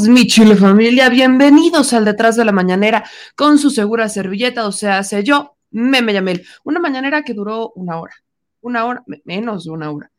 Mi 0.00 0.26
chile 0.26 0.56
familia. 0.56 1.10
Bienvenidos 1.10 1.92
al 1.92 2.06
Detrás 2.06 2.36
de 2.36 2.46
la 2.46 2.52
Mañanera 2.52 3.04
con 3.36 3.58
su 3.58 3.68
segura 3.68 4.08
servilleta, 4.08 4.66
o 4.66 4.72
sea, 4.72 5.02
sé 5.02 5.22
yo, 5.22 5.56
Meme 5.70 6.14
Yamel. 6.14 6.46
Una 6.64 6.80
mañanera 6.80 7.22
que 7.22 7.34
duró 7.34 7.72
una 7.74 8.00
hora, 8.00 8.14
una 8.62 8.86
hora, 8.86 9.04
menos 9.24 9.64
de 9.64 9.70
una 9.70 9.90
hora. 9.90 10.10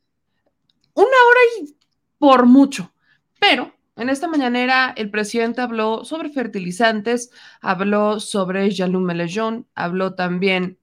Una 0.93 1.05
hora 1.05 1.39
y 1.59 1.75
por 2.19 2.45
mucho. 2.45 2.93
Pero 3.39 3.73
en 3.95 4.09
esta 4.09 4.27
mañanera 4.27 4.93
el 4.95 5.09
presidente 5.09 5.61
habló 5.61 6.05
sobre 6.05 6.29
fertilizantes, 6.29 7.31
habló 7.59 8.19
sobre 8.19 8.69
Melejón, 8.69 9.67
habló 9.73 10.13
también 10.13 10.77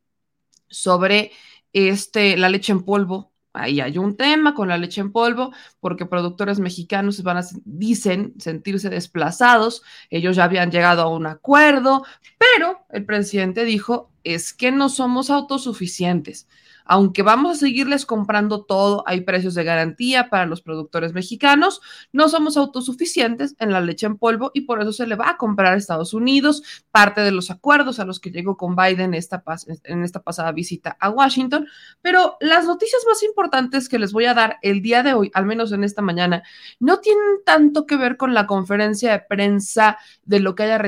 sobre 0.69 1.31
este, 1.73 2.37
la 2.37 2.49
leche 2.49 2.73
en 2.73 2.85
polvo, 2.85 3.30
ahí 3.53 3.81
hay 3.81 3.99
un 3.99 4.17
tema 4.17 4.55
con 4.55 4.69
la 4.69 4.79
leche 4.79 5.01
en 5.01 5.13
polvo, 5.13 5.53
porque 5.81 6.07
productores 6.07 6.61
mexicanos 6.61 7.23
van 7.23 7.39
a, 7.39 7.45
dicen 7.65 8.35
sentirse 8.39 8.91
desplazados, 8.91 9.83
ellos 10.11 10.37
ya 10.37 10.45
habían 10.45 10.71
llegado 10.71 11.03
a 11.03 11.09
un 11.09 11.27
acuerdo, 11.27 12.05
pero 12.39 12.85
el 12.91 13.05
presidente 13.05 13.65
dijo, 13.65 14.11
es 14.25 14.53
que 14.53 14.71
no 14.73 14.89
somos 14.89 15.31
autosuficientes 15.31 16.47
aunque 16.91 17.23
vamos 17.23 17.53
a 17.53 17.61
seguirles 17.61 18.05
comprando 18.05 18.65
todo, 18.65 19.05
hay 19.07 19.21
precios 19.21 19.55
de 19.55 19.63
garantía 19.63 20.29
para 20.29 20.45
los 20.45 20.61
productores 20.61 21.13
mexicanos, 21.13 21.81
no 22.13 22.29
somos 22.29 22.57
autosuficientes 22.57 23.55
en 23.61 23.71
la 23.71 23.81
leche 23.81 24.07
en 24.07 24.19
polvo 24.19 24.51
y 24.55 24.63
por 24.63 24.83
eso 24.83 24.93
se 24.93 25.07
le 25.07 25.15
va 25.15 25.31
a 25.31 25.37
comprar 25.37 25.73
a 25.73 25.77
Estados 25.77 26.15
Unidos, 26.15 26.65
parte 26.91 27.21
de 27.21 27.31
los 27.31 27.53
acuerdos 27.53 28.01
a 28.01 28.05
los 28.05 28.19
que 28.19 28.33
llegó 28.33 28.57
con 28.57 28.75
Biden 28.75 29.15
esta 29.15 29.45
en 29.85 30.03
esta 30.03 30.25
pasada 30.25 30.51
visita 30.51 30.97
a 30.99 31.11
Washington. 31.11 31.69
Pero 32.03 32.37
las 32.41 32.67
noticias 32.67 33.03
más 33.07 33.23
importantes 33.23 33.89
que 33.89 34.01
les 34.01 34.13
voy 34.13 34.25
a 34.25 34.35
dar 34.35 34.59
el 34.61 34.83
día 34.83 35.05
de 35.05 35.15
hoy, 35.15 35.31
al 35.33 35.47
menos 35.47 35.71
en 35.71 35.85
esta 35.85 36.03
mañana, 36.03 36.43
no 36.81 36.99
tienen 36.99 37.45
tanto 37.47 37.87
que 37.87 37.99
ver 37.99 38.17
con 38.17 38.35
la 38.35 38.49
conferencia 38.49 39.13
de 39.13 39.21
prensa 39.21 39.97
de 40.25 40.41
lo 40.41 40.57
que 40.57 40.65
haya, 40.65 40.83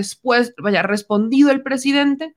haya 0.64 0.82
respondido 0.82 1.52
el 1.52 1.62
presidente 1.62 2.34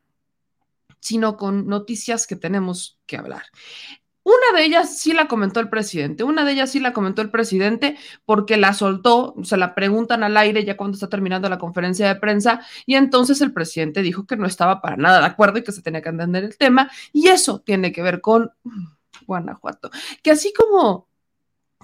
sino 1.06 1.38
con 1.38 1.68
noticias 1.68 2.26
que 2.26 2.36
tenemos 2.36 3.00
que 3.06 3.18
hablar. 3.18 3.44
Una 4.24 4.58
de 4.58 4.66
ellas 4.66 4.98
sí 4.98 5.14
la 5.14 5.28
comentó 5.28 5.60
el 5.60 5.70
presidente, 5.70 6.24
una 6.24 6.44
de 6.44 6.54
ellas 6.54 6.72
sí 6.72 6.80
la 6.80 6.94
comentó 6.94 7.22
el 7.22 7.30
presidente 7.30 7.96
porque 8.26 8.58
la 8.58 8.74
soltó, 8.74 9.36
se 9.44 9.56
la 9.56 9.76
preguntan 9.76 10.24
al 10.24 10.36
aire 10.36 10.66
ya 10.66 10.76
cuando 10.76 10.96
está 10.96 11.08
terminando 11.08 11.48
la 11.48 11.60
conferencia 11.60 12.08
de 12.08 12.16
prensa 12.16 12.66
y 12.88 12.96
entonces 12.96 13.40
el 13.42 13.54
presidente 13.54 14.02
dijo 14.02 14.26
que 14.26 14.36
no 14.36 14.48
estaba 14.48 14.82
para 14.82 14.98
nada 14.98 15.20
de 15.20 15.28
acuerdo 15.28 15.60
y 15.60 15.64
que 15.64 15.72
se 15.72 15.84
tenía 15.84 16.02
que 16.02 16.10
entender 16.10 16.44
el 16.44 16.58
tema 16.58 16.90
y 17.14 17.28
eso 17.28 17.60
tiene 17.60 17.92
que 17.92 18.02
ver 18.02 18.20
con 18.20 18.52
Guanajuato, 19.28 19.92
que 20.24 20.32
así 20.32 20.52
como 20.54 21.08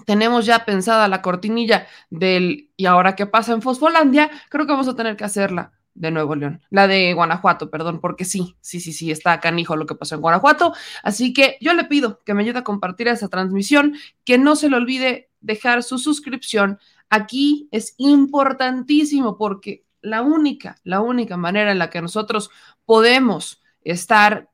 tenemos 0.04 0.46
ya 0.46 0.64
pensada 0.64 1.06
la 1.06 1.22
cortinilla 1.22 1.86
del 2.10 2.72
y 2.76 2.86
ahora 2.86 3.14
qué 3.14 3.26
pasa 3.26 3.52
en 3.52 3.62
Fosfolandia, 3.62 4.32
creo 4.50 4.66
que 4.66 4.72
vamos 4.72 4.88
a 4.88 4.96
tener 4.96 5.16
que 5.16 5.22
hacerla 5.22 5.74
de 5.94 6.10
Nuevo 6.10 6.34
León, 6.34 6.62
la 6.70 6.86
de 6.86 7.12
Guanajuato, 7.12 7.70
perdón, 7.70 8.00
porque 8.00 8.24
sí, 8.24 8.56
sí, 8.60 8.80
sí, 8.80 8.92
sí, 8.92 9.10
está 9.10 9.40
canijo 9.40 9.76
lo 9.76 9.86
que 9.86 9.94
pasó 9.94 10.14
en 10.14 10.20
Guanajuato. 10.20 10.72
Así 11.02 11.32
que 11.32 11.58
yo 11.60 11.74
le 11.74 11.84
pido 11.84 12.20
que 12.24 12.34
me 12.34 12.42
ayude 12.42 12.60
a 12.60 12.64
compartir 12.64 13.08
esa 13.08 13.28
transmisión, 13.28 13.94
que 14.24 14.38
no 14.38 14.56
se 14.56 14.70
le 14.70 14.76
olvide 14.76 15.30
dejar 15.40 15.82
su 15.82 15.98
suscripción. 15.98 16.78
Aquí 17.10 17.68
es 17.72 17.94
importantísimo 17.98 19.36
porque 19.36 19.84
la 20.00 20.22
única, 20.22 20.76
la 20.84 21.00
única 21.00 21.36
manera 21.36 21.72
en 21.72 21.78
la 21.78 21.90
que 21.90 22.02
nosotros 22.02 22.50
podemos 22.84 23.62
estar 23.82 24.48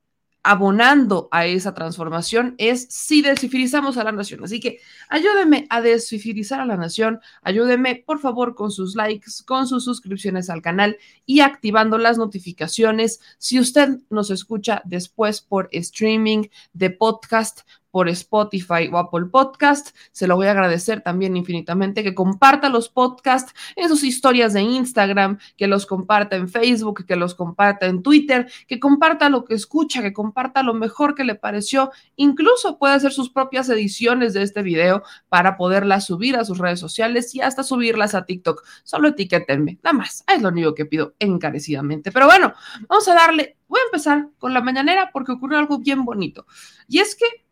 abonando 0.49 1.29
a 1.31 1.45
esa 1.45 1.75
transformación 1.75 2.55
es 2.57 2.87
si 2.89 3.21
descifrizamos 3.21 3.99
a 3.99 4.05
la 4.05 4.13
nación. 4.13 4.43
Así 4.43 4.61
que 4.61 4.81
ayúdeme 5.11 5.67
a 5.69 5.83
descifrizar 5.83 6.59
a 6.59 6.65
la 6.65 6.79
nación, 6.79 7.21
ayúdeme 7.43 8.03
por 8.07 8.19
favor 8.19 8.55
con 8.55 8.71
sus 8.71 8.97
likes, 8.97 9.31
con 9.45 9.69
sus 9.69 9.85
suscripciones 9.85 10.49
al 10.49 10.63
canal 10.63 10.97
y 11.27 11.41
activando 11.41 11.99
las 11.99 12.17
notificaciones. 12.17 13.21
Si 13.37 13.61
usted 13.61 13.99
nos 14.09 14.31
escucha 14.31 14.81
después 14.87 15.43
por 15.43 15.69
streaming 15.71 16.45
de 16.73 16.89
podcast, 16.93 17.61
por 17.91 18.09
Spotify 18.09 18.89
o 18.93 18.99
Apple 18.99 19.27
Podcast. 19.27 19.97
Se 20.13 20.27
lo 20.27 20.37
voy 20.37 20.47
a 20.47 20.53
agradecer 20.53 21.01
también 21.01 21.37
infinitamente 21.37 22.03
que 22.03 22.15
comparta 22.15 22.69
los 22.69 22.89
podcasts 22.89 23.55
en 23.77 23.89
sus 23.89 24.05
historias 24.05 24.53
de 24.53 24.63
Instagram, 24.63 25.39
que 25.57 25.67
los 25.67 25.87
comparta 25.87 26.37
en 26.37 26.49
Facebook, 26.49 27.07
que 27.07 27.17
los 27.17 27.35
comparta 27.35 27.87
en 27.87 28.03
Twitter, 28.03 28.51
que 28.67 28.79
comparta 28.79 29.29
lo 29.29 29.45
que 29.45 29.55
escucha, 29.55 30.03
que 30.03 30.13
comparta 30.13 30.63
lo 30.63 30.75
mejor 30.75 31.15
que 31.15 31.25
le 31.25 31.35
pareció. 31.35 31.91
Incluso 32.17 32.79
puede 32.79 32.95
hacer 32.95 33.13
sus 33.13 33.31
propias 33.31 33.69
ediciones 33.69 34.35
de 34.35 34.43
este 34.43 34.63
video 34.63 35.03
para 35.29 35.57
poderlas 35.57 36.07
subir 36.07 36.37
a 36.37 36.45
sus 36.45 36.59
redes 36.59 36.81
sociales 36.81 37.35
y 37.35 37.41
hasta 37.41 37.63
subirlas 37.63 38.15
a 38.15 38.25
TikTok. 38.25 38.65
Solo 38.85 39.09
etiquétenme, 39.09 39.79
nada 39.83 39.97
más. 39.97 40.25
Es 40.33 40.43
lo 40.43 40.49
único 40.49 40.75
que 40.75 40.87
pido 40.87 41.15
encarecidamente. 41.19 42.13
Pero 42.13 42.27
bueno, 42.27 42.55
vamos 42.89 43.09
a 43.09 43.15
darle, 43.15 43.57
voy 43.69 43.81
a 43.81 43.85
empezar 43.85 44.29
con 44.39 44.55
la 44.55 44.61
mañanera 44.61 45.11
porque 45.13 45.33
ocurrió 45.33 45.59
algo 45.59 45.79
bien 45.79 46.05
bonito. 46.05 46.47
Y 46.89 46.99
es 46.99 47.15
que 47.15 47.48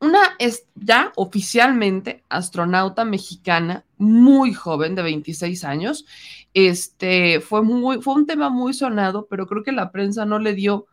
una 0.00 0.36
es 0.38 0.66
ya 0.74 1.12
oficialmente 1.16 2.22
astronauta 2.28 3.04
mexicana, 3.04 3.84
muy 3.98 4.52
joven, 4.52 4.94
de 4.94 5.02
26 5.02 5.64
años. 5.64 6.06
Este 6.52 7.40
fue 7.40 7.62
muy, 7.62 8.00
fue 8.00 8.14
un 8.14 8.26
tema 8.26 8.50
muy 8.50 8.74
sonado, 8.74 9.26
pero 9.28 9.46
creo 9.46 9.62
que 9.62 9.72
la 9.72 9.90
prensa 9.92 10.24
no 10.24 10.38
le 10.38 10.54
dio, 10.54 10.86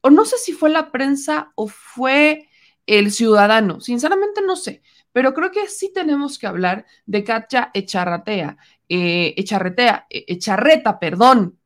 o 0.00 0.10
no 0.10 0.24
sé 0.24 0.38
si 0.38 0.52
fue 0.52 0.70
la 0.70 0.90
prensa 0.90 1.52
o 1.54 1.68
fue 1.68 2.48
el 2.86 3.12
ciudadano, 3.12 3.80
sinceramente 3.80 4.40
no 4.40 4.56
sé, 4.56 4.82
pero 5.12 5.34
creo 5.34 5.50
que 5.50 5.68
sí 5.68 5.92
tenemos 5.92 6.38
que 6.38 6.46
hablar 6.46 6.86
de 7.04 7.22
Katia 7.22 7.70
Echarratea, 7.74 8.56
eh, 8.88 9.34
Echarretea, 9.36 10.06
eh, 10.08 10.24
Echarreta, 10.26 10.98
perdón, 10.98 11.58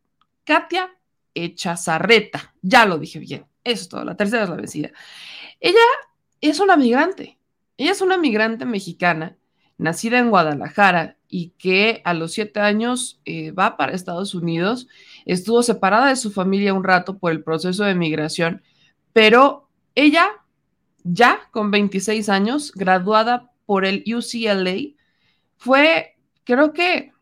Katia 0.45 0.91
Echazarreta, 1.33 2.55
ya 2.61 2.87
lo 2.87 2.99
dije 2.99 3.21
bien, 3.21 3.47
eso 3.63 3.83
es 3.83 3.89
todo, 3.89 4.05
la 4.05 4.17
tercera 4.17 4.43
es 4.43 4.49
la 4.49 4.57
vencida. 4.57 4.91
Ella 5.61 5.79
es 6.51 6.61
una 6.61 6.77
migrante. 6.77 7.39
Ella 7.77 7.93
es 7.93 8.01
una 8.01 8.19
migrante 8.19 8.65
mexicana, 8.65 9.37
nacida 9.79 10.19
en 10.19 10.31
Guadalajara 10.31 11.17
y 11.29 11.51
que 11.59 12.03
a 12.05 12.15
los 12.15 12.33
siete 12.33 12.61
años 12.61 13.21
eh, 13.25 13.53
va 13.53 13.77
para 13.77 13.93
Estados 13.93 14.35
Unidos. 14.35 14.89
Estuvo 15.25 15.63
separada 15.63 16.09
de 16.09 16.17
su 16.17 16.31
familia 16.31 16.75
un 16.75 16.85
rato 16.85 17.19
por 17.19 17.33
el 17.33 17.43
proceso 17.43 17.85
de 17.85 17.95
migración, 17.95 18.63
pero 19.13 19.69
ella, 19.95 20.29
ya 21.05 21.49
con 21.51 21.71
26 21.71 22.29
años, 22.29 22.73
graduada 22.75 23.51
por 23.67 23.85
el 23.85 24.05
UCLA, 24.07 24.95
fue, 25.57 26.17
creo 26.45 26.73
que, 26.73 27.13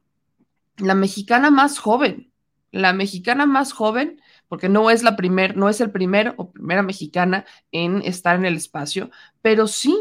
la 0.79 0.95
mexicana 0.95 1.51
más 1.51 1.79
joven, 1.79 2.33
la 2.73 2.93
mexicana 2.93 3.45
más 3.47 3.73
joven 3.73 4.21
porque 4.51 4.69
no 4.69 4.91
es 4.91 5.05
la 5.05 5.15
primer, 5.15 5.57
no 5.57 5.69
es 5.69 5.81
el 5.81 5.93
primer 5.93 6.35
o 6.37 6.51
primera 6.51 6.83
mexicana 6.83 7.45
en 7.71 8.03
estar 8.03 8.35
en 8.35 8.45
el 8.45 8.57
espacio, 8.57 9.13
pero 9.43 9.69
sí 9.69 9.97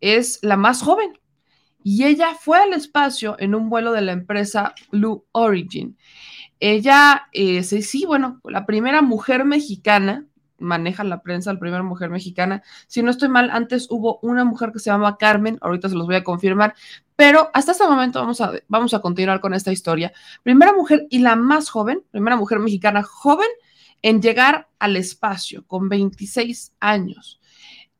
es 0.00 0.38
la 0.40 0.56
más 0.56 0.80
joven. 0.80 1.18
Y 1.84 2.04
ella 2.04 2.34
fue 2.34 2.58
al 2.58 2.72
espacio 2.72 3.36
en 3.38 3.54
un 3.54 3.68
vuelo 3.68 3.92
de 3.92 4.00
la 4.00 4.12
empresa 4.12 4.74
Blue 4.90 5.26
Origin. 5.32 5.98
Ella, 6.60 7.28
eh, 7.32 7.62
sí, 7.62 7.82
sí, 7.82 8.06
bueno, 8.06 8.40
la 8.44 8.64
primera 8.64 9.02
mujer 9.02 9.44
mexicana, 9.44 10.24
maneja 10.58 11.04
la 11.04 11.20
prensa, 11.20 11.52
la 11.52 11.60
primera 11.60 11.82
mujer 11.82 12.08
mexicana. 12.08 12.62
Si 12.86 13.02
no 13.02 13.10
estoy 13.10 13.28
mal, 13.28 13.50
antes 13.50 13.86
hubo 13.90 14.18
una 14.22 14.46
mujer 14.46 14.72
que 14.72 14.78
se 14.78 14.88
llama 14.88 15.18
Carmen, 15.18 15.58
ahorita 15.60 15.90
se 15.90 15.94
los 15.94 16.06
voy 16.06 16.16
a 16.16 16.24
confirmar, 16.24 16.74
pero 17.16 17.50
hasta 17.52 17.72
este 17.72 17.86
momento 17.86 18.18
vamos 18.18 18.40
a, 18.40 18.52
vamos 18.66 18.94
a 18.94 19.00
continuar 19.00 19.40
con 19.40 19.52
esta 19.52 19.72
historia. 19.72 20.10
Primera 20.42 20.72
mujer 20.72 21.06
y 21.10 21.18
la 21.18 21.36
más 21.36 21.68
joven, 21.68 22.02
primera 22.10 22.36
mujer 22.36 22.60
mexicana 22.60 23.02
joven 23.02 23.48
en 24.02 24.22
llegar 24.22 24.68
al 24.78 24.96
espacio 24.96 25.66
con 25.66 25.88
26 25.88 26.74
años. 26.80 27.40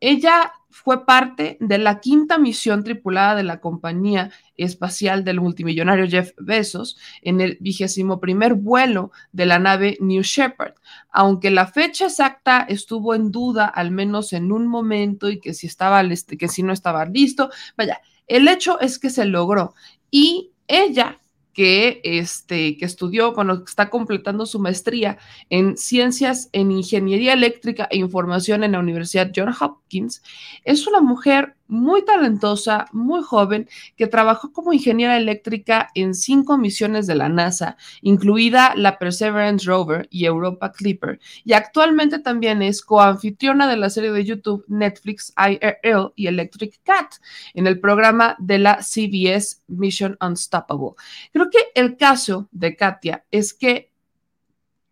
Ella 0.01 0.53
fue 0.71 1.05
parte 1.05 1.59
de 1.61 1.77
la 1.77 2.01
quinta 2.01 2.39
misión 2.39 2.85
tripulada 2.85 3.35
de 3.35 3.43
la 3.43 3.61
compañía 3.61 4.31
espacial 4.57 5.25
del 5.25 5.41
multimillonario 5.41 6.09
Jeff 6.09 6.33
Bezos 6.39 6.97
en 7.21 7.41
el 7.43 7.59
vigésimo 7.61 8.19
primer 8.19 8.55
vuelo 8.55 9.11
de 9.33 9.45
la 9.47 9.59
nave 9.59 9.99
New 10.01 10.23
Shepard. 10.23 10.75
Aunque 11.11 11.51
la 11.51 11.67
fecha 11.67 12.07
exacta 12.07 12.63
estuvo 12.63 13.15
en 13.15 13.31
duda, 13.31 13.67
al 13.67 13.91
menos 13.91 14.33
en 14.33 14.53
un 14.53 14.67
momento, 14.67 15.29
y 15.29 15.39
que 15.39 15.53
si 15.53 15.67
estaba, 15.67 16.03
que 16.39 16.49
si 16.49 16.63
no 16.63 16.73
estaba 16.73 17.05
listo, 17.05 17.51
vaya, 17.77 18.01
el 18.27 18.49
hecho 18.49 18.81
es 18.81 18.99
que 18.99 19.11
se 19.11 19.27
logró. 19.27 19.75
Y 20.11 20.53
ella 20.67 21.20
que, 21.53 22.01
este, 22.05 22.77
que 22.77 22.85
estudió, 22.85 23.35
cuando 23.35 23.65
está 23.65 23.91
completando 23.91 24.47
su 24.47 24.59
maestría 24.59 25.19
en 25.49 25.77
ciencias 25.77 26.49
en 26.53 26.71
ingeniería 26.71 27.33
eléctrica 27.33 27.89
e 27.91 27.99
información 27.99 28.65
en 28.65 28.73
la 28.73 28.79
Universidad 28.79 29.33
John 29.35 29.55
Hopkins, 29.59 30.23
es 30.65 30.87
una 30.87 31.01
mujer 31.01 31.57
muy 31.71 32.05
talentosa, 32.05 32.87
muy 32.93 33.23
joven, 33.23 33.69
que 33.97 34.07
trabajó 34.07 34.53
como 34.53 34.73
ingeniera 34.73 35.17
eléctrica 35.17 35.89
en 35.95 36.15
cinco 36.15 36.59
misiones 36.59 37.07
de 37.07 37.15
la 37.15 37.29
NASA, 37.29 37.77
incluida 38.03 38.75
la 38.77 38.99
Perseverance 38.99 39.67
Rover 39.67 40.09
y 40.11 40.25
Europa 40.25 40.73
Clipper, 40.73 41.21
y 41.45 41.53
actualmente 41.53 42.19
también 42.19 42.61
es 42.61 42.83
coanfitriona 42.83 43.69
de 43.69 43.77
la 43.77 43.89
serie 43.89 44.11
de 44.13 44.25
YouTube 44.25 44.65
Netflix 44.69 45.33
IRL 45.37 46.13
y 46.17 46.27
Electric 46.27 46.83
Cat 46.83 47.15
en 47.55 47.67
el 47.67 47.81
programa 47.81 48.37
de 48.39 48.59
la 48.59 48.83
CBS 48.83 49.63
Mission 49.69 50.19
Unstoppable. 50.21 50.95
Creo 51.33 51.49
que 51.51 51.59
el 51.75 51.97
caso 51.97 52.49
de 52.51 52.77
Katia 52.77 53.25
es 53.31 53.55
que 53.55 53.91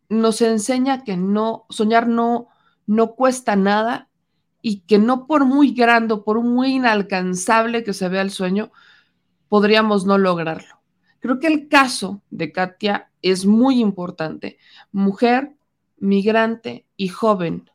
nos 0.09 0.41
enseña 0.41 1.05
que 1.05 1.17
no, 1.17 1.67
soñar 1.69 2.07
no, 2.07 2.49
no 2.87 3.15
cuesta 3.15 3.57
nada 3.57 4.08
y 4.61 4.81
que 4.81 4.99
no 4.99 5.27
por 5.27 5.45
muy 5.45 5.73
grande, 5.73 6.17
por 6.17 6.41
muy 6.43 6.77
inalcanzable 6.77 7.85
que 7.85 7.93
se 7.93 8.09
vea 8.09 8.23
el 8.23 8.31
sueño, 8.31 8.73
podríamos 9.49 10.05
no 10.05 10.19
lograrlo. 10.19 10.81
Creo 11.21 11.39
que 11.39 11.47
el 11.47 11.69
caso 11.69 12.23
de 12.31 12.53
Katia 12.53 13.11
es 13.23 13.47
muy 13.47 13.81
importante. 13.81 14.59
Mujer, 14.93 15.57
migrante 15.97 16.87
y 16.97 17.09
joven. 17.09 17.71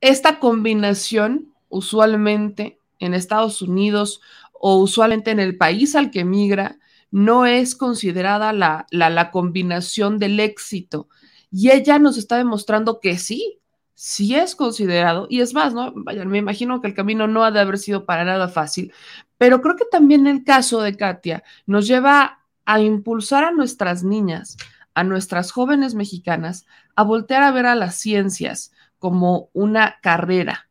Esta 0.00 0.38
combinación 0.38 1.54
usualmente 1.68 2.80
en 2.98 3.14
Estados 3.14 3.62
Unidos 3.62 4.20
o 4.52 4.76
usualmente 4.78 5.30
en 5.30 5.40
el 5.40 5.56
país 5.56 5.94
al 5.94 6.10
que 6.10 6.24
migra 6.24 6.78
no 7.10 7.46
es 7.46 7.74
considerada 7.74 8.52
la, 8.52 8.86
la, 8.90 9.10
la 9.10 9.30
combinación 9.30 10.18
del 10.18 10.40
éxito. 10.40 11.08
Y 11.50 11.70
ella 11.70 11.98
nos 11.98 12.18
está 12.18 12.36
demostrando 12.36 13.00
que 13.00 13.18
sí, 13.18 13.60
si 13.96 14.34
es 14.34 14.54
considerado, 14.54 15.26
y 15.30 15.40
es 15.40 15.54
más, 15.54 15.72
¿no? 15.72 15.90
Vaya, 15.96 16.24
me 16.26 16.36
imagino 16.36 16.82
que 16.82 16.86
el 16.86 16.94
camino 16.94 17.26
no 17.26 17.44
ha 17.44 17.50
de 17.50 17.60
haber 17.60 17.78
sido 17.78 18.04
para 18.04 18.24
nada 18.24 18.46
fácil, 18.46 18.92
pero 19.38 19.62
creo 19.62 19.74
que 19.74 19.86
también 19.90 20.26
el 20.26 20.44
caso 20.44 20.82
de 20.82 20.96
Katia 20.96 21.42
nos 21.64 21.86
lleva 21.86 22.40
a 22.66 22.80
impulsar 22.80 23.44
a 23.44 23.52
nuestras 23.52 24.04
niñas, 24.04 24.58
a 24.92 25.02
nuestras 25.02 25.50
jóvenes 25.50 25.94
mexicanas, 25.94 26.66
a 26.94 27.04
voltear 27.04 27.42
a 27.42 27.52
ver 27.52 27.64
a 27.64 27.74
las 27.74 27.96
ciencias 27.96 28.70
como 28.98 29.48
una 29.54 29.96
carrera, 30.02 30.65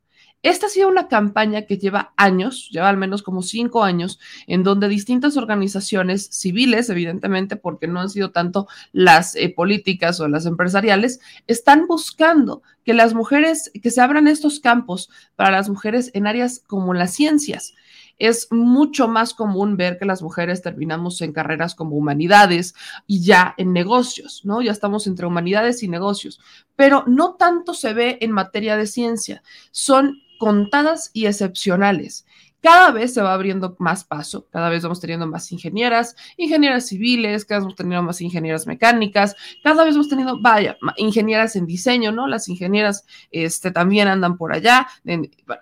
esta 0.45 0.67
ha 0.67 0.69
sido 0.69 0.89
una 0.89 1.07
campaña 1.07 1.63
que 1.63 1.79
lleva 1.79 2.13
años, 2.17 2.69
lleva 2.69 2.87
al 2.87 2.97
menos 2.97 3.23
como 3.23 3.41
cinco 3.41 3.83
años, 3.83 4.19
en 4.45 4.61
donde 4.61 4.87
distintas 4.87 5.37
organizaciones 5.37 6.27
civiles, 6.27 6.87
evidentemente, 6.91 7.55
porque 7.55 7.87
no 7.87 7.99
han 7.99 8.11
sido 8.11 8.29
tanto 8.29 8.67
las 8.91 9.35
eh, 9.35 9.49
políticas 9.49 10.19
o 10.19 10.27
las 10.27 10.45
empresariales, 10.45 11.19
están 11.47 11.87
buscando 11.87 12.61
que 12.83 12.93
las 12.93 13.15
mujeres, 13.15 13.71
que 13.81 13.89
se 13.89 14.01
abran 14.01 14.27
estos 14.27 14.59
campos 14.59 15.09
para 15.35 15.49
las 15.49 15.67
mujeres 15.67 16.11
en 16.13 16.27
áreas 16.27 16.61
como 16.67 16.93
las 16.93 17.15
ciencias 17.15 17.73
es 18.17 18.47
mucho 18.51 19.07
más 19.07 19.33
común 19.33 19.75
ver 19.77 19.97
que 19.97 20.05
las 20.05 20.21
mujeres 20.21 20.61
terminamos 20.61 21.21
en 21.21 21.33
carreras 21.33 21.75
como 21.75 21.97
humanidades 21.97 22.73
y 23.07 23.21
ya 23.23 23.53
en 23.57 23.73
negocios, 23.73 24.41
¿no? 24.45 24.61
Ya 24.61 24.71
estamos 24.71 25.05
entre 25.07 25.25
humanidades 25.25 25.83
y 25.83 25.87
negocios, 25.87 26.39
pero 26.75 27.03
no 27.07 27.35
tanto 27.35 27.73
se 27.73 27.93
ve 27.93 28.17
en 28.21 28.31
materia 28.31 28.77
de 28.77 28.87
ciencia. 28.87 29.43
Son 29.71 30.21
contadas 30.37 31.11
y 31.13 31.25
excepcionales. 31.25 32.25
Cada 32.61 32.89
vez 32.91 33.13
se 33.13 33.21
va 33.21 33.33
abriendo 33.33 33.75
más 33.77 34.03
paso, 34.03 34.47
cada 34.49 34.69
vez 34.69 34.81
vamos 34.81 34.99
teniendo 34.99 35.27
más 35.27 35.51
ingenieras, 35.51 36.15
ingenieras 36.35 36.87
civiles, 36.87 37.45
cada 37.45 37.59
vez 37.59 37.65
vamos 37.65 37.75
teniendo 37.75 38.01
más 38.01 38.21
ingenieras 38.21 38.65
mecánicas, 38.65 39.35
cada 39.63 39.83
vez 39.83 39.93
hemos 39.93 40.09
tenido, 40.09 40.41
vaya, 40.41 40.75
ingenieras 40.97 41.55
en 41.55 41.67
diseño, 41.67 42.11
¿no? 42.11 42.25
Las 42.25 42.49
ingenieras 42.49 43.05
este, 43.29 43.69
también 43.69 44.07
andan 44.07 44.35
por 44.35 44.51
allá, 44.51 44.87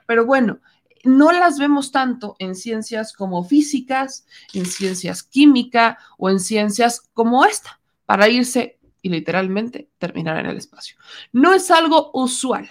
pero 0.08 0.26
bueno, 0.26 0.60
no 1.04 1.34
las 1.34 1.60
vemos 1.60 1.92
tanto 1.92 2.38
en 2.40 2.56
ciencias 2.56 3.12
como 3.12 3.44
físicas, 3.44 4.26
en 4.54 4.66
ciencias 4.66 5.24
química 5.24 5.98
o 6.18 6.30
en 6.30 6.40
ciencias 6.40 7.10
como 7.14 7.44
esta, 7.44 7.82
para 8.06 8.30
irse 8.30 8.80
y 9.02 9.10
literalmente 9.10 9.90
terminar 9.98 10.40
en 10.40 10.46
el 10.46 10.56
espacio. 10.56 10.96
No 11.34 11.54
es 11.54 11.70
algo 11.70 12.12
usual 12.14 12.70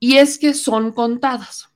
y 0.00 0.16
es 0.16 0.38
que 0.38 0.54
son 0.54 0.90
contadas. 0.92 1.68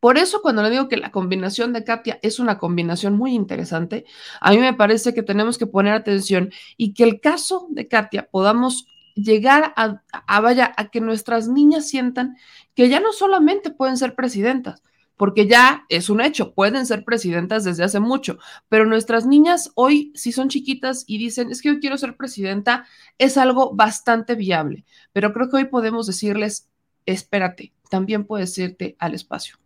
Por 0.00 0.16
eso 0.16 0.42
cuando 0.42 0.62
le 0.62 0.70
digo 0.70 0.88
que 0.88 0.96
la 0.96 1.10
combinación 1.10 1.72
de 1.72 1.82
Katia 1.82 2.20
es 2.22 2.38
una 2.38 2.58
combinación 2.58 3.16
muy 3.16 3.34
interesante, 3.34 4.04
a 4.40 4.50
mí 4.50 4.58
me 4.58 4.74
parece 4.74 5.12
que 5.14 5.22
tenemos 5.22 5.58
que 5.58 5.66
poner 5.66 5.94
atención 5.94 6.52
y 6.76 6.94
que 6.94 7.04
el 7.04 7.20
caso 7.20 7.66
de 7.70 7.88
Katia 7.88 8.28
podamos 8.30 8.86
llegar 9.14 9.74
a, 9.76 10.40
vaya 10.40 10.72
a 10.76 10.90
que 10.90 11.00
nuestras 11.00 11.48
niñas 11.48 11.88
sientan 11.88 12.36
que 12.74 12.88
ya 12.88 13.00
no 13.00 13.12
solamente 13.12 13.70
pueden 13.70 13.96
ser 13.96 14.14
presidentas, 14.14 14.84
porque 15.16 15.48
ya 15.48 15.84
es 15.88 16.08
un 16.08 16.20
hecho, 16.20 16.54
pueden 16.54 16.86
ser 16.86 17.04
presidentas 17.04 17.64
desde 17.64 17.82
hace 17.82 17.98
mucho, 17.98 18.38
pero 18.68 18.86
nuestras 18.86 19.26
niñas 19.26 19.72
hoy, 19.74 20.12
si 20.14 20.30
son 20.30 20.48
chiquitas 20.48 21.02
y 21.08 21.18
dicen, 21.18 21.50
es 21.50 21.60
que 21.60 21.74
yo 21.74 21.80
quiero 21.80 21.98
ser 21.98 22.16
presidenta, 22.16 22.86
es 23.18 23.36
algo 23.36 23.74
bastante 23.74 24.36
viable, 24.36 24.84
pero 25.12 25.32
creo 25.32 25.50
que 25.50 25.56
hoy 25.56 25.64
podemos 25.64 26.06
decirles, 26.06 26.68
espérate, 27.12 27.72
también 27.90 28.24
puedes 28.24 28.56
irte 28.58 28.96
al 28.98 29.14
espacio. 29.14 29.58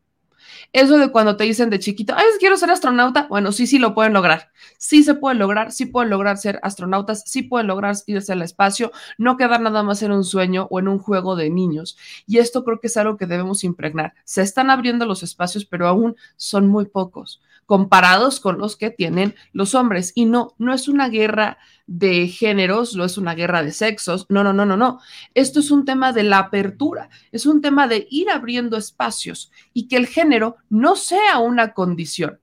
Eso 0.72 0.98
de 0.98 1.10
cuando 1.10 1.36
te 1.36 1.44
dicen 1.44 1.70
de 1.70 1.78
chiquito, 1.78 2.14
ay, 2.16 2.24
quiero 2.38 2.56
ser 2.56 2.70
astronauta, 2.70 3.26
bueno, 3.28 3.52
sí, 3.52 3.66
sí 3.66 3.78
lo 3.78 3.94
pueden 3.94 4.12
lograr. 4.12 4.50
Sí 4.78 5.02
se 5.02 5.14
puede 5.14 5.36
lograr, 5.36 5.72
sí 5.72 5.86
pueden 5.86 6.10
lograr 6.10 6.38
ser 6.38 6.58
astronautas, 6.62 7.24
sí 7.26 7.42
pueden 7.42 7.66
lograr 7.66 7.96
irse 8.06 8.32
al 8.32 8.42
espacio, 8.42 8.92
no 9.18 9.36
quedar 9.36 9.60
nada 9.60 9.82
más 9.82 10.02
en 10.02 10.12
un 10.12 10.24
sueño 10.24 10.68
o 10.70 10.78
en 10.78 10.88
un 10.88 10.98
juego 10.98 11.36
de 11.36 11.50
niños. 11.50 11.96
Y 12.26 12.38
esto 12.38 12.64
creo 12.64 12.80
que 12.80 12.88
es 12.88 12.96
algo 12.96 13.16
que 13.16 13.26
debemos 13.26 13.64
impregnar. 13.64 14.14
Se 14.24 14.42
están 14.42 14.70
abriendo 14.70 15.06
los 15.06 15.22
espacios, 15.22 15.64
pero 15.64 15.88
aún 15.88 16.16
son 16.36 16.68
muy 16.68 16.86
pocos 16.86 17.40
comparados 17.66 18.40
con 18.40 18.58
los 18.58 18.76
que 18.76 18.90
tienen 18.90 19.34
los 19.52 19.74
hombres. 19.74 20.12
Y 20.14 20.24
no, 20.24 20.54
no 20.58 20.72
es 20.74 20.88
una 20.88 21.08
guerra 21.08 21.58
de 21.86 22.28
géneros, 22.28 22.94
no 22.96 23.04
es 23.04 23.18
una 23.18 23.34
guerra 23.34 23.62
de 23.62 23.72
sexos, 23.72 24.26
no, 24.28 24.44
no, 24.44 24.52
no, 24.52 24.66
no, 24.66 24.76
no. 24.76 25.00
Esto 25.34 25.60
es 25.60 25.70
un 25.70 25.84
tema 25.84 26.12
de 26.12 26.22
la 26.22 26.38
apertura, 26.38 27.08
es 27.32 27.46
un 27.46 27.60
tema 27.60 27.88
de 27.88 28.06
ir 28.10 28.30
abriendo 28.30 28.76
espacios 28.76 29.50
y 29.72 29.88
que 29.88 29.96
el 29.96 30.06
género 30.06 30.56
no 30.68 30.96
sea 30.96 31.38
una 31.38 31.72
condición. 31.74 32.40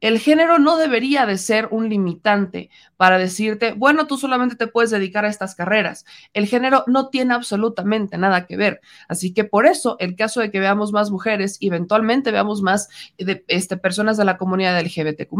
El 0.00 0.18
género 0.18 0.58
no 0.58 0.78
debería 0.78 1.26
de 1.26 1.38
ser 1.38 1.68
un 1.70 1.88
limitante 1.88 2.70
para 3.02 3.18
decirte, 3.18 3.72
bueno, 3.72 4.06
tú 4.06 4.16
solamente 4.16 4.54
te 4.54 4.68
puedes 4.68 4.92
dedicar 4.92 5.24
a 5.24 5.28
estas 5.28 5.56
carreras. 5.56 6.04
El 6.34 6.46
género 6.46 6.84
no 6.86 7.08
tiene 7.08 7.34
absolutamente 7.34 8.16
nada 8.16 8.46
que 8.46 8.56
ver. 8.56 8.80
Así 9.08 9.34
que 9.34 9.42
por 9.42 9.66
eso 9.66 9.96
el 9.98 10.14
caso 10.14 10.40
de 10.40 10.52
que 10.52 10.60
veamos 10.60 10.92
más 10.92 11.10
mujeres 11.10 11.58
eventualmente 11.60 12.30
veamos 12.30 12.62
más 12.62 12.90
de, 13.18 13.44
este, 13.48 13.76
personas 13.76 14.18
de 14.18 14.24
la 14.24 14.36
comunidad 14.36 14.80
LGBTQ, 14.80 15.34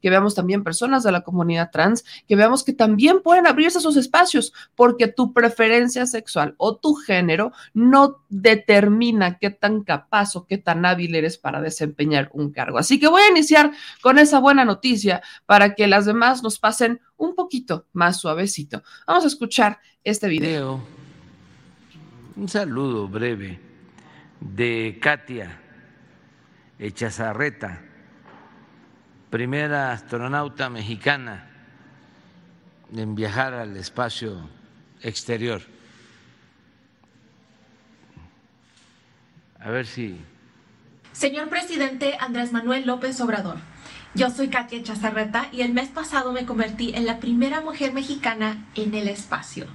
que 0.00 0.08
veamos 0.08 0.34
también 0.34 0.64
personas 0.64 1.02
de 1.02 1.12
la 1.12 1.20
comunidad 1.20 1.70
trans, 1.70 2.02
que 2.26 2.34
veamos 2.34 2.64
que 2.64 2.72
también 2.72 3.20
pueden 3.20 3.46
abrirse 3.46 3.76
esos 3.76 3.98
espacios, 3.98 4.54
porque 4.74 5.06
tu 5.06 5.34
preferencia 5.34 6.06
sexual 6.06 6.54
o 6.56 6.76
tu 6.76 6.94
género 6.94 7.52
no 7.74 8.22
determina 8.30 9.36
qué 9.36 9.50
tan 9.50 9.82
capaz 9.82 10.34
o 10.34 10.46
qué 10.46 10.56
tan 10.56 10.86
hábil 10.86 11.14
eres 11.14 11.36
para 11.36 11.60
desempeñar 11.60 12.30
un 12.32 12.52
cargo. 12.52 12.78
Así 12.78 12.98
que 12.98 13.08
voy 13.08 13.20
a 13.20 13.30
iniciar 13.30 13.72
con 14.00 14.18
esa 14.18 14.38
buena 14.38 14.64
noticia 14.64 15.20
para 15.44 15.74
que 15.74 15.86
las 15.86 16.06
demás 16.06 16.42
nos 16.42 16.58
pasen 16.58 17.01
un 17.16 17.34
poquito 17.34 17.86
más 17.92 18.18
suavecito. 18.20 18.82
Vamos 19.06 19.24
a 19.24 19.28
escuchar 19.28 19.80
este 20.02 20.28
video. 20.28 20.82
Un 22.36 22.48
saludo 22.48 23.08
breve 23.08 23.60
de 24.40 24.98
Katia 25.00 25.60
Echazarreta, 26.78 27.80
primera 29.30 29.92
astronauta 29.92 30.68
mexicana 30.68 31.48
en 32.92 33.14
viajar 33.14 33.54
al 33.54 33.76
espacio 33.76 34.48
exterior. 35.00 35.62
A 39.60 39.70
ver 39.70 39.86
si... 39.86 40.18
Señor 41.12 41.48
presidente 41.48 42.16
Andrés 42.18 42.52
Manuel 42.52 42.86
López 42.86 43.20
Obrador. 43.20 43.58
Yo 44.14 44.28
soy 44.28 44.48
Katia 44.48 44.82
Chazarreta 44.82 45.48
y 45.52 45.62
el 45.62 45.72
mes 45.72 45.88
pasado 45.88 46.32
me 46.32 46.44
convertí 46.44 46.92
en 46.94 47.06
la 47.06 47.18
primera 47.18 47.62
mujer 47.62 47.94
mexicana 47.94 48.62
en 48.74 48.94
el 48.94 49.08
espacio. 49.08 49.66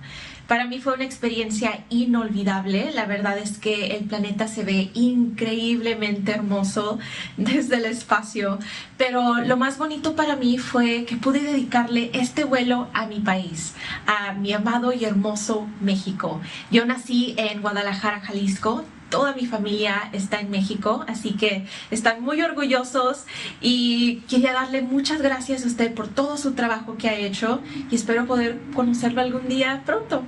Para 0.48 0.66
mí 0.66 0.80
fue 0.80 0.94
una 0.94 1.06
experiencia 1.06 1.84
inolvidable. 1.90 2.92
La 2.94 3.06
verdad 3.06 3.40
es 3.40 3.58
que 3.58 3.98
el 3.98 4.06
planeta 4.06 4.48
se 4.48 4.64
ve 4.64 4.92
increíblemente 4.94 6.34
hermoso 6.34 7.00
desde 7.38 7.78
el 7.78 7.86
espacio. 7.86 8.60
Pero 8.96 9.40
lo 9.42 9.58
más 9.58 9.80
bonito 9.80 10.16
para 10.16 10.36
mí 10.36 10.60
fue 10.60 11.06
que 11.06 11.18
pude 11.18 11.42
dedicarle 11.42 12.12
este 12.14 12.44
vuelo 12.44 12.90
a 12.94 13.08
mi 13.08 13.20
país, 13.20 13.74
a 14.06 14.34
mi 14.34 14.54
amado 14.54 14.94
y 14.94 15.04
hermoso 15.04 15.68
México. 15.82 16.40
Yo 16.70 16.86
nací 16.86 17.34
en 17.38 17.64
Guadalajara, 17.64 18.22
Jalisco 18.22 18.86
toda 19.10 19.34
mi 19.34 19.46
familia 19.46 20.10
está 20.14 20.40
en 20.40 20.50
México, 20.50 21.06
así 21.08 21.34
que 21.34 21.66
están 21.92 22.22
muy 22.22 22.42
orgullosos 22.42 23.26
y 23.62 24.22
quería 24.30 24.54
darle 24.54 24.82
muchas 24.82 25.22
gracias 25.22 25.64
a 25.64 25.68
usted 25.68 25.94
por 25.94 26.08
todo 26.08 26.38
su 26.38 26.54
trabajo 26.54 26.98
que 26.98 27.10
ha 27.10 27.16
hecho 27.16 27.62
y 27.90 27.96
espero 27.96 28.26
poder 28.26 28.60
conocerlo 28.74 29.22
algún 29.22 29.48
día 29.48 29.84
pronto. 29.86 30.24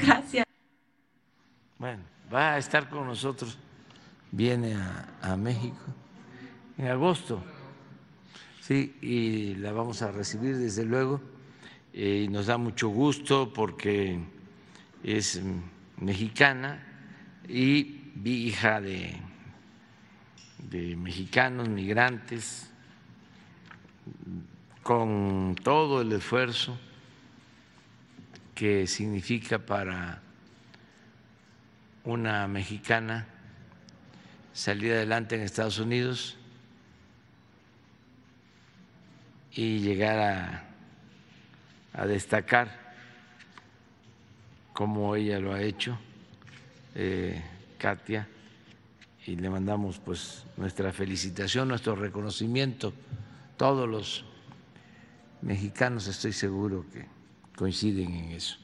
Gracias. 0.00 0.46
Bueno, 1.78 2.02
va 2.32 2.54
a 2.54 2.58
estar 2.58 2.88
con 2.88 3.06
nosotros, 3.06 3.58
viene 4.30 4.76
a, 5.20 5.36
México 5.36 5.76
en 6.78 6.88
agosto, 6.88 7.42
sí, 8.60 8.96
y 9.00 9.54
la 9.56 9.72
vamos 9.72 10.02
a 10.02 10.12
recibir 10.12 10.56
desde 10.56 10.84
luego 10.84 11.20
eh, 11.94 12.26
nos 12.30 12.46
da 12.46 12.56
mucho 12.56 12.88
gusto 12.88 13.52
porque 13.52 14.18
es 15.04 15.42
mexicana 15.98 16.82
y 17.46 18.01
hija 18.24 18.80
de, 18.80 19.20
mexicanos 20.96 21.68
migrantes, 21.68 22.70
con 24.82 25.54
todo 25.62 26.02
el 26.02 26.12
esfuerzo 26.12 26.78
que 28.54 28.86
significa 28.86 29.58
para 29.58 30.20
una 32.04 32.48
mexicana 32.48 33.26
salir 34.52 34.92
adelante 34.92 35.36
en 35.36 35.42
Estados 35.42 35.78
Unidos 35.78 36.36
y 39.52 39.78
llegar 39.78 40.18
a, 40.18 40.64
a 41.92 42.06
destacar 42.06 42.82
como 44.72 45.14
ella 45.14 45.38
lo 45.38 45.52
ha 45.52 45.62
hecho. 45.62 45.98
Eh, 46.94 47.40
Katia, 47.82 48.28
y 49.26 49.34
le 49.34 49.50
mandamos 49.50 49.98
pues 49.98 50.44
nuestra 50.56 50.92
felicitación, 50.92 51.66
nuestro 51.66 51.96
reconocimiento. 51.96 52.92
Todos 53.56 53.88
los 53.88 54.24
mexicanos 55.40 56.06
estoy 56.06 56.32
seguro 56.32 56.86
que 56.92 57.06
coinciden 57.56 58.14
en 58.14 58.30
eso. 58.30 58.56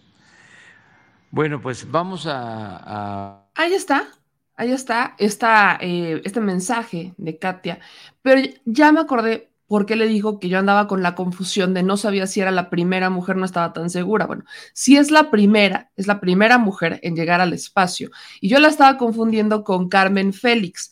Bueno, 1.32 1.60
pues 1.60 1.90
vamos 1.90 2.26
a... 2.28 3.48
Ahí 3.56 3.74
está, 3.74 4.06
ahí 4.54 4.70
está, 4.70 5.16
está 5.18 5.78
eh, 5.80 6.22
este 6.24 6.40
mensaje 6.40 7.12
de 7.16 7.38
Katia, 7.38 7.80
pero 8.22 8.40
ya 8.64 8.92
me 8.92 9.00
acordé 9.00 9.47
porque 9.68 9.96
le 9.96 10.06
dijo 10.06 10.40
que 10.40 10.48
yo 10.48 10.58
andaba 10.58 10.88
con 10.88 11.02
la 11.02 11.14
confusión 11.14 11.74
de 11.74 11.82
no 11.82 11.96
sabía 11.96 12.26
si 12.26 12.40
era 12.40 12.50
la 12.50 12.70
primera 12.70 13.10
mujer, 13.10 13.36
no 13.36 13.44
estaba 13.44 13.72
tan 13.72 13.90
segura. 13.90 14.26
Bueno, 14.26 14.44
si 14.72 14.96
es 14.96 15.10
la 15.10 15.30
primera, 15.30 15.90
es 15.96 16.06
la 16.06 16.20
primera 16.20 16.58
mujer 16.58 16.98
en 17.02 17.14
llegar 17.14 17.40
al 17.40 17.52
espacio. 17.52 18.10
Y 18.40 18.48
yo 18.48 18.58
la 18.58 18.68
estaba 18.68 18.96
confundiendo 18.96 19.62
con 19.62 19.88
Carmen 19.88 20.32
Félix. 20.32 20.90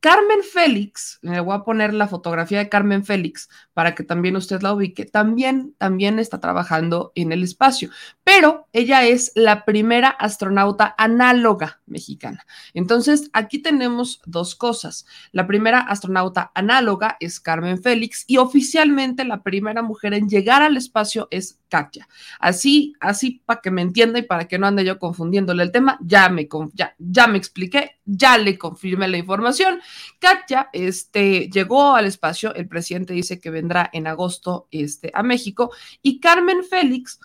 Carmen 0.00 0.42
Félix, 0.42 1.18
me 1.20 1.40
voy 1.40 1.54
a 1.54 1.62
poner 1.62 1.92
la 1.92 2.08
fotografía 2.08 2.58
de 2.58 2.70
Carmen 2.70 3.04
Félix 3.04 3.50
para 3.74 3.94
que 3.94 4.02
también 4.02 4.34
usted 4.34 4.62
la 4.62 4.72
ubique, 4.72 5.04
también, 5.04 5.74
también 5.76 6.18
está 6.18 6.40
trabajando 6.40 7.12
en 7.14 7.32
el 7.32 7.42
espacio, 7.42 7.90
pero 8.24 8.66
ella 8.72 9.04
es 9.04 9.30
la 9.34 9.66
primera 9.66 10.08
astronauta 10.08 10.94
análoga 10.96 11.82
mexicana. 11.84 12.46
Entonces, 12.72 13.28
aquí 13.34 13.58
tenemos 13.58 14.22
dos 14.24 14.54
cosas. 14.54 15.04
La 15.32 15.46
primera 15.46 15.80
astronauta 15.80 16.50
análoga 16.54 17.18
es 17.20 17.38
Carmen 17.38 17.82
Félix 17.82 18.24
y 18.26 18.38
oficialmente 18.38 19.24
la 19.24 19.42
primera 19.42 19.82
mujer 19.82 20.14
en 20.14 20.30
llegar 20.30 20.62
al 20.62 20.78
espacio 20.78 21.28
es 21.30 21.59
Katia. 21.70 22.06
Así, 22.38 22.92
así 23.00 23.40
para 23.46 23.62
que 23.62 23.70
me 23.70 23.80
entienda 23.80 24.18
y 24.18 24.22
para 24.22 24.46
que 24.46 24.58
no 24.58 24.66
ande 24.66 24.84
yo 24.84 24.98
confundiéndole 24.98 25.62
el 25.62 25.72
tema, 25.72 25.98
ya 26.02 26.28
me, 26.28 26.46
ya, 26.74 26.94
ya 26.98 27.26
me 27.26 27.38
expliqué, 27.38 27.98
ya 28.04 28.36
le 28.36 28.58
confirmé 28.58 29.08
la 29.08 29.16
información. 29.16 29.80
Katia 30.18 30.68
este, 30.74 31.48
llegó 31.48 31.94
al 31.94 32.04
espacio, 32.04 32.54
el 32.54 32.68
presidente 32.68 33.14
dice 33.14 33.40
que 33.40 33.50
vendrá 33.50 33.88
en 33.92 34.06
agosto 34.06 34.68
este, 34.70 35.10
a 35.14 35.22
México 35.22 35.72
y 36.02 36.20
Carmen 36.20 36.64
Félix 36.64 37.20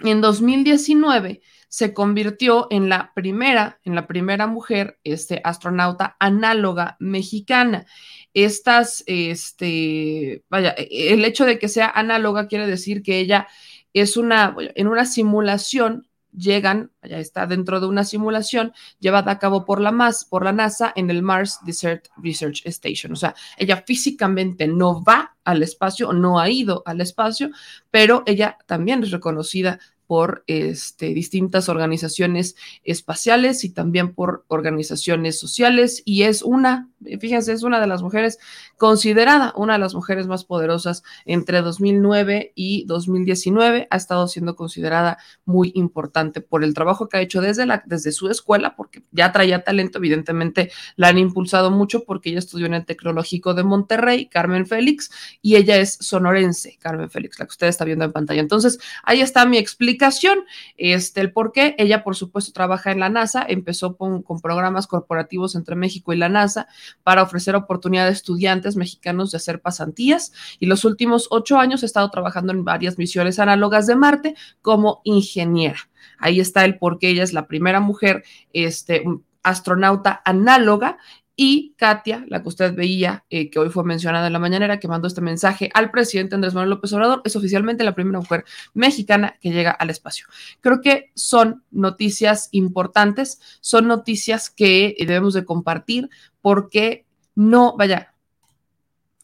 en 0.00 0.20
2019 0.20 1.42
se 1.70 1.94
convirtió 1.94 2.66
en 2.70 2.88
la 2.88 3.12
primera, 3.14 3.78
en 3.84 3.94
la 3.94 4.08
primera 4.08 4.48
mujer 4.48 4.98
este, 5.04 5.40
astronauta 5.44 6.16
análoga 6.18 6.96
mexicana. 6.98 7.86
Estas, 8.34 9.04
este, 9.06 10.42
vaya, 10.50 10.74
e, 10.76 11.12
el 11.12 11.24
hecho 11.24 11.46
de 11.46 11.60
que 11.60 11.68
sea 11.68 11.88
análoga 11.88 12.48
quiere 12.48 12.66
decir 12.66 13.04
que 13.04 13.20
ella 13.20 13.46
es 13.94 14.16
una, 14.16 14.56
en 14.74 14.88
una 14.88 15.06
simulación 15.06 16.08
llegan, 16.36 16.90
ya 17.02 17.18
está 17.18 17.46
dentro 17.46 17.78
de 17.78 17.86
una 17.86 18.02
simulación 18.02 18.72
llevada 18.98 19.32
a 19.32 19.38
cabo 19.38 19.64
por 19.64 19.80
la, 19.80 19.92
MAS, 19.92 20.24
por 20.24 20.44
la 20.44 20.52
NASA 20.52 20.92
en 20.96 21.08
el 21.10 21.22
Mars 21.22 21.60
Desert 21.64 22.08
Research 22.16 22.62
Station. 22.64 23.12
O 23.12 23.16
sea, 23.16 23.34
ella 23.56 23.82
físicamente 23.86 24.66
no 24.66 25.04
va 25.04 25.36
al 25.44 25.62
espacio, 25.62 26.12
no 26.12 26.40
ha 26.40 26.50
ido 26.50 26.82
al 26.84 27.00
espacio, 27.00 27.50
pero 27.92 28.24
ella 28.26 28.58
también 28.66 29.04
es 29.04 29.12
reconocida 29.12 29.78
por 30.10 30.42
este, 30.48 31.14
distintas 31.14 31.68
organizaciones 31.68 32.56
espaciales 32.82 33.62
y 33.62 33.70
también 33.70 34.12
por 34.12 34.44
organizaciones 34.48 35.38
sociales 35.38 36.02
y 36.04 36.24
es 36.24 36.42
una, 36.42 36.89
fíjense, 37.20 37.52
es 37.52 37.62
una 37.62 37.80
de 37.80 37.86
las 37.86 38.02
mujeres 38.02 38.38
considerada 38.76 39.52
una 39.56 39.74
de 39.74 39.78
las 39.78 39.94
mujeres 39.94 40.26
más 40.26 40.44
poderosas 40.44 41.02
entre 41.24 41.62
2009 41.62 42.52
y 42.54 42.84
2019, 42.86 43.88
ha 43.90 43.96
estado 43.96 44.26
siendo 44.28 44.56
considerada 44.56 45.18
muy 45.44 45.72
importante 45.74 46.40
por 46.40 46.64
el 46.64 46.74
trabajo 46.74 47.08
que 47.08 47.18
ha 47.18 47.20
hecho 47.20 47.40
desde, 47.40 47.66
la, 47.66 47.82
desde 47.86 48.12
su 48.12 48.28
escuela, 48.28 48.76
porque 48.76 49.02
ya 49.12 49.32
traía 49.32 49.64
talento, 49.64 49.98
evidentemente 49.98 50.70
la 50.96 51.08
han 51.08 51.18
impulsado 51.18 51.70
mucho 51.70 52.04
porque 52.04 52.30
ella 52.30 52.38
estudió 52.38 52.66
en 52.66 52.74
el 52.74 52.84
Tecnológico 52.84 53.54
de 53.54 53.64
Monterrey, 53.64 54.26
Carmen 54.26 54.66
Félix, 54.66 55.10
y 55.42 55.56
ella 55.56 55.76
es 55.76 55.94
sonorense, 56.00 56.78
Carmen 56.80 57.10
Félix, 57.10 57.38
la 57.38 57.46
que 57.46 57.50
usted 57.50 57.66
está 57.68 57.84
viendo 57.84 58.04
en 58.04 58.12
pantalla. 58.12 58.40
Entonces, 58.40 58.78
ahí 59.02 59.20
está 59.20 59.44
mi 59.46 59.58
explicación, 59.58 60.40
este, 60.76 61.20
el 61.20 61.32
por 61.32 61.52
qué. 61.52 61.74
Ella, 61.78 62.02
por 62.04 62.16
supuesto, 62.16 62.52
trabaja 62.52 62.92
en 62.92 63.00
la 63.00 63.08
NASA, 63.08 63.44
empezó 63.48 63.96
con, 63.96 64.22
con 64.22 64.40
programas 64.40 64.86
corporativos 64.86 65.54
entre 65.54 65.76
México 65.76 66.12
y 66.12 66.16
la 66.16 66.28
NASA 66.28 66.68
para 67.02 67.22
ofrecer 67.22 67.54
oportunidad 67.54 68.06
a 68.06 68.10
estudiantes 68.10 68.76
mexicanos 68.76 69.30
de 69.30 69.36
hacer 69.36 69.60
pasantías 69.60 70.32
y 70.58 70.66
los 70.66 70.84
últimos 70.84 71.28
ocho 71.30 71.58
años 71.58 71.82
he 71.82 71.86
estado 71.86 72.10
trabajando 72.10 72.52
en 72.52 72.64
varias 72.64 72.98
misiones 72.98 73.38
análogas 73.38 73.86
de 73.86 73.96
Marte 73.96 74.34
como 74.62 75.00
ingeniera. 75.04 75.78
Ahí 76.18 76.40
está 76.40 76.64
el 76.64 76.78
por 76.78 76.98
qué 76.98 77.10
ella 77.10 77.22
es 77.22 77.32
la 77.32 77.46
primera 77.46 77.80
mujer 77.80 78.24
este, 78.52 79.04
astronauta 79.42 80.22
análoga 80.24 80.98
y 81.42 81.72
Katia, 81.78 82.26
la 82.28 82.42
que 82.42 82.50
usted 82.50 82.74
veía, 82.74 83.24
eh, 83.30 83.48
que 83.48 83.58
hoy 83.58 83.70
fue 83.70 83.82
mencionada 83.82 84.26
en 84.26 84.34
la 84.34 84.38
mañanera, 84.38 84.78
que 84.78 84.88
mandó 84.88 85.08
este 85.08 85.22
mensaje 85.22 85.70
al 85.72 85.90
presidente 85.90 86.34
Andrés 86.34 86.52
Manuel 86.52 86.68
López 86.68 86.92
Obrador, 86.92 87.22
es 87.24 87.34
oficialmente 87.34 87.82
la 87.82 87.94
primera 87.94 88.18
mujer 88.18 88.44
mexicana 88.74 89.38
que 89.40 89.48
llega 89.48 89.70
al 89.70 89.88
espacio. 89.88 90.26
Creo 90.60 90.82
que 90.82 91.12
son 91.14 91.64
noticias 91.70 92.50
importantes, 92.52 93.40
son 93.62 93.88
noticias 93.88 94.50
que 94.50 94.94
debemos 94.98 95.32
de 95.32 95.46
compartir 95.46 96.10
porque 96.42 97.06
no, 97.34 97.74
vaya, 97.74 98.12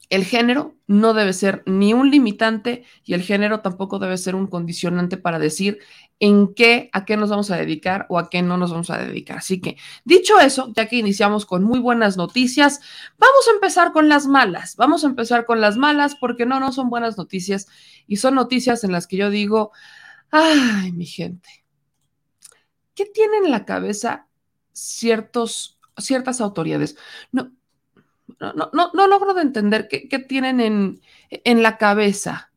el 0.08 0.24
género 0.24 0.76
no 0.86 1.14
debe 1.14 1.32
ser 1.32 1.62
ni 1.66 1.92
un 1.92 2.10
limitante 2.10 2.84
y 3.04 3.14
el 3.14 3.22
género 3.22 3.60
tampoco 3.60 3.98
debe 3.98 4.16
ser 4.18 4.36
un 4.36 4.46
condicionante 4.46 5.16
para 5.16 5.38
decir 5.38 5.78
en 6.20 6.54
qué, 6.54 6.90
a 6.92 7.04
qué 7.04 7.16
nos 7.16 7.30
vamos 7.30 7.50
a 7.50 7.56
dedicar 7.56 8.06
o 8.08 8.18
a 8.18 8.30
qué 8.30 8.40
no 8.42 8.56
nos 8.56 8.70
vamos 8.70 8.90
a 8.90 8.98
dedicar. 8.98 9.38
Así 9.38 9.60
que, 9.60 9.76
dicho 10.04 10.38
eso, 10.38 10.72
ya 10.76 10.86
que 10.86 10.96
iniciamos 10.96 11.44
con 11.44 11.64
muy 11.64 11.80
buenas 11.80 12.16
noticias, 12.16 12.80
vamos 13.18 13.48
a 13.48 13.50
empezar 13.52 13.92
con 13.92 14.08
las 14.08 14.26
malas. 14.26 14.76
Vamos 14.76 15.04
a 15.04 15.08
empezar 15.08 15.44
con 15.44 15.60
las 15.60 15.76
malas 15.76 16.14
porque 16.14 16.46
no, 16.46 16.60
no 16.60 16.72
son 16.72 16.88
buenas 16.88 17.18
noticias 17.18 17.66
y 18.06 18.16
son 18.16 18.36
noticias 18.36 18.84
en 18.84 18.92
las 18.92 19.06
que 19.06 19.16
yo 19.16 19.28
digo, 19.28 19.72
ay, 20.30 20.92
mi 20.92 21.06
gente, 21.06 21.64
¿qué 22.94 23.06
tienen 23.06 23.46
en 23.46 23.50
la 23.50 23.64
cabeza 23.64 24.28
ciertos, 24.72 25.78
ciertas 25.98 26.40
autoridades? 26.40 26.96
No, 27.32 27.50
no, 28.40 28.70
no, 28.72 28.90
no 28.92 29.06
logro 29.06 29.34
de 29.34 29.42
entender 29.42 29.88
qué, 29.88 30.18
tienen 30.18 30.60
en, 30.60 31.00
en, 31.30 31.62
la 31.62 31.78
cabeza. 31.78 32.50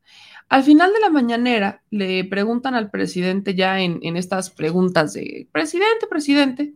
Al 0.48 0.62
final 0.62 0.92
de 0.92 1.00
la 1.00 1.10
mañanera 1.10 1.82
le 1.90 2.24
preguntan 2.24 2.74
al 2.74 2.90
presidente 2.90 3.54
ya 3.54 3.80
en, 3.80 4.00
en 4.02 4.16
estas 4.16 4.50
preguntas 4.50 5.12
de 5.14 5.48
presidente, 5.52 6.06
presidente, 6.08 6.74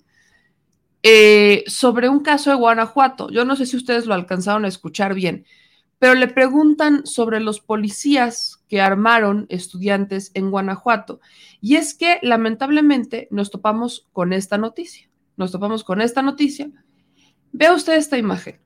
eh, 1.03 1.65
sobre 1.67 2.09
un 2.09 2.21
caso 2.21 2.49
de 2.49 2.57
Guanajuato. 2.57 3.29
Yo 3.31 3.45
no 3.45 3.57
sé 3.57 3.67
si 3.67 3.77
ustedes 3.77 4.07
lo 4.07 4.15
alcanzaron 4.15 4.65
a 4.65 4.69
escuchar 4.69 5.13
bien, 5.15 5.45
pero 5.99 6.15
le 6.15 6.29
preguntan 6.29 7.05
sobre 7.05 7.41
los 7.41 7.61
policías 7.61 8.65
que 8.71 8.81
armaron 8.81 9.45
estudiantes 9.51 10.31
en 10.33 10.51
Guanajuato. 10.51 11.21
Y 11.61 11.77
es 11.77 11.95
que 11.95 12.19
lamentablemente 12.23 13.29
nos 13.31 13.51
topamos 13.51 14.09
con 14.15 14.33
esta 14.33 14.57
noticia. 14.57 15.11
Nos 15.37 15.53
topamos 15.53 15.85
con 15.85 16.01
esta 16.01 16.23
noticia. 16.23 16.71
Vea 17.53 17.75
usted 17.75 17.97
esta 17.97 18.17
imagen. 18.17 18.64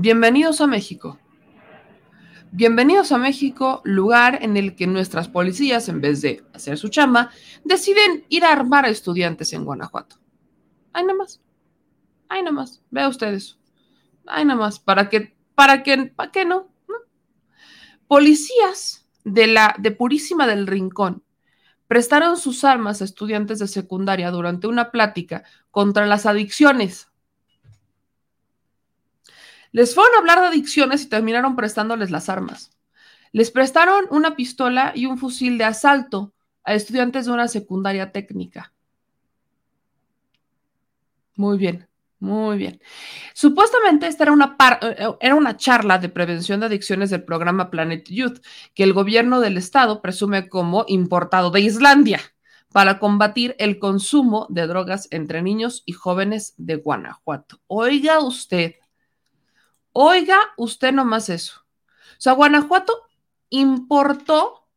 Bienvenidos 0.00 0.60
a 0.60 0.68
México. 0.68 1.18
Bienvenidos 2.52 3.10
a 3.10 3.18
México, 3.18 3.80
lugar 3.82 4.38
en 4.42 4.56
el 4.56 4.76
que 4.76 4.86
nuestras 4.86 5.26
policías, 5.26 5.88
en 5.88 6.00
vez 6.00 6.22
de 6.22 6.44
hacer 6.52 6.78
su 6.78 6.88
chamba, 6.88 7.30
deciden 7.64 8.24
ir 8.28 8.44
a 8.44 8.52
armar 8.52 8.84
a 8.84 8.90
estudiantes 8.90 9.52
en 9.54 9.64
Guanajuato. 9.64 10.20
Ahí 10.92 11.02
nada 11.02 11.18
más. 11.18 11.40
Ahí 12.28 12.42
nada 12.42 12.52
más. 12.52 12.80
Vea 12.92 13.08
ustedes. 13.08 13.58
Ahí 14.24 14.44
nada 14.44 14.60
más. 14.60 14.78
¿Para 14.78 15.08
qué? 15.08 15.36
¿Para 15.56 15.82
qué? 15.82 16.12
¿Para 16.14 16.30
qué 16.30 16.44
no? 16.44 16.70
Policías 18.06 19.04
de 19.24 19.48
la 19.48 19.74
de 19.80 19.90
Purísima 19.90 20.46
del 20.46 20.68
Rincón 20.68 21.24
prestaron 21.88 22.36
sus 22.36 22.62
armas 22.62 23.02
a 23.02 23.04
estudiantes 23.04 23.58
de 23.58 23.66
secundaria 23.66 24.30
durante 24.30 24.68
una 24.68 24.92
plática 24.92 25.42
contra 25.72 26.06
las 26.06 26.24
adicciones. 26.24 27.08
Les 29.72 29.94
fueron 29.94 30.14
a 30.14 30.18
hablar 30.18 30.40
de 30.40 30.46
adicciones 30.46 31.02
y 31.02 31.08
terminaron 31.08 31.56
prestándoles 31.56 32.10
las 32.10 32.28
armas. 32.28 32.70
Les 33.32 33.50
prestaron 33.50 34.06
una 34.10 34.36
pistola 34.36 34.92
y 34.94 35.06
un 35.06 35.18
fusil 35.18 35.58
de 35.58 35.64
asalto 35.64 36.32
a 36.64 36.74
estudiantes 36.74 37.26
de 37.26 37.32
una 37.32 37.48
secundaria 37.48 38.12
técnica. 38.12 38.72
Muy 41.36 41.56
bien, 41.56 41.88
muy 42.18 42.58
bien. 42.58 42.80
Supuestamente 43.32 44.08
esta 44.08 44.24
era 44.24 44.32
una, 44.32 44.56
eh, 44.82 45.08
era 45.20 45.34
una 45.34 45.56
charla 45.56 45.98
de 45.98 46.08
prevención 46.08 46.60
de 46.60 46.66
adicciones 46.66 47.10
del 47.10 47.22
programa 47.22 47.70
Planet 47.70 48.08
Youth, 48.08 48.40
que 48.74 48.82
el 48.82 48.92
gobierno 48.92 49.40
del 49.40 49.56
estado 49.56 50.02
presume 50.02 50.48
como 50.48 50.84
importado 50.88 51.50
de 51.50 51.60
Islandia 51.60 52.20
para 52.72 52.98
combatir 52.98 53.54
el 53.58 53.78
consumo 53.78 54.46
de 54.50 54.66
drogas 54.66 55.08
entre 55.10 55.42
niños 55.42 55.82
y 55.86 55.92
jóvenes 55.92 56.54
de 56.56 56.76
Guanajuato. 56.76 57.60
Oiga 57.66 58.18
usted, 58.18 58.74
Oiga 60.00 60.38
usted 60.56 60.92
nomás 60.92 61.28
eso. 61.28 61.66
O 62.12 62.20
sea, 62.20 62.32
Guanajuato 62.32 63.02
importó, 63.50 64.68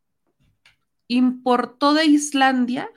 importó 1.07 1.93
de 1.93 2.05
Islandia, 2.05 2.89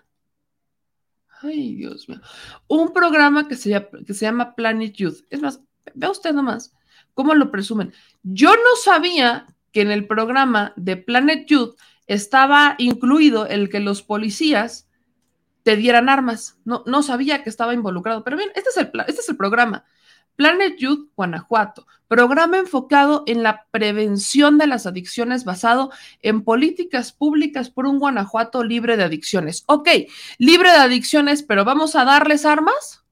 ay 1.43 1.75
Dios 1.75 2.09
mío, 2.09 2.23
un 2.67 2.95
programa 2.95 3.47
que 3.47 3.57
se, 3.57 3.69
llama, 3.69 3.89
que 4.07 4.15
se 4.15 4.25
llama 4.25 4.55
Planet 4.55 4.95
Youth. 4.95 5.27
Es 5.29 5.43
más, 5.43 5.61
vea 5.93 6.11
usted 6.11 6.33
nomás 6.33 6.73
cómo 7.13 7.35
lo 7.35 7.51
presumen. 7.51 7.93
Yo 8.23 8.55
no 8.55 8.77
sabía 8.83 9.47
que 9.71 9.83
en 9.83 9.91
el 9.91 10.07
programa 10.07 10.73
de 10.77 10.97
Planet 10.97 11.47
Youth 11.47 11.77
estaba 12.07 12.75
incluido 12.79 13.45
el 13.47 13.69
que 13.69 13.81
los 13.81 14.01
policías 14.01 14.89
te 15.63 15.77
dieran 15.77 16.09
armas. 16.09 16.59
No, 16.65 16.85
no 16.87 17.03
sabía 17.03 17.43
que 17.43 17.51
estaba 17.51 17.75
involucrado. 17.75 18.25
Pero 18.25 18.39
bien, 18.39 18.49
este 18.55 18.71
es 18.71 18.77
el, 18.79 18.91
este 19.09 19.21
es 19.21 19.29
el 19.29 19.37
programa. 19.37 19.85
Planet 20.37 20.77
Youth 20.79 21.11
Guanajuato, 21.17 21.87
programa 22.09 22.59
enfocado 22.59 23.23
en 23.27 23.43
la 23.43 23.67
prevención 23.71 24.59
de 24.59 24.67
las 24.67 24.87
adicciones 24.87 25.45
basado 25.45 25.91
en 26.23 26.43
políticas 26.43 27.13
públicas 27.13 27.71
por 27.71 27.87
un 27.87 27.99
Guanajuato 27.99 28.65
libre 28.65 28.97
de 28.97 29.05
adicciones. 29.05 29.65
Ok, 29.67 29.89
libre 30.39 30.71
de 30.71 30.77
adicciones, 30.77 31.43
pero 31.43 31.65
vamos 31.65 31.97
a 31.97 32.05
darles 32.05 32.45
armas. 32.45 33.05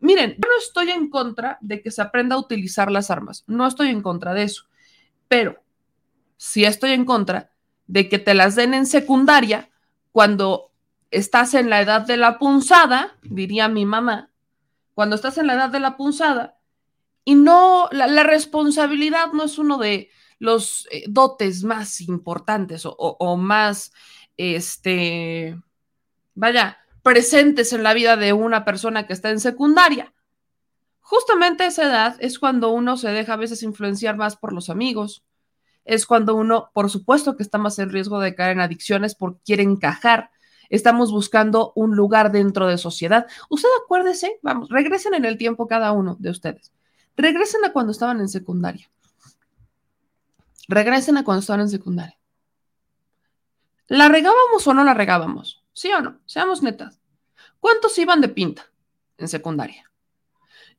Miren, 0.00 0.32
yo 0.32 0.48
no 0.48 0.58
estoy 0.58 0.90
en 0.90 1.08
contra 1.08 1.56
de 1.62 1.80
que 1.80 1.90
se 1.90 2.02
aprenda 2.02 2.36
a 2.36 2.38
utilizar 2.38 2.90
las 2.90 3.10
armas, 3.10 3.44
no 3.46 3.66
estoy 3.66 3.88
en 3.88 4.02
contra 4.02 4.34
de 4.34 4.42
eso, 4.42 4.64
pero 5.28 5.62
sí 6.36 6.64
estoy 6.64 6.90
en 6.90 7.06
contra 7.06 7.52
de 7.86 8.08
que 8.08 8.18
te 8.18 8.34
las 8.34 8.54
den 8.54 8.74
en 8.74 8.84
secundaria 8.84 9.70
cuando 10.12 10.72
estás 11.10 11.54
en 11.54 11.70
la 11.70 11.80
edad 11.80 12.02
de 12.02 12.16
la 12.16 12.38
punzada, 12.38 13.16
diría 13.22 13.68
mi 13.68 13.86
mamá, 13.86 14.30
cuando 14.94 15.16
estás 15.16 15.38
en 15.38 15.46
la 15.46 15.54
edad 15.54 15.70
de 15.70 15.80
la 15.80 15.96
punzada 15.96 16.58
y 17.24 17.34
no, 17.34 17.88
la, 17.90 18.22
responsabilidad 18.22 19.32
no 19.32 19.44
es 19.44 19.58
uno 19.58 19.78
de 19.78 20.10
los 20.38 20.86
eh, 20.90 21.04
dotes 21.08 21.64
más 21.64 22.00
importantes 22.02 22.82
o, 22.84 23.36
más, 23.36 23.92
este, 24.36 25.58
vaya, 26.34 26.78
presentes 27.02 27.72
en 27.72 27.82
la 27.82 27.94
vida 27.94 28.16
de 28.16 28.32
una 28.32 28.64
persona 28.64 29.06
que 29.06 29.14
está 29.14 29.30
en 29.30 29.40
secundaria. 29.40 30.12
Justamente 31.00 31.66
esa 31.66 31.84
edad 31.84 32.16
es 32.20 32.38
cuando 32.38 32.70
uno 32.70 32.96
se 32.96 33.10
deja 33.10 33.34
a 33.34 33.36
veces 33.36 33.62
influenciar 33.62 34.16
más 34.16 34.36
por 34.36 34.52
los 34.52 34.68
amigos, 34.68 35.24
es 35.84 36.06
cuando 36.06 36.34
uno, 36.34 36.70
por 36.72 36.90
supuesto 36.90 37.36
que 37.36 37.42
está 37.42 37.58
más 37.58 37.78
en 37.78 37.90
riesgo 37.90 38.20
de 38.20 38.34
caer 38.34 38.52
en 38.52 38.60
adicciones 38.60 39.14
porque 39.14 39.40
quiere 39.44 39.62
encajar, 39.62 40.30
Estamos 40.70 41.12
buscando 41.12 41.72
un 41.74 41.96
lugar 41.96 42.32
dentro 42.32 42.66
de 42.66 42.78
sociedad. 42.78 43.26
Usted 43.50 43.68
acuérdese, 43.82 44.38
vamos, 44.42 44.68
regresen 44.68 45.14
en 45.14 45.24
el 45.24 45.38
tiempo 45.38 45.66
cada 45.66 45.92
uno 45.92 46.16
de 46.18 46.30
ustedes. 46.30 46.72
Regresen 47.16 47.64
a 47.64 47.72
cuando 47.72 47.92
estaban 47.92 48.20
en 48.20 48.28
secundaria. 48.28 48.90
Regresen 50.68 51.16
a 51.16 51.24
cuando 51.24 51.40
estaban 51.40 51.60
en 51.60 51.68
secundaria. 51.68 52.18
¿La 53.86 54.08
regábamos 54.08 54.66
o 54.66 54.74
no 54.74 54.82
la 54.82 54.94
regábamos? 54.94 55.62
¿Sí 55.72 55.92
o 55.92 56.00
no? 56.00 56.20
Seamos 56.26 56.62
netas. 56.62 57.00
¿Cuántos 57.60 57.98
iban 57.98 58.20
de 58.20 58.28
pinta 58.28 58.70
en 59.18 59.28
secundaria? 59.28 59.90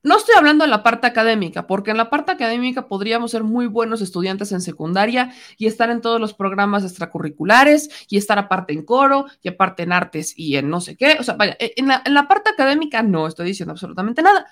No 0.06 0.18
estoy 0.18 0.36
hablando 0.36 0.62
de 0.62 0.70
la 0.70 0.84
parte 0.84 1.08
académica, 1.08 1.66
porque 1.66 1.90
en 1.90 1.96
la 1.96 2.10
parte 2.10 2.30
académica 2.30 2.86
podríamos 2.86 3.32
ser 3.32 3.42
muy 3.42 3.66
buenos 3.66 4.00
estudiantes 4.00 4.52
en 4.52 4.60
secundaria 4.60 5.34
y 5.58 5.66
estar 5.66 5.90
en 5.90 6.00
todos 6.00 6.20
los 6.20 6.32
programas 6.32 6.84
extracurriculares 6.84 7.90
y 8.08 8.16
estar 8.16 8.38
aparte 8.38 8.72
en 8.72 8.84
coro 8.84 9.26
y 9.42 9.48
aparte 9.48 9.82
en 9.82 9.90
artes 9.90 10.32
y 10.38 10.58
en 10.58 10.70
no 10.70 10.80
sé 10.80 10.96
qué. 10.96 11.16
O 11.18 11.24
sea, 11.24 11.34
vaya, 11.34 11.56
en 11.58 11.88
la, 11.88 12.02
en 12.04 12.14
la 12.14 12.28
parte 12.28 12.50
académica 12.50 13.02
no 13.02 13.26
estoy 13.26 13.46
diciendo 13.46 13.72
absolutamente 13.72 14.22
nada, 14.22 14.46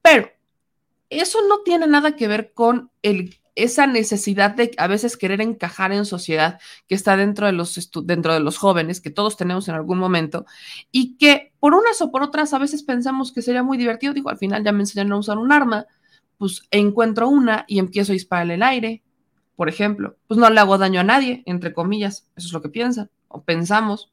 pero 0.00 0.30
eso 1.08 1.40
no 1.48 1.62
tiene 1.64 1.88
nada 1.88 2.14
que 2.14 2.28
ver 2.28 2.52
con 2.52 2.92
el 3.02 3.34
esa 3.56 3.88
necesidad 3.88 4.52
de 4.52 4.70
a 4.76 4.86
veces 4.86 5.16
querer 5.16 5.40
encajar 5.40 5.90
en 5.90 6.06
sociedad 6.06 6.60
que 6.86 6.94
está 6.94 7.16
dentro 7.16 7.46
de 7.46 7.52
los, 7.52 7.90
dentro 8.04 8.32
de 8.32 8.40
los 8.40 8.58
jóvenes, 8.58 9.00
que 9.00 9.10
todos 9.10 9.36
tenemos 9.36 9.68
en 9.68 9.74
algún 9.74 9.98
momento, 9.98 10.46
y 10.92 11.16
que 11.16 11.49
por 11.60 11.74
unas 11.74 12.00
o 12.00 12.10
por 12.10 12.22
otras 12.22 12.52
a 12.54 12.58
veces 12.58 12.82
pensamos 12.82 13.32
que 13.32 13.42
sería 13.42 13.62
muy 13.62 13.78
divertido, 13.78 14.12
digo, 14.12 14.30
al 14.30 14.38
final 14.38 14.64
ya 14.64 14.72
me 14.72 14.80
enseñaron 14.80 15.12
a 15.12 15.18
usar 15.18 15.38
un 15.38 15.52
arma, 15.52 15.86
pues 16.38 16.62
encuentro 16.70 17.28
una 17.28 17.64
y 17.68 17.78
empiezo 17.78 18.12
a 18.12 18.14
disparar 18.14 18.50
el 18.50 18.62
aire, 18.62 19.02
por 19.56 19.68
ejemplo, 19.68 20.16
pues 20.26 20.40
no 20.40 20.48
le 20.48 20.58
hago 20.58 20.78
daño 20.78 21.00
a 21.00 21.04
nadie, 21.04 21.42
entre 21.44 21.74
comillas, 21.74 22.26
eso 22.34 22.46
es 22.46 22.52
lo 22.52 22.62
que 22.62 22.70
piensan 22.70 23.10
o 23.28 23.42
pensamos. 23.42 24.10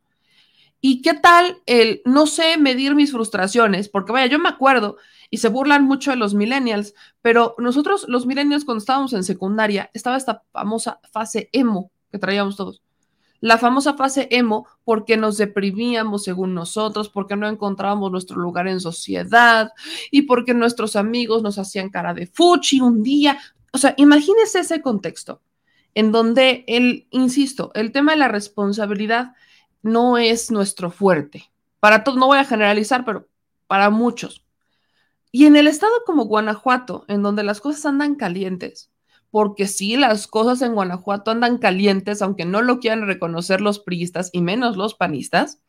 ¿Y 0.82 1.02
qué 1.02 1.14
tal 1.14 1.62
el 1.66 2.02
no 2.06 2.28
sé 2.28 2.58
medir 2.58 2.96
mis 2.96 3.12
frustraciones? 3.12 3.90
Porque 3.90 4.12
vaya, 4.12 4.28
yo 4.28 4.40
me 4.40 4.50
acuerdo 4.50 4.98
y 5.30 5.38
se 5.38 5.50
burlan 5.50 5.86
mucho 5.86 6.12
de 6.12 6.18
los 6.18 6.34
millennials, 6.34 6.94
pero 7.22 7.56
nosotros 7.58 8.06
los 8.08 8.26
millennials 8.26 8.66
cuando 8.66 8.80
estábamos 8.80 9.14
en 9.14 9.24
secundaria 9.24 9.90
estaba 9.94 10.18
esta 10.18 10.44
famosa 10.52 11.00
fase 11.12 11.50
emo 11.52 11.92
que 12.12 12.20
traíamos 12.20 12.56
todos. 12.56 12.82
La 13.40 13.58
famosa 13.58 13.94
fase 13.94 14.28
emo 14.32 14.68
porque 14.84 15.18
nos 15.18 15.38
deprimíamos 15.38 16.24
según 16.24 16.54
nosotros, 16.54 17.10
porque 17.10 17.36
no 17.36 17.48
encontrábamos 17.48 18.12
nuestro 18.12 18.38
lugar 18.38 18.68
en 18.68 18.80
sociedad 18.80 19.72
y 20.12 20.24
porque 20.24 20.54
nuestros 20.54 20.96
amigos 20.96 21.44
nos 21.44 21.60
hacían 21.60 21.90
cara 21.90 22.14
de 22.14 22.28
fuchi 22.28 22.82
un 22.82 23.04
día. 23.04 23.38
O 23.72 23.78
sea, 23.78 23.94
imagínese 23.98 24.60
ese 24.60 24.82
contexto 24.82 25.42
en 25.94 26.12
donde 26.12 26.64
el, 26.68 27.08
insisto, 27.12 27.72
el 27.74 27.92
tema 27.92 28.14
de 28.14 28.20
la 28.20 28.28
responsabilidad 28.28 29.34
no 29.82 30.18
es 30.18 30.52
nuestro 30.52 30.92
fuerte. 30.92 31.52
Para 31.80 32.04
todos, 32.04 32.18
no 32.18 32.28
voy 32.28 32.40
a 32.40 32.46
generalizar, 32.46 33.06
pero 33.06 33.28
para 33.68 33.90
muchos. 33.90 34.44
Y 35.32 35.46
en 35.46 35.56
el 35.56 35.68
estado 35.68 35.94
como 36.06 36.26
Guanajuato, 36.26 37.06
en 37.08 37.22
donde 37.22 37.44
las 37.44 37.62
cosas 37.62 37.86
andan 37.86 38.16
calientes, 38.16 38.92
porque 39.32 39.68
sí, 39.68 39.98
las 39.98 40.28
cosas 40.28 40.62
en 40.62 40.74
Guanajuato 40.74 41.32
andan 41.32 41.58
calientes, 41.58 42.22
aunque 42.22 42.46
no 42.46 42.62
lo 42.62 42.80
quieran 42.80 43.08
reconocer 43.08 43.62
los 43.62 43.80
priistas 43.80 44.30
y 44.34 44.42
menos 44.42 44.78
los 44.78 44.96
panistas, 44.96 45.62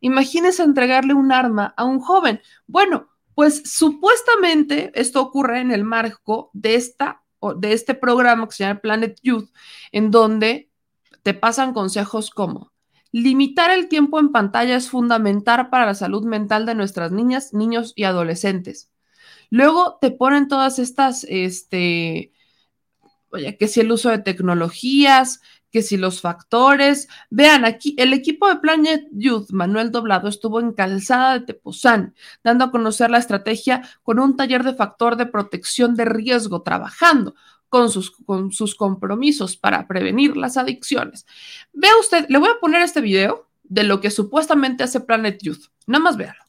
imagínese 0.00 0.62
entregarle 0.62 1.14
un 1.14 1.32
arma 1.32 1.74
a 1.76 1.84
un 1.84 2.00
joven. 2.00 2.40
Bueno, 2.66 3.08
pues 3.34 3.62
supuestamente 3.64 4.92
esto 4.94 5.20
ocurre 5.20 5.60
en 5.60 5.70
el 5.70 5.84
marco 5.84 6.50
de, 6.52 6.74
esta, 6.74 7.22
de 7.56 7.72
este 7.72 7.94
programa 7.94 8.46
que 8.46 8.54
se 8.54 8.64
llama 8.64 8.80
Planet 8.80 9.18
Youth, 9.22 9.50
en 9.92 10.10
donde 10.10 10.70
te 11.22 11.34
pasan 11.34 11.72
consejos 11.72 12.30
como 12.30 12.72
Limitar 13.12 13.70
el 13.70 13.88
tiempo 13.88 14.20
en 14.20 14.30
pantalla 14.30 14.76
es 14.76 14.90
fundamental 14.90 15.70
para 15.70 15.86
la 15.86 15.94
salud 15.94 16.24
mental 16.24 16.66
de 16.66 16.74
nuestras 16.74 17.12
niñas, 17.12 17.54
niños 17.54 17.94
y 17.96 18.04
adolescentes. 18.04 18.90
Luego 19.48 19.96
te 20.02 20.10
ponen 20.10 20.48
todas 20.48 20.78
estas, 20.78 21.24
este, 21.24 22.32
oye, 23.36 23.56
que 23.56 23.68
si 23.68 23.80
el 23.80 23.92
uso 23.92 24.10
de 24.10 24.18
tecnologías, 24.18 25.40
que 25.76 25.82
si 25.82 25.98
los 25.98 26.22
factores. 26.22 27.06
Vean 27.28 27.66
aquí, 27.66 27.94
el 27.98 28.14
equipo 28.14 28.48
de 28.48 28.56
Planet 28.56 29.08
Youth, 29.12 29.50
Manuel 29.50 29.90
Doblado, 29.90 30.26
estuvo 30.26 30.58
en 30.58 30.72
Calzada 30.72 31.34
de 31.34 31.44
Tepozán, 31.44 32.14
dando 32.42 32.64
a 32.64 32.70
conocer 32.70 33.10
la 33.10 33.18
estrategia 33.18 33.82
con 34.02 34.18
un 34.18 34.36
taller 34.36 34.64
de 34.64 34.74
factor 34.74 35.16
de 35.16 35.26
protección 35.26 35.94
de 35.94 36.06
riesgo, 36.06 36.62
trabajando 36.62 37.34
con 37.68 37.90
sus, 37.90 38.10
con 38.10 38.52
sus 38.52 38.74
compromisos 38.74 39.58
para 39.58 39.86
prevenir 39.86 40.36
las 40.36 40.56
adicciones. 40.56 41.26
Vea 41.74 41.92
usted, 42.00 42.24
le 42.30 42.38
voy 42.38 42.48
a 42.48 42.60
poner 42.60 42.80
este 42.80 43.02
video 43.02 43.46
de 43.64 43.82
lo 43.82 44.00
que 44.00 44.10
supuestamente 44.10 44.84
hace 44.84 45.00
Planet 45.00 45.38
Youth. 45.42 45.66
Nada 45.86 46.04
más 46.04 46.16
véalo. 46.16 46.45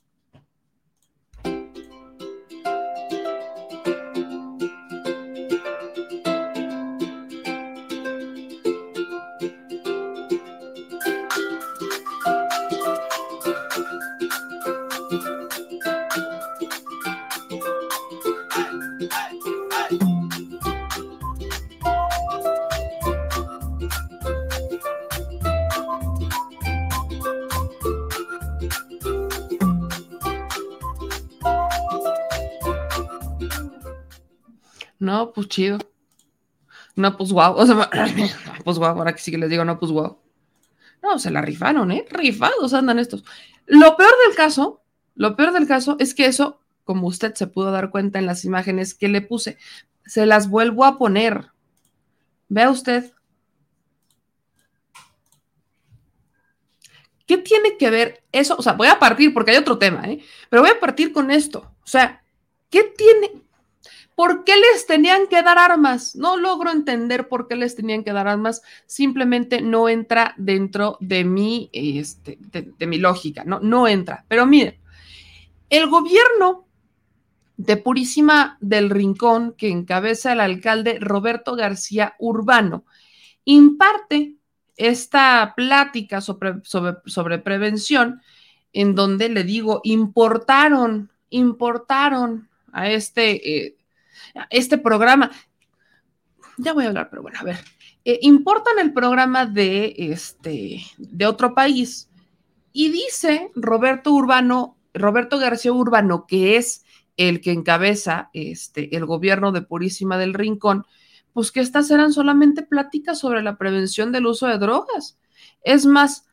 No, 35.08 35.32
pues 35.32 35.48
chido. 35.48 35.78
No, 36.98 37.16
pues 37.16 37.32
guau. 37.32 37.56
O 37.56 37.66
sea, 37.66 37.90
pues 38.66 38.78
guau, 38.78 38.98
ahora 38.98 39.14
que 39.14 39.22
sí 39.22 39.32
que 39.32 39.38
les 39.38 39.50
digo, 39.50 39.64
no, 39.64 39.80
pues 39.80 39.90
guau. 39.90 40.20
No, 41.02 41.18
se 41.18 41.32
la 41.32 41.42
rifaron, 41.42 41.92
¿eh? 41.94 42.06
Rifados 42.10 42.74
andan 42.74 43.00
estos. 43.00 43.24
Lo 43.68 43.96
peor 43.96 44.12
del 44.28 44.36
caso, 44.36 44.82
lo 45.16 45.38
peor 45.38 45.54
del 45.54 45.66
caso 45.66 45.96
es 46.00 46.14
que 46.14 46.26
eso, 46.26 46.60
como 46.84 47.08
usted 47.08 47.36
se 47.36 47.48
pudo 47.48 47.72
dar 47.72 47.90
cuenta 47.90 48.20
en 48.20 48.26
las 48.26 48.44
imágenes 48.44 48.94
que 48.94 49.08
le 49.08 49.22
puse, 49.22 49.58
se 50.06 50.26
las 50.26 50.50
vuelvo 50.50 50.84
a 50.84 50.98
poner. 50.98 51.52
Vea 52.50 52.70
usted. 52.70 53.14
¿Qué 57.26 57.38
tiene 57.38 57.78
que 57.78 57.90
ver 57.90 58.24
eso? 58.34 58.58
O 58.58 58.62
sea, 58.62 58.74
voy 58.74 58.90
a 58.90 59.00
partir 59.00 59.34
porque 59.34 59.52
hay 59.52 59.58
otro 59.58 59.78
tema, 59.78 60.04
¿eh? 60.10 60.22
Pero 60.50 60.64
voy 60.64 60.72
a 60.72 60.80
partir 60.82 61.14
con 61.14 61.32
esto. 61.32 61.60
O 61.82 61.88
sea, 61.88 62.22
¿qué 62.70 62.84
tiene, 62.84 63.47
¿Por 64.18 64.46
qué 64.46 64.54
les 64.56 64.88
tenían 64.88 65.28
que 65.28 65.44
dar 65.44 65.60
armas? 65.60 66.16
No 66.16 66.38
logro 66.38 66.72
entender 66.72 67.28
por 67.28 67.48
qué 67.48 67.56
les 67.56 67.76
tenían 67.76 68.04
que 68.04 68.14
dar 68.14 68.28
armas. 68.28 68.64
Simplemente 68.88 69.62
no 69.62 69.90
entra 69.90 70.34
dentro 70.38 70.98
de 71.00 71.24
mi, 71.24 71.70
este, 71.72 72.40
de, 72.42 72.88
mi 72.88 72.98
lógica, 72.98 73.44
¿no? 73.44 73.60
No 73.60 73.88
entra. 73.88 74.26
Pero 74.28 74.48
miren, 74.48 74.80
el 75.70 75.88
gobierno 75.88 76.66
de 77.58 77.78
Purísima 77.78 78.58
del 78.60 78.90
Rincón, 78.90 79.54
que 79.56 79.70
encabeza 79.70 80.34
el 80.34 80.40
alcalde 80.40 80.98
Roberto 81.00 81.56
García 81.56 82.16
Urbano, 82.18 82.86
imparte 83.46 84.34
esta 84.78 85.54
plática 85.56 86.22
sobre, 86.22 86.56
sobre, 86.64 87.38
prevención, 87.38 88.24
en 88.74 88.96
donde 88.96 89.30
le 89.30 89.44
digo, 89.44 89.80
importaron, 89.84 91.12
importaron 91.30 92.50
a 92.72 92.90
este 92.90 93.68
eh, 93.68 93.77
este 94.50 94.78
programa. 94.78 95.32
Ya 96.58 96.74
voy 96.74 96.86
a 96.86 96.88
hablar, 96.88 97.10
pero 97.10 97.22
bueno, 97.22 97.40
a 97.40 97.44
ver. 97.44 97.58
Eh, 98.06 98.20
importan 98.22 98.80
el 98.80 98.94
programa 98.94 99.46
de, 99.46 99.96
este, 99.98 100.82
de 100.98 101.26
otro 101.26 101.54
país 101.54 102.10
y 102.72 102.90
dice 102.90 103.52
Roberto 103.56 104.12
Urbano, 104.12 104.78
Roberto 104.94 105.40
García 105.40 105.74
Urbano, 105.74 106.26
que 106.28 106.58
es 106.58 106.86
el 107.18 107.42
que 107.42 107.52
encabeza 107.52 108.30
este, 108.34 108.96
el 108.96 109.06
gobierno 109.06 109.52
de 109.52 109.62
Purísima 109.62 110.18
del 110.18 110.34
Rincón, 110.34 110.86
pues 111.34 111.52
que 111.52 111.60
estas 111.60 111.92
eran 111.92 112.14
solamente 112.14 112.64
pláticas 112.64 113.20
sobre 113.20 113.42
la 113.42 113.58
prevención 113.58 114.12
del 114.12 114.28
uso 114.28 114.48
de 114.48 114.58
drogas. 114.58 115.20
Es 115.64 115.86
más, 115.86 116.28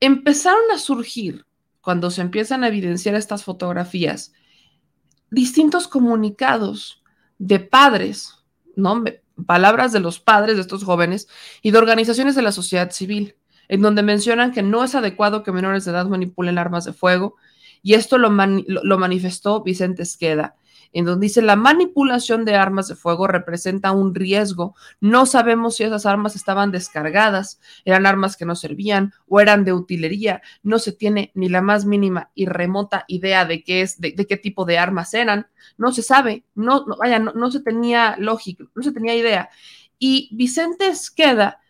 empezaron 0.00 0.70
a 0.74 0.78
surgir, 0.78 1.46
cuando 1.80 2.10
se 2.10 2.22
empiezan 2.22 2.64
a 2.64 2.68
evidenciar 2.68 3.14
estas 3.14 3.44
fotografías, 3.44 4.32
distintos 5.30 5.88
comunicados 5.88 7.02
de 7.38 7.60
padres, 7.60 8.34
¿no? 8.76 9.04
Palabras 9.46 9.92
de 9.92 10.00
los 10.00 10.20
padres 10.20 10.56
de 10.56 10.62
estos 10.62 10.84
jóvenes 10.84 11.28
y 11.62 11.70
de 11.70 11.78
organizaciones 11.78 12.34
de 12.34 12.42
la 12.42 12.52
sociedad 12.52 12.90
civil, 12.90 13.36
en 13.68 13.82
donde 13.82 14.02
mencionan 14.02 14.52
que 14.52 14.62
no 14.62 14.84
es 14.84 14.94
adecuado 14.94 15.42
que 15.42 15.52
menores 15.52 15.84
de 15.84 15.92
edad 15.92 16.06
manipulen 16.06 16.58
armas 16.58 16.84
de 16.84 16.92
fuego, 16.92 17.36
y 17.82 17.94
esto 17.94 18.18
lo, 18.18 18.28
lo 18.28 18.98
manifestó 18.98 19.62
Vicente 19.62 20.02
Esqueda, 20.02 20.56
en 20.92 21.04
donde 21.04 21.26
dice 21.26 21.42
la 21.42 21.56
manipulación 21.56 22.44
de 22.44 22.56
armas 22.56 22.88
de 22.88 22.96
fuego 22.96 23.26
representa 23.26 23.92
un 23.92 24.14
riesgo. 24.14 24.74
No 25.00 25.26
sabemos 25.26 25.76
si 25.76 25.84
esas 25.84 26.06
armas 26.06 26.36
estaban 26.36 26.70
descargadas, 26.70 27.60
eran 27.84 28.06
armas 28.06 28.36
que 28.36 28.44
no 28.44 28.56
servían 28.56 29.12
o 29.28 29.40
eran 29.40 29.64
de 29.64 29.72
utilería. 29.72 30.42
No 30.62 30.78
se 30.78 30.92
tiene 30.92 31.30
ni 31.34 31.48
la 31.48 31.62
más 31.62 31.84
mínima 31.84 32.30
y 32.34 32.46
remota 32.46 33.04
idea 33.08 33.44
de 33.44 33.62
qué 33.62 33.82
es, 33.82 34.00
de, 34.00 34.14
qué 34.14 34.36
tipo 34.36 34.64
de 34.64 34.78
armas 34.78 35.14
eran. 35.14 35.46
No 35.78 35.92
se 35.92 36.02
sabe, 36.02 36.44
no, 36.54 36.84
vaya, 36.98 37.18
no, 37.18 37.32
no 37.32 37.50
se 37.50 37.60
tenía 37.60 38.16
lógica, 38.18 38.64
no 38.74 38.82
se 38.82 38.92
tenía 38.92 39.14
idea. 39.14 39.50
Y 39.98 40.30
Vicente 40.32 40.88
Esqueda 40.88 41.60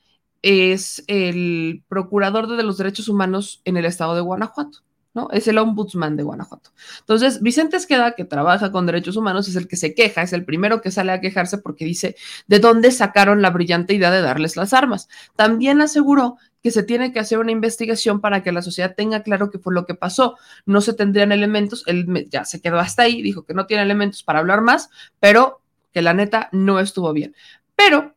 es 0.43 1.05
el 1.07 1.85
procurador 1.89 2.47
de 2.49 2.63
los 2.63 2.79
derechos 2.79 3.09
humanos 3.09 3.61
en 3.65 3.77
el 3.77 3.85
estado 3.85 4.15
de 4.15 4.23
Guanajuato. 4.23 4.79
¿No? 5.15 5.29
Es 5.33 5.49
el 5.49 5.59
ombudsman 5.59 6.17
de 6.17 6.23
Guanajuato. 6.23 6.71
Entonces, 7.01 7.43
Vicente 7.43 7.77
Esqueda, 7.77 8.13
que 8.13 8.25
trabaja 8.25 8.71
con 8.71 8.87
derechos 8.87 9.17
humanos, 9.17 9.49
es 9.49 9.57
el 9.57 9.67
que 9.67 9.77
se 9.77 9.95
queja, 9.95 10.23
es 10.23 10.33
el 10.33 10.45
primero 10.45 10.81
que 10.81 10.91
sale 10.91 11.13
a 11.13 11.21
quejarse 11.21 11.59
porque 11.59 11.85
dice 11.85 12.17
de 12.47 12.59
dónde 12.59 12.93
sacaron 12.93 13.43
la 13.43 13.51
brillante 13.51 13.95
idea 13.95 14.11
de 14.11 14.23
darles 14.23 14.57
las 14.57 14.73
armas. 14.73 15.09
También 15.37 15.81
aseguró 15.81 16.37
que 16.63 16.71
se 16.71 16.83
tiene 16.83 17.13
que 17.13 17.21
hacer 17.21 17.39
una 17.39 17.53
investigación 17.53 18.21
para 18.21 18.43
que 18.43 18.53
la 18.53 18.63
sociedad 18.63 18.95
tenga 18.95 19.23
claro 19.23 19.51
qué 19.51 19.59
fue 19.59 19.75
lo 19.75 19.87
que 19.87 19.95
pasó. 19.95 20.37
No 20.67 20.81
se 20.81 20.93
tendrían 20.93 21.33
elementos, 21.33 21.85
él 21.87 22.07
ya 22.31 22.45
se 22.45 22.61
quedó 22.61 22.79
hasta 22.79 23.03
ahí, 23.03 23.23
dijo 23.23 23.45
que 23.45 23.55
no 23.55 23.67
tiene 23.67 23.83
elementos 23.83 24.23
para 24.23 24.41
hablar 24.41 24.61
más, 24.61 24.91
pero 25.19 25.63
que 25.93 26.03
la 26.03 26.15
neta 26.15 26.49
no 26.53 26.79
estuvo 26.79 27.13
bien. 27.13 27.35
Pero 27.75 28.15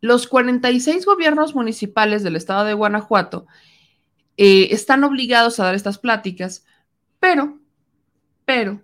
los 0.00 0.26
46 0.26 1.06
gobiernos 1.06 1.54
municipales 1.54 2.24
del 2.24 2.36
estado 2.36 2.64
de 2.64 2.74
Guanajuato 2.74 3.46
eh, 4.36 4.68
están 4.70 5.04
obligados 5.04 5.60
a 5.60 5.64
dar 5.64 5.74
estas 5.74 5.98
pláticas, 5.98 6.64
pero, 7.20 7.58
pero, 8.44 8.82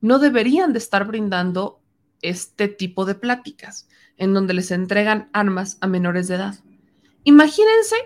no 0.00 0.18
deberían 0.18 0.72
de 0.72 0.78
estar 0.78 1.06
brindando 1.06 1.80
este 2.22 2.68
tipo 2.68 3.04
de 3.04 3.14
pláticas 3.14 3.88
en 4.16 4.34
donde 4.34 4.54
les 4.54 4.70
entregan 4.70 5.28
armas 5.32 5.78
a 5.80 5.86
menores 5.86 6.28
de 6.28 6.36
edad. 6.36 6.54
Imagínense, 7.24 7.96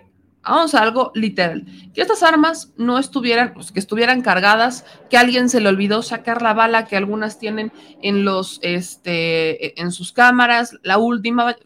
vamos 0.42 0.74
a 0.74 0.82
algo 0.82 1.12
literal, 1.14 1.64
que 1.94 2.02
estas 2.02 2.22
armas 2.22 2.72
no 2.76 2.98
estuvieran, 2.98 3.54
pues, 3.54 3.72
que 3.72 3.80
estuvieran 3.80 4.22
cargadas, 4.22 4.84
que 5.10 5.16
alguien 5.16 5.48
se 5.48 5.60
le 5.60 5.68
olvidó 5.68 6.02
sacar 6.02 6.42
la 6.42 6.54
bala 6.54 6.86
que 6.86 6.96
algunas 6.96 7.38
tienen 7.38 7.72
en 8.02 8.24
los, 8.24 8.58
este, 8.62 9.80
en 9.80 9.92
sus 9.92 10.12
cámaras, 10.12 10.76
la 10.82 10.98
última, 10.98 11.56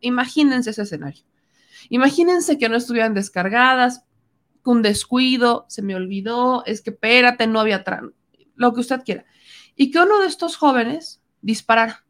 imagínense 0.00 0.70
ese 0.70 0.82
escenario. 0.82 1.24
Imagínense 1.90 2.58
que 2.58 2.68
no 2.68 2.76
estuvieran 2.76 3.14
descargadas, 3.14 4.04
un 4.64 4.82
descuido, 4.82 5.66
se 5.68 5.82
me 5.82 5.94
olvidó, 5.94 6.64
es 6.66 6.82
que 6.82 6.90
espérate, 6.90 7.46
no 7.46 7.60
había 7.60 7.84
lo 8.54 8.74
que 8.74 8.80
usted 8.80 9.02
quiera. 9.04 9.24
Y 9.76 9.90
que 9.90 10.00
uno 10.00 10.18
de 10.18 10.26
estos 10.26 10.56
jóvenes 10.56 11.22
disparara. 11.40 12.04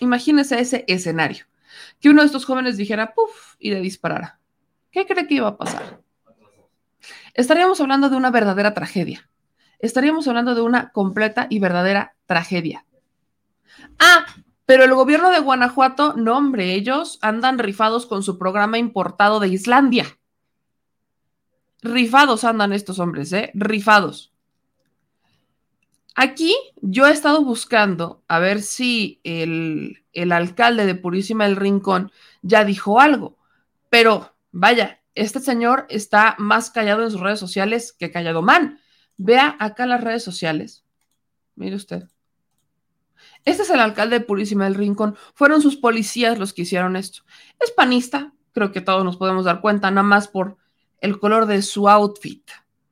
Imagínese 0.00 0.60
ese 0.60 0.84
escenario. 0.86 1.46
Que 2.00 2.10
uno 2.10 2.22
de 2.22 2.26
estos 2.26 2.44
jóvenes 2.44 2.76
dijera, 2.76 3.14
puff, 3.14 3.56
y 3.58 3.70
le 3.70 3.80
disparara. 3.80 4.38
¿Qué 4.90 5.06
cree 5.06 5.26
que 5.26 5.34
iba 5.34 5.48
a 5.48 5.56
pasar? 5.56 6.00
Estaríamos 7.34 7.80
hablando 7.80 8.10
de 8.10 8.16
una 8.16 8.30
verdadera 8.30 8.74
tragedia. 8.74 9.30
Estaríamos 9.78 10.26
hablando 10.28 10.54
de 10.54 10.60
una 10.60 10.90
completa 10.90 11.46
y 11.48 11.58
verdadera 11.58 12.16
tragedia. 12.26 12.84
Ah, 13.98 14.26
pero 14.66 14.84
el 14.84 14.94
gobierno 14.94 15.30
de 15.30 15.40
Guanajuato, 15.40 16.14
no, 16.14 16.36
hombre, 16.36 16.74
ellos 16.74 17.18
andan 17.22 17.58
rifados 17.58 18.06
con 18.06 18.22
su 18.22 18.38
programa 18.38 18.76
importado 18.76 19.40
de 19.40 19.48
Islandia. 19.48 20.17
Rifados 21.82 22.44
andan 22.44 22.72
estos 22.72 22.98
hombres, 22.98 23.32
¿eh? 23.32 23.50
Rifados. 23.54 24.32
Aquí 26.14 26.56
yo 26.80 27.06
he 27.06 27.12
estado 27.12 27.44
buscando 27.44 28.24
a 28.26 28.40
ver 28.40 28.60
si 28.62 29.20
el, 29.22 30.04
el 30.12 30.32
alcalde 30.32 30.84
de 30.84 30.96
Purísima 30.96 31.44
del 31.44 31.54
Rincón 31.54 32.10
ya 32.42 32.64
dijo 32.64 33.00
algo, 33.00 33.38
pero 33.88 34.34
vaya, 34.50 35.00
este 35.14 35.38
señor 35.38 35.86
está 35.88 36.34
más 36.38 36.70
callado 36.70 37.04
en 37.04 37.10
sus 37.10 37.20
redes 37.20 37.38
sociales 37.38 37.92
que 37.92 38.10
callado 38.10 38.42
man. 38.42 38.80
Vea 39.16 39.56
acá 39.58 39.86
las 39.86 40.02
redes 40.02 40.24
sociales. 40.24 40.84
Mire 41.54 41.76
usted. 41.76 42.08
Este 43.44 43.62
es 43.62 43.70
el 43.70 43.80
alcalde 43.80 44.18
de 44.18 44.24
Purísima 44.24 44.64
del 44.64 44.74
Rincón. 44.74 45.16
Fueron 45.34 45.62
sus 45.62 45.76
policías 45.76 46.38
los 46.38 46.52
que 46.52 46.62
hicieron 46.62 46.96
esto. 46.96 47.22
Es 47.60 47.70
panista, 47.70 48.32
creo 48.52 48.72
que 48.72 48.80
todos 48.80 49.04
nos 49.04 49.16
podemos 49.16 49.44
dar 49.44 49.60
cuenta, 49.60 49.90
nada 49.90 50.02
más 50.02 50.28
por 50.28 50.56
el 51.00 51.18
color 51.18 51.46
de 51.46 51.62
su 51.62 51.88
outfit. 51.88 52.48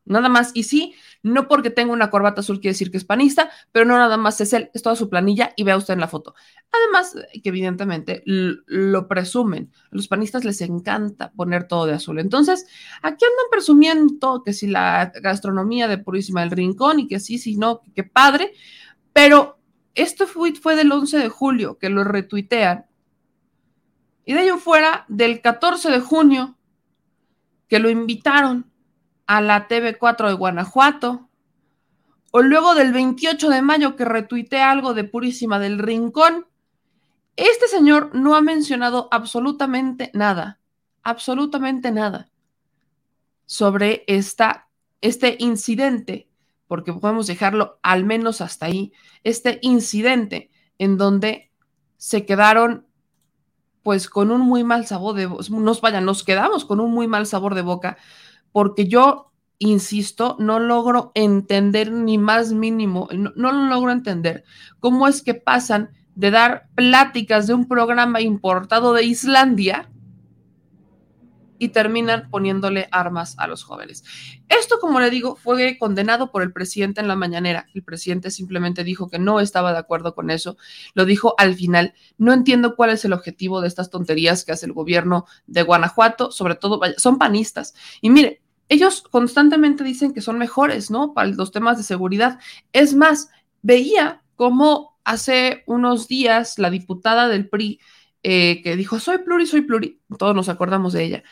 Nada 0.06 0.28
más. 0.28 0.52
Y 0.54 0.62
sí, 0.62 0.94
no 1.22 1.48
porque 1.48 1.70
tenga 1.70 1.92
una 1.92 2.10
corbata 2.10 2.40
azul 2.40 2.60
quiere 2.60 2.74
decir 2.74 2.92
que 2.92 2.96
es 2.96 3.04
panista, 3.04 3.50
pero 3.72 3.84
no 3.84 3.98
nada 3.98 4.16
más 4.16 4.40
es 4.40 4.52
él, 4.52 4.70
es 4.72 4.82
toda 4.82 4.94
su 4.94 5.10
planilla 5.10 5.52
y 5.56 5.64
vea 5.64 5.76
usted 5.76 5.94
en 5.94 6.00
la 6.00 6.06
foto. 6.06 6.34
Además, 6.70 7.16
que 7.42 7.48
evidentemente 7.48 8.22
lo 8.24 9.08
presumen. 9.08 9.72
A 9.90 9.96
los 9.96 10.06
panistas 10.06 10.44
les 10.44 10.60
encanta 10.60 11.32
poner 11.32 11.66
todo 11.66 11.86
de 11.86 11.94
azul. 11.94 12.20
Entonces, 12.20 12.66
aquí 13.02 13.24
andan 13.24 13.46
presumiendo 13.50 14.42
que 14.44 14.52
si 14.52 14.68
la 14.68 15.12
gastronomía 15.20 15.88
de 15.88 15.98
Purísima 15.98 16.42
del 16.42 16.52
Rincón 16.52 17.00
y 17.00 17.08
que 17.08 17.18
sí, 17.18 17.38
sí, 17.38 17.56
no, 17.56 17.82
que 17.94 18.04
padre, 18.04 18.52
pero 19.12 19.58
esto 19.96 20.28
fue, 20.28 20.54
fue 20.54 20.76
del 20.76 20.92
11 20.92 21.18
de 21.18 21.28
julio 21.28 21.78
que 21.78 21.90
lo 21.90 22.04
retuitean. 22.04 22.86
Y 24.24 24.34
de 24.34 24.42
ello 24.44 24.58
fuera, 24.58 25.04
del 25.08 25.40
14 25.40 25.90
de 25.90 26.00
junio, 26.00 26.55
que 27.68 27.78
lo 27.78 27.90
invitaron 27.90 28.70
a 29.26 29.40
la 29.40 29.68
TV4 29.68 30.28
de 30.28 30.34
Guanajuato, 30.34 31.28
o 32.30 32.42
luego 32.42 32.74
del 32.74 32.92
28 32.92 33.48
de 33.48 33.62
mayo 33.62 33.96
que 33.96 34.04
retuite 34.04 34.60
algo 34.60 34.94
de 34.94 35.04
Purísima 35.04 35.58
del 35.58 35.78
Rincón, 35.78 36.46
este 37.36 37.68
señor 37.68 38.14
no 38.14 38.34
ha 38.34 38.40
mencionado 38.40 39.08
absolutamente 39.10 40.10
nada, 40.14 40.58
absolutamente 41.02 41.90
nada 41.90 42.30
sobre 43.46 44.04
esta, 44.06 44.68
este 45.00 45.36
incidente, 45.38 46.28
porque 46.66 46.92
podemos 46.92 47.26
dejarlo 47.26 47.78
al 47.82 48.04
menos 48.04 48.40
hasta 48.40 48.66
ahí, 48.66 48.92
este 49.22 49.58
incidente 49.62 50.50
en 50.78 50.96
donde 50.96 51.50
se 51.96 52.26
quedaron 52.26 52.85
pues 53.86 54.10
con 54.10 54.32
un 54.32 54.40
muy 54.40 54.64
mal 54.64 54.84
sabor 54.84 55.14
de 55.14 55.28
nos 55.48 55.80
vayan, 55.80 56.04
nos 56.04 56.24
quedamos 56.24 56.64
con 56.64 56.80
un 56.80 56.90
muy 56.90 57.06
mal 57.06 57.24
sabor 57.24 57.54
de 57.54 57.62
boca 57.62 57.96
porque 58.50 58.88
yo, 58.88 59.30
insisto, 59.60 60.34
no 60.40 60.58
logro 60.58 61.12
entender 61.14 61.92
ni 61.92 62.18
más 62.18 62.52
mínimo, 62.52 63.08
no, 63.12 63.30
lo 63.36 63.52
logro 63.52 63.92
entender 63.92 64.42
cómo 64.80 65.06
es 65.06 65.22
que 65.22 65.34
pasan 65.34 65.90
de 66.16 66.32
dar 66.32 66.66
pláticas 66.74 67.46
de 67.46 67.54
un 67.54 67.68
programa 67.68 68.20
importado 68.20 68.92
de 68.92 69.04
Islandia 69.04 69.88
y 71.58 71.68
terminan 71.68 72.28
poniéndole 72.30 72.88
armas 72.90 73.34
a 73.38 73.46
los 73.46 73.64
jóvenes. 73.64 74.04
Esto, 74.48 74.78
como 74.80 75.00
le 75.00 75.10
digo, 75.10 75.36
fue 75.36 75.76
condenado 75.78 76.30
por 76.30 76.42
el 76.42 76.52
presidente 76.52 77.00
en 77.00 77.08
la 77.08 77.16
mañanera. 77.16 77.66
El 77.74 77.82
presidente 77.82 78.30
simplemente 78.30 78.84
dijo 78.84 79.08
que 79.08 79.18
no 79.18 79.40
estaba 79.40 79.72
de 79.72 79.78
acuerdo 79.78 80.14
con 80.14 80.30
eso. 80.30 80.56
Lo 80.94 81.04
dijo 81.04 81.34
al 81.38 81.54
final. 81.54 81.94
No 82.18 82.32
entiendo 82.32 82.76
cuál 82.76 82.90
es 82.90 83.04
el 83.04 83.12
objetivo 83.12 83.60
de 83.60 83.68
estas 83.68 83.90
tonterías 83.90 84.44
que 84.44 84.52
hace 84.52 84.66
el 84.66 84.72
gobierno 84.72 85.26
de 85.46 85.62
Guanajuato, 85.62 86.30
sobre 86.30 86.54
todo, 86.54 86.80
son 86.96 87.18
panistas. 87.18 87.74
Y 88.00 88.10
mire, 88.10 88.42
ellos 88.68 89.02
constantemente 89.02 89.84
dicen 89.84 90.12
que 90.12 90.20
son 90.20 90.38
mejores, 90.38 90.90
¿no? 90.90 91.14
Para 91.14 91.28
los 91.28 91.52
temas 91.52 91.76
de 91.76 91.84
seguridad. 91.84 92.38
Es 92.72 92.94
más, 92.94 93.30
veía 93.62 94.22
cómo 94.34 94.98
hace 95.04 95.62
unos 95.66 96.08
días 96.08 96.58
la 96.58 96.70
diputada 96.70 97.28
del 97.28 97.48
PRI 97.48 97.80
eh, 98.28 98.60
que 98.62 98.74
dijo, 98.74 98.98
soy 98.98 99.18
pluri, 99.18 99.46
soy 99.46 99.60
pluri, 99.60 100.00
todos 100.18 100.34
nos 100.34 100.48
acordamos 100.48 100.92
de 100.92 101.04
ella. 101.04 101.22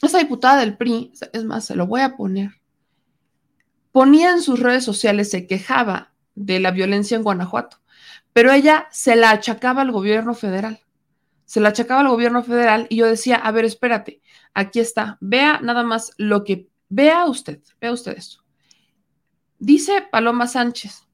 Esa 0.00 0.18
diputada 0.18 0.60
del 0.60 0.76
PRI, 0.76 1.12
es 1.32 1.44
más, 1.44 1.64
se 1.64 1.74
lo 1.74 1.88
voy 1.88 2.02
a 2.02 2.16
poner, 2.16 2.60
ponía 3.90 4.30
en 4.30 4.42
sus 4.42 4.60
redes 4.60 4.84
sociales, 4.84 5.28
se 5.28 5.48
quejaba 5.48 6.12
de 6.36 6.60
la 6.60 6.70
violencia 6.70 7.16
en 7.16 7.24
Guanajuato, 7.24 7.80
pero 8.32 8.52
ella 8.52 8.86
se 8.92 9.16
la 9.16 9.30
achacaba 9.30 9.82
al 9.82 9.90
gobierno 9.90 10.34
federal 10.34 10.80
se 11.50 11.58
la 11.58 11.70
achacaba 11.70 12.02
al 12.02 12.08
gobierno 12.08 12.44
federal 12.44 12.86
y 12.90 12.94
yo 12.98 13.06
decía, 13.08 13.34
a 13.34 13.50
ver, 13.50 13.64
espérate, 13.64 14.22
aquí 14.54 14.78
está, 14.78 15.18
vea 15.20 15.58
nada 15.60 15.82
más 15.82 16.12
lo 16.16 16.44
que, 16.44 16.68
vea 16.88 17.24
usted, 17.24 17.60
vea 17.80 17.90
usted 17.90 18.16
esto. 18.16 18.44
Dice 19.58 20.06
Paloma 20.12 20.46
Sánchez, 20.46 21.08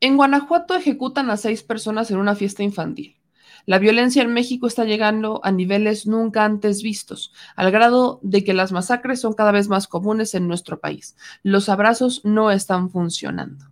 en 0.00 0.18
Guanajuato 0.18 0.74
ejecutan 0.74 1.30
a 1.30 1.38
seis 1.38 1.62
personas 1.62 2.10
en 2.10 2.18
una 2.18 2.34
fiesta 2.34 2.62
infantil. 2.62 3.19
La 3.66 3.78
violencia 3.78 4.22
en 4.22 4.32
México 4.32 4.66
está 4.66 4.84
llegando 4.84 5.40
a 5.44 5.52
niveles 5.52 6.06
nunca 6.06 6.44
antes 6.44 6.82
vistos, 6.82 7.32
al 7.56 7.70
grado 7.70 8.20
de 8.22 8.44
que 8.44 8.54
las 8.54 8.72
masacres 8.72 9.20
son 9.20 9.34
cada 9.34 9.52
vez 9.52 9.68
más 9.68 9.86
comunes 9.86 10.34
en 10.34 10.48
nuestro 10.48 10.80
país. 10.80 11.16
Los 11.42 11.68
abrazos 11.68 12.22
no 12.24 12.50
están 12.50 12.90
funcionando. 12.90 13.66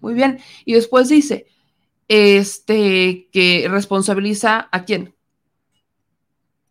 Muy 0.00 0.14
bien. 0.14 0.38
Y 0.64 0.72
después 0.72 1.08
dice, 1.08 1.46
este, 2.08 3.28
que 3.32 3.68
responsabiliza 3.70 4.68
a 4.72 4.84
quién. 4.84 5.14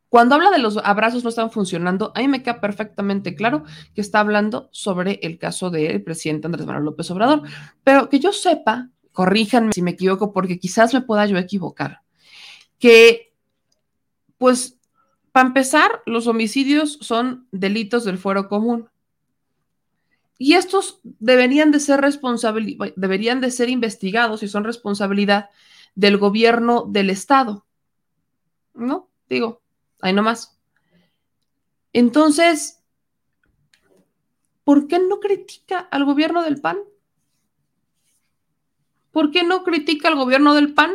Cuando 0.10 0.34
habla 0.34 0.49
de 0.49 0.58
los 0.58 0.77
abrazos 0.77 1.23
no 1.23 1.29
están 1.29 1.51
funcionando, 1.51 2.12
a 2.15 2.19
mí 2.19 2.27
me 2.27 2.41
queda 2.41 2.60
perfectamente 2.60 3.36
claro 3.36 3.63
que 3.93 4.01
está 4.01 4.19
hablando 4.19 4.69
sobre 4.71 5.19
el 5.21 5.38
caso 5.38 5.69
del 5.69 6.01
presidente 6.03 6.47
Andrés 6.47 6.65
Manuel 6.65 6.86
López 6.86 7.10
Obrador. 7.12 7.43
Pero 7.84 8.10
que 8.10 8.19
yo 8.19 8.34
sepa, 8.34 8.89
corríjanme 9.11 9.73
si 9.73 9.81
me 9.81 9.91
equivoco, 9.91 10.31
porque 10.33 10.59
quizás 10.59 10.93
me 10.93 11.01
pueda 11.01 11.25
yo 11.25 11.37
equivocar, 11.37 12.01
que, 12.77 13.33
pues, 14.37 14.77
para 15.31 15.47
empezar, 15.47 16.01
los 16.05 16.27
homicidios 16.27 16.97
son 17.01 17.47
delitos 17.51 18.03
del 18.03 18.17
fuero 18.17 18.47
común. 18.47 18.89
Y 20.37 20.53
estos 20.53 21.01
deberían 21.03 21.71
de 21.71 21.79
ser 21.79 22.01
deberían 22.95 23.41
de 23.41 23.51
ser 23.51 23.69
investigados 23.69 24.41
y 24.41 24.47
son 24.47 24.63
responsabilidad 24.63 25.49
del 25.95 26.17
gobierno 26.17 26.85
del 26.87 27.09
estado. 27.09 27.65
¿No? 28.73 29.09
Digo, 29.27 29.61
ahí 30.01 30.13
nomás. 30.13 30.57
Entonces, 31.91 32.81
¿por 34.63 34.87
qué 34.87 34.99
no 34.99 35.19
critica 35.19 35.79
al 35.79 36.05
gobierno 36.05 36.43
del 36.43 36.61
PAN? 36.61 36.77
¿Por 39.19 39.32
qué 39.32 39.43
no 39.43 39.65
critica 39.65 40.08
al 40.08 40.15
gobierno 40.15 40.53
del 40.53 40.73
PAN? 40.73 40.91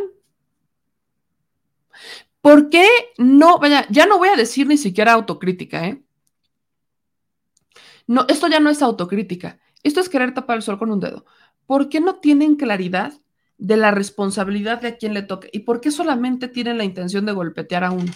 ¿Por 2.41 2.71
qué 2.71 2.89
no, 3.19 3.59
vaya, 3.59 3.87
ya 3.91 4.07
no 4.07 4.17
voy 4.17 4.31
a 4.31 4.35
decir 4.35 4.67
ni 4.67 4.79
siquiera 4.79 5.13
autocrítica, 5.13 5.87
¿eh? 5.87 6.03
No, 8.07 8.25
esto 8.31 8.49
ya 8.49 8.61
no 8.61 8.71
es 8.71 8.81
autocrítica. 8.81 9.61
Esto 9.83 10.01
es 10.01 10.09
querer 10.09 10.33
tapar 10.33 10.57
el 10.57 10.63
sol 10.63 10.79
con 10.79 10.91
un 10.91 11.01
dedo. 11.01 11.27
¿Por 11.67 11.91
qué 11.91 12.01
no 12.01 12.15
tienen 12.15 12.57
claridad 12.57 13.13
de 13.59 13.77
la 13.77 13.91
responsabilidad 13.91 14.81
de 14.81 14.89
a 14.89 14.97
quién 14.97 15.13
le 15.13 15.21
toque? 15.21 15.51
¿Y 15.53 15.59
por 15.59 15.83
qué 15.83 15.91
solamente 15.91 16.49
tienen 16.49 16.79
la 16.79 16.85
intención 16.85 17.27
de 17.27 17.33
golpetear 17.33 17.85
a 17.85 17.91
uno? 17.91 18.15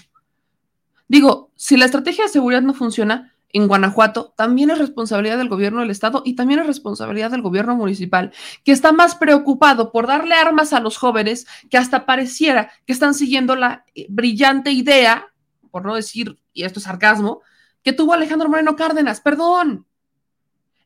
Digo, 1.07 1.53
si 1.55 1.77
la 1.77 1.85
estrategia 1.85 2.25
de 2.25 2.31
seguridad 2.31 2.63
no 2.63 2.73
funciona 2.73 3.35
en 3.53 3.67
Guanajuato, 3.67 4.35
también 4.37 4.71
es 4.71 4.79
responsabilidad 4.79 5.39
del 5.39 5.49
gobierno 5.49 5.81
del 5.81 5.91
estado 5.91 6.23
y 6.25 6.35
también 6.35 6.61
es 6.61 6.67
responsabilidad 6.67 7.31
del 7.31 7.43
gobierno 7.43 7.77
municipal, 7.77 8.33
que 8.65 8.73
está 8.73 8.93
más 8.93 9.15
preocupado 9.15 9.91
por 9.91 10.07
darle 10.07 10.35
armas 10.35 10.73
a 10.73 10.81
los 10.81 10.99
jóvenes 10.99 11.47
que 11.71 11.79
hasta 11.79 12.05
pareciera 12.05 12.71
que 12.87 12.93
están 12.93 13.15
siguiendo 13.15 13.57
la 13.57 13.85
eh, 13.95 14.07
brillante 14.11 14.71
idea, 14.71 15.29
por 15.71 15.85
no 15.85 15.95
decir, 15.95 16.39
y 16.53 16.65
esto 16.65 16.79
es 16.79 16.85
sarcasmo, 16.85 17.41
que 17.83 17.93
tuvo 17.93 18.13
Alejandro 18.13 18.49
Moreno 18.49 18.77
Cárdenas. 18.77 19.21
Perdón. 19.21 19.87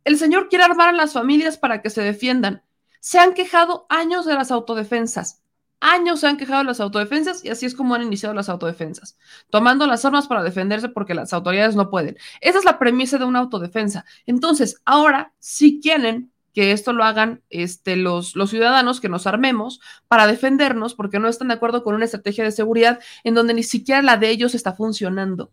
El 0.05 0.19
señor 0.19 0.49
quiere 0.49 0.65
armar 0.65 0.89
a 0.89 0.93
las 0.93 1.13
familias 1.13 1.57
para 1.57 1.81
que 1.81 1.91
se 1.91 2.03
defiendan. 2.03 2.63
Se 3.01 3.19
han 3.19 3.35
quejado 3.35 3.87
años 3.89 4.27
de 4.27 4.35
las 4.35 4.51
autodefensas. 4.51 5.42
Años 5.85 6.21
se 6.21 6.29
han 6.29 6.37
quejado 6.37 6.63
las 6.63 6.79
autodefensas 6.79 7.45
y 7.45 7.49
así 7.49 7.67
es 7.67 7.75
como 7.75 7.97
han 7.97 8.03
iniciado 8.03 8.37
las 8.37 8.49
autodefensas, 8.49 9.19
tomando 9.51 9.85
las 9.89 10.05
armas 10.05 10.29
para 10.29 10.45
defenderse 10.45 10.89
porque 10.89 11.13
las 11.13 11.33
autoridades 11.33 11.75
no 11.75 11.91
pueden. 11.91 12.17
Esa 12.41 12.61
es 12.61 12.65
la 12.65 12.79
premisa 12.79 13.19
de 13.19 13.25
una 13.25 13.41
autodefensa. 13.41 14.05
Entonces, 14.25 14.81
ahora 14.85 15.35
si 15.41 15.81
quieren 15.81 16.31
que 16.55 16.71
esto 16.71 16.93
lo 16.93 17.03
hagan 17.03 17.43
este, 17.51 17.97
los, 17.97 18.37
los 18.37 18.51
ciudadanos, 18.51 19.01
que 19.01 19.09
nos 19.09 19.27
armemos 19.27 19.81
para 20.07 20.29
defendernos 20.29 20.95
porque 20.95 21.19
no 21.19 21.27
están 21.27 21.49
de 21.49 21.55
acuerdo 21.55 21.83
con 21.83 21.97
una 21.97 22.05
estrategia 22.05 22.45
de 22.45 22.53
seguridad 22.53 23.01
en 23.25 23.35
donde 23.35 23.53
ni 23.53 23.65
siquiera 23.65 24.03
la 24.03 24.17
de 24.17 24.31
ellos 24.31 24.55
está 24.55 24.75
funcionando. 24.75 25.51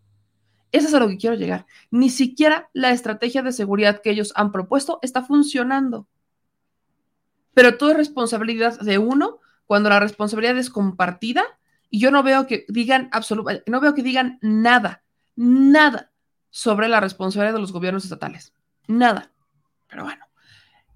Eso 0.71 0.89
es 0.89 0.93
a 0.93 0.99
lo 0.99 1.07
que 1.07 1.17
quiero 1.17 1.37
llegar. 1.37 1.65
Ni 1.89 2.11
siquiera 2.11 2.69
la 2.73 2.91
estrategia 2.91 3.41
de 3.41 3.51
seguridad 3.51 4.03
que 4.03 4.11
ellos 4.11 4.31
han 4.35 4.51
propuesto 4.51 4.99
está 5.01 5.23
funcionando. 5.23 6.07
Pero 7.55 7.77
todo 7.77 7.89
es 7.89 7.97
responsabilidad 7.97 8.79
de 8.79 8.99
uno 8.99 9.39
cuando 9.69 9.89
la 9.89 9.99
responsabilidad 9.99 10.57
es 10.57 10.71
compartida 10.71 11.43
y 11.91 11.99
yo 11.99 12.09
no 12.09 12.23
veo 12.23 12.47
que 12.47 12.65
digan 12.69 13.07
absolutamente, 13.11 13.69
no 13.69 13.79
veo 13.79 13.93
que 13.93 14.01
digan 14.01 14.39
nada, 14.41 15.03
nada 15.35 16.11
sobre 16.49 16.87
la 16.87 16.99
responsabilidad 16.99 17.53
de 17.53 17.59
los 17.59 17.71
gobiernos 17.71 18.03
estatales. 18.03 18.51
Nada. 18.87 19.31
Pero 19.87 20.05
bueno. 20.05 20.25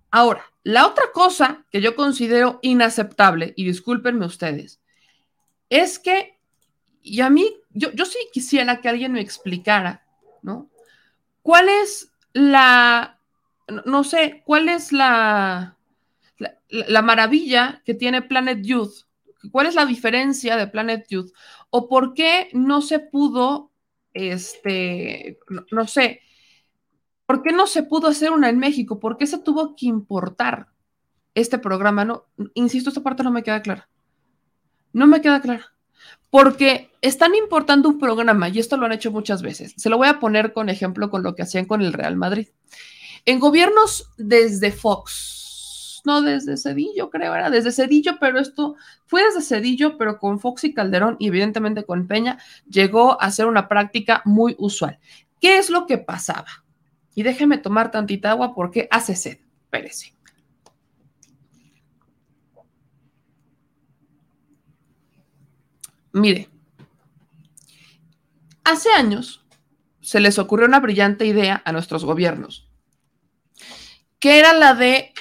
Ahora, 0.10 0.44
la 0.64 0.88
otra 0.88 1.12
cosa 1.14 1.68
que 1.70 1.82
yo 1.82 1.96
considero 1.96 2.58
inaceptable, 2.64 3.54
y 3.56 3.64
discúlpenme 3.64 4.26
ustedes, 4.26 4.82
es 5.70 6.00
que, 6.00 6.40
y 7.04 7.22
a 7.22 7.30
mí 7.30 7.48
yo, 7.70 7.92
sí 8.06 8.18
quisiera 8.34 8.82
que 8.82 8.90
alguien 8.90 9.12
me 9.12 9.22
explicara, 9.22 10.04
¿no? 10.42 10.72
¿Cuál 11.44 11.70
es 11.70 12.12
la, 12.34 13.20
no 13.86 14.04
sé, 14.04 14.42
cuál 14.48 14.68
es 14.68 14.92
la, 14.92 15.78
la 16.74 17.04
maravilla 17.04 17.82
que 17.86 17.94
tiene 17.94 18.24
Planet 18.24 18.64
Youth. 18.64 19.06
¿Cuál 19.52 19.68
es 19.68 19.76
la 19.76 19.86
diferencia 19.86 20.58
de 20.58 20.68
Planet 20.68 21.06
Youth? 21.08 21.32
¿O 21.70 21.88
por 21.88 22.14
qué 22.14 22.50
no 22.54 22.82
se 22.82 23.00
pudo, 23.00 23.72
este, 24.14 25.40
no, 25.72 25.88
sé, 25.88 26.22
por 27.26 27.44
qué 27.44 27.52
no 27.52 27.68
se 27.68 27.84
pudo 27.84 28.08
hacer 28.08 28.32
una 28.32 28.50
en 28.50 28.58
México? 28.58 29.00
¿Por 29.00 29.18
qué 29.18 29.28
se 29.28 29.38
tuvo 29.38 29.76
que 29.76 29.86
importar 29.86 30.70
este 31.36 31.60
programa? 31.60 32.06
No, 32.06 32.26
insisto, 32.56 32.90
esta 32.90 33.04
parte 33.04 33.24
no 33.24 33.32
me 33.32 33.44
queda 33.44 33.62
clara. 33.62 33.88
No 34.94 35.06
me 35.06 35.22
queda 35.22 35.42
clara. 35.42 35.74
Porque 36.32 36.90
están 37.02 37.36
importando 37.36 37.90
un 37.90 38.00
programa, 38.00 38.50
y 38.50 38.58
esto 38.58 38.78
lo 38.78 38.88
han 38.88 38.94
hecho 38.94 39.12
muchas 39.12 39.44
veces. 39.44 39.74
Se 39.78 39.90
lo 39.90 39.98
voy 39.98 40.08
a 40.08 40.20
poner 40.20 40.54
con 40.54 40.70
ejemplo 40.70 41.12
con 41.12 41.22
lo 41.22 41.36
que 41.36 41.44
hacían 41.44 41.66
con 41.66 41.82
el 41.82 41.94
Real 41.94 42.16
Madrid. 42.16 42.48
En 43.26 43.40
gobiernos 43.40 44.10
desde 44.18 44.72
Fox, 44.72 45.43
no 46.06 46.22
desde 46.22 46.58
Cedillo, 46.58 47.10
creo, 47.10 47.34
era 47.34 47.50
desde 47.50 47.72
Cedillo, 47.72 48.18
pero 48.20 48.39
esto 48.39 48.76
fue 49.06 49.24
desde 49.24 49.42
Cedillo, 49.42 49.98
pero 49.98 50.20
con 50.20 50.39
Fox 50.39 50.63
y 50.66 50.74
Calderón 50.74 51.16
y 51.20 51.28
evidentemente 51.28 51.84
con 51.84 52.08
Peña, 52.08 52.38
llegó 52.70 53.22
a 53.22 53.32
ser 53.32 53.48
una 53.48 53.68
práctica 53.68 54.22
muy 54.26 54.56
usual. 54.58 55.00
¿Qué 55.39 55.58
es 55.58 55.70
lo 55.70 55.86
que 55.86 55.98
pasaba? 55.98 56.63
Y 57.16 57.24
déjeme 57.24 57.58
tomar 57.58 57.92
tantita 57.92 58.32
agua 58.32 58.54
porque 58.56 58.88
hace 58.92 59.16
sed, 59.16 59.38
Pérez. 59.70 60.13
Mire, 66.12 66.50
hace 68.63 68.89
años 68.92 69.44
se 70.02 70.20
les 70.20 70.38
ocurrió 70.38 70.68
una 70.68 70.80
brillante 70.80 71.26
idea 71.26 71.62
a 71.66 71.72
nuestros 71.72 72.06
gobiernos 72.06 72.68
que 74.24 74.39
era 74.39 74.54
la 74.54 74.74
de, 74.74 75.12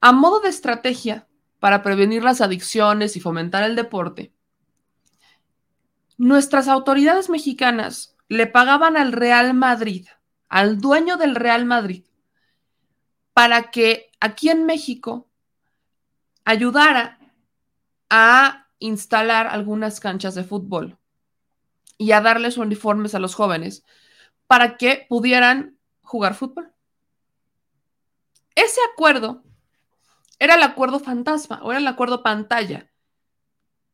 a 0.00 0.12
modo 0.12 0.40
de 0.40 0.48
estrategia 0.48 1.28
para 1.58 1.82
prevenir 1.82 2.22
las 2.22 2.40
adicciones 2.40 3.16
y 3.16 3.20
fomentar 3.20 3.64
el 3.64 3.76
deporte, 3.76 4.32
nuestras 6.16 6.68
autoridades 6.68 7.28
mexicanas 7.28 8.16
le 8.28 8.46
pagaban 8.46 8.96
al 8.96 9.12
Real 9.12 9.54
Madrid, 9.54 10.06
al 10.48 10.80
dueño 10.80 11.16
del 11.16 11.34
Real 11.34 11.64
Madrid, 11.64 12.04
para 13.32 13.70
que 13.70 14.10
aquí 14.20 14.50
en 14.50 14.66
México 14.66 15.28
ayudara 16.44 17.18
a 18.08 18.68
instalar 18.78 19.46
algunas 19.46 20.00
canchas 20.00 20.34
de 20.34 20.44
fútbol 20.44 20.98
y 21.96 22.12
a 22.12 22.20
darles 22.20 22.56
uniformes 22.56 23.14
a 23.14 23.18
los 23.18 23.34
jóvenes 23.34 23.84
para 24.46 24.76
que 24.76 25.06
pudieran 25.08 25.78
jugar 26.02 26.34
fútbol. 26.34 26.72
Ese 28.54 28.80
acuerdo 28.92 29.44
era 30.40 30.56
el 30.56 30.62
acuerdo 30.62 30.98
fantasma 30.98 31.60
o 31.62 31.70
era 31.70 31.78
el 31.78 31.86
acuerdo 31.86 32.24
pantalla 32.24 32.90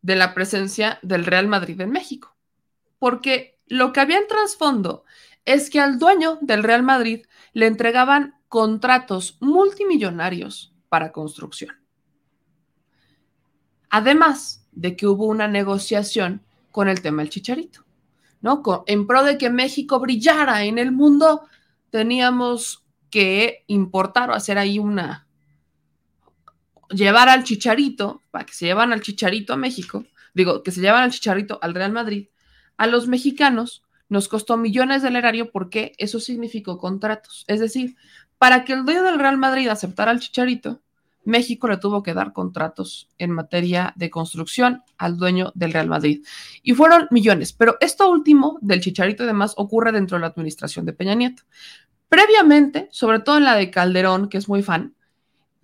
de 0.00 0.16
la 0.16 0.32
presencia 0.32 0.98
del 1.02 1.26
Real 1.26 1.48
Madrid 1.48 1.78
en 1.80 1.90
México. 1.90 2.36
Porque 2.98 3.58
lo 3.66 3.92
que 3.92 4.00
había 4.00 4.18
en 4.18 4.28
trasfondo 4.28 5.04
es 5.44 5.68
que 5.68 5.80
al 5.80 5.98
dueño 5.98 6.38
del 6.40 6.62
Real 6.62 6.84
Madrid 6.84 7.26
le 7.52 7.66
entregaban 7.66 8.36
contratos 8.48 9.36
multimillonarios 9.40 10.72
para 10.88 11.12
construcción. 11.12 11.74
Además 13.90 14.66
de 14.70 14.96
que 14.96 15.08
hubo 15.08 15.26
una 15.26 15.48
negociación 15.48 16.44
con 16.70 16.88
el 16.88 17.02
tema 17.02 17.22
del 17.22 17.30
chicharito. 17.30 17.84
¿no? 18.40 18.62
En 18.86 19.06
pro 19.06 19.24
de 19.24 19.38
que 19.38 19.50
México 19.50 19.98
brillara 19.98 20.64
en 20.64 20.78
el 20.78 20.92
mundo, 20.92 21.48
teníamos 21.90 22.84
que 23.10 23.64
importar 23.66 24.30
o 24.30 24.34
hacer 24.34 24.58
ahí 24.58 24.78
una, 24.78 25.25
llevar 26.90 27.28
al 27.28 27.44
chicharito, 27.44 28.22
para 28.30 28.44
que 28.44 28.54
se 28.54 28.66
llevan 28.66 28.92
al 28.92 29.00
chicharito 29.00 29.52
a 29.52 29.56
México, 29.56 30.04
digo, 30.34 30.62
que 30.62 30.72
se 30.72 30.80
llevan 30.80 31.02
al 31.02 31.10
chicharito 31.10 31.58
al 31.62 31.74
Real 31.74 31.92
Madrid, 31.92 32.28
a 32.76 32.86
los 32.86 33.08
mexicanos 33.08 33.82
nos 34.08 34.28
costó 34.28 34.56
millones 34.56 35.02
del 35.02 35.16
erario 35.16 35.50
porque 35.50 35.92
eso 35.98 36.20
significó 36.20 36.78
contratos. 36.78 37.44
Es 37.48 37.60
decir, 37.60 37.96
para 38.38 38.64
que 38.64 38.72
el 38.72 38.84
dueño 38.84 39.02
del 39.02 39.18
Real 39.18 39.36
Madrid 39.36 39.68
aceptara 39.68 40.10
al 40.10 40.20
chicharito, 40.20 40.80
México 41.24 41.66
le 41.66 41.76
tuvo 41.78 42.04
que 42.04 42.14
dar 42.14 42.32
contratos 42.32 43.08
en 43.18 43.32
materia 43.32 43.92
de 43.96 44.10
construcción 44.10 44.82
al 44.96 45.16
dueño 45.16 45.50
del 45.56 45.72
Real 45.72 45.88
Madrid. 45.88 46.24
Y 46.62 46.74
fueron 46.74 47.08
millones, 47.10 47.52
pero 47.52 47.76
esto 47.80 48.08
último 48.08 48.58
del 48.62 48.80
chicharito 48.80 49.24
y 49.24 49.26
demás 49.26 49.54
ocurre 49.56 49.90
dentro 49.90 50.16
de 50.16 50.20
la 50.20 50.28
administración 50.28 50.86
de 50.86 50.92
Peña 50.92 51.14
Nieto. 51.14 51.42
Previamente, 52.08 52.88
sobre 52.92 53.18
todo 53.18 53.38
en 53.38 53.44
la 53.44 53.56
de 53.56 53.72
Calderón, 53.72 54.28
que 54.28 54.38
es 54.38 54.48
muy 54.48 54.62
fan, 54.62 54.94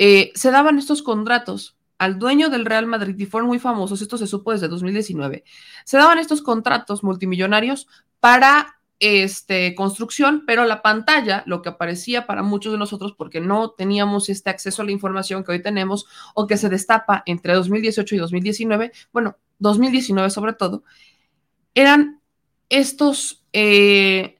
eh, 0.05 0.33
se 0.35 0.51
daban 0.51 0.81
estos 0.81 1.01
contratos 1.01 1.77
al 1.97 2.19
dueño 2.19 2.51
del 2.51 2.65
Real 2.65 2.87
Madrid 2.87 3.15
y 3.17 3.25
fueron 3.25 3.47
muy 3.47 3.61
famosos, 3.61 4.03
esto 4.03 4.19
se 4.19 4.27
supo 4.27 4.51
desde 4.51 4.67
2019, 4.67 5.45
se 5.85 5.97
daban 5.97 6.19
estos 6.19 6.43
contratos 6.43 7.05
multimillonarios 7.05 7.87
para 8.19 8.81
este, 8.99 9.77
construcción, 9.77 10.43
pero 10.45 10.65
la 10.65 10.83
pantalla, 10.83 11.45
lo 11.47 11.63
que 11.63 11.69
aparecía 11.69 12.27
para 12.27 12.43
muchos 12.43 12.73
de 12.73 12.81
nosotros, 12.81 13.15
porque 13.17 13.41
no 13.41 13.71
teníamos 13.71 14.29
este 14.29 14.51
acceso 14.51 14.83
a 14.83 14.87
la 14.87 14.91
información 14.91 15.45
que 15.45 15.53
hoy 15.53 15.63
tenemos 15.63 16.07
o 16.35 16.49
que 16.49 16.57
se 16.57 16.69
destapa 16.69 17.23
entre 17.25 17.55
2018 17.55 18.17
y 18.17 18.19
2019, 18.19 18.91
bueno, 19.13 19.37
2019 19.61 20.31
sobre 20.31 20.55
todo, 20.55 20.83
eran 21.77 22.21
estos 22.71 23.45
eh, 23.53 24.37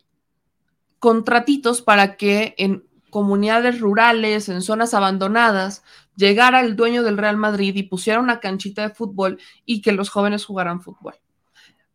contratitos 0.99 1.83
para 1.83 2.17
que 2.17 2.57
en 2.59 2.83
comunidades 3.13 3.79
rurales, 3.79 4.49
en 4.49 4.63
zonas 4.63 4.93
abandonadas, 4.93 5.85
llegara 6.17 6.63
el 6.63 6.75
dueño 6.75 7.05
del 7.05 7.19
Real 7.19 7.37
Madrid 7.37 7.77
y 7.77 7.85
pusiera 7.85 8.19
una 8.19 8.41
canchita 8.41 8.83
de 8.83 8.93
fútbol 8.93 9.39
y 9.65 9.83
que 9.83 9.93
los 9.93 10.11
jóvenes 10.11 10.45
jugaran 10.45 10.81
fútbol. 10.83 11.15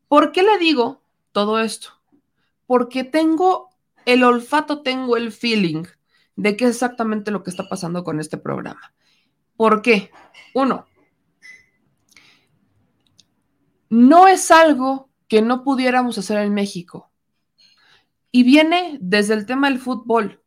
¿Por 0.08 0.32
qué 0.32 0.44
le 0.44 0.58
digo 0.58 1.02
todo 1.34 1.60
esto? 1.60 1.98
porque 2.68 3.06
tengo 3.06 3.70
el 4.06 4.24
olfato, 4.24 4.84
tengo 4.84 5.18
el 5.18 5.32
feeling 5.32 5.86
de 6.36 6.56
qué 6.56 6.66
es 6.66 6.72
exactamente 6.72 7.32
lo 7.32 7.42
que 7.42 7.50
está 7.50 7.68
pasando 7.68 8.04
con 8.04 8.20
este 8.20 8.38
programa. 8.38 8.94
¿Por 9.56 9.82
qué? 9.82 10.12
Uno, 10.54 10.86
no 13.90 14.28
es 14.28 14.52
algo 14.52 15.10
que 15.28 15.42
no 15.42 15.64
pudiéramos 15.64 16.18
hacer 16.18 16.38
en 16.40 16.54
México. 16.54 17.10
Y 18.32 18.44
viene 18.44 18.98
desde 19.02 19.34
el 19.34 19.46
tema 19.46 19.70
del 19.70 19.80
fútbol. 19.80 20.44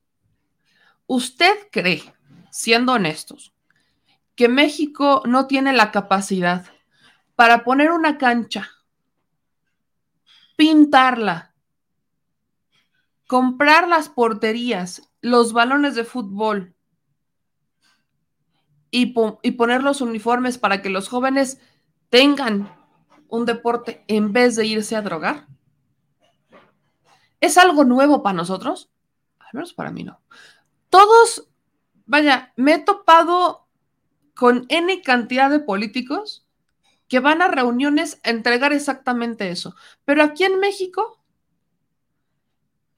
¿Usted 1.12 1.56
cree, 1.72 2.04
siendo 2.52 2.92
honestos, 2.92 3.52
que 4.36 4.48
México 4.48 5.24
no 5.26 5.48
tiene 5.48 5.72
la 5.72 5.90
capacidad 5.90 6.66
para 7.34 7.64
poner 7.64 7.90
una 7.90 8.16
cancha, 8.16 8.70
pintarla, 10.54 11.52
comprar 13.26 13.88
las 13.88 14.08
porterías, 14.08 15.10
los 15.20 15.52
balones 15.52 15.96
de 15.96 16.04
fútbol 16.04 16.76
y, 18.92 19.06
poner 19.06 19.82
los 19.82 20.02
uniformes 20.02 20.58
para 20.58 20.80
que 20.80 20.90
los 20.90 21.08
jóvenes 21.08 21.60
tengan 22.08 22.72
un 23.26 23.46
deporte 23.46 24.04
en 24.06 24.32
vez 24.32 24.54
de 24.54 24.64
irse 24.64 24.94
a 24.94 25.02
drogar? 25.02 25.48
¿Es 27.40 27.58
algo 27.58 27.82
nuevo 27.82 28.22
para 28.22 28.36
nosotros? 28.36 28.92
Al 29.40 29.48
menos 29.54 29.74
para 29.74 29.90
mí 29.90 30.04
no. 30.04 30.20
Todos, 30.90 31.48
vaya, 32.06 32.52
me 32.56 32.74
he 32.74 32.78
topado 32.78 33.66
con 34.34 34.66
N 34.68 35.02
cantidad 35.02 35.50
de 35.50 35.60
políticos 35.60 36.46
que 37.08 37.20
van 37.20 37.42
a 37.42 37.48
reuniones 37.48 38.20
a 38.22 38.30
entregar 38.30 38.72
exactamente 38.72 39.50
eso. 39.50 39.74
Pero 40.04 40.22
aquí 40.22 40.44
en 40.44 40.60
México 40.60 41.20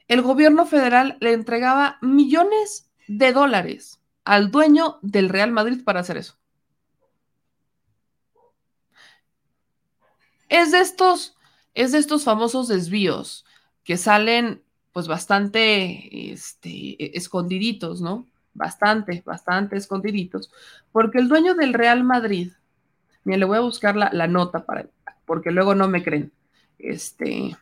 el 0.09 0.21
gobierno 0.21 0.67
federal 0.67 1.17
le 1.21 1.33
entregaba 1.33 1.99
millones 2.03 2.91
de 3.09 3.33
dólares 3.33 4.01
al 4.25 4.51
dueño 4.51 4.99
del 5.03 5.31
Real 5.31 5.53
Madrid 5.53 5.83
para 5.85 6.01
hacer 6.01 6.19
eso. 6.19 6.37
Es 10.49 10.71
de 10.71 10.81
estos, 10.81 11.37
es 11.73 11.93
de 11.93 11.99
estos 11.99 12.25
famosos 12.25 12.69
desvíos 12.69 13.47
que 13.85 13.97
salen 13.97 14.63
pues 14.93 15.09
bastante 15.09 16.33
este, 16.33 17.17
escondiditos, 17.17 18.01
¿no? 18.01 18.27
Bastante, 18.55 19.23
bastante 19.25 19.77
escondiditos, 19.77 20.53
porque 20.93 21.19
el 21.19 21.29
dueño 21.29 21.55
del 21.55 21.73
Real 21.73 22.05
Madrid, 22.05 22.53
mira, 23.25 23.39
le 23.39 23.47
voy 23.47 23.57
a 23.57 23.61
buscar 23.61 23.97
la, 23.97 24.11
la 24.13 24.27
nota 24.29 24.67
para, 24.67 24.89
porque 25.25 25.51
luego 25.51 25.75
no 25.75 25.89
me 25.89 26.03
creen. 26.03 26.33
Este, 26.79 27.57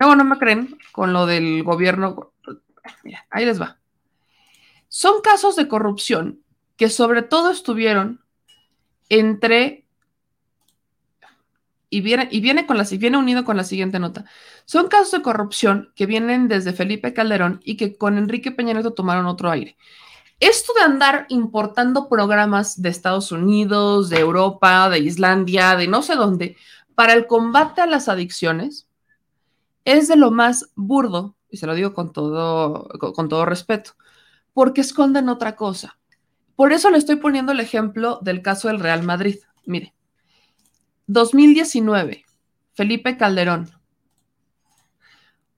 Luego 0.00 0.16
no 0.16 0.24
me 0.24 0.38
creen 0.38 0.78
con 0.92 1.12
lo 1.12 1.26
del 1.26 1.62
gobierno. 1.62 2.32
Mira, 3.04 3.26
ahí 3.30 3.44
les 3.44 3.60
va. 3.60 3.78
Son 4.88 5.20
casos 5.20 5.56
de 5.56 5.68
corrupción 5.68 6.42
que 6.78 6.88
sobre 6.88 7.22
todo 7.22 7.50
estuvieron 7.50 8.24
entre 9.10 9.84
y 11.90 12.00
viene, 12.00 12.28
y 12.30 12.40
viene, 12.40 12.66
con 12.66 12.78
la, 12.78 12.84
viene 12.84 13.18
unido 13.18 13.44
con 13.44 13.56
la 13.56 13.64
siguiente 13.64 13.98
nota. 13.98 14.24
Son 14.64 14.88
casos 14.88 15.10
de 15.10 15.22
corrupción 15.22 15.92
que 15.96 16.06
vienen 16.06 16.46
desde 16.46 16.72
Felipe 16.72 17.12
Calderón 17.12 17.60
y 17.64 17.76
que 17.76 17.98
con 17.98 18.16
Enrique 18.16 18.52
Peña 18.52 18.72
Nieto 18.72 18.94
tomaron 18.94 19.26
otro 19.26 19.50
aire. 19.50 19.76
Esto 20.38 20.72
de 20.72 20.82
andar 20.82 21.26
importando 21.28 22.08
programas 22.08 22.80
de 22.80 22.88
Estados 22.88 23.32
Unidos, 23.32 24.08
de 24.08 24.20
Europa, 24.20 24.88
de 24.88 25.00
Islandia, 25.00 25.76
de 25.76 25.88
no 25.88 26.00
sé 26.00 26.14
dónde, 26.14 26.56
para 26.94 27.12
el 27.12 27.26
combate 27.26 27.82
a 27.82 27.86
las 27.86 28.08
adicciones, 28.08 28.86
es 29.84 30.08
de 30.08 30.16
lo 30.16 30.30
más 30.30 30.70
burdo, 30.76 31.34
y 31.50 31.56
se 31.56 31.66
lo 31.66 31.74
digo 31.74 31.92
con 31.92 32.12
todo, 32.12 32.88
con 33.14 33.28
todo 33.28 33.44
respeto, 33.44 33.92
porque 34.54 34.80
esconden 34.80 35.28
otra 35.28 35.56
cosa. 35.56 35.98
Por 36.54 36.72
eso 36.72 36.90
le 36.90 36.98
estoy 36.98 37.16
poniendo 37.16 37.52
el 37.52 37.60
ejemplo 37.60 38.20
del 38.22 38.42
caso 38.42 38.68
del 38.68 38.80
Real 38.80 39.02
Madrid. 39.02 39.38
Mire, 39.64 39.94
2019, 41.12 42.24
Felipe 42.72 43.16
Calderón. 43.16 43.68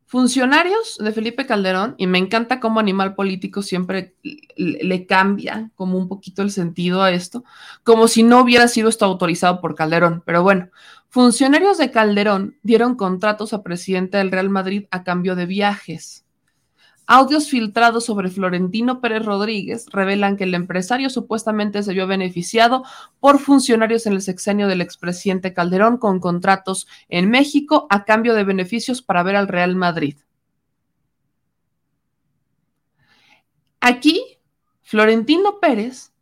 Funcionarios 0.07 0.97
de 0.97 1.13
Felipe 1.13 1.45
Calderón, 1.45 1.95
y 1.99 2.07
me 2.07 2.17
encanta 2.17 2.59
cómo 2.59 2.81
animal 2.81 3.15
político 3.15 3.61
siempre 3.61 4.15
le 4.57 5.07
cambia 5.07 5.71
como 5.75 5.99
un 5.99 6.09
poquito 6.09 6.41
el 6.41 6.51
sentido 6.51 7.03
a 7.03 7.11
esto, 7.11 7.45
como 7.85 8.09
si 8.09 8.23
no 8.23 8.41
hubiera 8.41 8.67
sido 8.67 8.89
esto 8.89 9.05
autorizado 9.05 9.61
por 9.61 9.75
Calderón. 9.75 10.23
Pero 10.25 10.43
bueno, 10.43 10.71
funcionarios 11.11 11.77
de 11.77 11.91
Calderón 11.91 12.57
dieron 12.63 12.95
contratos 12.95 13.53
a 13.53 13.63
presidente 13.63 14.17
del 14.17 14.31
Real 14.31 14.49
Madrid 14.49 14.87
a 14.91 15.05
cambio 15.05 15.37
de 15.37 15.45
viajes. 15.45 16.25
Audios 17.15 17.51
filtrados 17.51 18.07
sobre 18.07 18.31
Florentino 18.31 19.03
Pérez 19.03 19.27
Rodríguez 19.27 19.85
revelan 19.91 20.39
que 20.39 20.45
el 20.45 20.55
empresario 20.55 21.11
supuestamente 21.11 21.83
se 21.83 21.93
vio 21.93 22.07
beneficiado 22.07 22.85
por 23.21 23.39
funcionarios 23.39 24.07
en 24.07 24.15
el 24.15 24.23
sexenio 24.23 24.67
del 24.67 24.81
expresidente 24.81 25.53
Calderón 25.53 25.99
con 25.99 26.21
contratos 26.21 26.89
en 27.11 27.29
México 27.29 27.87
a 27.91 28.07
cambio 28.07 28.33
de 28.33 28.45
beneficios 28.45 29.03
para 29.03 29.23
ver 29.23 29.37
al 29.37 29.49
Real 29.49 29.77
Madrid. 29.77 30.17
Aquí, 33.81 34.39
Florentino 34.81 35.61
Pérez 35.61 36.15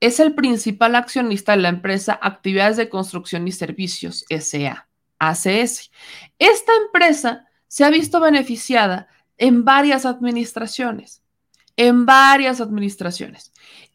es 0.00 0.20
el 0.20 0.34
principal 0.34 0.94
accionista 0.94 1.52
de 1.52 1.58
la 1.58 1.68
empresa 1.68 2.18
Actividades 2.22 2.78
de 2.78 2.88
Construcción 2.88 3.46
y 3.46 3.52
Servicios, 3.52 4.24
SA, 4.30 4.88
ACS. 5.18 5.90
Esta 6.38 6.72
empresa 6.82 7.46
se 7.68 7.84
ha 7.84 7.90
visto 7.90 8.20
beneficiada 8.20 9.06
en 9.40 9.64
varias 9.64 10.04
administraciones, 10.04 11.22
en 11.76 12.04
varias 12.04 12.60
administraciones. 12.60 13.52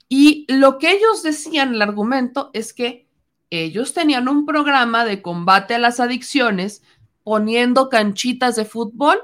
Y 0.10 0.46
lo 0.50 0.80
que 0.80 0.92
ellos 0.92 1.22
decían, 1.24 1.76
el 1.76 1.82
argumento 1.84 2.50
es 2.54 2.74
que 2.74 3.08
ellos 3.52 3.94
tenían 3.94 4.28
un 4.28 4.46
programa 4.48 5.06
de 5.06 5.22
combate 5.22 5.76
a 5.76 5.80
las 5.80 6.00
adicciones 6.00 6.82
poniendo 7.24 7.90
canchitas 7.90 8.56
de 8.56 8.66
fútbol 8.66 9.20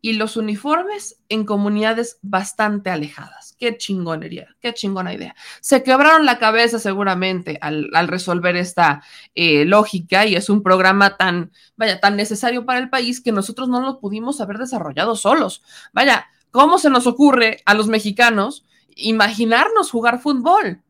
y 0.00 0.12
los 0.12 0.36
uniformes 0.36 1.20
en 1.28 1.44
comunidades 1.44 2.18
bastante 2.22 2.90
alejadas. 2.90 3.56
Qué 3.58 3.76
chingonería, 3.76 4.56
qué 4.60 4.72
chingona 4.72 5.12
idea. 5.12 5.34
Se 5.60 5.82
quebraron 5.82 6.24
la 6.24 6.38
cabeza 6.38 6.78
seguramente 6.78 7.58
al, 7.60 7.90
resolver 8.06 8.56
esta 8.56 9.02
eh, 9.34 9.64
lógica 9.64 10.24
y 10.26 10.36
es 10.36 10.48
un 10.50 10.62
programa 10.62 11.16
tan, 11.16 11.50
vaya, 11.76 12.00
tan 12.00 12.16
necesario 12.16 12.64
para 12.64 12.78
el 12.78 12.90
país 12.90 13.20
que 13.20 13.32
nosotros 13.32 13.68
no 13.68 13.80
lo 13.80 13.98
pudimos 13.98 14.40
haber 14.40 14.58
desarrollado 14.58 15.16
solos. 15.16 15.62
Vaya, 15.92 16.26
¿cómo 16.50 16.78
se 16.78 16.90
nos 16.90 17.06
ocurre 17.06 17.62
a 17.64 17.74
los 17.74 17.88
mexicanos 17.88 18.64
imaginarnos 18.94 19.90
jugar 19.90 20.20
fútbol? 20.20 20.82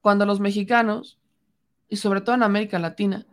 Cuando 0.00 0.26
los 0.26 0.40
mexicanos, 0.40 1.18
y 1.88 1.96
sobre 1.96 2.22
todo 2.22 2.34
en 2.34 2.42
América 2.42 2.78
Latina, 2.78 3.26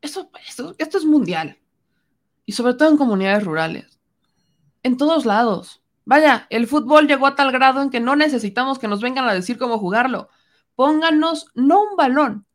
esto, 0.00 0.30
esto 0.78 0.98
es 0.98 1.04
mundial 1.04 1.59
y 2.50 2.52
sobre 2.52 2.74
todo 2.74 2.88
en 2.88 2.96
comunidades 2.96 3.44
rurales. 3.44 4.00
En 4.82 4.96
todos 4.96 5.24
lados. 5.24 5.84
Vaya, 6.04 6.48
el 6.50 6.66
fútbol 6.66 7.06
llegó 7.06 7.28
a 7.28 7.36
tal 7.36 7.52
grado 7.52 7.80
en 7.80 7.90
que 7.90 8.00
no 8.00 8.16
necesitamos 8.16 8.80
que 8.80 8.88
nos 8.88 9.00
vengan 9.00 9.28
a 9.28 9.34
decir 9.34 9.56
cómo 9.56 9.78
jugarlo. 9.78 10.30
Pónganos 10.74 11.46
no 11.54 11.80
un 11.80 11.96
balón, 11.96 12.46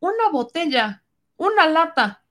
una 0.00 0.30
botella, 0.32 1.04
una 1.36 1.68
lata. 1.68 2.24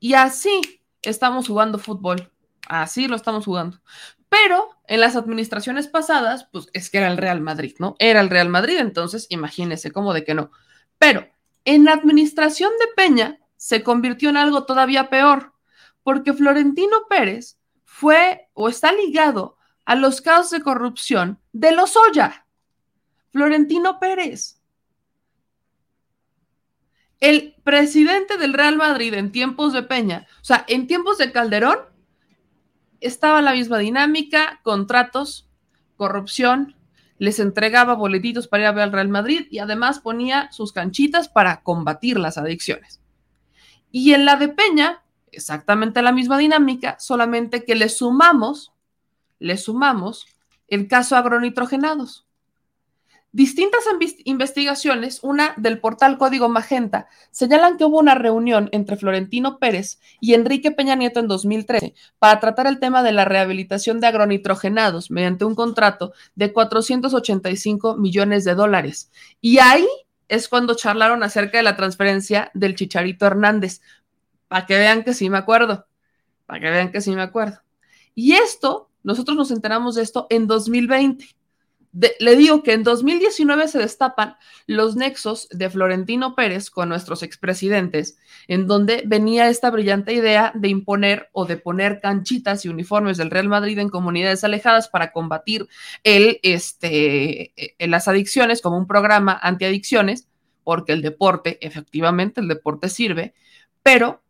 Y 0.00 0.14
así 0.14 0.60
estamos 1.02 1.46
jugando 1.46 1.78
fútbol. 1.78 2.32
Así 2.66 3.06
lo 3.06 3.14
estamos 3.14 3.44
jugando. 3.44 3.80
Pero 4.28 4.70
en 4.88 5.02
las 5.02 5.14
administraciones 5.14 5.86
pasadas, 5.86 6.48
pues 6.50 6.66
es 6.72 6.90
que 6.90 6.98
era 6.98 7.12
el 7.12 7.16
Real 7.16 7.42
Madrid, 7.42 7.76
¿no? 7.78 7.94
Era 8.00 8.20
el 8.20 8.28
Real 8.28 8.48
Madrid, 8.48 8.78
entonces 8.78 9.28
imagínese 9.28 9.92
cómo 9.92 10.12
de 10.12 10.24
que 10.24 10.34
no. 10.34 10.50
Pero 10.98 11.28
en 11.64 11.84
la 11.84 11.92
administración 11.92 12.72
de 12.80 12.88
Peña 12.96 13.38
se 13.56 13.84
convirtió 13.84 14.30
en 14.30 14.36
algo 14.36 14.64
todavía 14.64 15.08
peor 15.10 15.53
porque 16.04 16.32
Florentino 16.32 17.08
Pérez 17.08 17.58
fue 17.82 18.48
o 18.52 18.68
está 18.68 18.92
ligado 18.92 19.56
a 19.84 19.96
los 19.96 20.20
casos 20.20 20.50
de 20.52 20.62
corrupción 20.62 21.40
de 21.52 21.72
los 21.72 21.96
Oya. 21.96 22.46
Florentino 23.32 23.98
Pérez. 23.98 24.60
El 27.18 27.56
presidente 27.64 28.36
del 28.36 28.52
Real 28.52 28.76
Madrid 28.76 29.14
en 29.14 29.32
tiempos 29.32 29.72
de 29.72 29.82
Peña, 29.82 30.26
o 30.40 30.44
sea, 30.44 30.64
en 30.68 30.86
tiempos 30.86 31.18
de 31.18 31.32
Calderón, 31.32 31.78
estaba 33.00 33.42
la 33.42 33.52
misma 33.52 33.78
dinámica, 33.78 34.60
contratos, 34.62 35.48
corrupción, 35.96 36.76
les 37.18 37.38
entregaba 37.38 37.94
boletitos 37.94 38.46
para 38.48 38.64
ir 38.64 38.66
a 38.66 38.72
ver 38.72 38.84
al 38.84 38.92
Real 38.92 39.08
Madrid 39.08 39.46
y 39.50 39.58
además 39.58 40.00
ponía 40.00 40.50
sus 40.52 40.72
canchitas 40.72 41.28
para 41.28 41.62
combatir 41.62 42.18
las 42.18 42.36
adicciones. 42.38 43.00
Y 43.90 44.12
en 44.12 44.24
la 44.24 44.36
de 44.36 44.48
Peña, 44.48 45.03
exactamente 45.34 46.02
la 46.02 46.12
misma 46.12 46.38
dinámica, 46.38 46.96
solamente 46.98 47.64
que 47.64 47.74
le 47.74 47.88
sumamos, 47.88 48.72
le 49.38 49.56
sumamos 49.56 50.26
el 50.68 50.88
caso 50.88 51.16
agronitrogenados. 51.16 52.26
Distintas 53.34 53.82
investigaciones, 54.26 55.18
una 55.24 55.54
del 55.56 55.80
portal 55.80 56.18
Código 56.18 56.48
Magenta, 56.48 57.08
señalan 57.32 57.76
que 57.76 57.84
hubo 57.84 57.98
una 57.98 58.14
reunión 58.14 58.68
entre 58.70 58.94
Florentino 58.94 59.58
Pérez 59.58 59.98
y 60.20 60.34
Enrique 60.34 60.70
Peña 60.70 60.94
Nieto 60.94 61.18
en 61.18 61.26
2013 61.26 61.94
para 62.20 62.38
tratar 62.38 62.68
el 62.68 62.78
tema 62.78 63.02
de 63.02 63.10
la 63.10 63.24
rehabilitación 63.24 63.98
de 63.98 64.06
agronitrogenados 64.06 65.10
mediante 65.10 65.44
un 65.44 65.56
contrato 65.56 66.12
de 66.36 66.52
485 66.52 67.96
millones 67.96 68.44
de 68.44 68.54
dólares. 68.54 69.10
Y 69.40 69.58
ahí 69.58 69.88
es 70.28 70.48
cuando 70.48 70.76
charlaron 70.76 71.24
acerca 71.24 71.58
de 71.58 71.64
la 71.64 71.74
transferencia 71.74 72.52
del 72.54 72.76
Chicharito 72.76 73.26
Hernández, 73.26 73.80
para 74.54 74.66
que 74.66 74.78
vean 74.78 75.02
que 75.02 75.14
sí 75.14 75.28
me 75.28 75.38
acuerdo, 75.38 75.84
para 76.46 76.60
que 76.60 76.70
vean 76.70 76.92
que 76.92 77.00
sí 77.00 77.10
me 77.10 77.22
acuerdo. 77.22 77.58
Y 78.14 78.34
esto, 78.34 78.88
nosotros 79.02 79.36
nos 79.36 79.50
enteramos 79.50 79.96
de 79.96 80.02
esto 80.02 80.28
en 80.30 80.46
2020. 80.46 81.26
le 82.20 82.36
digo 82.36 82.62
que 82.62 82.74
en 82.74 82.84
2019 82.84 83.66
se 83.66 83.80
destapan 83.80 84.36
los 84.68 84.94
nexos 84.94 85.48
de 85.50 85.70
Florentino 85.70 86.36
Pérez 86.36 86.70
con 86.70 86.88
nuestros 86.88 87.24
expresidentes, 87.24 88.16
en 88.46 88.68
donde 88.68 89.02
venía 89.04 89.48
esta 89.48 89.70
brillante 89.70 90.12
idea 90.12 90.52
de 90.54 90.68
imponer 90.68 91.30
o 91.32 91.46
de 91.46 91.56
poner 91.56 92.00
canchitas 92.00 92.64
y 92.64 92.68
uniformes 92.68 93.16
del 93.16 93.32
Real 93.32 93.48
Madrid 93.48 93.80
en 93.80 93.88
comunidades 93.88 94.44
alejadas 94.44 94.86
para 94.86 95.10
combatir 95.10 95.66
el, 96.04 96.38
este, 96.44 97.52
eh, 97.56 97.88
las 97.88 98.06
adicciones 98.06 98.62
como 98.62 98.78
un 98.78 98.86
programa 98.86 99.36
antiadicciones, 99.42 100.28
porque 100.62 100.92
el 100.92 101.02
deporte, 101.02 101.58
efectivamente, 101.60 102.40
el 102.40 102.46
deporte 102.46 102.88
sirve, 102.88 103.34
pero 103.82 104.23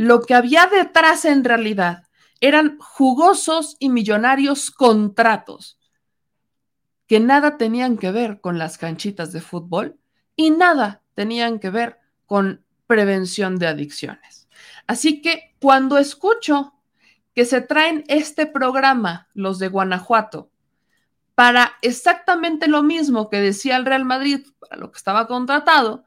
lo 0.00 0.22
que 0.22 0.32
había 0.32 0.66
detrás 0.66 1.26
en 1.26 1.44
realidad 1.44 2.04
eran 2.40 2.78
jugosos 2.78 3.76
y 3.80 3.90
millonarios 3.90 4.70
contratos 4.70 5.78
que 7.06 7.20
nada 7.20 7.58
tenían 7.58 7.98
que 7.98 8.10
ver 8.10 8.40
con 8.40 8.56
las 8.56 8.78
canchitas 8.78 9.30
de 9.30 9.42
fútbol 9.42 10.00
y 10.36 10.52
nada 10.52 11.02
tenían 11.14 11.58
que 11.58 11.68
ver 11.68 11.98
con 12.24 12.64
prevención 12.86 13.58
de 13.58 13.66
adicciones. 13.66 14.48
Así 14.86 15.20
que 15.20 15.54
cuando 15.60 15.98
escucho 15.98 16.72
que 17.34 17.44
se 17.44 17.60
traen 17.60 18.04
este 18.08 18.46
programa, 18.46 19.28
los 19.34 19.58
de 19.58 19.68
Guanajuato, 19.68 20.50
para 21.34 21.72
exactamente 21.82 22.68
lo 22.68 22.82
mismo 22.82 23.28
que 23.28 23.36
decía 23.36 23.76
el 23.76 23.84
Real 23.84 24.06
Madrid, 24.06 24.46
para 24.60 24.78
lo 24.80 24.90
que 24.92 24.96
estaba 24.96 25.26
contratado, 25.26 26.04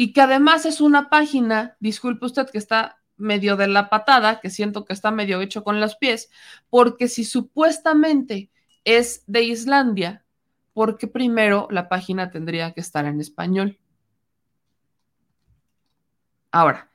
y 0.00 0.12
que 0.12 0.20
además 0.20 0.64
es 0.64 0.80
una 0.80 1.10
página, 1.10 1.76
disculpe 1.80 2.24
usted 2.24 2.48
que 2.48 2.58
está 2.58 3.00
medio 3.16 3.56
de 3.56 3.66
la 3.66 3.90
patada, 3.90 4.38
que 4.38 4.48
siento 4.48 4.84
que 4.84 4.92
está 4.92 5.10
medio 5.10 5.40
hecho 5.40 5.64
con 5.64 5.80
los 5.80 5.96
pies, 5.96 6.30
porque 6.70 7.08
si 7.08 7.24
supuestamente 7.24 8.48
es 8.84 9.24
de 9.26 9.42
Islandia, 9.42 10.24
porque 10.72 11.08
primero 11.08 11.66
la 11.72 11.88
página 11.88 12.30
tendría 12.30 12.72
que 12.74 12.80
estar 12.80 13.06
en 13.06 13.20
español. 13.20 13.76
Ahora, 16.52 16.92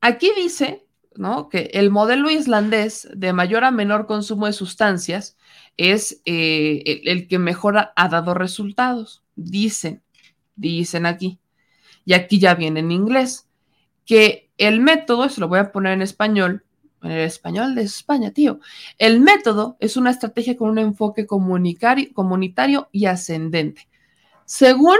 aquí 0.00 0.30
dice 0.36 0.86
¿no? 1.16 1.48
que 1.48 1.70
el 1.74 1.90
modelo 1.90 2.30
islandés 2.30 3.08
de 3.16 3.32
mayor 3.32 3.64
a 3.64 3.72
menor 3.72 4.06
consumo 4.06 4.46
de 4.46 4.52
sustancias 4.52 5.36
es 5.76 6.22
eh, 6.24 6.84
el, 6.86 7.08
el 7.08 7.26
que 7.26 7.40
mejor 7.40 7.90
ha 7.96 8.08
dado 8.08 8.32
resultados. 8.32 9.24
Dicen, 9.34 10.04
dicen 10.54 11.04
aquí. 11.04 11.40
Y 12.04 12.12
aquí 12.14 12.38
ya 12.38 12.54
viene 12.54 12.80
en 12.80 12.92
inglés, 12.92 13.48
que 14.04 14.50
el 14.58 14.80
método, 14.80 15.28
se 15.28 15.40
lo 15.40 15.48
voy 15.48 15.58
a 15.58 15.72
poner 15.72 15.92
en 15.92 16.02
español, 16.02 16.64
en 17.02 17.10
el 17.10 17.20
español 17.20 17.74
de 17.74 17.82
España, 17.82 18.30
tío, 18.30 18.60
el 18.98 19.20
método 19.20 19.76
es 19.80 19.96
una 19.96 20.10
estrategia 20.10 20.56
con 20.56 20.70
un 20.70 20.78
enfoque 20.78 21.26
comunitario 21.26 22.88
y 22.92 23.06
ascendente. 23.06 23.88
Según 24.44 24.98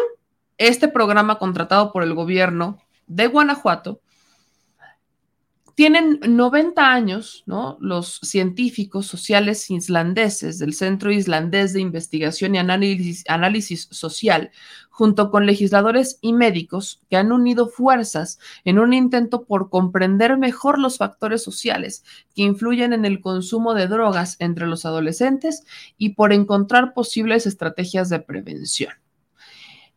este 0.58 0.88
programa 0.88 1.38
contratado 1.38 1.92
por 1.92 2.02
el 2.02 2.14
gobierno 2.14 2.78
de 3.06 3.26
Guanajuato, 3.26 4.00
tienen 5.74 6.20
90 6.26 6.92
años, 6.92 7.42
¿no? 7.46 7.76
Los 7.80 8.20
científicos 8.22 9.06
sociales 9.06 9.70
islandeses 9.70 10.58
del 10.58 10.72
Centro 10.72 11.10
Islandés 11.10 11.72
de 11.72 11.80
Investigación 11.80 12.54
y 12.54 12.58
Análisis, 12.58 13.24
Análisis, 13.28 13.88
Social, 13.90 14.50
junto 14.90 15.30
con 15.30 15.46
legisladores 15.46 16.18
y 16.20 16.32
médicos 16.32 17.02
que 17.10 17.16
han 17.16 17.32
unido 17.32 17.68
fuerzas 17.68 18.38
en 18.64 18.78
un 18.78 18.92
intento 18.92 19.44
por 19.44 19.68
comprender 19.68 20.38
mejor 20.38 20.78
los 20.78 20.98
factores 20.98 21.42
sociales 21.42 22.04
que 22.34 22.42
influyen 22.42 22.92
en 22.92 23.04
el 23.04 23.20
consumo 23.20 23.74
de 23.74 23.88
drogas 23.88 24.36
entre 24.38 24.66
los 24.66 24.84
adolescentes 24.84 25.64
y 25.98 26.10
por 26.10 26.32
encontrar 26.32 26.94
posibles 26.94 27.46
estrategias 27.46 28.08
de 28.08 28.20
prevención. 28.20 29.03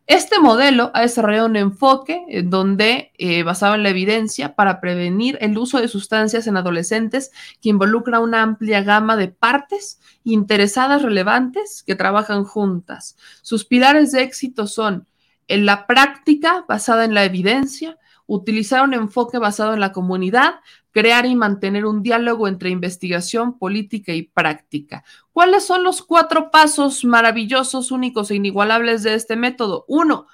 Este 0.08 0.40
modelo 0.40 0.90
ha 0.94 1.02
desarrollado 1.02 1.44
un 1.44 1.56
enfoque 1.56 2.24
en 2.28 2.48
donde, 2.48 3.12
eh, 3.18 3.42
basado 3.42 3.74
en 3.74 3.82
la 3.82 3.90
evidencia, 3.90 4.54
para 4.54 4.80
prevenir 4.80 5.36
el 5.42 5.58
uso 5.58 5.82
de 5.82 5.86
sustancias 5.86 6.46
en 6.46 6.56
adolescentes 6.56 7.30
que 7.60 7.68
involucra 7.68 8.18
una 8.18 8.40
amplia 8.40 8.82
gama 8.82 9.18
de 9.18 9.28
partes 9.28 10.00
interesadas 10.24 11.02
relevantes 11.02 11.84
que 11.86 11.94
trabajan 11.94 12.44
juntas. 12.44 13.18
Sus 13.42 13.66
pilares 13.66 14.10
de 14.10 14.22
éxito 14.22 14.66
son 14.66 15.06
en 15.46 15.66
la 15.66 15.86
práctica 15.86 16.64
basada 16.66 17.04
en 17.04 17.12
la 17.12 17.24
evidencia, 17.24 17.98
utilizar 18.26 18.84
un 18.84 18.94
enfoque 18.94 19.36
basado 19.36 19.74
en 19.74 19.80
la 19.80 19.92
comunidad, 19.92 20.54
crear 20.98 21.26
y 21.26 21.36
mantener 21.36 21.86
un 21.86 22.02
diálogo 22.02 22.48
entre 22.48 22.70
investigación, 22.70 23.56
política 23.56 24.14
y 24.14 24.22
práctica. 24.22 25.04
¿Cuáles 25.32 25.64
son 25.64 25.84
los 25.84 26.02
cuatro 26.02 26.50
pasos 26.50 27.04
maravillosos, 27.04 27.92
únicos 27.92 28.32
e 28.32 28.34
inigualables 28.34 29.04
de 29.04 29.14
este 29.14 29.36
método? 29.36 29.84
Uno, 29.86 30.26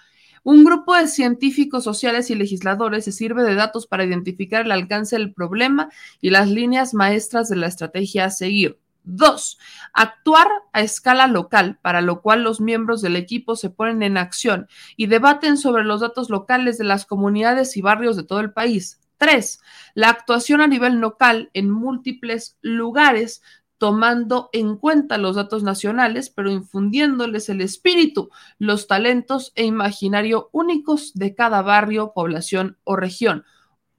un 0.42 0.64
grupo 0.64 0.94
de 0.94 1.06
científicos 1.06 1.84
sociales 1.84 2.30
y 2.30 2.34
legisladores 2.34 3.04
se 3.04 3.12
sirve 3.12 3.42
de 3.42 3.56
datos 3.56 3.86
para 3.86 4.06
identificar 4.06 4.64
el 4.64 4.72
alcance 4.72 5.16
del 5.16 5.34
problema 5.34 5.90
y 6.22 6.30
las 6.30 6.48
líneas 6.48 6.94
maestras 6.94 7.50
de 7.50 7.56
la 7.56 7.66
estrategia 7.66 8.24
a 8.24 8.30
seguir. 8.30 8.78
Dos, 9.02 9.58
actuar 9.92 10.48
a 10.72 10.80
escala 10.80 11.26
local, 11.26 11.78
para 11.82 12.00
lo 12.00 12.22
cual 12.22 12.42
los 12.42 12.62
miembros 12.62 13.02
del 13.02 13.16
equipo 13.16 13.54
se 13.54 13.68
ponen 13.68 14.02
en 14.02 14.16
acción 14.16 14.66
y 14.96 15.08
debaten 15.08 15.58
sobre 15.58 15.84
los 15.84 16.00
datos 16.00 16.30
locales 16.30 16.78
de 16.78 16.84
las 16.84 17.04
comunidades 17.04 17.76
y 17.76 17.82
barrios 17.82 18.16
de 18.16 18.22
todo 18.22 18.40
el 18.40 18.54
país. 18.54 19.03
Tres, 19.16 19.60
la 19.94 20.10
actuación 20.10 20.60
a 20.60 20.66
nivel 20.66 20.94
local 20.94 21.50
en 21.54 21.70
múltiples 21.70 22.58
lugares 22.60 23.42
tomando 23.78 24.48
en 24.52 24.76
cuenta 24.76 25.18
los 25.18 25.36
datos 25.36 25.62
nacionales, 25.62 26.30
pero 26.30 26.50
infundiéndoles 26.50 27.48
el 27.48 27.60
espíritu, 27.60 28.30
los 28.58 28.86
talentos 28.86 29.52
e 29.56 29.64
imaginario 29.64 30.48
únicos 30.52 31.12
de 31.14 31.34
cada 31.34 31.60
barrio, 31.62 32.12
población 32.14 32.78
o 32.84 32.96
región. 32.96 33.44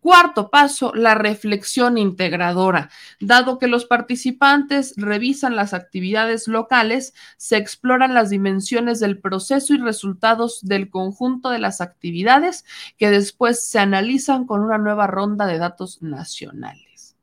Cuarto 0.06 0.52
paso, 0.52 0.94
la 0.94 1.16
reflexión 1.16 1.98
integradora. 1.98 2.92
Dado 3.20 3.58
que 3.58 3.66
los 3.66 3.86
participantes 3.86 4.94
revisan 4.98 5.56
las 5.56 5.74
actividades 5.74 6.48
locales, 6.48 7.16
se 7.38 7.58
exploran 7.58 8.14
las 8.14 8.30
dimensiones 8.30 9.00
del 9.00 9.18
proceso 9.18 9.74
y 9.74 9.80
resultados 9.80 10.60
del 10.62 10.92
conjunto 10.92 11.50
de 11.50 11.58
las 11.58 11.82
actividades 11.82 12.66
que 13.00 13.10
después 13.10 13.68
se 13.68 13.80
analizan 13.80 14.46
con 14.46 14.62
una 14.62 14.78
nueva 14.78 15.08
ronda 15.08 15.48
de 15.48 15.58
datos 15.58 16.04
nacionales. 16.04 17.16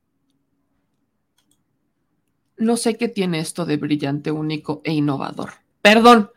No 2.57 2.77
sé 2.77 2.97
qué 2.97 3.07
tiene 3.07 3.39
esto 3.39 3.65
de 3.65 3.77
brillante, 3.77 4.33
único 4.33 4.81
e 4.83 4.93
innovador. 4.93 5.51
Perdón, 5.83 6.33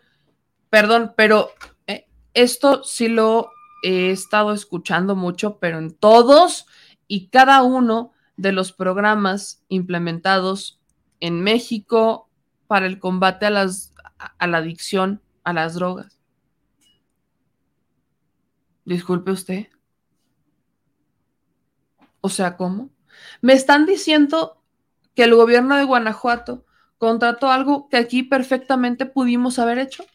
perdón, 0.70 1.16
pero 1.18 1.50
eh, 1.88 2.06
esto 2.36 2.84
sí 2.84 3.08
lo 3.08 3.50
he 3.84 4.12
estado 4.12 4.54
escuchando 4.54 5.16
mucho, 5.16 5.60
pero 5.60 5.78
en 5.78 5.94
todos 5.94 6.66
y 7.08 7.28
cada 7.28 7.64
uno 7.64 8.14
de 8.38 8.52
los 8.52 8.72
programas 8.72 9.64
implementados 9.70 10.82
en 11.20 11.42
México 11.42 12.30
para 12.68 12.86
el 12.86 13.00
combate 13.00 13.46
a, 13.46 13.50
las, 13.50 13.94
a 14.18 14.48
la 14.48 14.58
adicción 14.58 15.22
a 15.44 15.54
las 15.54 15.76
drogas. 15.76 16.20
Disculpe 18.84 19.32
usted. 19.32 19.68
O 22.22 22.30
sea, 22.30 22.58
¿cómo? 22.58 22.90
Me 23.42 23.54
están 23.54 23.86
diciendo 23.86 24.62
que 25.14 25.24
el 25.24 25.36
gobierno 25.36 25.76
de 25.78 25.84
Guanajuato 25.84 26.66
contrató 26.98 27.52
algo 27.52 27.88
que 27.90 27.98
aquí 27.98 28.24
perfectamente 28.24 29.06
pudimos 29.06 29.60
haber 29.60 29.80
hecho 29.80 30.06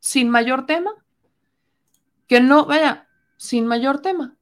sin 0.00 0.30
mayor 0.30 0.66
tema 0.66 0.92
que 2.32 2.40
no, 2.40 2.64
vaya, 2.64 3.06
sin 3.36 3.66
mayor 3.66 4.00
tema. 4.00 4.38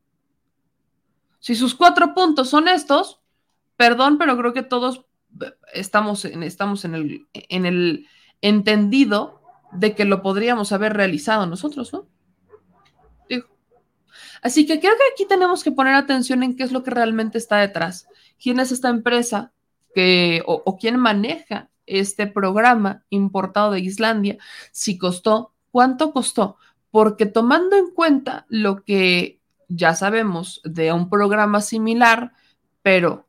Si 1.40 1.56
sus 1.56 1.74
cuatro 1.74 2.14
puntos 2.14 2.48
son 2.48 2.68
estos, 2.68 3.20
perdón, 3.76 4.16
pero 4.16 4.38
creo 4.38 4.52
que 4.52 4.62
todos 4.62 5.06
estamos 5.72 6.24
en, 6.24 6.44
estamos 6.44 6.84
en, 6.84 6.94
el, 6.94 7.26
en 7.32 7.66
el 7.66 8.06
entendido 8.42 9.42
de 9.72 9.96
que 9.96 10.04
lo 10.04 10.22
podríamos 10.22 10.70
haber 10.70 10.92
realizado 10.92 11.46
nosotros, 11.46 11.92
¿no? 11.92 12.06
Digo. 13.28 13.48
Así 14.40 14.66
que 14.66 14.78
creo 14.78 14.92
que 14.92 15.12
aquí 15.12 15.26
tenemos 15.26 15.64
que 15.64 15.72
poner 15.72 15.96
atención 15.96 16.44
en 16.44 16.54
qué 16.54 16.62
es 16.62 16.70
lo 16.70 16.84
que 16.84 16.92
realmente 16.92 17.38
está 17.38 17.56
detrás. 17.56 18.06
¿Quién 18.40 18.60
es 18.60 18.70
esta 18.70 18.88
empresa 18.88 19.52
que, 19.96 20.44
o 20.46 20.78
quién 20.78 20.96
maneja 20.96 21.70
este 21.86 22.28
programa 22.28 23.02
importado 23.10 23.72
de 23.72 23.80
Islandia? 23.80 24.38
Si 24.70 24.96
costó, 24.96 25.54
¿cuánto 25.72 26.12
costó? 26.12 26.56
Porque 26.90 27.26
tomando 27.26 27.76
en 27.76 27.90
cuenta 27.90 28.46
lo 28.48 28.84
que 28.84 29.40
ya 29.68 29.94
sabemos 29.94 30.60
de 30.64 30.92
un 30.92 31.08
programa 31.08 31.60
similar, 31.60 32.32
pero 32.82 33.26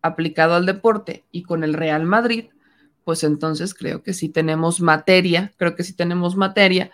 aplicado 0.00 0.54
al 0.54 0.66
deporte 0.66 1.24
y 1.30 1.42
con 1.42 1.64
el 1.64 1.74
Real 1.74 2.04
Madrid, 2.04 2.46
pues 3.04 3.24
entonces 3.24 3.74
creo 3.74 4.02
que 4.02 4.14
sí 4.14 4.28
tenemos 4.28 4.80
materia, 4.80 5.52
creo 5.56 5.76
que 5.76 5.84
sí 5.84 5.94
tenemos 5.94 6.36
materia 6.36 6.90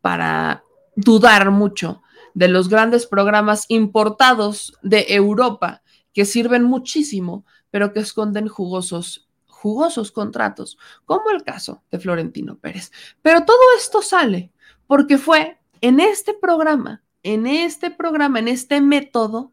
para 0.00 0.64
dudar 0.96 1.50
mucho 1.50 2.02
de 2.34 2.48
los 2.48 2.68
grandes 2.68 3.06
programas 3.06 3.64
importados 3.68 4.76
de 4.82 5.06
Europa 5.08 5.82
que 6.12 6.24
sirven 6.24 6.64
muchísimo, 6.64 7.44
pero 7.70 7.92
que 7.92 8.00
esconden 8.00 8.48
jugosos 8.48 9.25
jugosos 9.66 10.12
contratos, 10.12 10.78
como 11.06 11.30
el 11.30 11.42
caso 11.42 11.82
de 11.90 11.98
Florentino 11.98 12.56
Pérez. 12.56 12.92
Pero 13.20 13.44
todo 13.44 13.58
esto 13.76 14.00
sale 14.00 14.52
porque 14.86 15.18
fue 15.18 15.58
en 15.80 15.98
este 15.98 16.34
programa, 16.34 17.02
en 17.24 17.48
este 17.48 17.90
programa, 17.90 18.38
en 18.38 18.46
este 18.46 18.80
método, 18.80 19.50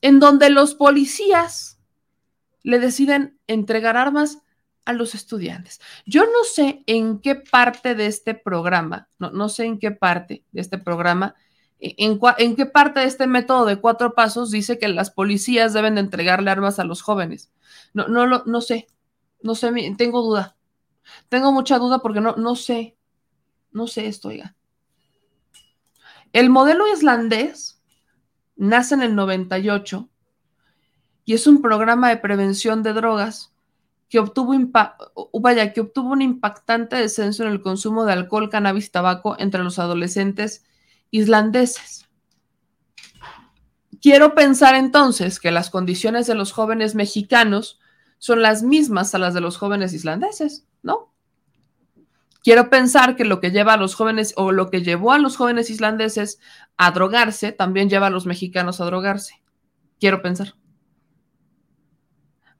en 0.00 0.20
donde 0.20 0.48
los 0.48 0.76
policías 0.76 1.80
le 2.62 2.78
deciden 2.78 3.36
entregar 3.48 3.96
armas 3.96 4.38
a 4.84 4.92
los 4.92 5.16
estudiantes. 5.16 5.80
Yo 6.06 6.22
no 6.22 6.44
sé 6.44 6.84
en 6.86 7.18
qué 7.18 7.34
parte 7.34 7.96
de 7.96 8.06
este 8.06 8.34
programa, 8.34 9.08
no, 9.18 9.32
no 9.32 9.48
sé 9.48 9.64
en 9.64 9.80
qué 9.80 9.90
parte 9.90 10.44
de 10.52 10.60
este 10.60 10.78
programa, 10.78 11.34
en, 11.80 12.20
en, 12.38 12.54
qué 12.54 12.66
parte 12.66 13.00
de 13.00 13.06
este 13.06 13.26
método 13.26 13.64
de 13.64 13.80
cuatro 13.80 14.14
pasos 14.14 14.52
dice 14.52 14.78
que 14.78 14.86
las 14.86 15.10
policías 15.10 15.72
deben 15.72 15.96
de 15.96 16.02
entregarle 16.02 16.52
armas 16.52 16.78
a 16.78 16.84
los 16.84 17.02
jóvenes. 17.02 17.50
No, 17.92 18.06
no, 18.08 18.44
no 18.44 18.60
sé, 18.60 18.86
no 19.42 19.54
sé, 19.54 19.72
tengo 19.96 20.22
duda. 20.22 20.56
Tengo 21.28 21.52
mucha 21.52 21.78
duda 21.78 22.00
porque 22.00 22.20
no, 22.20 22.36
no 22.36 22.56
sé, 22.56 22.96
no 23.72 23.86
sé 23.86 24.06
esto, 24.06 24.28
oiga. 24.28 24.56
El 26.32 26.50
modelo 26.50 26.86
islandés 26.92 27.82
nace 28.56 28.94
en 28.94 29.02
el 29.02 29.14
98 29.14 30.08
y 31.24 31.34
es 31.34 31.46
un 31.46 31.60
programa 31.60 32.08
de 32.08 32.18
prevención 32.18 32.82
de 32.82 32.92
drogas 32.92 33.52
que 34.08 34.18
obtuvo, 34.18 34.54
vaya, 35.40 35.72
que 35.72 35.80
obtuvo 35.80 36.10
un 36.10 36.22
impactante 36.22 36.96
descenso 36.96 37.44
en 37.44 37.50
el 37.50 37.62
consumo 37.62 38.04
de 38.04 38.12
alcohol, 38.12 38.50
cannabis 38.50 38.86
y 38.86 38.90
tabaco 38.90 39.36
entre 39.38 39.62
los 39.62 39.78
adolescentes 39.78 40.64
islandeses. 41.10 42.08
Quiero 44.00 44.34
pensar 44.34 44.74
entonces 44.76 45.40
que 45.40 45.50
las 45.50 45.70
condiciones 45.70 46.26
de 46.26 46.34
los 46.34 46.52
jóvenes 46.52 46.94
mexicanos 46.94 47.79
son 48.20 48.42
las 48.42 48.62
mismas 48.62 49.14
a 49.14 49.18
las 49.18 49.34
de 49.34 49.40
los 49.40 49.56
jóvenes 49.56 49.94
islandeses, 49.94 50.66
¿no? 50.82 51.12
Quiero 52.44 52.70
pensar 52.70 53.16
que 53.16 53.24
lo 53.24 53.40
que 53.40 53.50
lleva 53.50 53.72
a 53.72 53.76
los 53.76 53.94
jóvenes 53.94 54.34
o 54.36 54.52
lo 54.52 54.70
que 54.70 54.82
llevó 54.82 55.12
a 55.12 55.18
los 55.18 55.36
jóvenes 55.36 55.70
islandeses 55.70 56.38
a 56.76 56.90
drogarse 56.90 57.50
también 57.52 57.88
lleva 57.88 58.06
a 58.06 58.10
los 58.10 58.26
mexicanos 58.26 58.80
a 58.80 58.84
drogarse. 58.84 59.42
Quiero 59.98 60.22
pensar. 60.22 60.54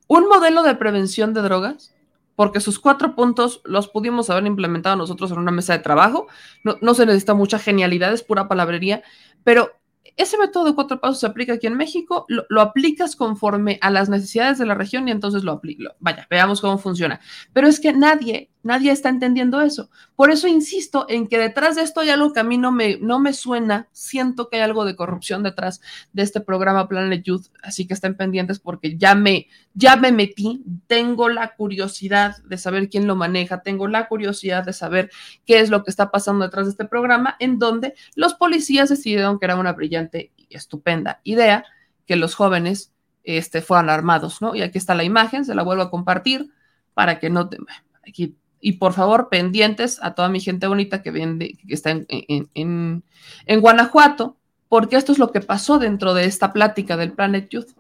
Un 0.07 0.29
modelo 0.29 0.63
de 0.63 0.75
prevención 0.75 1.35
de 1.35 1.43
drogas 1.43 1.95
porque 2.37 2.61
sus 2.61 2.79
cuatro 2.79 3.15
puntos 3.15 3.61
los 3.65 3.89
pudimos 3.89 4.31
haber 4.31 4.47
implementado 4.47 4.97
nosotros 4.97 5.31
en 5.31 5.39
una 5.39 5.53
mesa 5.53 5.75
de 5.75 5.81
trabajo. 5.81 6.27
No, 6.65 6.77
no 6.81 6.95
se 6.95 7.05
necesita 7.05 7.35
mucha 7.35 7.59
genialidad, 7.59 8.15
es 8.15 8.23
pura 8.23 8.49
palabrería, 8.49 9.03
pero 9.45 9.80
ese 10.17 10.39
método 10.39 10.65
de 10.65 10.75
cuatro 10.75 11.01
pasos 11.01 11.21
se 11.21 11.27
aplica 11.27 11.55
aquí 11.55 11.67
en 11.67 11.77
México, 11.77 12.27
lo, 12.29 12.61
aplicas 12.61 13.17
conforme 13.17 13.79
a 13.81 13.91
las 13.91 14.09
necesidades 14.09 14.59
de 14.59 14.67
la 14.67 14.75
región 14.75 15.09
y 15.09 15.11
entonces 15.11 15.45
lo 15.45 15.53
aplico. 15.53 15.95
Vaya, 15.99 16.27
veamos 16.31 16.61
cómo 16.61 16.79
funciona. 16.79 17.21
Pero 17.53 17.69
es 17.69 17.81
que 17.81 17.93
nadie, 17.93 18.51
nadie 18.63 18.93
está 18.93 19.09
entendiendo 19.09 19.61
eso. 19.61 19.91
Por 20.17 20.31
eso 20.31 20.49
insisto 20.49 21.07
en 21.09 21.27
que 21.27 21.39
detrás 21.39 21.77
de 21.77 21.83
esto 21.83 22.01
hay 22.01 22.11
algo 22.11 22.33
que 22.33 22.41
a 22.41 22.45
mí 22.45 22.59
no 22.59 22.73
me, 22.73 22.99
no 22.99 23.19
me 23.19 23.33
suena. 23.33 23.89
Siento 23.93 24.49
que 24.49 24.57
hay 24.57 24.63
algo 24.63 24.85
de 24.85 24.97
corrupción 24.97 25.43
detrás 25.43 25.81
de 26.13 26.23
este 26.23 26.41
programa 26.41 26.89
Planet 26.89 27.23
Youth, 27.23 27.47
así 27.63 27.87
que 27.87 27.95
estén 27.95 28.17
pendientes 28.17 28.59
porque 28.59 28.97
ya 28.97 29.15
me, 29.15 29.49
ya 29.75 29.97
me 29.97 30.13
metí, 30.13 30.63
tengo 30.87 31.29
la 31.29 31.55
curiosidad 31.55 32.37
de 32.45 32.59
saber 32.59 32.89
quién 32.89 33.07
lo 33.07 33.17
maneja, 33.17 33.63
tengo 33.63 33.89
la 33.89 34.09
curiosidad 34.09 34.65
de 34.65 34.73
saber 34.73 35.11
qué 35.47 35.61
es 35.61 35.71
lo 35.71 35.85
que 35.85 35.91
está 35.91 36.11
pasando 36.11 36.45
detrás 36.45 36.67
de 36.67 36.73
este 36.73 36.85
programa, 36.85 37.37
en 37.39 37.59
donde 37.59 37.95
los 38.15 38.35
policías 38.35 38.89
decidieron 38.89 39.39
que 39.39 39.47
era 39.47 39.57
una 39.57 39.73
brillante 39.73 40.33
y 40.37 40.57
estupenda 40.57 41.21
idea 41.25 41.65
que 42.07 42.17
los 42.17 42.35
jóvenes 42.35 42.93
este, 43.23 43.63
fueran 43.63 43.91
armados, 43.91 44.43
¿no? 44.43 44.55
Y 44.55 44.63
aquí 44.63 44.79
está 44.79 44.95
la 44.95 45.05
imagen, 45.05 45.45
se 45.45 45.55
la 45.55 45.63
vuelvo 45.63 45.83
a 45.83 45.91
compartir 45.91 46.51
para 46.95 47.19
que 47.19 47.31
no 47.31 47.49
te... 47.49 47.59
Aquí, 48.07 48.37
y 48.61 48.73
por 48.73 48.93
favor, 48.93 49.29
pendientes 49.29 49.99
a 50.03 50.15
toda 50.15 50.29
mi 50.29 50.41
gente 50.41 50.67
bonita 50.67 51.03
que, 51.03 51.11
vende, 51.11 51.57
que 51.67 51.75
está 51.75 51.91
en, 51.91 52.07
en, 52.09 53.03
en, 53.47 53.61
Guanajuato, 53.61 54.37
porque 54.69 54.97
esto 54.97 55.13
es 55.13 55.19
lo 55.19 55.33
que 55.33 55.41
pasó 55.41 55.79
dentro 55.79 56.13
de 56.13 56.27
esta 56.27 56.53
plática 56.53 56.97
del 56.97 57.13
Planet 57.13 57.49
Youth. 57.49 57.71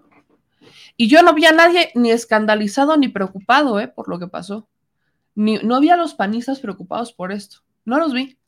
Y 0.96 1.08
yo 1.08 1.22
no 1.22 1.34
vi 1.34 1.44
a 1.44 1.52
nadie 1.52 1.90
ni 1.94 2.10
escandalizado 2.10 2.96
ni 2.96 3.08
preocupado 3.08 3.78
¿eh? 3.78 3.88
por 3.88 4.08
lo 4.08 4.18
que 4.18 4.26
pasó. 4.26 4.68
Ni, 5.34 5.58
no 5.58 5.76
había 5.76 5.96
los 5.96 6.14
panistas 6.14 6.60
preocupados 6.60 7.12
por 7.12 7.32
esto. 7.32 7.58
No 7.84 7.98
los 7.98 8.12
vi. 8.12 8.38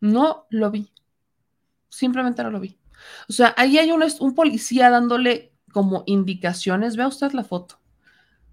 No 0.00 0.46
lo 0.50 0.70
vi. 0.70 0.90
Simplemente 1.88 2.42
no 2.42 2.50
lo 2.50 2.60
vi. 2.60 2.78
O 3.28 3.32
sea, 3.32 3.54
ahí 3.56 3.78
hay 3.78 3.92
un, 3.92 4.02
un 4.20 4.34
policía 4.34 4.90
dándole 4.90 5.52
como 5.72 6.02
indicaciones. 6.06 6.96
Vea 6.96 7.08
usted 7.08 7.32
la 7.32 7.44
foto. 7.44 7.78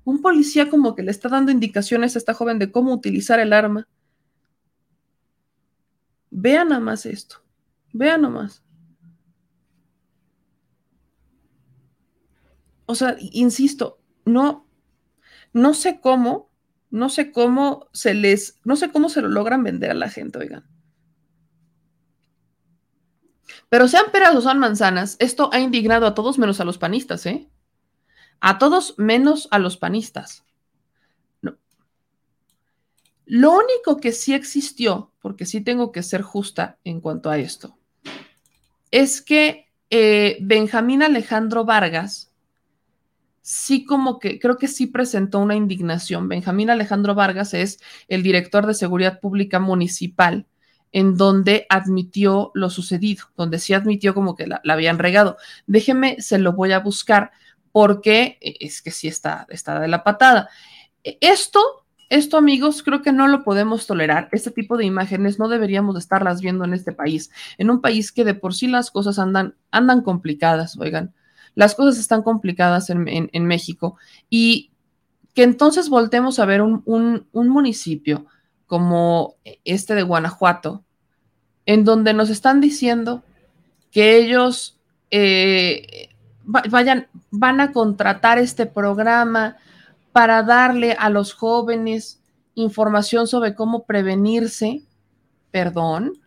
Un 0.06 0.22
policía 0.22 0.70
como 0.70 0.96
que 0.96 1.04
le 1.04 1.12
está 1.12 1.30
dando 1.30 1.52
indicaciones 1.52 2.16
a 2.16 2.20
esta 2.20 2.34
joven 2.34 2.60
de 2.60 2.72
cómo 2.72 2.94
utilizar 2.94 3.40
el 3.40 3.54
arma. 3.54 3.88
Vea 6.30 6.66
nada 6.66 6.82
más 6.82 7.06
esto. 7.06 7.38
Vea 7.94 8.18
nomás. 8.18 8.64
O 12.86 12.96
sea, 12.96 13.16
insisto, 13.20 14.00
no, 14.26 14.68
no 15.54 15.74
sé 15.74 16.02
cómo, 16.02 16.52
no 16.90 17.10
sé 17.10 17.32
cómo 17.32 17.88
se 17.94 18.14
les, 18.14 18.60
no 18.66 18.76
sé 18.76 18.92
cómo 18.92 19.10
se 19.10 19.22
lo 19.22 19.30
logran 19.30 19.64
vender 19.64 19.92
a 19.92 19.96
la 19.96 20.10
gente, 20.10 20.40
oigan. 20.40 20.66
Pero 23.70 23.88
sean 23.88 24.06
peras 24.12 24.36
o 24.36 24.42
sean 24.42 24.60
manzanas, 24.60 25.16
esto 25.20 25.50
ha 25.54 25.60
indignado 25.60 26.06
a 26.06 26.14
todos 26.14 26.38
menos 26.38 26.60
a 26.60 26.66
los 26.66 26.78
panistas, 26.78 27.26
¿eh? 27.26 27.50
A 28.46 28.58
todos 28.58 28.96
menos 28.98 29.48
a 29.52 29.58
los 29.58 29.78
panistas. 29.78 30.44
No. 31.42 31.56
Lo 33.26 33.54
único 33.54 34.02
que 34.02 34.12
sí 34.12 34.34
existió, 34.34 35.14
porque 35.22 35.46
sí 35.46 35.62
tengo 35.62 35.94
que 35.94 36.04
ser 36.04 36.24
justa 36.24 36.78
en 36.84 37.00
cuanto 37.00 37.30
a 37.30 37.38
esto, 37.38 37.78
es 38.92 39.22
que 39.22 39.72
eh, 39.90 40.40
Benjamín 40.42 41.04
Alejandro 41.04 41.64
Vargas 41.64 42.34
sí 43.42 43.86
como 43.86 44.20
que 44.20 44.40
creo 44.40 44.58
que 44.58 44.68
sí 44.68 44.88
presentó 44.88 45.40
una 45.40 45.56
indignación. 45.56 46.28
Benjamín 46.28 46.70
Alejandro 46.70 47.16
Vargas 47.16 47.54
es 47.54 47.80
el 48.10 48.24
director 48.24 48.68
de 48.68 48.74
Seguridad 48.74 49.22
Pública 49.22 49.62
Municipal 49.62 50.48
en 50.92 51.16
donde 51.16 51.66
admitió 51.70 52.52
lo 52.54 52.70
sucedido, 52.70 53.24
donde 53.38 53.58
sí 53.60 53.74
admitió 53.74 54.14
como 54.14 54.36
que 54.36 54.48
la, 54.48 54.62
habían 54.68 55.00
regado. 55.00 55.38
Déjeme, 55.66 56.22
se 56.22 56.40
lo 56.40 56.52
voy 56.52 56.74
a 56.74 56.80
buscar 56.80 57.32
porque 57.74 58.38
es 58.40 58.82
que 58.82 58.92
sí 58.92 59.10
está, 59.10 59.48
está 59.50 59.80
de 59.80 59.90
la 59.90 60.04
patada. 60.04 60.48
Esto, 61.04 61.60
esto 62.08 62.38
amigos, 62.38 62.84
creo 62.84 63.02
que 63.02 63.12
no 63.12 63.28
lo 63.28 63.44
podemos 63.44 63.88
tolerar. 63.88 64.30
Este 64.32 64.52
tipo 64.52 64.78
de 64.78 64.86
imágenes 64.86 65.40
no 65.40 65.50
deberíamos 65.50 65.98
estarlas 65.98 66.40
viendo 66.40 66.64
en 66.64 66.74
este 66.74 66.94
país, 66.94 67.32
en 67.58 67.72
un 67.72 67.82
país 67.82 68.12
que 68.12 68.24
de 68.24 68.36
por 68.36 68.54
sí 68.54 68.68
las 68.68 68.92
cosas 68.92 69.18
andan, 69.18 69.56
andan 69.72 70.04
complicadas, 70.04 70.78
oigan, 70.78 71.16
las 71.56 71.74
cosas 71.74 71.98
están 71.98 72.22
complicadas 72.22 72.92
en, 72.92 73.46
México 73.46 73.98
y 74.30 74.72
que 75.34 75.42
entonces 75.42 75.90
voltemos 75.90 76.38
a 76.38 76.46
ver 76.46 76.62
un, 76.62 76.84
un 76.86 77.50
municipio 77.50 78.28
como 78.68 79.36
este 79.66 79.96
de 79.96 80.04
Guanajuato, 80.04 80.84
en 81.66 81.86
donde 81.86 82.14
nos 82.14 82.30
están 82.30 82.62
diciendo 82.62 83.24
que 83.92 84.18
ellos 84.18 84.80
eh, 85.10 86.13
vayan, 86.46 87.08
van 87.32 87.62
a 87.62 87.72
contratar 87.72 88.38
este 88.38 88.66
programa 88.66 89.58
para 90.12 90.44
darle 90.44 90.94
a 90.94 91.10
los 91.10 91.34
jóvenes 91.34 92.22
información 92.56 93.28
sobre 93.28 93.56
cómo 93.56 93.84
prevenirse. 93.86 94.84
Perdón, 95.52 96.20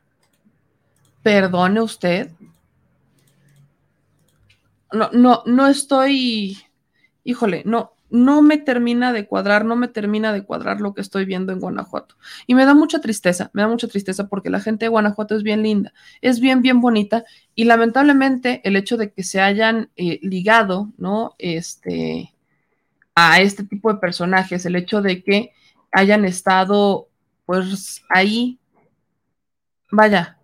perdone 1.22 1.80
usted. 1.80 2.30
No, 4.92 5.10
no, 5.12 5.42
no 5.46 5.66
estoy, 5.66 6.58
híjole, 7.24 7.62
no, 7.66 7.92
no 8.16 8.42
me 8.42 8.56
termina 8.56 9.12
de 9.12 9.26
cuadrar, 9.26 9.64
no 9.64 9.76
me 9.76 9.88
termina 9.88 10.32
de 10.32 10.42
cuadrar 10.42 10.80
lo 10.80 10.94
que 10.94 11.02
estoy 11.02 11.24
viendo 11.24 11.52
en 11.52 11.60
Guanajuato. 11.60 12.16
Y 12.46 12.54
me 12.54 12.64
da 12.64 12.74
mucha 12.74 13.00
tristeza, 13.00 13.50
me 13.52 13.62
da 13.62 13.68
mucha 13.68 13.88
tristeza 13.88 14.28
porque 14.28 14.50
la 14.50 14.60
gente 14.60 14.86
de 14.86 14.88
Guanajuato 14.88 15.36
es 15.36 15.42
bien 15.42 15.62
linda, 15.62 15.92
es 16.20 16.40
bien, 16.40 16.62
bien 16.62 16.80
bonita 16.80 17.24
y 17.54 17.64
lamentablemente 17.64 18.60
el 18.64 18.76
hecho 18.76 18.96
de 18.96 19.12
que 19.12 19.22
se 19.22 19.40
hayan 19.40 19.90
eh, 19.96 20.18
ligado, 20.22 20.92
¿no? 20.96 21.34
Este, 21.38 22.32
a 23.14 23.40
este 23.40 23.64
tipo 23.64 23.92
de 23.92 23.98
personajes, 23.98 24.64
el 24.66 24.76
hecho 24.76 25.02
de 25.02 25.22
que 25.22 25.52
hayan 25.92 26.24
estado, 26.24 27.08
pues, 27.44 28.02
ahí, 28.08 28.58
vaya, 29.90 30.35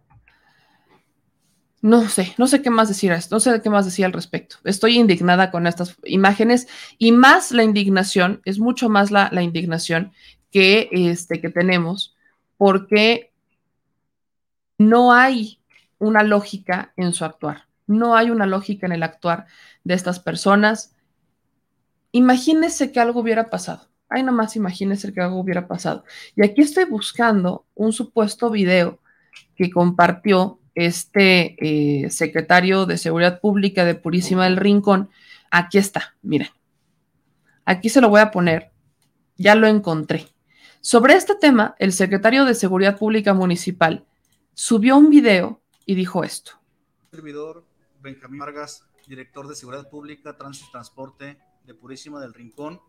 no 1.83 2.09
sé, 2.09 2.33
no 2.39 2.47
sé 2.47 2.63
qué 2.63 2.71
más 2.71 2.87
decir 2.87 3.13
no 3.31 3.41
sé 3.41 3.61
qué 3.61 3.69
más 3.69 3.85
decir 3.85 4.05
al 4.05 4.13
respecto. 4.13 4.57
Estoy 4.65 4.99
indignada 4.99 5.51
con 5.51 5.67
estas 5.67 5.97
imágenes 6.05 6.69
y 6.97 7.11
más 7.11 7.51
la 7.51 7.65
indignación, 7.65 8.41
es 8.45 8.61
mucho 8.61 8.89
más 8.89 9.11
la, 9.11 9.31
indignación 9.43 10.13
que, 10.53 10.89
este, 10.93 11.41
que 11.41 11.51
tenemos, 11.51 12.17
porque 12.57 13.33
no 14.79 15.13
hay 15.13 15.59
una 15.99 16.23
lógica 16.23 16.93
en 16.97 17.13
su 17.13 17.25
actuar, 17.25 17.67
no 17.89 18.15
hay 18.15 18.31
una 18.31 18.47
lógica 18.47 18.87
en 18.87 18.93
el 18.93 19.03
actuar 19.03 19.47
de 19.83 19.95
estas 19.95 20.21
personas. 20.21 20.95
Imagínese 22.13 22.93
que 22.93 23.01
algo 23.01 23.21
hubiera 23.21 23.51
pasado. 23.51 23.89
Ay, 24.09 24.23
nomás 24.23 24.55
imagínese 24.55 25.13
que 25.13 25.21
algo 25.21 25.41
hubiera 25.41 25.67
pasado. 25.67 26.05
Y 26.37 26.45
aquí 26.45 26.61
estoy 26.61 26.85
buscando 26.85 27.67
un 27.75 27.93
supuesto 27.93 28.51
video 28.51 29.01
que 29.57 29.71
compartió 29.71 30.61
este 30.75 31.57
eh, 32.05 32.11
secretario 32.11 32.87
de 32.87 32.99
Seguridad 32.99 33.41
Pública 33.41 33.85
de 33.85 33.95
Purísima 33.95 34.45
del 34.45 34.57
Rincón. 34.57 35.11
Aquí 35.51 35.79
está, 35.79 36.17
miren. 36.23 36.49
Aquí 37.65 37.89
se 37.89 38.01
lo 38.01 38.09
voy 38.09 38.21
a 38.21 38.31
poner. 38.31 38.73
Ya 39.37 39.55
lo 39.55 39.67
encontré. 39.67 40.29
Sobre 40.81 41.15
este 41.15 41.35
tema, 41.37 41.75
el 41.79 41.93
secretario 41.93 42.45
de 42.45 42.55
Seguridad 42.55 42.99
Pública 42.99 43.35
Municipal 43.35 44.05
subió 44.55 44.97
un 44.97 45.11
video 45.11 45.63
y 45.87 45.95
dijo 45.95 46.25
esto. 46.25 46.53
Servidor 47.11 47.65
Benjamín 48.01 48.41
Vargas, 48.41 48.85
director 49.07 49.47
de 49.47 49.55
Seguridad 49.55 49.89
Pública, 49.89 50.37
Tránsito 50.37 50.71
Transporte 50.73 51.39
de 51.65 51.75
Purísima 51.75 52.21
del 52.21 52.35
Rincón. 52.35 52.81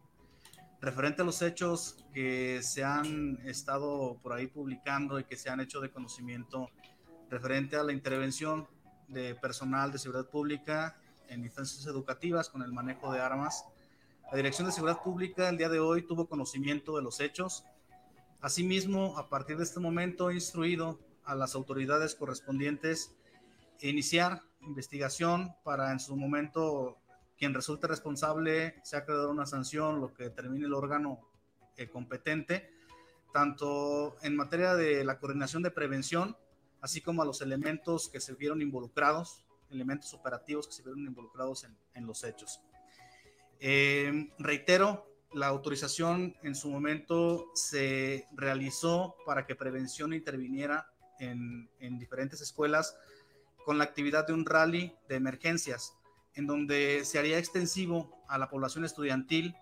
Referente 0.81 1.21
a 1.21 1.25
los 1.25 1.41
hechos 1.41 1.97
que 2.13 2.61
se 2.61 2.83
han 2.83 3.39
estado 3.45 4.17
por 4.21 4.33
ahí 4.33 4.47
publicando 4.47 5.19
y 5.19 5.23
que 5.23 5.37
se 5.37 5.49
han 5.49 5.59
hecho 5.59 5.79
de 5.79 5.91
conocimiento 5.91 6.69
referente 7.29 7.75
a 7.75 7.83
la 7.83 7.93
intervención 7.93 8.67
de 9.07 9.35
personal 9.35 9.91
de 9.91 9.99
seguridad 9.99 10.29
pública 10.29 10.97
en 11.29 11.43
instancias 11.43 11.85
educativas 11.85 12.49
con 12.49 12.61
el 12.61 12.71
manejo 12.71 13.11
de 13.11 13.19
armas. 13.19 13.65
La 14.31 14.37
Dirección 14.37 14.67
de 14.67 14.73
Seguridad 14.73 15.01
Pública 15.01 15.49
el 15.49 15.57
día 15.57 15.69
de 15.69 15.79
hoy 15.79 16.03
tuvo 16.03 16.27
conocimiento 16.27 16.95
de 16.95 17.03
los 17.03 17.19
hechos. 17.19 17.63
Asimismo, 18.41 19.17
a 19.17 19.29
partir 19.29 19.57
de 19.57 19.63
este 19.63 19.79
momento, 19.79 20.29
he 20.29 20.35
instruido 20.35 20.99
a 21.23 21.35
las 21.35 21.55
autoridades 21.55 22.15
correspondientes 22.15 23.15
iniciar 23.89 24.41
investigación 24.61 25.53
para 25.63 25.91
en 25.91 25.99
su 25.99 26.15
momento 26.15 26.97
quien 27.37 27.53
resulte 27.53 27.87
responsable 27.87 28.75
sea 28.83 29.05
creado 29.05 29.29
una 29.29 29.45
sanción, 29.45 29.99
lo 29.99 30.13
que 30.13 30.23
determine 30.23 30.65
el 30.65 30.73
órgano 30.73 31.19
eh, 31.75 31.89
competente, 31.89 32.71
tanto 33.33 34.15
en 34.21 34.35
materia 34.35 34.75
de 34.75 35.03
la 35.03 35.19
coordinación 35.19 35.63
de 35.63 35.71
prevención 35.71 36.37
así 36.83 36.99
como 36.99 37.21
a 37.21 37.25
los 37.25 37.41
elementos 37.41 38.09
que 38.09 38.19
se 38.19 38.33
vieron 38.33 38.61
involucrados, 38.61 39.45
elementos 39.71 40.13
operativos 40.13 40.67
que 40.67 40.73
se 40.73 40.83
vieron 40.83 40.99
involucrados 40.99 41.65
en, 41.95 42.05
los 42.05 42.25
hechos. 42.25 42.59
Eh, 43.61 44.29
reitero 44.37 45.07
la 45.31 45.47
autorización 45.47 46.35
en 46.43 46.53
su 46.53 46.69
momento 46.69 47.49
se 47.55 48.27
realizó 48.33 49.15
para 49.25 49.47
que 49.47 49.55
prevención 49.55 50.13
interviniera 50.13 50.91
en, 51.19 51.69
en 51.79 51.97
diferentes 51.97 52.41
escuelas 52.41 52.95
con 53.65 53.77
la 53.77 53.85
actividad 53.85 54.27
de 54.27 54.33
un 54.33 54.45
rally 54.45 54.93
de 55.07 55.15
emergencias, 55.15 55.93
en 56.35 56.47
donde 56.47 57.05
se 57.05 57.17
haría 57.17 57.39
extensivo 57.39 58.23
a 58.27 58.37
la 58.37 58.49
población 58.49 58.83
estudiantil 58.83 59.55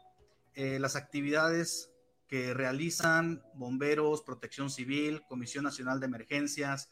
eh, 0.56 0.80
las 0.80 0.96
actividades 0.96 1.92
que 2.28 2.54
realizan 2.54 3.44
bomberos, 3.54 4.22
protección 4.22 4.70
civil, 4.70 5.22
Comisión 5.28 5.64
Nacional 5.64 6.00
de 6.00 6.08
Emergencias, 6.08 6.90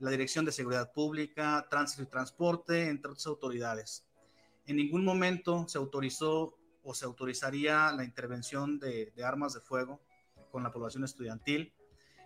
la 0.00 0.10
Dirección 0.10 0.44
de 0.44 0.52
Seguridad 0.52 0.92
Pública, 0.92 1.66
Tránsito 1.70 2.02
y 2.02 2.06
Transporte, 2.06 2.88
entre 2.88 3.10
otras 3.10 3.26
autoridades. 3.26 4.04
En 4.66 4.76
ningún 4.76 5.04
momento 5.04 5.66
se 5.68 5.78
autorizó 5.78 6.56
o 6.82 6.94
se 6.94 7.04
autorizaría 7.04 7.92
la 7.92 8.04
intervención 8.04 8.78
de, 8.78 9.12
armas 9.22 9.52
de 9.52 9.60
fuego 9.60 10.00
con 10.50 10.62
la 10.62 10.72
población 10.72 11.04
estudiantil. 11.04 11.72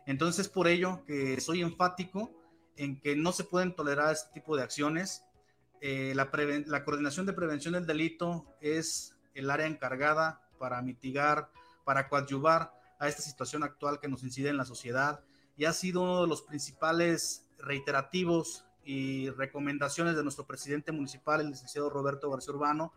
Entonces, 0.06 0.48
por 0.48 0.68
ello 0.68 1.04
que 1.04 1.40
soy 1.40 1.62
enfático 1.62 2.32
en 2.76 3.00
que 3.00 3.16
no 3.16 3.32
se 3.32 3.44
pueden 3.44 3.74
tolerar 3.74 4.12
este 4.12 4.32
tipo 4.32 4.56
de 4.56 4.62
acciones. 4.62 5.24
Eh, 5.80 6.12
la, 6.14 6.30
la 6.66 6.84
coordinación 6.84 7.26
de 7.26 7.32
prevención 7.32 7.74
del 7.74 7.86
delito 7.86 8.46
es 8.60 9.16
el 9.34 9.50
área 9.50 9.66
encargada 9.66 10.48
para 10.58 10.80
mitigar, 10.80 11.50
para 11.84 12.08
coadyuvar 12.08 12.72
a 12.98 13.08
esta 13.08 13.22
situación 13.22 13.64
actual 13.64 13.98
que 14.00 14.08
nos 14.08 14.22
incide 14.22 14.48
en 14.48 14.56
la 14.56 14.64
sociedad 14.64 15.20
y 15.56 15.64
ha 15.64 15.72
sido 15.72 16.02
uno 16.02 16.22
de 16.22 16.28
los 16.28 16.42
principales 16.42 17.44
reiterativos 17.58 18.64
y 18.84 19.30
recomendaciones 19.30 20.16
de 20.16 20.22
nuestro 20.22 20.46
presidente 20.46 20.92
municipal, 20.92 21.40
el 21.40 21.50
licenciado 21.50 21.90
Roberto 21.90 22.30
García 22.30 22.54
Urbano, 22.54 22.92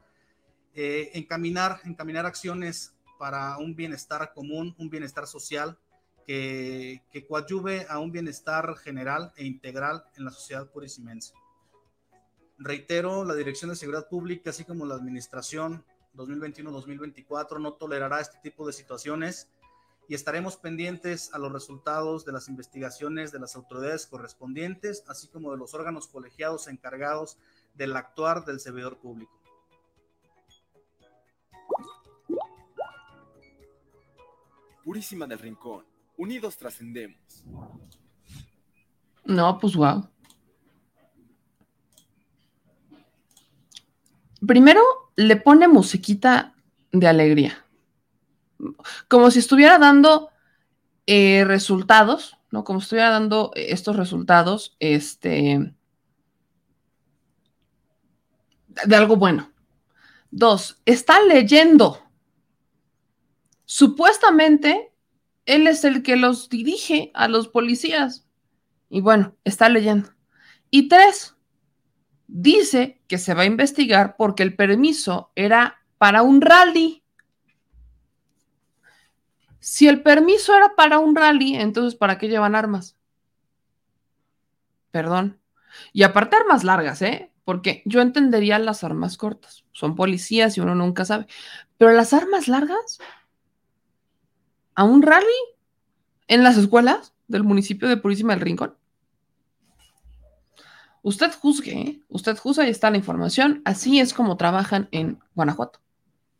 eh, 0.74 1.12
encaminar, 1.14 1.80
encaminar 1.86 2.26
acciones 2.26 2.94
para 3.18 3.58
un 3.58 3.76
bienestar 3.76 4.34
común, 4.34 4.76
un 4.78 4.90
bienestar 4.90 5.26
social 5.28 5.78
que, 6.26 7.02
que 7.12 7.26
coadyuve 7.26 7.88
a 7.90 8.00
un 8.00 8.12
bienestar 8.12 8.76
general 8.78 9.32
e 9.38 9.46
integral 9.46 10.04
en 10.18 10.26
la 10.26 10.32
sociedad 10.32 10.70
purisimense. 10.70 11.34
Reitero, 12.60 13.24
la 13.24 13.36
Dirección 13.36 13.70
de 13.70 13.76
Seguridad 13.76 14.10
Pública, 14.10 14.50
así 14.50 14.66
como 14.66 14.86
la 14.86 14.96
Administración 14.96 15.86
2021-2024, 16.16 17.60
no 17.62 17.74
tolerará 17.74 18.20
este 18.20 18.40
tipo 18.42 18.66
de 18.66 18.74
situaciones 18.74 19.50
y 20.08 20.16
estaremos 20.16 20.56
pendientes 20.56 21.34
a 21.34 21.38
los 21.38 21.52
resultados 21.52 22.26
de 22.26 22.32
las 22.32 22.48
investigaciones 22.48 23.32
de 23.32 23.40
las 23.40 23.56
autoridades 23.56 24.08
correspondientes, 24.08 25.04
así 25.08 25.28
como 25.28 25.52
de 25.52 25.58
los 25.58 25.74
órganos 25.74 26.08
colegiados 26.08 26.68
encargados 26.68 27.38
del 27.74 27.96
actuar 27.96 28.46
del 28.46 28.60
servidor 28.60 28.98
público. 28.98 29.34
Purísima 34.84 35.28
del 35.28 35.40
Rincón, 35.40 35.86
unidos 36.16 36.56
trascendemos. 36.58 37.44
No, 39.26 39.60
pues 39.60 39.76
wow. 39.76 40.10
Primero 44.48 44.82
le 45.18 45.36
pone 45.36 45.68
musiquita 45.68 46.56
de 46.94 47.08
alegría 47.08 47.67
como 49.08 49.32
si 49.32 49.40
estuviera 49.40 49.78
dando 49.78 50.30
eh, 51.06 51.44
resultados, 51.46 52.38
¿no? 52.52 52.64
Como 52.64 52.80
si 52.80 52.86
estuviera 52.86 53.10
dando 53.10 53.52
estos 53.56 53.96
resultados, 53.96 54.76
este, 54.80 55.74
de 58.86 58.96
algo 58.96 59.16
bueno. 59.16 59.52
Dos, 60.32 60.82
está 60.86 61.22
leyendo. 61.24 62.04
Supuestamente, 63.66 64.94
él 65.46 65.68
es 65.68 65.84
el 65.84 66.04
que 66.04 66.16
los 66.16 66.50
dirige 66.50 67.12
a 67.14 67.28
los 67.28 67.48
policías. 67.48 68.28
Y 68.90 69.02
bueno, 69.02 69.36
está 69.44 69.70
leyendo. 69.70 70.10
Y 70.70 70.88
tres, 70.88 71.36
dice 72.28 73.02
que 73.08 73.18
se 73.18 73.34
va 73.34 73.44
a 73.44 73.46
investigar 73.46 74.16
porque 74.18 74.44
el 74.44 74.56
permiso 74.56 75.32
era 75.36 75.82
para 75.98 76.22
un 76.22 76.42
rally. 76.42 77.04
Si 79.70 79.86
el 79.90 80.02
permiso 80.02 80.56
era 80.56 80.78
para 80.78 80.98
un 80.98 81.14
rally, 81.14 81.56
entonces 81.56 81.96
¿para 81.96 82.18
qué 82.18 82.30
llevan 82.30 82.56
armas? 82.56 82.96
Perdón. 84.92 85.42
Y 85.92 86.04
aparte 86.04 86.38
armas 86.38 86.64
largas, 86.64 87.02
¿eh? 87.02 87.34
Porque 87.44 87.84
yo 87.84 88.00
entendería 88.00 88.60
las 88.60 88.86
armas 88.86 89.18
cortas. 89.18 89.66
Son 89.74 89.96
policías 89.98 90.56
y 90.56 90.62
uno 90.62 90.74
nunca 90.74 91.04
sabe. 91.04 91.28
Pero 91.78 91.92
las 91.92 92.14
armas 92.14 92.48
largas, 92.48 93.00
¿a 94.74 94.86
un 94.86 95.02
rally? 95.02 95.28
¿En 96.30 96.44
las 96.44 96.56
escuelas 96.56 97.14
del 97.28 97.44
municipio 97.44 97.90
de 97.90 97.98
Purísima 97.98 98.36
del 98.36 98.44
Rincón? 98.44 98.78
Usted 101.02 101.34
juzgue, 101.34 101.74
¿eh? 101.74 102.02
usted 102.08 102.38
juzga 102.38 102.66
y 102.66 102.70
está 102.70 102.90
la 102.90 102.98
información. 102.98 103.64
Así 103.66 104.00
es 104.00 104.14
como 104.14 104.38
trabajan 104.38 104.88
en 104.92 105.20
Guanajuato. 105.36 105.82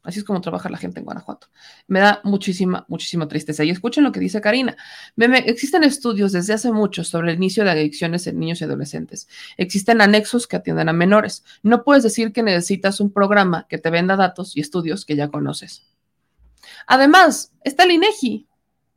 Así 0.08 0.20
es 0.20 0.26
como 0.26 0.40
trabaja 0.40 0.70
la 0.70 0.78
gente 0.78 1.00
en 1.00 1.06
Guanajuato. 1.06 1.48
Me 1.86 2.00
da 2.00 2.22
muchísima, 2.24 2.86
muchísima 2.88 3.28
tristeza. 3.28 3.66
Y 3.66 3.72
escuchen 3.72 4.06
lo 4.06 4.14
que 4.14 4.22
dice 4.22 4.40
Karina. 4.40 4.78
existen 5.18 5.84
estudios 5.84 6.32
desde 6.32 6.54
hace 6.54 6.72
mucho 6.72 7.04
sobre 7.04 7.32
el 7.32 7.38
inicio 7.38 7.66
de 7.66 7.72
adicciones 7.72 8.26
en 8.26 8.40
niños 8.40 8.62
y 8.62 8.64
adolescentes. 8.64 9.28
Existen 9.58 10.00
anexos 10.00 10.48
que 10.48 10.56
atienden 10.56 10.88
a 10.88 10.94
menores. 10.94 11.44
No 11.62 11.84
puedes 11.84 12.04
decir 12.04 12.32
que 12.32 12.42
necesitas 12.42 13.02
un 13.02 13.12
programa 13.12 13.68
que 13.68 13.80
te 13.80 13.90
venda 13.90 14.16
datos 14.16 14.56
y 14.56 14.62
estudios 14.62 15.04
que 15.04 15.18
ya 15.18 15.28
conoces. 15.28 15.84
Además, 16.88 17.52
está 17.66 17.84
el 17.84 17.92
INEGI. 17.92 18.48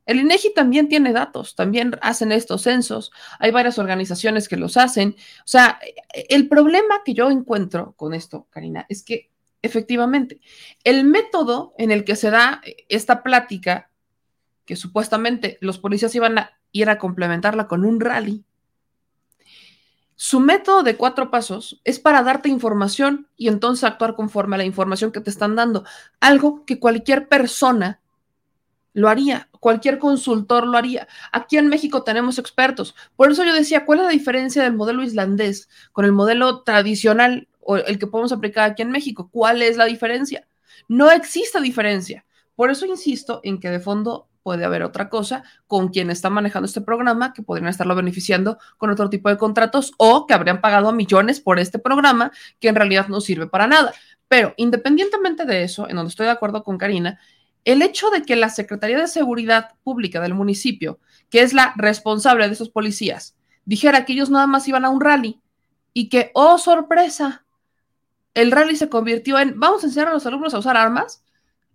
El 0.07 0.21
INEGI 0.21 0.55
también 0.55 0.89
tiene 0.89 1.13
datos, 1.13 1.57
también 1.57 1.99
hacen 2.03 2.31
estos 2.31 2.63
censos. 2.63 3.11
Hay 3.41 3.51
varias 3.51 3.81
organizaciones 3.81 4.49
que 4.49 4.57
los 4.57 4.77
hacen. 4.77 5.17
O 5.41 5.49
sea, 5.49 5.81
el 6.29 6.49
problema 6.49 7.03
que 7.05 7.15
yo 7.15 7.33
encuentro 7.33 7.95
con 7.97 8.15
esto, 8.15 8.47
Karina, 8.51 8.87
es 8.89 9.03
que 9.03 9.30
Efectivamente, 9.63 10.41
el 10.85 11.05
método 11.05 11.75
en 11.77 11.91
el 11.91 12.05
que 12.05 12.17
se 12.17 12.31
da 12.31 12.63
esta 12.89 13.23
plática, 13.23 13.91
que 14.65 14.77
supuestamente 14.77 15.59
los 15.61 15.79
policías 15.79 16.15
iban 16.15 16.39
a 16.39 16.59
ir 16.73 16.89
a 16.89 16.99
complementarla 16.99 17.67
con 17.67 17.85
un 17.85 18.01
rally, 18.01 18.45
su 20.23 20.39
método 20.39 20.83
de 20.83 20.99
cuatro 20.99 21.31
pasos 21.31 21.81
es 21.83 21.99
para 21.99 22.23
darte 22.23 22.51
información 22.51 23.29
y 23.39 23.49
entonces 23.49 23.85
actuar 23.85 24.17
conforme 24.17 24.57
a 24.57 24.59
la 24.59 24.67
información 24.67 25.13
que 25.13 25.23
te 25.23 25.31
están 25.31 25.57
dando, 25.57 25.85
algo 26.21 26.67
que 26.67 26.79
cualquier 26.79 27.27
persona 27.27 28.03
lo 28.93 29.09
haría, 29.09 29.49
cualquier 29.61 29.99
consultor 29.99 30.67
lo 30.67 30.77
haría. 30.77 31.09
Aquí 31.33 31.57
en 31.57 31.69
México 31.69 32.03
tenemos 32.03 32.39
expertos. 32.39 32.95
Por 33.17 33.31
eso 33.31 33.45
yo 33.45 33.55
decía, 33.55 33.87
¿cuál 33.87 34.01
es 34.01 34.05
la 34.05 34.11
diferencia 34.11 34.63
del 34.63 34.75
modelo 34.75 35.03
islandés 35.03 35.71
con 35.93 36.05
el 36.05 36.13
modelo 36.13 36.65
tradicional 36.65 37.49
o 37.61 37.77
el 37.77 37.99
que 37.99 38.07
podemos 38.07 38.33
aplicar 38.33 38.71
aquí 38.71 38.83
en 38.83 38.91
México. 38.91 39.29
¿Cuál 39.33 39.63
es 39.63 39.77
la 39.77 39.85
diferencia? 39.85 40.47
No 40.89 41.11
existe 41.11 41.61
diferencia. 41.61 42.25
Por 42.55 42.71
eso 42.71 42.87
insisto 42.87 43.41
en 43.43 43.61
que 43.61 43.71
de 43.71 43.81
fondo 43.81 44.29
puede 44.43 44.65
haber 44.65 44.83
otra 44.83 45.09
cosa 45.09 45.43
con 45.67 45.89
quien 45.89 46.11
está 46.11 46.31
manejando 46.31 46.67
este 46.67 46.81
programa 46.81 47.33
que 47.33 47.43
podrían 47.43 47.69
estarlo 47.69 47.95
beneficiando 47.95 48.59
con 48.79 48.91
otro 48.91 49.11
tipo 49.11 49.29
de 49.29 49.37
contratos 49.37 49.93
o 49.99 50.27
que 50.27 50.35
habrían 50.35 50.61
pagado 50.61 50.93
millones 50.93 51.41
por 51.41 51.59
este 51.59 51.79
programa 51.79 52.33
que 52.59 52.69
en 52.69 52.75
realidad 52.75 53.09
no 53.09 53.21
sirve 53.21 53.47
para 53.47 53.67
nada. 53.67 53.93
Pero 54.29 54.55
independientemente 54.57 55.45
de 55.45 55.65
eso, 55.65 55.89
en 55.89 55.97
donde 55.97 56.11
estoy 56.11 56.27
de 56.27 56.33
acuerdo 56.33 56.63
con 56.63 56.79
Karina, 56.79 57.19
el 57.65 57.83
hecho 57.83 58.11
de 58.11 58.23
que 58.23 58.37
la 58.37 58.49
Secretaría 58.49 58.99
de 58.99 59.09
Seguridad 59.09 59.75
Pública 59.83 60.21
del 60.21 60.35
municipio, 60.35 60.99
que 61.31 61.43
es 61.43 61.53
la 61.53 61.75
responsable 61.77 62.47
de 62.47 62.55
esos 62.55 62.71
policías, 62.71 63.37
dijera 63.65 64.05
que 64.05 64.15
ellos 64.15 64.31
nada 64.31 64.47
más 64.47 64.67
iban 64.67 64.85
a 64.85 64.91
un 64.91 65.01
rally 65.01 65.41
y 65.93 66.09
que, 66.09 66.31
oh 66.35 66.59
sorpresa, 66.59 67.45
el 68.35 68.51
rally 68.51 68.77
se 68.77 68.89
convirtió 68.89 69.39
en 69.39 69.59
vamos 69.59 69.83
a 69.83 69.87
enseñar 69.87 70.09
a 70.09 70.15
los 70.15 70.27
alumnos 70.27 70.55
a 70.55 70.59
usar 70.59 70.77
armas, 70.77 71.25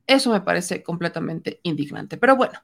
eso 0.07 0.31
me 0.31 0.41
parece 0.41 0.83
completamente 0.83 1.59
indignante. 1.63 2.17
Pero 2.17 2.35
bueno, 2.35 2.59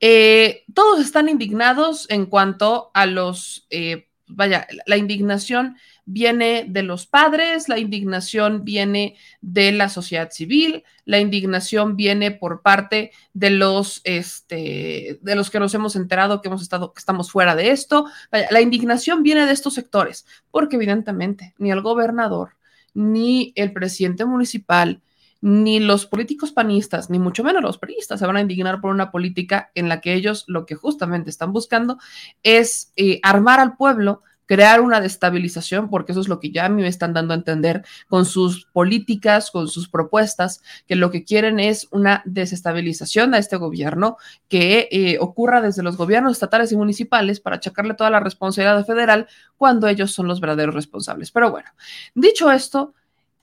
eh, 0.00 0.64
todos 0.74 1.00
están 1.00 1.28
indignados 1.28 2.10
en 2.10 2.26
cuanto 2.26 2.90
a 2.94 3.06
los, 3.06 3.66
eh, 3.70 4.08
vaya, 4.26 4.66
la 4.86 4.96
indignación 4.96 5.76
viene 6.04 6.64
de 6.68 6.82
los 6.82 7.06
padres, 7.06 7.68
la 7.68 7.78
indignación 7.78 8.64
viene 8.64 9.16
de 9.40 9.70
la 9.70 9.88
sociedad 9.88 10.30
civil, 10.30 10.82
la 11.04 11.20
indignación 11.20 11.96
viene 11.96 12.32
por 12.32 12.62
parte 12.62 13.12
de 13.32 13.50
los, 13.50 14.00
este, 14.02 15.20
de 15.22 15.36
los 15.36 15.50
que 15.50 15.60
nos 15.60 15.74
hemos 15.74 15.94
enterado 15.94 16.42
que 16.42 16.48
hemos 16.48 16.62
estado, 16.62 16.92
que 16.92 16.98
estamos 16.98 17.30
fuera 17.30 17.54
de 17.54 17.70
esto. 17.70 18.06
La 18.50 18.60
indignación 18.60 19.22
viene 19.22 19.46
de 19.46 19.52
estos 19.52 19.74
sectores, 19.74 20.26
porque 20.50 20.76
evidentemente 20.76 21.54
ni 21.58 21.70
el 21.70 21.82
gobernador, 21.82 22.56
ni 22.94 23.52
el 23.56 23.72
presidente 23.72 24.24
municipal, 24.24 25.00
ni 25.40 25.80
los 25.80 26.06
políticos 26.06 26.52
panistas, 26.52 27.10
ni 27.10 27.18
mucho 27.18 27.42
menos 27.42 27.62
los 27.62 27.78
periodistas 27.78 28.20
se 28.20 28.26
van 28.26 28.36
a 28.36 28.40
indignar 28.40 28.80
por 28.80 28.92
una 28.92 29.10
política 29.10 29.70
en 29.74 29.88
la 29.88 30.00
que 30.00 30.14
ellos 30.14 30.44
lo 30.46 30.66
que 30.66 30.76
justamente 30.76 31.30
están 31.30 31.52
buscando 31.52 31.98
es 32.42 32.92
eh, 32.96 33.18
armar 33.22 33.58
al 33.58 33.76
pueblo 33.76 34.22
crear 34.46 34.80
una 34.80 35.00
destabilización, 35.00 35.88
porque 35.88 36.12
eso 36.12 36.20
es 36.20 36.28
lo 36.28 36.40
que 36.40 36.50
ya 36.50 36.66
a 36.66 36.68
mí 36.68 36.82
me 36.82 36.88
están 36.88 37.12
dando 37.12 37.34
a 37.34 37.36
entender 37.36 37.84
con 38.08 38.24
sus 38.24 38.66
políticas, 38.66 39.50
con 39.50 39.68
sus 39.68 39.88
propuestas, 39.88 40.62
que 40.86 40.96
lo 40.96 41.10
que 41.10 41.24
quieren 41.24 41.60
es 41.60 41.88
una 41.90 42.22
desestabilización 42.24 43.34
a 43.34 43.38
este 43.38 43.56
gobierno 43.56 44.16
que 44.48 44.88
eh, 44.90 45.18
ocurra 45.20 45.60
desde 45.60 45.82
los 45.82 45.96
gobiernos 45.96 46.32
estatales 46.32 46.72
y 46.72 46.76
municipales 46.76 47.40
para 47.40 47.56
achacarle 47.56 47.94
toda 47.94 48.10
la 48.10 48.20
responsabilidad 48.20 48.84
federal 48.86 49.26
cuando 49.56 49.88
ellos 49.88 50.12
son 50.12 50.26
los 50.26 50.40
verdaderos 50.40 50.74
responsables. 50.74 51.30
Pero 51.30 51.50
bueno, 51.50 51.70
dicho 52.14 52.50
esto, 52.50 52.94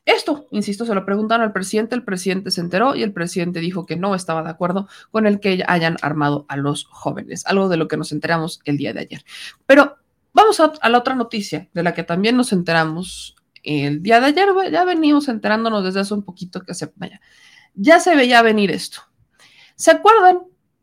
esto, 0.09 0.47
insisto, 0.49 0.85
se 0.85 0.95
lo 0.95 1.05
preguntaron 1.05 1.45
al 1.45 1.53
presidente, 1.53 1.93
el 1.93 2.03
presidente 2.03 2.49
se 2.49 2.61
enteró 2.61 2.95
y 2.95 3.03
el 3.03 3.13
presidente 3.13 3.59
dijo 3.59 3.85
que 3.85 3.95
no 3.95 4.15
estaba 4.15 4.41
de 4.41 4.49
acuerdo 4.49 4.87
con 5.11 5.27
el 5.27 5.39
que 5.39 5.63
hayan 5.67 5.97
armado 6.01 6.47
a 6.49 6.57
los 6.57 6.85
jóvenes, 6.85 7.45
algo 7.45 7.69
de 7.69 7.77
lo 7.77 7.87
que 7.87 7.95
nos 7.95 8.11
enteramos 8.11 8.59
el 8.65 8.77
día 8.77 8.91
de 8.91 9.01
ayer. 9.01 9.23
Pero 9.67 9.98
vamos 10.33 10.59
a, 10.59 10.89
la 10.89 10.97
otra 10.97 11.15
noticia 11.15 11.69
de 11.73 11.83
la 11.83 11.93
que 11.93 12.03
también 12.03 12.37
nos 12.37 12.51
enteramos 12.51 13.35
el 13.63 14.01
día 14.01 14.19
de 14.19 14.27
ayer, 14.27 14.49
ya 14.71 14.85
venimos 14.85 15.27
enterándonos 15.27 15.83
desde 15.83 15.99
hace 15.99 16.13
un 16.13 16.23
poquito 16.23 16.61
que 16.61 16.73
se 16.73 16.91
vaya. 16.95 17.19
Ya 17.75 17.99
se 17.99 18.15
veía 18.15 18.41
venir 18.41 18.71
esto. 18.71 19.01
¿Se 19.75 19.91
acuerdan 19.91 20.39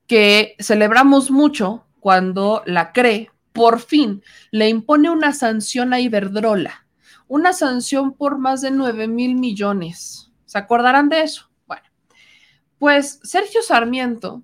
que 0.07 0.57
celebramos 0.59 1.31
mucho 1.31 1.87
cuando 2.01 2.63
la 2.67 2.93
CRE 2.93 3.31
por 3.53 3.81
fin 3.81 4.23
le 4.51 4.69
impone 4.69 5.11
una 5.11 5.33
sanción 5.33 5.95
a 5.95 6.01
Iberdrola? 6.01 6.87
una 7.29 7.53
sanción 7.53 8.13
por 8.15 8.39
más 8.39 8.61
de 8.61 8.71
9 8.71 9.09
mil 9.09 9.35
millones. 9.35 10.31
¿Se 10.45 10.59
acordarán 10.59 11.09
de 11.09 11.23
eso? 11.23 11.51
Bueno, 11.67 11.85
pues 12.79 13.21
Sergio 13.23 13.63
Sarmiento, 13.63 14.43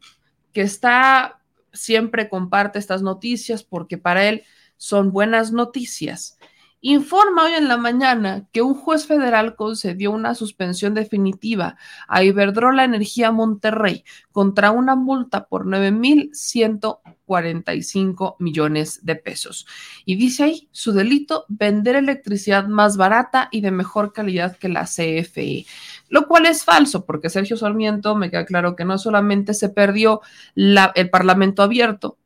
que 0.53 0.63
está 0.63 1.41
siempre 1.73 2.29
comparte 2.29 2.79
estas 2.79 3.03
noticias 3.03 3.63
porque 3.63 3.99
para 3.99 4.25
él 4.29 4.45
son 4.83 5.13
buenas 5.13 5.53
noticias, 5.53 6.37
informa 6.81 7.45
hoy 7.45 7.53
en 7.53 7.69
la 7.69 7.77
mañana 7.77 8.49
que 8.51 8.63
un 8.63 8.75
juez 8.75 9.07
federal 9.07 9.55
concedió 9.55 10.11
una 10.11 10.35
suspensión 10.35 10.93
definitiva 10.93 11.77
a 12.09 12.25
Iberdrola 12.25 12.83
Energía 12.83 13.31
Monterrey 13.31 14.03
contra 14.33 14.73
una 14.73 14.97
multa 14.97 15.47
por 15.47 15.67
9.145 15.67 18.35
millones 18.41 19.05
de 19.05 19.15
pesos. 19.15 19.69
Y 20.05 20.17
dice 20.17 20.43
ahí, 20.43 20.69
su 20.73 20.91
delito, 20.91 21.45
vender 21.49 21.95
electricidad 21.95 22.67
más 22.67 22.97
barata 22.97 23.49
y 23.53 23.61
de 23.61 23.71
mejor 23.71 24.13
calidad 24.13 24.57
que 24.57 24.69
la 24.69 24.87
CFE. 24.87 25.65
Lo 26.09 26.27
cual 26.27 26.47
es 26.47 26.65
falso, 26.65 27.07
porque 27.07 27.31
Sergio 27.31 27.57
Sarmiento 27.57 28.17
me 28.17 28.33
queda 28.33 28.47
claro 28.47 28.75
que 28.75 28.85
no 28.85 28.99
solamente 28.99 29.55
se 29.55 29.69
perdió 29.69 30.23
el 30.57 31.09
Parlamento 31.09 31.63
abierto 31.63 32.19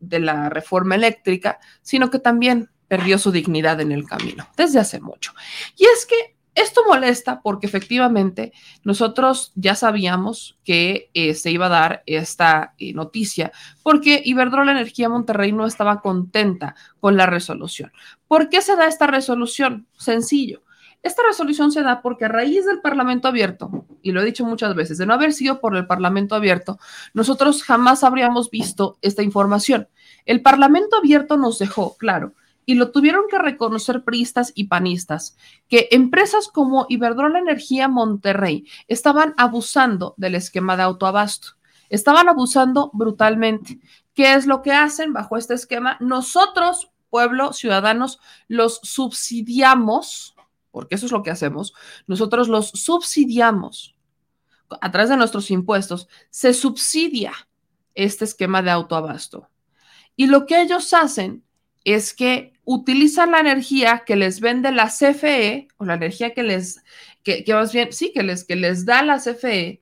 de 0.00 0.20
la 0.20 0.48
reforma 0.48 0.94
eléctrica, 0.94 1.58
sino 1.82 2.10
que 2.10 2.18
también 2.18 2.70
perdió 2.88 3.18
su 3.18 3.30
dignidad 3.30 3.80
en 3.80 3.92
el 3.92 4.04
camino, 4.04 4.48
desde 4.56 4.80
hace 4.80 5.00
mucho. 5.00 5.32
Y 5.76 5.84
es 5.84 6.06
que 6.06 6.36
esto 6.54 6.82
molesta 6.86 7.40
porque 7.42 7.66
efectivamente 7.66 8.52
nosotros 8.82 9.52
ya 9.54 9.74
sabíamos 9.76 10.58
que 10.64 11.10
eh, 11.14 11.34
se 11.34 11.52
iba 11.52 11.66
a 11.66 11.70
dar 11.70 12.02
esta 12.06 12.74
eh, 12.78 12.92
noticia 12.92 13.52
porque 13.82 14.20
Iberdrola 14.24 14.72
Energía 14.72 15.08
Monterrey 15.08 15.52
no 15.52 15.66
estaba 15.66 16.00
contenta 16.00 16.74
con 16.98 17.16
la 17.16 17.26
resolución. 17.26 17.92
¿Por 18.26 18.48
qué 18.48 18.62
se 18.62 18.74
da 18.74 18.86
esta 18.86 19.06
resolución? 19.06 19.86
Sencillo. 19.96 20.62
Esta 21.02 21.22
resolución 21.26 21.72
se 21.72 21.82
da 21.82 22.02
porque 22.02 22.26
a 22.26 22.28
raíz 22.28 22.66
del 22.66 22.80
Parlamento 22.80 23.26
abierto, 23.26 23.86
y 24.02 24.12
lo 24.12 24.20
he 24.20 24.24
dicho 24.24 24.44
muchas 24.44 24.74
veces, 24.74 24.98
de 24.98 25.06
no 25.06 25.14
haber 25.14 25.32
sido 25.32 25.60
por 25.60 25.74
el 25.76 25.86
Parlamento 25.86 26.34
abierto, 26.34 26.78
nosotros 27.14 27.62
jamás 27.62 28.04
habríamos 28.04 28.50
visto 28.50 28.98
esta 29.00 29.22
información. 29.22 29.88
El 30.26 30.42
Parlamento 30.42 30.96
abierto 30.96 31.36
nos 31.38 31.58
dejó 31.58 31.96
claro 31.96 32.34
y 32.66 32.74
lo 32.74 32.90
tuvieron 32.90 33.24
que 33.30 33.38
reconocer 33.38 34.04
priistas 34.04 34.52
y 34.54 34.64
panistas, 34.64 35.36
que 35.68 35.88
empresas 35.90 36.48
como 36.48 36.86
Iberdrola 36.88 37.38
Energía 37.38 37.88
Monterrey 37.88 38.66
estaban 38.86 39.34
abusando 39.38 40.14
del 40.18 40.34
esquema 40.34 40.76
de 40.76 40.82
autoabasto, 40.82 41.56
estaban 41.88 42.28
abusando 42.28 42.90
brutalmente. 42.92 43.80
¿Qué 44.14 44.34
es 44.34 44.46
lo 44.46 44.60
que 44.62 44.72
hacen 44.72 45.12
bajo 45.12 45.36
este 45.36 45.54
esquema? 45.54 45.96
Nosotros, 46.00 46.90
pueblo, 47.08 47.52
ciudadanos, 47.52 48.20
los 48.48 48.80
subsidiamos, 48.82 50.36
porque 50.70 50.94
eso 50.94 51.06
es 51.06 51.12
lo 51.12 51.22
que 51.22 51.30
hacemos, 51.30 51.74
nosotros 52.06 52.48
los 52.48 52.70
subsidiamos 52.70 53.96
a 54.80 54.90
través 54.90 55.10
de 55.10 55.16
nuestros 55.16 55.50
impuestos, 55.50 56.08
se 56.30 56.54
subsidia 56.54 57.32
este 57.94 58.24
esquema 58.24 58.62
de 58.62 58.70
autoabasto. 58.70 59.48
Y 60.16 60.26
lo 60.26 60.46
que 60.46 60.60
ellos 60.60 60.92
hacen 60.94 61.42
es 61.84 62.14
que 62.14 62.52
utilizan 62.64 63.32
la 63.32 63.40
energía 63.40 64.04
que 64.06 64.16
les 64.16 64.40
vende 64.40 64.70
la 64.70 64.88
CFE 64.88 65.68
o 65.78 65.84
la 65.84 65.94
energía 65.94 66.34
que 66.34 66.42
les, 66.42 66.84
que, 67.22 67.44
más 67.48 67.72
bien, 67.72 67.92
sí, 67.92 68.12
que 68.12 68.22
les, 68.22 68.44
que 68.44 68.56
les 68.56 68.84
da 68.84 69.02
la 69.02 69.18
CFE 69.18 69.80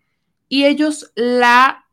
y 0.48 0.64
ellos 0.64 1.12
la, 1.14 1.86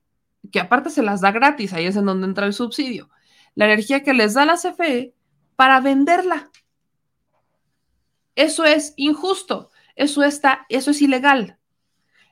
que 0.51 0.59
aparte 0.59 0.89
se 0.89 1.03
las 1.03 1.21
da 1.21 1.31
gratis, 1.31 1.73
ahí 1.73 1.85
es 1.85 1.95
en 1.95 2.05
donde 2.05 2.27
entra 2.27 2.45
el 2.45 2.53
subsidio, 2.53 3.09
la 3.55 3.65
energía 3.65 4.03
que 4.03 4.13
les 4.13 4.35
da 4.35 4.45
la 4.45 4.55
CFE 4.55 5.13
para 5.55 5.79
venderla. 5.81 6.51
Eso 8.35 8.65
es 8.65 8.93
injusto, 8.97 9.71
eso 9.95 10.23
está, 10.23 10.65
eso 10.69 10.91
es 10.91 11.01
ilegal. 11.01 11.57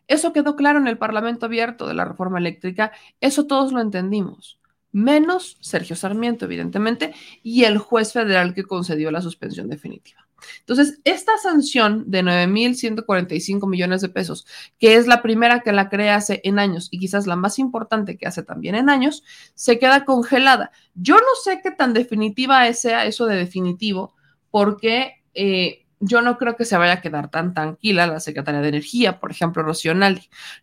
Eso 0.07 0.33
quedó 0.33 0.55
claro 0.55 0.79
en 0.79 0.87
el 0.87 0.97
Parlamento 0.97 1.45
abierto 1.45 1.87
de 1.87 1.93
la 1.93 2.05
reforma 2.05 2.37
eléctrica, 2.37 2.91
eso 3.21 3.47
todos 3.47 3.71
lo 3.71 3.79
entendimos 3.79 4.59
menos 4.93 5.57
Sergio 5.59 5.97
Sarmiento, 5.97 6.45
evidentemente, 6.45 7.13
y 7.41 7.65
el 7.65 7.79
juez 7.79 8.13
federal 8.13 8.53
que 8.53 8.63
concedió 8.63 9.11
la 9.11 9.21
suspensión 9.21 9.67
definitiva. 9.67 10.25
Entonces, 10.59 10.99
esta 11.03 11.37
sanción 11.37 12.11
de 12.11 12.21
9.145 12.21 13.67
millones 13.67 14.01
de 14.01 14.09
pesos, 14.09 14.45
que 14.77 14.95
es 14.95 15.07
la 15.07 15.21
primera 15.21 15.61
que 15.61 15.71
la 15.71 15.89
CRE 15.89 16.09
hace 16.09 16.41
en 16.43 16.59
años 16.59 16.89
y 16.91 16.99
quizás 16.99 17.27
la 17.27 17.35
más 17.35 17.59
importante 17.59 18.17
que 18.17 18.27
hace 18.27 18.43
también 18.43 18.75
en 18.75 18.89
años, 18.89 19.23
se 19.55 19.79
queda 19.79 20.05
congelada. 20.05 20.71
Yo 20.95 21.15
no 21.15 21.35
sé 21.43 21.61
qué 21.63 21.71
tan 21.71 21.93
definitiva 21.93 22.71
sea 22.73 23.05
eso 23.05 23.25
de 23.25 23.37
definitivo, 23.37 24.13
porque 24.51 25.23
eh, 25.33 25.82
yo 26.05 26.21
no 26.21 26.37
creo 26.37 26.57
que 26.57 26.65
se 26.65 26.77
vaya 26.77 26.93
a 26.93 27.01
quedar 27.01 27.29
tan 27.29 27.53
tranquila 27.53 28.07
la 28.07 28.19
Secretaría 28.19 28.59
de 28.59 28.67
Energía, 28.67 29.19
por 29.19 29.31
ejemplo, 29.31 29.63
Rocío 29.63 29.93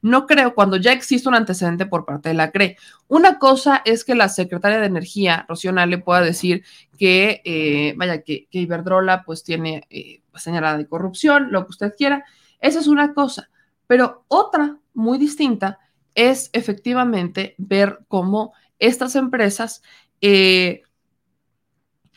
No 0.02 0.26
creo 0.26 0.54
cuando 0.54 0.76
ya 0.76 0.92
existe 0.92 1.28
un 1.28 1.34
antecedente 1.34 1.86
por 1.86 2.04
parte 2.04 2.28
de 2.28 2.34
la 2.34 2.50
CRE. 2.50 2.76
Una 3.08 3.38
cosa 3.38 3.80
es 3.86 4.04
que 4.04 4.14
la 4.14 4.28
Secretaria 4.28 4.78
de 4.78 4.86
Energía, 4.86 5.46
Rocío 5.48 5.72
pueda 6.04 6.20
decir 6.20 6.62
que, 6.98 7.40
eh, 7.44 7.94
vaya, 7.96 8.22
que, 8.22 8.48
Iberdrola 8.50 9.24
pues 9.24 9.42
tiene 9.42 9.86
eh, 9.88 10.22
pues, 10.30 10.42
señalada 10.42 10.76
de 10.76 10.86
corrupción, 10.86 11.50
lo 11.50 11.64
que 11.64 11.70
usted 11.70 11.94
quiera. 11.96 12.24
Esa 12.60 12.80
es 12.80 12.86
una 12.86 13.14
cosa. 13.14 13.48
Pero 13.86 14.24
otra 14.28 14.76
muy 14.92 15.16
distinta 15.16 15.78
es 16.14 16.50
efectivamente 16.52 17.54
ver 17.56 18.00
cómo 18.08 18.52
estas 18.78 19.16
empresas 19.16 19.82
eh, 20.20 20.82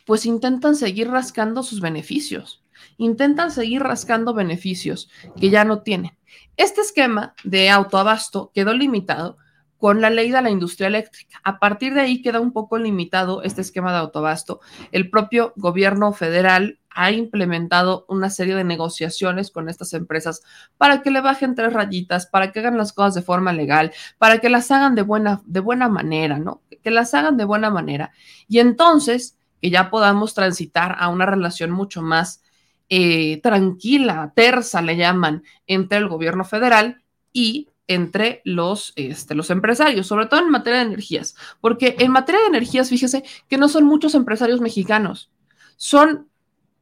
pues 0.04 0.26
intentan 0.26 0.76
seguir 0.76 1.08
rascando 1.08 1.62
sus 1.62 1.80
beneficios 1.80 2.63
intentan 2.96 3.50
seguir 3.50 3.82
rascando 3.82 4.34
beneficios 4.34 5.10
que 5.40 5.50
ya 5.50 5.64
no 5.64 5.82
tienen. 5.82 6.16
Este 6.56 6.80
esquema 6.80 7.34
de 7.44 7.70
autoabasto 7.70 8.50
quedó 8.54 8.74
limitado 8.74 9.38
con 9.78 10.00
la 10.00 10.08
ley 10.08 10.30
de 10.30 10.40
la 10.40 10.50
industria 10.50 10.86
eléctrica. 10.86 11.40
A 11.44 11.58
partir 11.58 11.92
de 11.92 12.00
ahí 12.00 12.22
queda 12.22 12.40
un 12.40 12.52
poco 12.52 12.78
limitado 12.78 13.42
este 13.42 13.60
esquema 13.60 13.92
de 13.92 13.98
autoabasto. 13.98 14.60
El 14.92 15.10
propio 15.10 15.52
gobierno 15.56 16.12
federal 16.12 16.78
ha 16.88 17.10
implementado 17.10 18.06
una 18.08 18.30
serie 18.30 18.54
de 18.54 18.64
negociaciones 18.64 19.50
con 19.50 19.68
estas 19.68 19.92
empresas 19.92 20.42
para 20.78 21.02
que 21.02 21.10
le 21.10 21.20
bajen 21.20 21.54
tres 21.54 21.72
rayitas, 21.72 22.26
para 22.26 22.50
que 22.50 22.60
hagan 22.60 22.78
las 22.78 22.92
cosas 22.92 23.14
de 23.14 23.22
forma 23.22 23.52
legal, 23.52 23.92
para 24.16 24.38
que 24.38 24.48
las 24.48 24.70
hagan 24.70 24.94
de 24.94 25.02
buena, 25.02 25.42
de 25.44 25.60
buena 25.60 25.88
manera, 25.88 26.38
¿no? 26.38 26.62
Que 26.82 26.90
las 26.90 27.12
hagan 27.12 27.36
de 27.36 27.44
buena 27.44 27.68
manera. 27.68 28.12
Y 28.48 28.60
entonces 28.60 29.36
que 29.60 29.70
ya 29.70 29.90
podamos 29.90 30.34
transitar 30.34 30.96
a 30.98 31.08
una 31.08 31.26
relación 31.26 31.70
mucho 31.70 32.00
más 32.00 32.42
eh, 32.88 33.40
tranquila, 33.42 34.32
tersa 34.34 34.82
le 34.82 34.96
llaman, 34.96 35.42
entre 35.66 35.98
el 35.98 36.08
gobierno 36.08 36.44
federal 36.44 37.02
y 37.32 37.68
entre 37.86 38.40
los, 38.44 38.92
este, 38.96 39.34
los 39.34 39.50
empresarios, 39.50 40.06
sobre 40.06 40.26
todo 40.26 40.40
en 40.40 40.50
materia 40.50 40.80
de 40.80 40.86
energías, 40.86 41.34
porque 41.60 41.96
en 41.98 42.10
materia 42.12 42.40
de 42.40 42.48
energías, 42.48 42.88
fíjese 42.88 43.24
que 43.48 43.58
no 43.58 43.68
son 43.68 43.84
muchos 43.84 44.14
empresarios 44.14 44.60
mexicanos, 44.60 45.30
son 45.76 46.28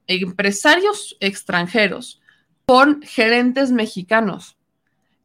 empresarios 0.06 1.16
extranjeros 1.20 2.20
con 2.66 3.02
gerentes 3.02 3.72
mexicanos. 3.72 4.56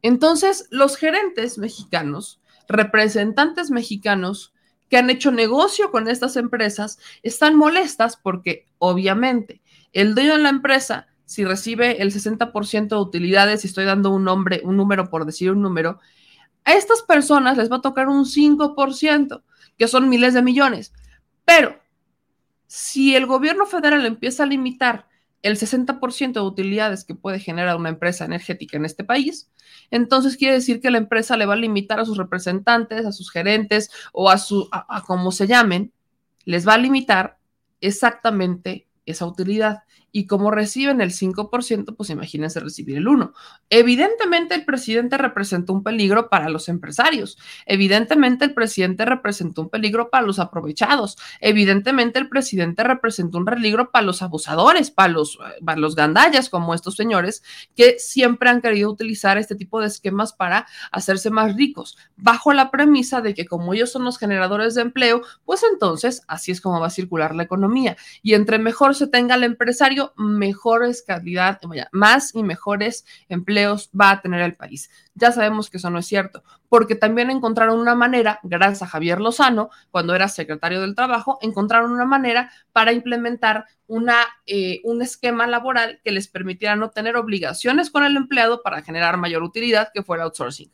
Entonces, 0.02 0.68
los 0.72 0.96
gerentes 0.98 1.58
mexicanos, 1.58 2.40
representantes 2.68 3.72
mexicanos 3.72 4.54
que 4.90 4.98
han 4.98 5.10
hecho 5.10 5.32
negocio 5.32 5.92
con 5.92 6.08
estas 6.08 6.38
empresas, 6.38 6.98
están 7.24 7.56
molestas 7.56 8.18
porque 8.18 8.66
obviamente 8.78 9.62
el 10.02 10.16
dueño 10.16 10.38
de 10.38 10.44
la 10.44 10.50
empresa, 10.50 11.08
si 11.26 11.44
recibe 11.44 12.02
el 12.02 12.12
60% 12.14 12.88
de 12.90 13.02
utilidades, 13.02 13.64
y 13.64 13.68
estoy 13.68 13.86
dando 13.86 14.12
un 14.12 14.24
nombre, 14.24 14.62
un 14.64 14.78
número 14.78 15.10
por 15.10 15.26
decir 15.26 15.52
un 15.52 15.62
número, 15.62 16.00
a 16.66 16.74
estas 16.74 17.02
personas 17.02 17.58
les 17.58 17.72
va 17.72 17.78
a 17.78 17.82
tocar 17.82 18.08
un 18.08 18.26
5%, 18.26 19.44
que 19.78 19.88
son 19.88 20.10
miles 20.10 20.34
de 20.34 20.42
millones. 20.44 20.94
Pero 21.46 21.80
Si 22.68 23.16
el 23.16 23.26
gobierno 23.26 23.66
federal 23.66 24.06
empieza 24.06 24.44
a 24.44 24.46
limitar 24.46 25.08
el 25.42 25.58
60% 25.58 26.34
de 26.34 26.42
utilidades 26.42 27.06
que 27.06 27.16
puede 27.16 27.40
generar 27.40 27.78
una 27.78 27.90
empresa 27.90 28.26
energética 28.26 28.78
en 28.78 28.86
este 28.86 29.04
país, 29.04 29.50
entonces 29.92 30.36
quiere 30.38 30.56
decir 30.56 30.82
que 30.82 30.92
la 30.92 30.98
empresa 30.98 31.38
le 31.38 31.46
va 31.46 31.54
a 31.54 31.58
limitar 31.58 32.00
a 32.00 32.06
sus 32.06 32.18
representantes, 32.18 33.06
a 33.06 33.12
sus 33.12 33.32
gerentes 33.32 33.90
o 34.12 34.30
a 34.30 34.38
su 34.38 34.68
a, 34.72 35.02
como 35.04 35.32
se 35.32 35.48
llamen, 35.48 35.94
les 36.46 36.68
va 36.68 36.74
a 36.74 36.78
limitar 36.78 37.40
exactamente 37.82 38.87
esa 39.08 39.26
utilidad 39.26 39.80
y 40.12 40.26
como 40.26 40.52
reciben 40.52 41.02
el 41.02 41.12
5%, 41.12 41.96
pues 41.96 42.10
imagínense 42.10 42.60
recibir 42.60 42.98
el 42.98 43.06
1%. 43.06 43.34
Evidentemente 43.70 44.56
el 44.56 44.66
presidente 44.66 45.18
representó 45.18 45.74
un 45.74 45.84
peligro 45.84 46.30
para 46.30 46.50
los 46.50 46.70
empresarios, 46.70 47.38
evidentemente 47.66 48.46
el 48.46 48.54
presidente 48.54 49.06
representó 49.06 49.64
un 49.64 49.70
peligro 49.70 50.10
para 50.10 50.26
los 50.26 50.40
aprovechados, 50.40 51.18
evidentemente 51.42 52.20
el 52.20 52.30
presidente 52.30 52.84
representó 52.84 53.38
un 53.38 53.46
peligro 53.46 53.92
para 53.92 54.06
los 54.06 54.22
abusadores, 54.22 54.92
para 54.92 55.10
los, 55.10 55.38
para 55.64 55.80
los 55.80 55.96
gandallas 55.96 56.50
como 56.50 56.74
estos 56.74 56.96
señores 56.96 57.44
que 57.76 58.00
siempre 58.00 58.50
han 58.50 58.62
querido 58.62 58.90
utilizar 58.90 59.38
este 59.38 59.56
tipo 59.56 59.82
de 59.82 59.88
esquemas 59.88 60.34
para 60.34 60.68
hacerse 60.92 61.30
más 61.30 61.56
ricos, 61.56 61.98
bajo 62.16 62.54
la 62.54 62.72
premisa 62.72 63.22
de 63.22 63.34
que 63.34 63.46
como 63.46 63.74
ellos 63.74 63.92
son 63.92 64.04
los 64.04 64.18
generadores 64.18 64.76
de 64.76 64.82
empleo, 64.82 65.22
pues 65.46 65.64
entonces 65.72 66.22
así 66.28 66.52
es 66.52 66.62
como 66.62 66.80
va 66.80 66.88
a 66.88 66.92
circular 66.92 67.36
la 67.36 67.44
economía. 67.44 67.98
Y 68.22 68.34
entre 68.34 68.60
mejor 68.60 68.96
se 68.96 69.08
tenga 69.08 69.36
el 69.36 69.44
empresario, 69.44 69.97
mejores 70.16 71.02
calidad, 71.02 71.60
más 71.92 72.34
y 72.36 72.44
mejores 72.44 73.06
empleos 73.30 73.90
va 74.00 74.12
a 74.12 74.22
tener 74.22 74.42
el 74.42 74.56
país. 74.56 74.90
Ya 75.16 75.32
sabemos 75.32 75.70
que 75.70 75.78
eso 75.78 75.90
no 75.90 76.00
es 76.00 76.06
cierto, 76.06 76.44
porque 76.70 76.96
también 76.96 77.30
encontraron 77.30 77.80
una 77.80 77.96
manera, 77.96 78.40
gracias 78.44 78.84
a 78.84 78.88
Javier 78.88 79.20
Lozano, 79.20 79.70
cuando 79.92 80.16
era 80.16 80.28
secretario 80.28 80.82
del 80.82 80.96
Trabajo, 80.96 81.40
encontraron 81.42 81.92
una 81.92 82.06
manera 82.06 82.52
para 82.72 82.92
implementar 82.92 83.66
una, 83.88 84.18
eh, 84.46 84.82
un 84.84 85.02
esquema 85.02 85.48
laboral 85.48 86.00
que 86.04 86.12
les 86.12 86.28
permitiera 86.28 86.76
no 86.76 86.90
tener 86.90 87.16
obligaciones 87.16 87.90
con 87.90 88.04
el 88.04 88.18
empleado 88.18 88.62
para 88.62 88.82
generar 88.82 89.18
mayor 89.18 89.44
utilidad, 89.44 89.90
que 89.94 90.04
fuera 90.04 90.24
outsourcing. 90.24 90.72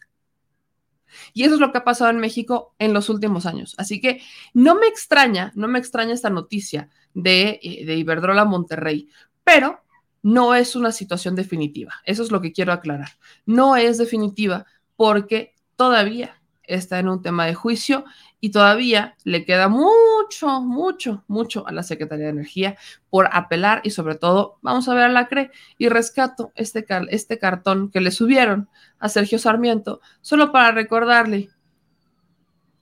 Y 1.34 1.44
eso 1.44 1.56
es 1.56 1.60
lo 1.60 1.72
que 1.72 1.80
ha 1.80 1.84
pasado 1.84 2.10
en 2.10 2.20
México 2.20 2.76
en 2.80 2.94
los 2.94 3.10
últimos 3.10 3.46
años. 3.46 3.76
Así 3.78 4.00
que 4.02 4.22
no 4.54 4.76
me 4.76 4.88
extraña, 4.88 5.52
no 5.56 5.68
me 5.68 5.80
extraña 5.80 6.14
esta 6.14 6.30
noticia 6.30 6.90
de, 7.14 7.60
eh, 7.62 7.96
Iberdrola 7.96 8.46
Monterrey, 8.46 9.10
pero 9.44 9.82
no 10.22 10.56
es 10.56 10.76
una 10.76 10.92
situación 10.92 11.36
definitiva. 11.36 11.94
Eso 12.06 12.24
es 12.24 12.32
lo 12.32 12.42
que 12.42 12.54
quiero 12.54 12.72
aclarar. 12.72 13.10
No 13.46 13.76
es 13.76 13.98
definitiva 13.98 14.66
porque 14.96 15.54
todavía 15.76 16.42
está 16.66 17.00
en 17.00 17.10
un 17.10 17.22
tema 17.22 17.46
de 17.46 17.54
juicio 17.54 18.06
y 18.40 18.52
todavía 18.52 19.16
le 19.24 19.46
queda 19.46 19.70
mucho, 19.70 20.62
mucho, 20.62 21.24
mucho 21.28 21.68
a 21.68 21.72
la 21.72 21.84
Secretaría 21.84 22.26
de 22.26 22.32
Energía 22.32 22.78
por 23.10 23.30
apelar 23.32 23.82
y 23.84 23.92
sobre 23.92 24.16
todo 24.16 24.58
vamos 24.62 24.88
a 24.90 24.94
ver 24.94 25.06
a 25.06 25.10
la 25.10 25.28
CRE 25.28 25.52
y 25.78 25.88
rescato 25.90 26.52
este, 26.56 26.86
este 27.10 27.40
cartón 27.40 27.90
que 27.90 28.02
le 28.02 28.12
subieron 28.12 28.70
a 29.00 29.10
Sergio 29.10 29.40
Sarmiento 29.40 30.02
solo 30.22 30.52
para 30.52 30.72
recordarle 30.72 31.50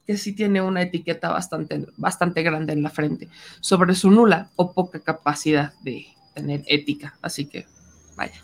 que 0.05 0.17
sí 0.17 0.33
tiene 0.33 0.61
una 0.61 0.81
etiqueta 0.81 1.29
bastante, 1.29 1.85
bastante 1.97 2.41
grande 2.43 2.73
en 2.73 2.83
la 2.83 2.89
frente 2.89 3.29
sobre 3.59 3.93
su 3.93 4.09
nula 4.09 4.49
o 4.55 4.73
poca 4.73 4.99
capacidad 4.99 5.73
de 5.81 6.07
tener 6.33 6.63
ética. 6.65 7.17
Así 7.21 7.45
que, 7.45 7.67
vaya. 8.15 8.43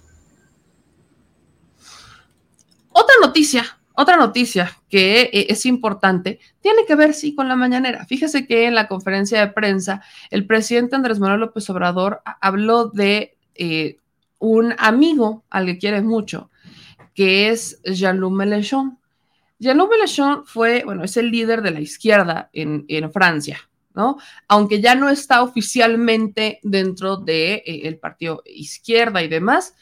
Otra 2.92 3.16
noticia 3.22 3.77
otra 4.00 4.16
noticia 4.16 4.78
que 4.90 5.22
eh, 5.22 5.48
es 5.50 5.66
importante 5.66 6.40
tiene 6.62 6.86
que 6.86 6.94
ver, 6.94 7.16
sí, 7.16 7.34
con 7.34 7.48
la 7.48 7.56
mañanera. 7.56 8.06
Fíjese 8.06 8.46
que 8.46 8.66
en 8.66 8.76
la 8.76 8.88
conferencia 8.88 9.40
de 9.40 9.52
prensa, 9.52 10.04
el 10.30 10.46
presidente 10.46 10.96
Andrés 10.96 11.20
Manuel 11.20 11.40
López 11.40 11.68
Obrador 11.72 12.22
habló 12.40 12.90
de 12.90 13.36
eh, 13.56 13.98
un 14.38 14.76
amigo 14.78 15.46
al 15.50 15.66
que 15.66 15.80
quiere 15.80 16.04
mucho, 16.04 16.52
que 17.16 17.50
es 17.50 17.82
Jean-Luc 17.86 18.34
Mélenchon. 18.34 19.00
Jean-Luc 19.58 19.90
Mélenchon 19.90 20.46
fue, 20.46 20.84
bueno, 20.86 21.04
es 21.04 21.18
el 21.18 21.32
líder 21.32 21.64
de 21.64 21.72
la 21.72 21.80
izquierda 21.80 22.52
en, 22.54 23.12
Francia, 23.12 23.68
¿no? 23.96 24.20
Aunque 24.48 24.80
ya 24.80 24.94
no 24.94 25.10
está 25.10 25.42
oficialmente 25.42 26.60
dentro 26.62 27.18
del 27.18 27.26
de, 27.26 27.64
eh, 27.66 28.00
partido 28.00 28.44
izquierda 28.46 29.24
y 29.24 29.28
demás, 29.28 29.74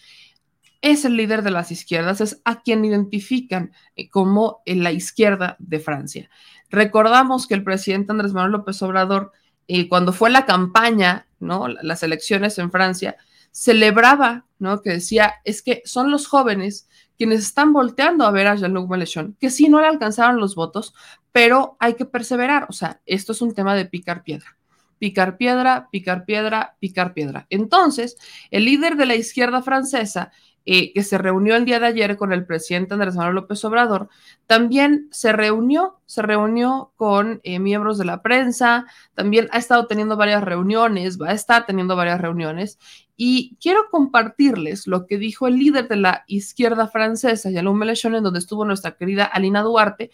es 0.86 1.04
el 1.04 1.18
líder 1.18 1.42
de 1.42 1.50
las 1.50 1.72
izquierdas, 1.72 2.22
es 2.22 2.44
a 2.46 2.62
quien 2.62 2.86
identifican 2.86 3.72
eh, 3.96 4.08
como 4.08 4.62
la 4.68 4.92
izquierda 4.92 5.56
de 5.58 5.80
Francia. 5.80 6.30
Recordamos 6.70 7.48
que 7.48 7.56
el 7.56 7.64
presidente 7.64 8.12
Andrés 8.12 8.34
Manuel 8.34 8.52
López 8.52 8.80
Obrador, 8.84 9.32
eh, 9.68 9.90
cuando 9.90 10.14
fue 10.14 10.30
la 10.30 10.46
campaña, 10.46 11.26
¿no? 11.40 11.68
las 11.68 12.04
elecciones 12.04 12.60
en 12.60 12.70
Francia, 12.70 13.18
celebraba, 13.50 14.46
¿no? 14.60 14.84
que 14.84 14.92
decía, 14.92 15.34
es 15.44 15.64
que 15.64 15.82
son 15.86 16.12
los 16.12 16.28
jóvenes 16.28 16.88
quienes 17.18 17.40
están 17.40 17.74
volteando 17.74 18.24
a 18.24 18.32
ver 18.32 18.46
a 18.46 18.56
Jean-Luc 18.56 18.88
Mélenchon, 18.88 19.36
que 19.40 19.50
sí 19.50 19.70
no 19.70 19.82
le 19.82 19.88
alcanzaron 19.88 20.40
los 20.40 20.54
votos, 20.54 20.94
pero 21.32 21.78
hay 21.80 21.96
que 21.96 22.06
perseverar, 22.06 22.68
o 22.70 22.74
sea, 22.74 23.02
esto 23.08 23.32
es 23.32 23.42
un 23.42 23.56
tema 23.56 23.74
de 23.74 23.86
picar 23.86 24.22
piedra 24.22 24.56
picar 24.98 25.38
piedra, 25.38 25.90
picar 25.92 26.26
piedra, 26.26 26.78
picar 26.80 27.14
piedra. 27.14 27.48
Entonces, 27.50 28.18
el 28.50 28.66
líder 28.66 28.96
de 28.96 29.06
la 29.06 29.16
izquierda 29.16 29.62
francesa 29.62 30.32
eh, 30.66 30.94
que 30.94 31.04
se 31.04 31.18
reunió 31.18 31.56
el 31.56 31.66
día 31.66 31.80
de 31.80 31.88
ayer 31.88 32.18
con 32.18 32.34
el 32.34 32.46
presidente 32.46 32.94
Andrés 32.94 33.16
Manuel 33.16 33.36
López 33.36 33.64
Obrador, 33.66 34.10
también 34.48 35.08
se 35.12 35.32
reunió, 35.32 36.00
se 36.06 36.22
reunió 36.22 36.92
con 36.96 37.40
eh, 37.44 37.60
miembros 37.60 37.98
de 37.98 38.06
la 38.06 38.22
prensa, 38.22 38.86
también 39.14 39.48
ha 39.52 39.58
estado 39.58 39.88
teniendo 39.88 40.18
varias 40.18 40.44
reuniones, 40.44 41.22
va 41.22 41.30
a 41.30 41.34
estar 41.34 41.66
teniendo 41.66 41.96
varias 41.96 42.20
reuniones, 42.20 42.80
y 43.18 43.58
quiero 43.62 43.90
compartirles 43.92 44.88
lo 44.88 45.06
que 45.06 45.18
dijo 45.18 45.48
el 45.48 45.58
líder 45.58 45.88
de 45.88 45.98
la 45.98 46.24
izquierda 46.28 46.88
francesa, 46.88 47.50
Jean-Luc 47.52 47.76
Mélenchon, 47.76 48.16
en 48.16 48.24
donde 48.24 48.40
estuvo 48.40 48.66
nuestra 48.66 48.96
querida 48.98 49.26
Alina 49.26 49.62
Duarte, 49.62 50.12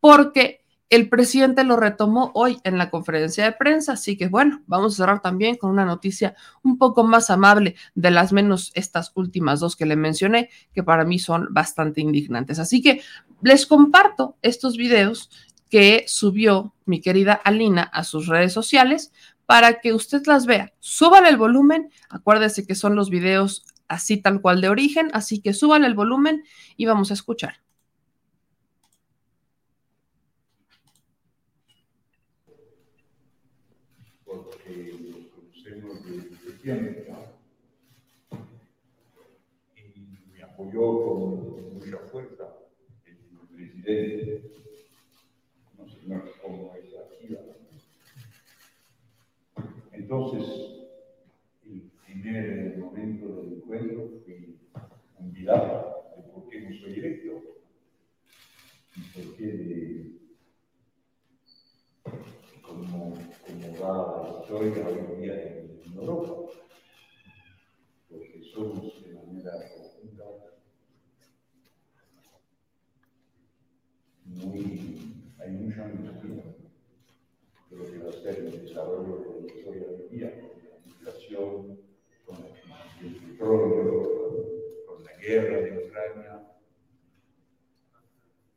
porque 0.00 0.61
el 0.90 1.08
presidente 1.08 1.64
lo 1.64 1.76
retomó 1.76 2.32
hoy 2.34 2.58
en 2.64 2.76
la 2.76 2.90
conferencia 2.90 3.44
de 3.44 3.52
prensa, 3.52 3.92
así 3.92 4.16
que 4.16 4.28
bueno, 4.28 4.62
vamos 4.66 4.92
a 4.92 4.96
cerrar 4.96 5.22
también 5.22 5.56
con 5.56 5.70
una 5.70 5.84
noticia 5.86 6.34
un 6.62 6.76
poco 6.76 7.02
más 7.04 7.30
amable 7.30 7.76
de 7.94 8.10
las 8.10 8.32
menos 8.32 8.72
estas 8.74 9.12
últimas 9.14 9.60
dos 9.60 9.74
que 9.74 9.86
le 9.86 9.96
mencioné, 9.96 10.50
que 10.74 10.82
para 10.82 11.04
mí 11.04 11.18
son 11.18 11.48
bastante 11.50 12.00
indignantes. 12.00 12.58
Así 12.58 12.82
que 12.82 13.00
les 13.40 13.66
comparto 13.66 14.36
estos 14.42 14.76
videos 14.76 15.30
que 15.70 16.04
subió 16.06 16.74
mi 16.84 17.00
querida 17.00 17.32
Alina 17.32 17.82
a 17.82 18.04
sus 18.04 18.26
redes 18.26 18.52
sociales 18.52 19.12
para 19.46 19.80
que 19.80 19.94
usted 19.94 20.22
las 20.26 20.44
vea. 20.44 20.74
Suban 20.80 21.24
el 21.24 21.38
volumen, 21.38 21.90
acuérdese 22.10 22.66
que 22.66 22.74
son 22.74 22.94
los 22.94 23.08
videos 23.08 23.64
así 23.88 24.16
tal 24.16 24.40
cual 24.40 24.60
de 24.60 24.68
origen, 24.68 25.10
así 25.12 25.40
que 25.40 25.54
suban 25.54 25.84
el 25.84 25.94
volumen 25.94 26.44
y 26.76 26.86
vamos 26.86 27.10
a 27.10 27.14
escuchar. 27.14 27.62
Y 36.64 36.70
me 40.32 40.42
apoyó 40.44 41.04
con 41.04 41.74
mucha 41.74 41.98
fuerza 42.08 42.54
el 43.04 43.16
presidente, 43.48 44.52
no 45.76 45.88
sé 45.88 45.98
cómo 46.40 46.72
es 46.76 46.94
aquí. 46.94 47.36
Entonces, 49.90 50.46
el 51.64 51.90
primer 52.06 52.78
momento 52.78 53.26
del 53.42 53.54
encuentro 53.54 54.10
fue 54.24 54.54
un 55.18 55.32
de 55.32 56.22
por 56.32 56.48
qué 56.48 56.60
no 56.60 56.76
soy 56.76 56.92
electo 56.92 57.42
y 58.94 59.00
por 59.00 59.36
qué 59.36 60.12
como, 62.62 63.14
como 63.46 63.80
va 63.80 64.22
la 64.22 64.40
historia 64.40 64.86
hoy 64.86 65.20
día 65.20 65.61
Europa 65.94 66.52
somos 68.52 69.02
de 69.02 69.14
manera 69.14 69.52
conjunta 69.72 70.24
muy, 74.26 75.16
hay 75.40 75.50
mucha 75.50 75.84
energía 75.90 76.44
de 77.70 77.76
lo 77.76 77.84
que 77.86 77.98
va 77.98 78.10
a 78.10 78.12
ser 78.12 78.38
el 78.38 78.66
desarrollo 78.66 79.16
de 79.18 79.40
la 79.40 79.46
historia 79.46 79.86
del 79.88 80.10
día, 80.10 80.40
con 80.40 80.50
la 80.68 80.76
inflación, 80.86 81.78
con 82.26 82.42
la 82.42 82.98
crisis 82.98 83.22
petróleo, 83.22 84.46
con 84.86 85.04
la 85.04 85.12
guerra 85.14 85.60
de 85.62 85.86
Ucrania. 85.86 86.42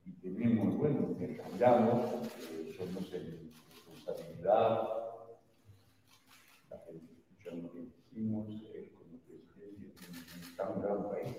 Y 0.05 0.11
tenemos, 0.11 0.77
bueno, 0.77 1.17
que 1.17 1.37
cambiamos, 1.37 2.27
eh, 2.51 2.75
somos 2.77 3.13
en 3.13 3.51
responsabilidad, 3.71 4.89
la 6.69 6.77
gente 6.79 7.13
escuchando 7.13 7.71
lo 8.15 8.45
que 8.45 8.79
decimos, 8.79 9.15
un 10.73 10.81
gran 10.81 11.09
país. 11.09 11.37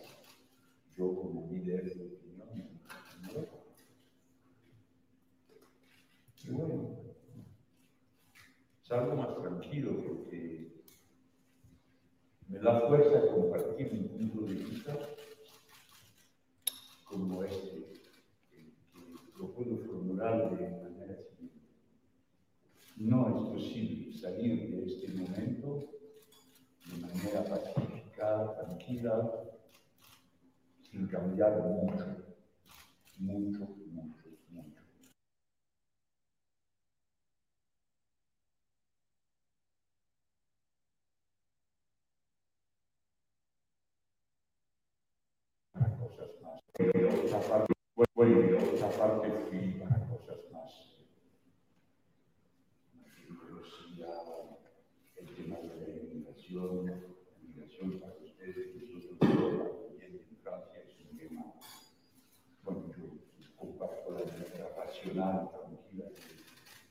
Yo 0.97 1.15
como 1.15 1.49
líder 1.51 1.85
de 1.85 2.05
opinión. 2.05 2.71
Y 6.45 6.51
bueno, 6.51 6.97
salgo 8.83 9.17
más 9.17 9.37
tranquilo 9.37 10.03
porque 10.07 10.83
me 12.49 12.59
da 12.59 12.89
fuerza 12.89 13.33
compartir 13.33 13.93
mi 13.93 14.09
punto 14.09 14.43
de 14.43 14.55
vista 14.55 14.97
como 17.05 17.43
este, 17.43 17.95
que 18.53 18.73
lo 19.39 19.53
puedo 19.53 19.77
formular 19.79 20.57
de 20.57 20.71
manera 20.71 21.17
siguiente. 21.23 21.61
No 22.97 23.29
es 23.29 23.51
posible 23.51 24.13
salir 24.13 24.71
de 24.71 24.85
este 24.87 25.09
momento 25.13 25.89
de 25.91 25.96
manera 27.27 27.45
pacífica, 27.45 28.55
tranquila, 28.55 29.31
sin 30.91 31.07
cambiar 31.09 31.61
mucho, 31.61 32.07
mucho, 33.19 33.69
mucho. 33.91 34.27
otra 47.25 47.41
parte, 47.41 47.73
bueno, 47.95 48.59
otra 48.73 48.91
parte 48.91 49.31
fui 49.49 49.73
para 49.81 50.07
cosas 50.07 50.39
más. 50.53 50.93
El 55.17 55.27
tema 55.35 55.57
de 55.57 55.69
la 55.69 55.89
inmigración 55.89 56.87
para 58.01 58.15
ustedes, 58.25 58.75
nosotros 58.77 59.19
también 59.89 60.15
en 60.15 60.37
Francia 60.43 60.81
es 60.81 60.99
un 61.11 61.19
tema, 61.19 61.55
bueno, 62.65 62.95
yo 63.39 63.49
comparto 63.57 64.13
la 64.13 64.21
manera 65.17 65.43
racional, 65.43 65.51
tranquila 65.51 66.05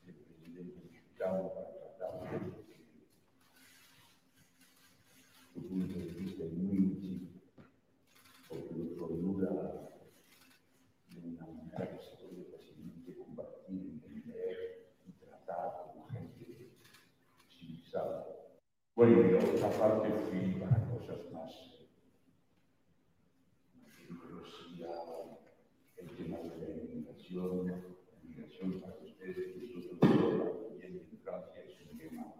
del 0.05 0.15
presidente 0.15 0.81
mexicano 0.91 1.51
para 1.53 1.69
tratar 1.97 2.13
de 2.31 2.53
su 5.53 5.67
punto 5.67 5.99
de 5.99 6.05
vista 6.05 6.43
es 6.43 6.53
muy 6.53 6.77
útil, 6.77 7.41
porque 8.49 8.73
lo 8.73 9.07
formula 9.07 9.85
Bueno, 18.95 19.29
y 19.29 19.33
otra 19.33 19.69
parte 19.71 20.09
fui 20.09 20.53
para 20.53 20.79
cosas 20.87 21.29
más. 21.33 21.51
Rusia, 24.07 24.87
el 25.97 26.09
tema 26.15 26.37
de 26.37 26.57
la 26.57 26.83
inmigración, 26.83 27.67
la 27.67 27.75
inmigración 28.23 28.79
para 28.79 28.95
ustedes, 29.03 29.57
nosotros 29.57 29.99
también 30.69 31.07
en 31.11 31.19
Francia 31.19 31.61
es 31.61 31.91
un 31.91 31.97
tema, 31.97 32.35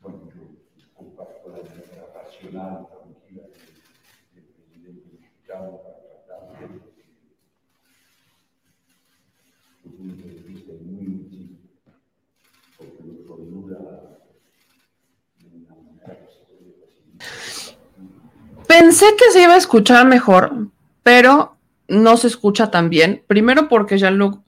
bueno, 0.00 0.32
yo 0.34 0.94
comparto 0.94 1.50
la 1.50 1.58
Pensé 18.66 19.06
que 19.18 19.30
se 19.32 19.42
iba 19.42 19.54
a 19.54 19.58
escuchar 19.58 20.06
mejor, 20.06 20.68
pero 21.02 21.56
no 21.88 22.16
se 22.16 22.26
escucha 22.26 22.70
tan 22.70 22.88
bien. 22.88 23.22
Primero 23.26 23.68
porque 23.68 23.98
Jean-Luc 23.98 24.41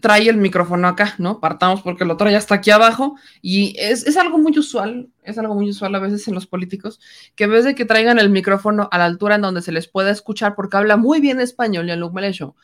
trae 0.00 0.28
el 0.28 0.36
micrófono 0.36 0.88
acá, 0.88 1.14
¿no? 1.18 1.40
Partamos 1.40 1.82
porque 1.82 2.04
el 2.04 2.10
otro 2.10 2.30
ya 2.30 2.38
está 2.38 2.56
aquí 2.56 2.70
abajo 2.70 3.16
y 3.40 3.74
es, 3.78 4.06
es, 4.06 4.16
algo 4.16 4.38
muy 4.38 4.56
usual, 4.58 5.08
es 5.22 5.38
algo 5.38 5.54
muy 5.54 5.70
usual 5.70 5.94
a 5.94 5.98
veces 5.98 6.26
en 6.28 6.34
los 6.34 6.46
políticos, 6.46 7.00
que 7.34 7.44
en 7.44 7.50
vez 7.50 7.64
de 7.64 7.74
que 7.74 7.84
traigan 7.84 8.18
el 8.18 8.30
micrófono 8.30 8.88
a 8.92 8.98
la 8.98 9.06
altura 9.06 9.36
en 9.36 9.42
donde 9.42 9.62
se 9.62 9.72
les 9.72 9.88
pueda 9.88 10.10
escuchar, 10.10 10.54
porque 10.54 10.76
habla 10.76 10.96
muy 10.96 11.20
bien 11.20 11.40
español 11.40 11.86
Jean-Luc 11.86 12.12
Mélenchon, 12.12 12.54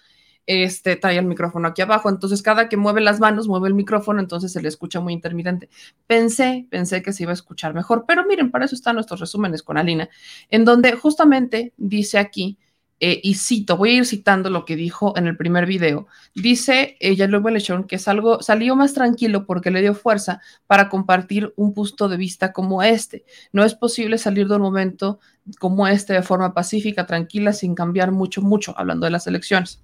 este, 0.47 0.97
trae 0.97 1.19
el 1.19 1.25
micrófono 1.25 1.69
aquí 1.69 1.83
abajo, 1.83 2.09
entonces 2.11 2.43
cada 2.43 2.69
que 2.69 2.77
mueve 2.77 3.01
las 3.01 3.21
manos, 3.21 3.49
mueve 3.49 3.69
el 3.69 3.75
micrófono, 3.75 4.21
entonces 4.21 4.53
se 4.53 4.61
le 4.61 4.69
escucha 4.69 5.01
muy 5.01 5.13
intermitente. 5.15 5.71
Pensé, 6.07 6.67
pensé 6.71 7.03
que 7.03 7.13
se 7.13 7.23
iba 7.23 7.33
a 7.33 7.35
escuchar 7.35 7.75
mejor, 7.75 8.05
pero 8.07 8.27
miren, 8.27 8.51
para 8.51 8.67
eso 8.67 8.75
están 8.75 8.97
nuestros 8.97 9.21
resúmenes 9.21 9.63
con 9.63 9.79
Alina, 9.79 10.09
en 10.51 10.65
donde 10.65 10.93
justamente 10.93 11.73
dice 11.79 12.19
aquí, 12.19 12.59
eh, 13.01 13.21
y 13.23 13.35
cito, 13.35 13.77
voy 13.77 13.91
a 13.91 13.95
ir 13.95 14.07
citando 14.07 14.51
lo 14.51 14.65
que 14.65 14.77
dijo 14.77 15.17
en 15.17 15.27
el 15.27 15.37
primer 15.37 15.67
video, 15.67 16.07
dice 16.35 16.97
ella 17.01 17.27
luego 17.27 17.51
Lechón 17.51 17.85
que 17.85 17.97
es 17.97 18.09
algo, 18.09 18.41
salió 18.41 18.77
más 18.77 18.95
tranquilo 18.95 19.47
porque 19.47 19.71
le 19.71 19.81
dio 19.83 19.95
fuerza 19.95 20.41
para 20.67 20.89
compartir 20.89 21.53
un 21.57 21.75
punto 21.75 22.09
de 22.09 22.17
vista 22.17 22.53
como 22.53 22.83
este. 22.83 23.25
No 23.53 23.65
es 23.65 23.75
posible 23.75 24.19
salir 24.19 24.49
de 24.49 24.57
un 24.57 24.63
momento 24.63 25.21
como 25.59 25.87
este 25.87 26.15
de 26.15 26.23
forma 26.23 26.55
pacífica, 26.55 27.07
tranquila, 27.07 27.53
sin 27.53 27.75
cambiar 27.75 28.13
mucho, 28.13 28.41
mucho, 28.43 28.75
hablando 28.77 29.05
de 29.05 29.11
las 29.11 29.27
elecciones. 29.27 29.84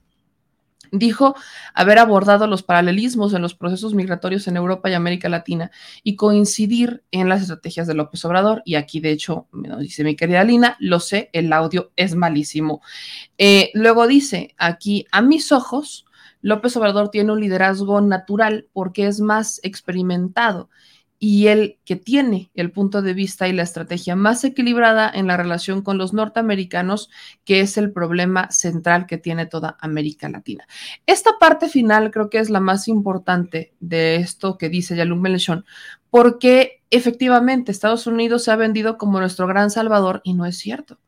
Dijo 0.93 1.35
haber 1.75 1.99
abordado 1.99 2.47
los 2.47 2.63
paralelismos 2.63 3.33
en 3.35 3.43
los 3.43 3.55
procesos 3.55 3.95
migratorios 3.95 4.49
en 4.49 4.57
Europa 4.57 4.91
y 4.91 4.95
América 4.95 5.29
Latina 5.29 5.71
y 6.03 6.17
coincidir 6.17 7.03
en 7.11 7.29
las 7.29 7.43
estrategias 7.43 7.87
de 7.87 7.95
López 7.95 8.25
Obrador. 8.25 8.63
Y 8.65 8.75
aquí, 8.75 9.01
de 9.01 9.13
hecho, 9.13 9.47
dice 9.79 10.05
mi 10.05 10.17
querida 10.17 10.45
Lina, 10.45 10.77
lo 10.81 11.01
sé, 11.01 11.31
el 11.33 11.53
audio 11.53 11.93
es 11.97 12.15
malísimo. 12.15 12.83
Eh, 13.39 13.71
luego 13.75 14.07
dice 14.07 14.55
aquí, 14.59 15.07
a 15.13 15.23
mis 15.23 15.53
ojos, 15.53 16.07
López 16.43 16.77
Obrador 16.77 17.11
tiene 17.11 17.33
un 17.33 17.41
liderazgo 17.41 18.01
natural 18.01 18.69
porque 18.73 19.07
es 19.07 19.21
más 19.21 19.61
experimentado 19.63 20.71
y 21.23 21.49
el 21.49 21.79
que 21.85 21.97
tiene 21.97 22.51
el 22.55 22.73
punto 22.73 23.03
de 23.03 23.13
vista 23.13 23.47
y 23.47 23.53
la 23.53 23.63
estrategia 23.63 24.17
más 24.17 24.43
equilibrada 24.43 25.09
en 25.15 25.27
la 25.27 25.37
relación 25.37 25.83
con 25.83 25.99
los 25.99 26.15
norteamericanos, 26.15 27.11
que 27.45 27.61
es 27.61 27.77
el 27.77 27.93
problema 27.93 28.51
central 28.51 29.07
que 29.07 29.19
tiene 29.19 29.45
toda 29.45 29.77
América 29.81 30.31
Latina. 30.31 30.67
Esta 31.05 31.33
parte 31.39 31.69
final 31.69 32.11
creo 32.11 32.31
que 32.31 32.39
es 32.39 32.49
la 32.49 32.61
más 32.61 32.89
importante 32.89 33.75
de 33.81 34.17
esto 34.17 34.57
que 34.57 34.71
dice 34.71 34.97
Yalum 34.97 35.21
Melechón, 35.21 35.67
porque 36.09 36.83
efectivamente 36.89 37.71
Estados 37.71 38.07
Unidos 38.07 38.45
se 38.45 38.53
ha 38.53 38.57
vendido 38.57 38.97
como 38.97 39.21
nuestro 39.21 39.47
gran 39.47 39.71
salvador 39.71 40.23
y 40.25 40.33
no 40.33 40.47
es 40.47 40.57
cierto. 40.57 40.99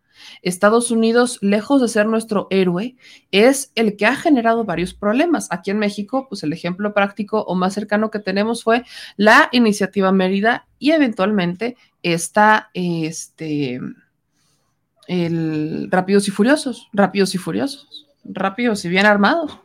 Estados 0.42 0.90
Unidos, 0.90 1.38
lejos 1.40 1.80
de 1.80 1.88
ser 1.88 2.06
nuestro 2.06 2.46
héroe, 2.50 2.96
es 3.30 3.72
el 3.74 3.96
que 3.96 4.06
ha 4.06 4.16
generado 4.16 4.64
varios 4.64 4.94
problemas. 4.94 5.48
Aquí 5.50 5.70
en 5.70 5.78
México, 5.78 6.26
pues 6.28 6.42
el 6.42 6.52
ejemplo 6.52 6.94
práctico 6.94 7.42
o 7.42 7.54
más 7.54 7.74
cercano 7.74 8.10
que 8.10 8.18
tenemos 8.18 8.62
fue 8.62 8.84
la 9.16 9.48
iniciativa 9.52 10.12
Mérida 10.12 10.66
y 10.78 10.92
eventualmente 10.92 11.76
está 12.02 12.70
este, 12.74 13.80
el 15.06 15.88
Rápidos 15.90 16.28
y 16.28 16.30
Furiosos, 16.30 16.88
Rápidos 16.92 17.34
y 17.34 17.38
Furiosos, 17.38 18.06
Rápidos 18.24 18.84
y 18.84 18.88
bien 18.88 19.06
armados. 19.06 19.58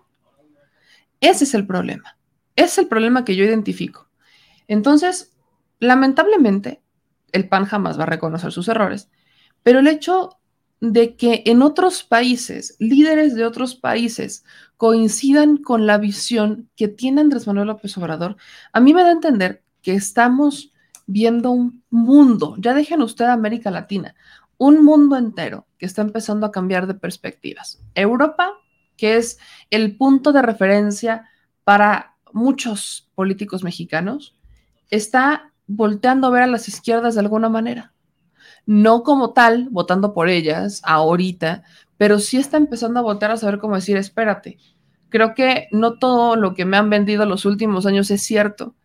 Ese 1.20 1.46
es 1.46 1.54
el 1.54 1.66
problema. 1.66 2.18
Es 2.56 2.78
el 2.78 2.88
problema 2.88 3.26
que 3.26 3.36
yo 3.36 3.44
identifico. 3.44 4.08
Entonces, 4.68 5.34
lamentablemente, 5.80 6.82
el 7.32 7.48
PAN 7.48 7.66
jamás 7.66 8.00
va 8.00 8.04
a 8.04 8.08
reconocer 8.08 8.52
sus 8.52 8.68
errores, 8.68 9.10
pero 9.64 9.80
el 9.80 9.88
hecho 9.88 10.37
de 10.80 11.16
que 11.16 11.44
en 11.46 11.62
otros 11.62 12.04
países, 12.04 12.76
líderes 12.80 13.36
de 13.36 13.46
otros 13.46 13.76
países, 13.76 14.44
coincidan 14.78 15.58
con 15.58 15.88
la 15.88 15.98
visión 15.98 16.70
que 16.76 16.88
tiene 16.88 17.22
Andrés 17.22 17.48
Manuel 17.48 17.68
López 17.68 17.98
Obrador, 17.98 18.38
a 18.74 18.80
mí 18.80 18.94
me 18.94 19.02
da 19.02 19.10
a 19.10 19.14
entender 19.14 19.64
que 19.82 19.94
estamos 19.94 20.72
viendo 21.08 21.52
un 21.52 21.84
mundo, 21.90 22.56
ya 22.60 22.74
dejen 22.74 23.02
usted 23.02 23.26
América 23.26 23.72
Latina, 23.72 24.16
un 24.58 24.84
mundo 24.84 25.16
entero 25.16 25.66
que 25.78 25.86
está 25.86 26.02
empezando 26.02 26.46
a 26.46 26.52
cambiar 26.52 26.88
de 26.88 26.94
perspectivas. 26.94 27.80
Europa, 27.96 28.54
que 28.98 29.18
es 29.18 29.40
el 29.70 29.96
punto 29.98 30.32
de 30.32 30.42
referencia 30.42 31.30
para 31.64 32.16
muchos 32.34 33.10
políticos 33.16 33.64
mexicanos, 33.64 34.36
está 34.90 35.54
volteando 35.66 36.28
a 36.28 36.32
ver 36.32 36.44
a 36.44 36.48
las 36.48 36.68
izquierdas 36.68 37.16
de 37.16 37.22
alguna 37.22 37.50
manera 37.50 37.94
no 38.68 39.02
como 39.02 39.32
tal, 39.32 39.70
votando 39.72 40.14
por 40.14 40.30
ellas 40.30 40.82
ahorita, 40.84 41.64
pero 41.98 42.20
sí 42.20 42.38
está 42.38 42.58
empezando 42.58 43.00
a 43.00 43.04
votar 43.04 43.32
a 43.32 43.38
saber 43.38 43.58
cómo 43.58 43.76
decir, 43.76 43.98
espérate, 43.98 44.58
creo 45.10 45.34
que 45.34 45.68
no 45.72 45.98
todo 45.98 46.36
lo 46.36 46.54
que 46.54 46.66
me 46.66 46.78
han 46.78 46.90
vendido 46.90 47.26
los 47.26 47.46
últimos 47.46 47.86
años 47.86 48.12
es 48.12 48.22
cierto. 48.22 48.76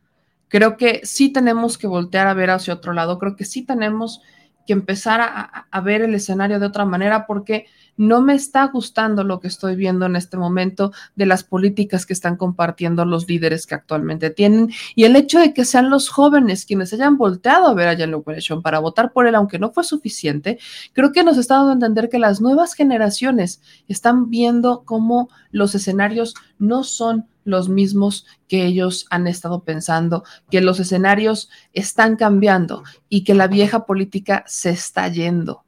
Creo 0.49 0.77
que 0.77 1.01
sí 1.05 1.31
tenemos 1.31 1.79
que 1.79 1.89
voltear 1.89 2.29
a 2.29 2.35
ver 2.35 2.51
hacia 2.51 2.75
otro 2.75 2.93
lado, 2.93 3.19
creo 3.19 3.37
que 3.37 3.45
sí 3.45 3.65
tenemos 3.65 4.23
que 4.67 4.73
empezar 4.73 5.21
a, 5.21 5.81
ver 5.81 6.03
el 6.03 6.15
escenario 6.15 6.61
de 6.61 6.67
otra 6.67 6.85
manera 6.85 7.27
porque 7.27 7.67
no 7.97 8.23
me 8.23 8.35
está 8.35 8.65
gustando 8.67 9.25
lo 9.25 9.41
que 9.41 9.49
estoy 9.49 9.77
viendo 9.77 10.07
en 10.07 10.17
este 10.17 10.37
momento 10.37 10.93
de 11.15 11.27
las 11.27 11.45
políticas 11.45 12.07
que 12.07 12.13
están 12.13 12.37
compartiendo 12.37 13.05
los 13.05 13.29
líderes 13.29 13.67
que 13.67 13.75
actualmente 13.75 14.31
tienen. 14.31 14.71
Y 14.95 15.05
el 15.05 15.17
hecho 15.17 15.41
de 15.41 15.53
que 15.53 15.65
sean 15.65 15.91
los 15.91 16.09
jóvenes 16.09 16.65
quienes 16.65 16.93
hayan 16.93 17.19
volteado 17.19 17.67
a 17.67 17.75
ver 17.75 17.89
a 17.89 17.97
Jan 17.97 18.15
Operation 18.15 18.63
para 18.63 18.79
votar 18.79 19.13
por 19.13 19.27
él, 19.27 19.35
aunque 19.35 19.59
no 19.59 19.73
fue 19.73 19.85
suficiente, 19.85 20.59
creo 20.93 21.13
que 21.13 21.25
nos 21.25 21.37
está 21.37 21.57
dando 21.57 21.71
a 21.71 21.75
entender 21.75 22.09
que 22.09 22.19
las 22.19 22.41
nuevas 22.41 22.75
generaciones 22.75 23.61
están 23.89 24.31
viendo 24.31 24.85
cómo 24.85 25.29
los 25.51 25.75
escenarios 25.75 26.35
no 26.59 26.85
son 26.85 27.27
los 27.45 27.69
mismos 27.69 28.27
que 28.49 28.65
ellos 28.65 29.07
han 29.11 29.27
estado 29.27 29.65
pensando, 29.65 30.25
que 30.51 30.61
los 30.61 30.81
escenarios 30.81 31.51
están 31.73 32.17
cambiando 32.17 32.83
y 33.09 33.25
que 33.25 33.35
la 33.35 33.47
vieja 33.47 33.87
política 33.87 34.45
se 34.47 34.71
está 34.71 35.09
yendo. 35.09 35.65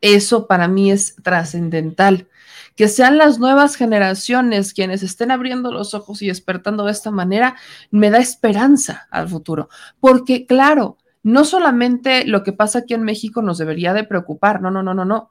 Eso 0.00 0.46
para 0.46 0.68
mí 0.68 0.90
es 0.90 1.16
trascendental. 1.22 2.28
Que 2.76 2.88
sean 2.88 3.18
las 3.18 3.38
nuevas 3.38 3.76
generaciones 3.76 4.74
quienes 4.74 5.02
estén 5.02 5.30
abriendo 5.30 5.72
los 5.72 5.94
ojos 5.94 6.20
y 6.22 6.26
despertando 6.26 6.84
de 6.84 6.92
esta 6.92 7.10
manera, 7.10 7.56
me 7.90 8.10
da 8.10 8.18
esperanza 8.18 9.06
al 9.10 9.28
futuro. 9.28 9.68
Porque 10.00 10.44
claro, 10.44 10.98
no 11.22 11.44
solamente 11.44 12.26
lo 12.26 12.42
que 12.42 12.52
pasa 12.52 12.80
aquí 12.80 12.94
en 12.94 13.02
México 13.02 13.40
nos 13.42 13.58
debería 13.58 13.94
de 13.94 14.04
preocupar, 14.04 14.60
no, 14.60 14.70
no, 14.70 14.82
no, 14.82 14.92
no, 14.92 15.04
no. 15.04 15.30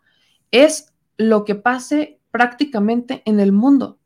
Es 0.51 0.93
lo 1.17 1.45
que 1.45 1.55
pase 1.55 2.19
prácticamente 2.31 3.21
en 3.25 3.39
el 3.39 3.51
mundo. 3.51 3.99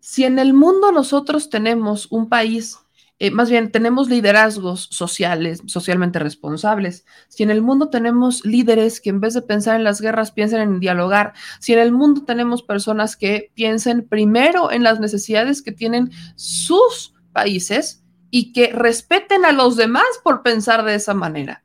Si 0.00 0.24
en 0.24 0.38
el 0.38 0.54
mundo 0.54 0.92
nosotros 0.92 1.50
tenemos 1.50 2.06
un 2.10 2.28
país, 2.28 2.78
eh, 3.18 3.30
más 3.30 3.50
bien 3.50 3.72
tenemos 3.72 4.10
liderazgos 4.10 4.88
sociales, 4.90 5.62
socialmente 5.66 6.18
responsables, 6.18 7.06
si 7.28 7.42
en 7.42 7.50
el 7.50 7.62
mundo 7.62 7.88
tenemos 7.88 8.44
líderes 8.44 9.00
que 9.00 9.10
en 9.10 9.20
vez 9.20 9.32
de 9.32 9.42
pensar 9.42 9.76
en 9.76 9.84
las 9.84 10.00
guerras 10.00 10.32
piensan 10.32 10.60
en 10.60 10.80
dialogar, 10.80 11.32
si 11.58 11.72
en 11.72 11.78
el 11.78 11.92
mundo 11.92 12.24
tenemos 12.24 12.62
personas 12.62 13.16
que 13.16 13.50
piensen 13.54 14.06
primero 14.06 14.70
en 14.70 14.82
las 14.82 15.00
necesidades 15.00 15.62
que 15.62 15.72
tienen 15.72 16.10
sus 16.34 17.14
países 17.32 18.04
y 18.30 18.52
que 18.52 18.70
respeten 18.72 19.44
a 19.46 19.52
los 19.52 19.76
demás 19.76 20.06
por 20.22 20.42
pensar 20.42 20.84
de 20.84 20.96
esa 20.96 21.14
manera 21.14 21.64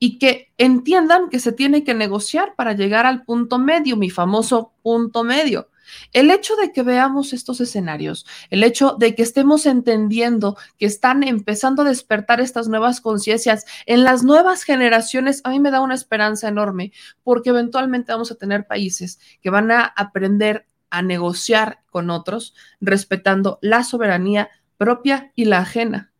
y 0.00 0.18
que 0.18 0.52
entiendan 0.58 1.28
que 1.28 1.38
se 1.38 1.52
tiene 1.52 1.84
que 1.84 1.94
negociar 1.94 2.56
para 2.56 2.72
llegar 2.72 3.06
al 3.06 3.22
punto 3.22 3.60
medio, 3.60 3.96
mi 3.96 4.10
famoso 4.10 4.72
punto 4.82 5.22
medio. 5.22 5.68
El 6.12 6.30
hecho 6.30 6.56
de 6.56 6.72
que 6.72 6.82
veamos 6.82 7.32
estos 7.32 7.60
escenarios, 7.60 8.26
el 8.50 8.62
hecho 8.64 8.96
de 8.98 9.14
que 9.14 9.22
estemos 9.22 9.66
entendiendo 9.66 10.56
que 10.78 10.86
están 10.86 11.22
empezando 11.22 11.82
a 11.82 11.86
despertar 11.86 12.40
estas 12.40 12.68
nuevas 12.68 13.00
conciencias 13.00 13.64
en 13.86 14.04
las 14.04 14.22
nuevas 14.22 14.62
generaciones, 14.62 15.40
a 15.44 15.50
mí 15.50 15.60
me 15.60 15.70
da 15.70 15.80
una 15.80 15.94
esperanza 15.94 16.48
enorme, 16.48 16.92
porque 17.22 17.50
eventualmente 17.50 18.12
vamos 18.12 18.30
a 18.30 18.36
tener 18.36 18.66
países 18.66 19.18
que 19.40 19.50
van 19.50 19.70
a 19.70 19.84
aprender 19.84 20.66
a 20.90 21.02
negociar 21.02 21.80
con 21.90 22.10
otros, 22.10 22.54
respetando 22.80 23.58
la 23.62 23.82
soberanía 23.82 24.50
propia 24.76 25.32
y 25.34 25.46
la 25.46 25.58
ajena 25.58 26.11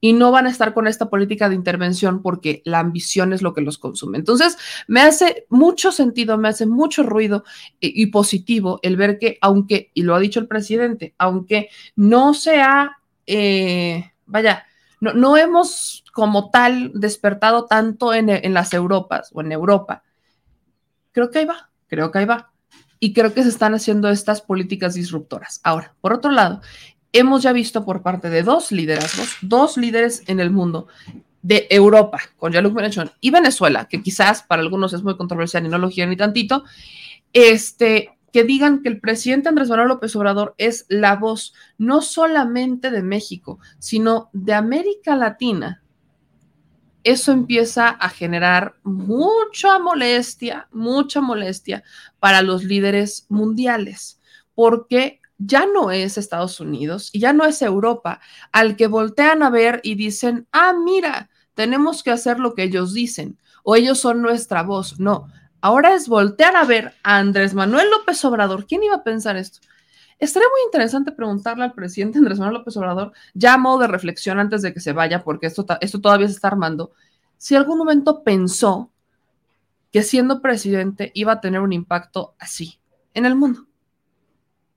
y 0.00 0.14
no 0.14 0.30
van 0.30 0.46
a 0.46 0.50
estar 0.50 0.72
con 0.72 0.86
esta 0.86 1.10
política 1.10 1.48
de 1.48 1.54
intervención 1.54 2.22
porque 2.22 2.62
la 2.64 2.78
ambición 2.78 3.32
es 3.32 3.42
lo 3.42 3.52
que 3.52 3.60
los 3.60 3.78
consume. 3.78 4.18
Entonces, 4.18 4.56
me 4.88 5.02
hace 5.02 5.46
mucho 5.50 5.92
sentido, 5.92 6.38
me 6.38 6.48
hace 6.48 6.66
mucho 6.66 7.02
ruido 7.02 7.44
y, 7.80 8.06
positivo 8.06 8.80
el 8.82 8.96
ver 8.96 9.18
que, 9.18 9.38
aunque, 9.40 9.90
y 9.94 10.02
lo 10.02 10.14
ha 10.14 10.20
dicho 10.20 10.40
el 10.40 10.48
presidente, 10.48 11.14
aunque 11.18 11.68
no 11.96 12.32
sea, 12.32 12.98
eh, 13.26 14.12
vaya, 14.26 14.64
no, 15.00 15.12
no, 15.12 15.36
hemos 15.36 16.04
como 16.12 16.50
tal 16.50 16.92
despertado 16.94 17.66
tanto 17.66 18.14
en, 18.14 18.30
en 18.30 18.54
las 18.54 18.72
Europas 18.72 19.30
o 19.34 19.42
en 19.42 19.52
Europa, 19.52 20.02
creo 21.12 21.30
que 21.30 21.40
ahí 21.40 21.44
va, 21.44 21.70
creo 21.86 22.10
que 22.10 22.18
ahí 22.18 22.24
va. 22.24 22.52
Y 23.02 23.14
creo 23.14 23.32
que 23.32 23.42
se 23.42 23.48
están 23.48 23.74
haciendo 23.74 24.10
estas 24.10 24.42
políticas 24.42 24.92
disruptoras. 24.92 25.60
Ahora, 25.64 25.94
por 26.02 26.12
otro 26.12 26.30
lado, 26.30 26.60
hemos 27.12 27.42
ya 27.42 27.52
visto 27.52 27.84
por 27.84 28.02
parte 28.02 28.30
de 28.30 28.42
dos 28.42 28.72
liderazgos, 28.72 29.36
dos 29.42 29.76
líderes 29.76 30.22
en 30.26 30.40
el 30.40 30.50
mundo 30.50 30.88
de 31.42 31.66
Europa, 31.70 32.20
con 32.36 32.52
Jean-Luc 32.52 32.74
Mélenchon 32.74 33.10
y 33.20 33.30
Venezuela, 33.30 33.86
que 33.86 34.02
quizás 34.02 34.42
para 34.42 34.62
algunos 34.62 34.92
es 34.92 35.02
muy 35.02 35.16
controversial 35.16 35.64
y 35.64 35.68
no 35.68 35.78
lo 35.78 35.90
quieren 35.90 36.10
ni 36.10 36.16
tantito, 36.16 36.64
este, 37.32 38.18
que 38.32 38.44
digan 38.44 38.82
que 38.82 38.88
el 38.88 39.00
presidente 39.00 39.48
Andrés 39.48 39.68
Manuel 39.68 39.88
López 39.88 40.14
Obrador 40.16 40.54
es 40.58 40.86
la 40.88 41.16
voz 41.16 41.54
no 41.78 42.02
solamente 42.02 42.90
de 42.90 43.02
México, 43.02 43.58
sino 43.78 44.28
de 44.32 44.54
América 44.54 45.16
Latina. 45.16 45.82
Eso 47.02 47.32
empieza 47.32 47.88
a 47.88 48.10
generar 48.10 48.74
mucha 48.82 49.78
molestia, 49.78 50.68
mucha 50.70 51.22
molestia 51.22 51.82
para 52.18 52.42
los 52.42 52.62
líderes 52.64 53.24
mundiales, 53.30 54.20
porque 54.54 55.19
ya 55.40 55.66
no 55.66 55.90
es 55.90 56.18
Estados 56.18 56.60
Unidos 56.60 57.10
y 57.12 57.20
ya 57.20 57.32
no 57.32 57.44
es 57.44 57.62
Europa, 57.62 58.20
al 58.52 58.76
que 58.76 58.86
voltean 58.86 59.42
a 59.42 59.50
ver 59.50 59.80
y 59.82 59.94
dicen, 59.94 60.46
ah, 60.52 60.72
mira, 60.72 61.30
tenemos 61.54 62.02
que 62.02 62.10
hacer 62.10 62.38
lo 62.38 62.54
que 62.54 62.64
ellos 62.64 62.92
dicen 62.92 63.38
o 63.64 63.74
ellos 63.74 63.98
son 63.98 64.22
nuestra 64.22 64.62
voz. 64.62 65.00
No, 65.00 65.28
ahora 65.60 65.94
es 65.94 66.08
voltear 66.08 66.56
a 66.56 66.64
ver 66.64 66.94
a 67.02 67.16
Andrés 67.16 67.54
Manuel 67.54 67.90
López 67.90 68.22
Obrador. 68.24 68.66
¿Quién 68.66 68.82
iba 68.82 68.96
a 68.96 69.02
pensar 69.02 69.36
esto? 69.36 69.60
Estaría 70.18 70.48
muy 70.48 70.60
interesante 70.66 71.12
preguntarle 71.12 71.64
al 71.64 71.72
presidente 71.72 72.18
Andrés 72.18 72.38
Manuel 72.38 72.58
López 72.58 72.76
Obrador, 72.76 73.12
ya 73.32 73.54
a 73.54 73.58
modo 73.58 73.80
de 73.80 73.86
reflexión 73.86 74.38
antes 74.38 74.60
de 74.60 74.74
que 74.74 74.80
se 74.80 74.92
vaya, 74.92 75.24
porque 75.24 75.46
esto, 75.46 75.64
esto 75.80 76.00
todavía 76.00 76.26
se 76.28 76.34
está 76.34 76.48
armando, 76.48 76.92
si 77.38 77.56
algún 77.56 77.78
momento 77.78 78.22
pensó 78.22 78.90
que 79.90 80.02
siendo 80.02 80.42
presidente 80.42 81.10
iba 81.14 81.32
a 81.32 81.40
tener 81.40 81.60
un 81.60 81.72
impacto 81.72 82.34
así 82.38 82.78
en 83.14 83.24
el 83.24 83.34
mundo 83.34 83.69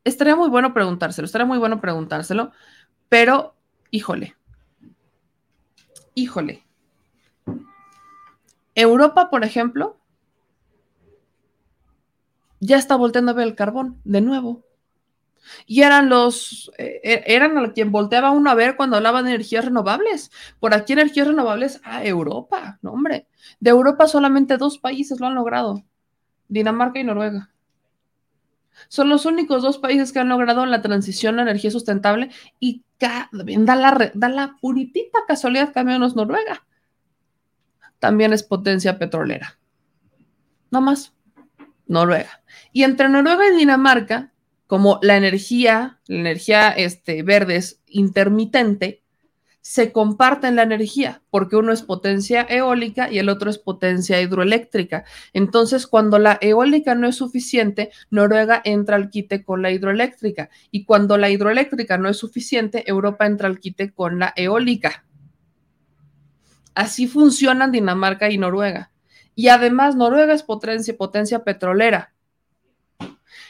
estaría 0.03 0.35
muy 0.35 0.49
bueno 0.49 0.73
preguntárselo, 0.73 1.25
estaría 1.25 1.45
muy 1.45 1.57
bueno 1.57 1.81
preguntárselo, 1.81 2.51
pero 3.09 3.55
híjole, 3.91 4.35
híjole. 6.15 6.63
Europa, 8.75 9.29
por 9.29 9.43
ejemplo, 9.43 9.97
ya 12.59 12.77
está 12.77 12.95
volteando 12.95 13.31
a 13.31 13.35
ver 13.35 13.47
el 13.47 13.55
carbón 13.55 13.99
de 14.03 14.21
nuevo. 14.21 14.63
Y 15.65 15.81
eran 15.81 16.09
los, 16.09 16.71
eh, 16.77 17.01
eh, 17.03 17.23
eran 17.27 17.57
a 17.57 17.73
quien 17.73 17.91
volteaba 17.91 18.31
uno 18.31 18.49
a 18.49 18.55
ver 18.55 18.77
cuando 18.77 18.95
hablaban 18.95 19.25
de 19.25 19.31
energías 19.31 19.65
renovables. 19.65 20.31
Por 20.59 20.73
aquí 20.73 20.93
energías 20.93 21.27
renovables, 21.27 21.81
a 21.83 22.03
Europa, 22.05 22.79
no 22.81 22.93
hombre. 22.93 23.27
De 23.59 23.69
Europa 23.69 24.07
solamente 24.07 24.57
dos 24.57 24.79
países 24.79 25.19
lo 25.19 25.27
han 25.27 25.35
logrado, 25.35 25.83
Dinamarca 26.47 26.99
y 26.99 27.03
Noruega. 27.03 27.52
Son 28.87 29.09
los 29.09 29.25
únicos 29.25 29.61
dos 29.61 29.77
países 29.77 30.11
que 30.11 30.19
han 30.19 30.29
logrado 30.29 30.65
la 30.65 30.81
transición 30.81 31.39
a 31.39 31.43
energía 31.43 31.71
sustentable 31.71 32.29
y 32.59 32.83
da 32.99 33.29
la, 33.31 34.11
da 34.13 34.29
la 34.29 34.55
puritita 34.61 35.19
casualidad 35.27 35.73
que 35.73 35.83
menos 35.83 36.15
Noruega. 36.15 36.65
También 37.99 38.33
es 38.33 38.43
potencia 38.43 38.97
petrolera. 38.97 39.57
No 40.71 40.81
más. 40.81 41.13
Noruega. 41.87 42.41
Y 42.71 42.83
entre 42.83 43.09
Noruega 43.09 43.47
y 43.47 43.55
Dinamarca, 43.55 44.31
como 44.67 44.99
la 45.01 45.17
energía, 45.17 45.99
la 46.07 46.19
energía 46.19 46.69
este, 46.69 47.21
verde 47.23 47.57
es 47.57 47.81
intermitente, 47.87 49.02
se 49.65 49.93
comparten 49.93 50.57
la 50.57 50.63
energía, 50.63 51.21
porque 51.29 51.55
uno 51.55 51.71
es 51.71 51.83
potencia 51.83 52.45
eólica 52.49 53.09
y 53.09 53.19
el 53.19 53.29
otro 53.29 53.49
es 53.49 53.57
potencia 53.57 54.21
hidroeléctrica. 54.21 55.05
Entonces, 55.31 55.87
cuando 55.87 56.19
la 56.19 56.37
eólica 56.41 56.95
no 56.95 57.07
es 57.07 57.15
suficiente, 57.15 57.89
Noruega 58.11 58.61
entra 58.65 58.97
al 58.97 59.09
quite 59.09 59.45
con 59.45 59.61
la 59.61 59.71
hidroeléctrica. 59.71 60.49
Y 60.69 60.83
cuando 60.83 61.17
la 61.17 61.29
hidroeléctrica 61.29 61.97
no 61.97 62.09
es 62.09 62.17
suficiente, 62.17 62.83
Europa 62.87 63.25
entra 63.25 63.47
al 63.47 63.59
quite 63.59 63.93
con 63.93 64.19
la 64.19 64.33
eólica. 64.35 65.05
Así 66.75 67.07
funcionan 67.07 67.71
Dinamarca 67.71 68.29
y 68.29 68.37
Noruega. 68.37 68.91
Y 69.33 69.47
además, 69.47 69.95
Noruega 69.95 70.33
es 70.33 70.43
potencia, 70.43 70.97
potencia 70.97 71.45
petrolera. 71.45 72.12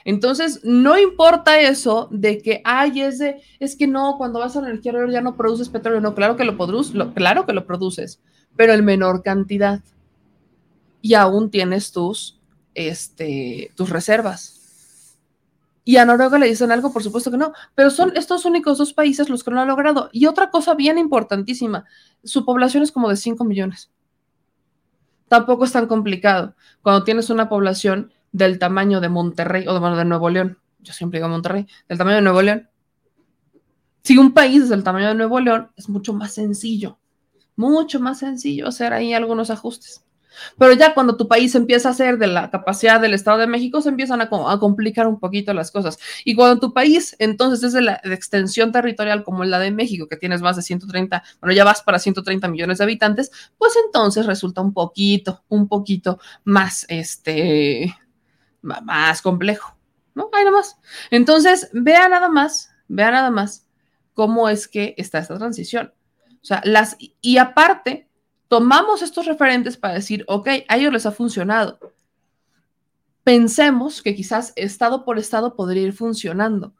Entonces, 0.05 0.61
no 0.63 0.99
importa 0.99 1.59
eso 1.59 2.07
de 2.11 2.39
que, 2.39 2.61
ay, 2.65 3.01
es 3.01 3.19
de, 3.19 3.41
es 3.59 3.75
que 3.75 3.88
no, 3.88 4.17
cuando 4.17 4.39
vas 4.39 4.55
a 4.57 4.61
la 4.61 4.69
energía 4.69 4.93
ya 5.09 5.21
no 5.21 5.35
produces 5.35 5.69
petróleo. 5.69 6.01
No, 6.01 6.13
claro 6.13 6.35
que 6.35 6.43
lo, 6.43 6.57
produces, 6.57 6.95
claro 7.15 7.45
que 7.45 7.53
lo 7.53 7.65
produces, 7.65 8.19
pero 8.55 8.73
en 8.73 8.84
menor 8.84 9.23
cantidad. 9.23 9.81
Y 11.01 11.13
aún 11.13 11.51
tienes 11.51 11.91
tus, 11.91 12.39
este, 12.73 13.71
tus 13.75 13.89
reservas. 13.89 14.59
Y 15.85 15.97
a 15.97 16.05
Noruega 16.05 16.39
le 16.39 16.47
dicen 16.47 16.71
algo, 16.71 16.93
por 16.93 17.03
supuesto 17.03 17.30
que 17.30 17.38
no, 17.38 17.51
pero 17.75 17.89
son 17.89 18.13
estos 18.15 18.45
únicos 18.45 18.77
dos 18.77 18.93
países 18.93 19.30
los 19.30 19.43
que 19.43 19.51
no 19.51 19.55
lo 19.55 19.61
han 19.63 19.67
logrado. 19.67 20.09
Y 20.13 20.27
otra 20.27 20.49
cosa 20.49 20.75
bien 20.75 20.97
importantísima, 20.97 21.85
su 22.23 22.45
población 22.45 22.84
es 22.84 22.91
como 22.91 23.09
de 23.09 23.17
5 23.17 23.43
millones. 23.43 23.91
Tampoco 25.27 25.65
es 25.65 25.71
tan 25.71 25.88
complicado. 25.88 26.55
Cuando 26.81 27.03
tienes 27.03 27.30
una 27.30 27.49
población 27.49 28.13
del 28.34 28.60
tamaño 28.60 28.99
de 28.99 29.07
Monterrey 29.07 29.65
o 29.68 29.80
de, 29.80 29.95
de 29.95 30.05
Nuevo 30.05 30.30
León, 30.30 30.57
yo 30.80 30.91
siempre 30.91 31.19
digo 31.19 31.30
Monterrey, 31.30 31.65
del 31.88 31.97
tamaño 31.97 32.18
de 32.18 32.23
Nuevo 32.23 32.41
León. 32.41 32.69
Si 34.03 34.18
un 34.18 34.34
país 34.34 34.64
es 34.64 34.69
del 34.69 34.84
tamaño 34.84 35.07
de 35.07 35.15
Nuevo 35.15 35.39
León, 35.39 35.72
es 35.77 35.88
mucho 35.88 36.14
más 36.14 36.34
sencillo, 36.34 36.99
mucho 37.55 38.01
más 38.01 38.19
sencillo 38.19 38.68
hacer 38.68 38.91
ahí 38.91 39.14
algunos 39.14 39.49
ajustes. 39.49 40.03
Pero 40.57 40.73
ya 40.73 40.93
cuando 40.93 41.15
tu 41.15 41.27
país 41.27 41.53
empieza 41.55 41.89
a 41.89 41.93
ser 41.93 42.18
de 42.18 42.27
la 42.27 42.49
capacidad 42.49 42.99
del 42.99 43.14
Estado 43.14 43.38
de 43.38 43.47
México, 43.47 43.81
se 43.81 43.89
empiezan 43.89 44.19
a, 44.19 44.30
complicar 44.30 45.07
un 45.07 45.19
poquito 45.19 45.53
las 45.53 45.72
cosas. 45.72 45.99
Y 46.26 46.35
cuando 46.35 46.60
tu 46.60 46.73
país 46.73 47.15
entonces 47.19 47.64
es 47.64 47.73
de 47.73 47.81
la 47.81 48.01
extensión 48.03 48.72
territorial 48.72 49.23
como 49.23 49.43
la 49.43 49.60
de 49.60 49.72
México, 49.72 50.07
que 50.07 50.18
tienes 50.18 50.41
más 50.41 50.55
de 50.55 50.61
130, 50.61 51.23
bueno, 51.39 51.53
ya 51.53 51.64
vas 51.64 51.81
para 51.81 51.99
130 51.99 52.47
millones 52.47 52.77
de 52.80 52.84
habitantes, 52.84 53.31
pues 53.57 53.73
entonces 53.85 54.26
resulta 54.26 54.61
un 54.61 54.73
poquito, 54.73 55.43
un 55.49 55.68
poquito 55.68 56.19
más, 56.43 56.85
este, 56.89 57.95
más 58.64 59.22
complejo, 59.22 59.76
¿no? 60.15 60.30
Ahí 60.34 60.44
nada 60.44 60.57
más. 60.57 60.77
Entonces, 61.11 61.69
vea 61.73 62.10
nada 62.10 62.30
más, 62.30 62.72
vea 62.88 63.11
nada 63.11 63.30
más 63.30 63.68
cómo 64.14 64.49
es 64.49 64.68
que 64.68 64.95
está 64.98 65.19
esta 65.19 65.38
transición. 65.38 65.94
O 66.41 66.45
sea, 66.45 66.61
las, 66.65 66.98
y 66.99 67.38
aparte, 67.38 68.10
tomamos 68.48 69.02
estos 69.02 69.26
referentes 69.26 69.77
para 69.77 69.95
decir, 69.95 70.23
ok, 70.27 70.48
a 70.68 70.77
ellos 70.77 70.94
les 70.94 71.06
ha 71.06 71.11
funcionado. 71.11 71.80
Pensemos 73.23 74.02
que 74.02 74.15
quizás 74.15 74.53
estado 74.56 75.06
por 75.06 75.18
estado 75.18 75.56
podría 75.56 75.84
ir 75.84 75.94
funcionando, 75.94 76.73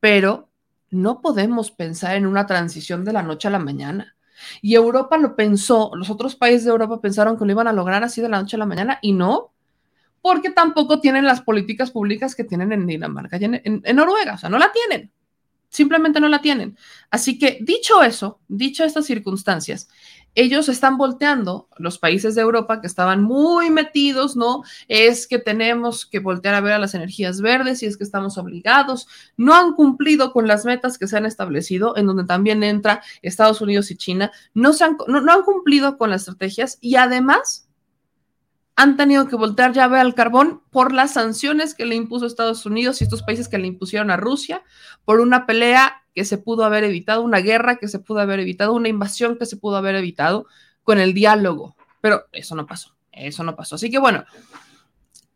pero 0.00 0.48
no 0.90 1.20
podemos 1.20 1.70
pensar 1.70 2.16
en 2.16 2.26
una 2.26 2.46
transición 2.46 3.04
de 3.04 3.12
la 3.12 3.22
noche 3.22 3.48
a 3.48 3.52
la 3.52 3.58
mañana. 3.58 4.16
Y 4.60 4.74
Europa 4.74 5.16
lo 5.16 5.36
pensó, 5.36 5.90
los 5.94 6.10
otros 6.10 6.36
países 6.36 6.64
de 6.64 6.70
Europa 6.70 7.00
pensaron 7.00 7.38
que 7.38 7.44
lo 7.44 7.52
iban 7.52 7.68
a 7.68 7.72
lograr 7.72 8.04
así 8.04 8.20
de 8.20 8.28
la 8.28 8.40
noche 8.40 8.56
a 8.56 8.58
la 8.58 8.66
mañana 8.66 8.98
y 9.00 9.12
no, 9.12 9.52
porque 10.26 10.50
tampoco 10.50 10.98
tienen 10.98 11.24
las 11.24 11.40
políticas 11.40 11.92
públicas 11.92 12.34
que 12.34 12.42
tienen 12.42 12.72
en 12.72 12.84
Dinamarca 12.84 13.36
y 13.36 13.44
en, 13.44 13.62
en 13.62 13.96
Noruega, 13.96 14.34
o 14.34 14.38
sea, 14.38 14.48
no 14.48 14.58
la 14.58 14.72
tienen. 14.72 15.12
Simplemente 15.68 16.18
no 16.18 16.28
la 16.28 16.42
tienen. 16.42 16.76
Así 17.12 17.38
que, 17.38 17.58
dicho 17.60 18.02
eso, 18.02 18.40
dicho 18.48 18.82
estas 18.82 19.06
circunstancias, 19.06 19.88
ellos 20.34 20.68
están 20.68 20.98
volteando, 20.98 21.68
los 21.78 22.00
países 22.00 22.34
de 22.34 22.40
Europa 22.40 22.80
que 22.80 22.88
estaban 22.88 23.22
muy 23.22 23.70
metidos, 23.70 24.34
¿no? 24.34 24.64
Es 24.88 25.28
que 25.28 25.38
tenemos 25.38 26.04
que 26.04 26.18
voltear 26.18 26.56
a 26.56 26.60
ver 26.60 26.72
a 26.72 26.80
las 26.80 26.94
energías 26.94 27.40
verdes 27.40 27.84
y 27.84 27.86
es 27.86 27.96
que 27.96 28.02
estamos 28.02 28.36
obligados. 28.36 29.06
No 29.36 29.54
han 29.54 29.74
cumplido 29.74 30.32
con 30.32 30.48
las 30.48 30.64
metas 30.64 30.98
que 30.98 31.06
se 31.06 31.16
han 31.16 31.24
establecido, 31.24 31.96
en 31.96 32.06
donde 32.06 32.24
también 32.24 32.64
entra 32.64 33.00
Estados 33.22 33.60
Unidos 33.60 33.92
y 33.92 33.96
China. 33.96 34.32
No, 34.54 34.72
se 34.72 34.82
han, 34.82 34.96
no, 35.06 35.20
no 35.20 35.32
han 35.32 35.42
cumplido 35.42 35.96
con 35.98 36.10
las 36.10 36.22
estrategias 36.22 36.78
y 36.80 36.96
además 36.96 37.65
han 38.76 38.98
tenido 38.98 39.26
que 39.26 39.36
a 39.36 39.88
ver 39.88 40.00
al 40.00 40.14
carbón 40.14 40.62
por 40.70 40.92
las 40.92 41.14
sanciones 41.14 41.74
que 41.74 41.86
le 41.86 41.94
impuso 41.94 42.26
Estados 42.26 42.66
Unidos 42.66 43.00
y 43.00 43.04
estos 43.04 43.22
países 43.22 43.48
que 43.48 43.56
le 43.56 43.66
impusieron 43.66 44.10
a 44.10 44.18
Rusia, 44.18 44.62
por 45.06 45.20
una 45.20 45.46
pelea 45.46 46.02
que 46.14 46.26
se 46.26 46.36
pudo 46.36 46.62
haber 46.62 46.84
evitado, 46.84 47.22
una 47.22 47.38
guerra 47.38 47.76
que 47.76 47.88
se 47.88 47.98
pudo 47.98 48.20
haber 48.20 48.38
evitado, 48.38 48.74
una 48.74 48.88
invasión 48.88 49.38
que 49.38 49.46
se 49.46 49.56
pudo 49.56 49.76
haber 49.76 49.96
evitado 49.96 50.46
con 50.84 51.00
el 51.00 51.14
diálogo. 51.14 51.74
Pero 52.02 52.26
eso 52.32 52.54
no 52.54 52.66
pasó, 52.66 52.94
eso 53.12 53.42
no 53.44 53.56
pasó. 53.56 53.76
Así 53.76 53.90
que 53.90 53.98
bueno, 53.98 54.24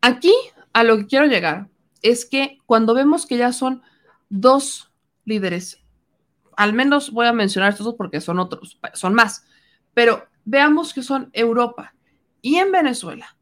aquí 0.01 0.33
a 0.71 0.83
lo 0.83 0.97
que 0.97 1.07
quiero 1.07 1.25
llegar 1.25 1.67
es 2.03 2.25
que 2.25 2.59
cuando 2.67 2.93
vemos 2.93 3.25
que 3.25 3.37
ya 3.37 3.53
son 3.53 3.81
dos 4.29 4.91
líderes, 5.25 5.79
al 6.55 6.73
menos 6.73 7.11
voy 7.11 7.25
a 7.25 7.33
mencionar 7.33 7.71
estos 7.71 7.85
dos 7.85 7.95
porque 7.95 8.21
son 8.21 8.37
otros, 8.37 8.79
son 8.93 9.15
más, 9.15 9.45
pero 9.95 10.27
veamos 10.45 10.93
que 10.93 11.01
son 11.01 11.31
Europa 11.33 11.95
y 12.41 12.55
en 12.55 12.71
Venezuela, 12.71 13.37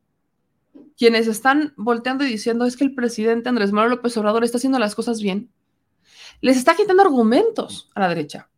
quienes 0.98 1.28
están 1.28 1.74
volteando 1.78 2.26
y 2.26 2.28
diciendo 2.28 2.66
es 2.66 2.76
que 2.76 2.84
el 2.84 2.94
presidente 2.94 3.50
Andrés 3.50 3.72
Manuel 3.72 3.92
López 3.92 4.16
Obrador 4.18 4.44
está 4.44 4.58
haciendo 4.58 4.80
las 4.80 4.96
cosas 4.96 5.22
bien, 5.22 5.52
les 6.42 6.58
está 6.58 6.76
quitando 6.76 7.02
argumentos 7.02 7.90
a 7.96 8.02
la 8.02 8.10
derecha. 8.10 8.50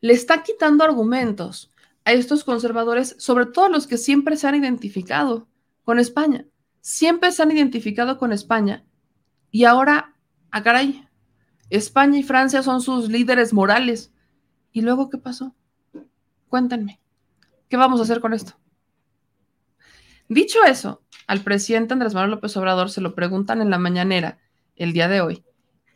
Le 0.00 0.12
está 0.12 0.42
quitando 0.42 0.84
argumentos 0.84 1.72
a 2.04 2.12
estos 2.12 2.44
conservadores, 2.44 3.16
sobre 3.18 3.46
todo 3.46 3.68
los 3.68 3.86
que 3.86 3.96
siempre 3.96 4.36
se 4.36 4.46
han 4.46 4.54
identificado 4.54 5.48
con 5.84 5.98
España. 5.98 6.46
Siempre 6.80 7.32
se 7.32 7.42
han 7.42 7.50
identificado 7.50 8.18
con 8.18 8.32
España. 8.32 8.84
Y 9.50 9.64
ahora, 9.64 10.14
a 10.50 10.58
ah, 10.58 10.62
caray, 10.62 11.06
España 11.70 12.18
y 12.18 12.22
Francia 12.22 12.62
son 12.62 12.80
sus 12.80 13.08
líderes 13.08 13.52
morales. 13.52 14.12
¿Y 14.72 14.82
luego 14.82 15.10
qué 15.10 15.18
pasó? 15.18 15.54
Cuéntenme. 16.48 17.00
¿Qué 17.68 17.76
vamos 17.76 18.00
a 18.00 18.04
hacer 18.04 18.20
con 18.20 18.32
esto? 18.32 18.54
Dicho 20.28 20.58
eso, 20.66 21.02
al 21.26 21.40
presidente 21.40 21.94
Andrés 21.94 22.14
Manuel 22.14 22.32
López 22.32 22.56
Obrador 22.56 22.90
se 22.90 23.00
lo 23.00 23.14
preguntan 23.14 23.60
en 23.60 23.70
la 23.70 23.78
mañanera 23.78 24.38
el 24.76 24.92
día 24.92 25.08
de 25.08 25.20
hoy 25.20 25.44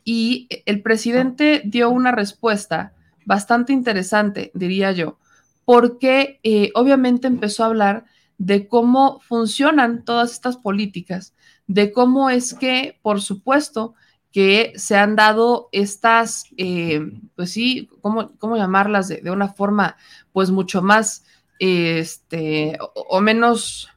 y 0.03 0.47
el 0.65 0.81
presidente 0.81 1.61
dio 1.65 1.89
una 1.89 2.11
respuesta 2.11 2.93
bastante 3.25 3.73
interesante, 3.73 4.51
diría 4.53 4.91
yo, 4.91 5.17
porque 5.65 6.39
eh, 6.43 6.71
obviamente 6.75 7.27
empezó 7.27 7.63
a 7.63 7.67
hablar 7.67 8.05
de 8.37 8.67
cómo 8.67 9.21
funcionan 9.21 10.03
todas 10.03 10.31
estas 10.31 10.57
políticas, 10.57 11.33
de 11.67 11.91
cómo 11.91 12.29
es 12.29 12.53
que, 12.53 12.99
por 13.01 13.21
supuesto, 13.21 13.93
que 14.31 14.73
se 14.75 14.97
han 14.97 15.15
dado 15.15 15.69
estas, 15.71 16.45
eh, 16.57 17.01
pues 17.35 17.51
sí, 17.51 17.89
¿cómo, 18.01 18.31
cómo 18.39 18.57
llamarlas? 18.57 19.07
De, 19.07 19.21
de, 19.21 19.31
una 19.31 19.47
forma, 19.47 19.95
pues 20.33 20.49
mucho 20.49 20.81
más 20.81 21.23
este, 21.65 22.77
o, 22.93 23.21
menos, 23.21 23.87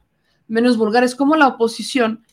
menos 0.47 0.77
vulgares, 0.77 1.15
como 1.15 1.35
la 1.35 1.47
oposición 1.47 2.23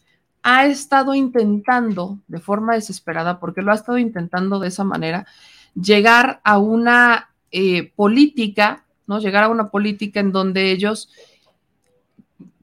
ha 0.45 0.67
estado 0.67 1.17
intentando 1.17 2.21
de 2.29 2.39
forma 2.39 2.75
desesperada, 2.75 3.41
porque 3.41 3.61
lo 3.61 3.73
ha 3.73 3.75
estado 3.75 3.99
intentando 3.99 4.61
de 4.61 4.69
esa 4.69 4.85
manera, 4.85 5.27
llegar 5.75 6.41
a 6.45 6.59
una 6.59 7.31
eh, 7.51 7.93
política, 7.97 8.85
¿no? 9.09 9.19
Llegar 9.19 9.43
a 9.43 9.49
una 9.49 9.71
política 9.71 10.21
en 10.21 10.31
donde 10.31 10.71
ellos 10.71 11.11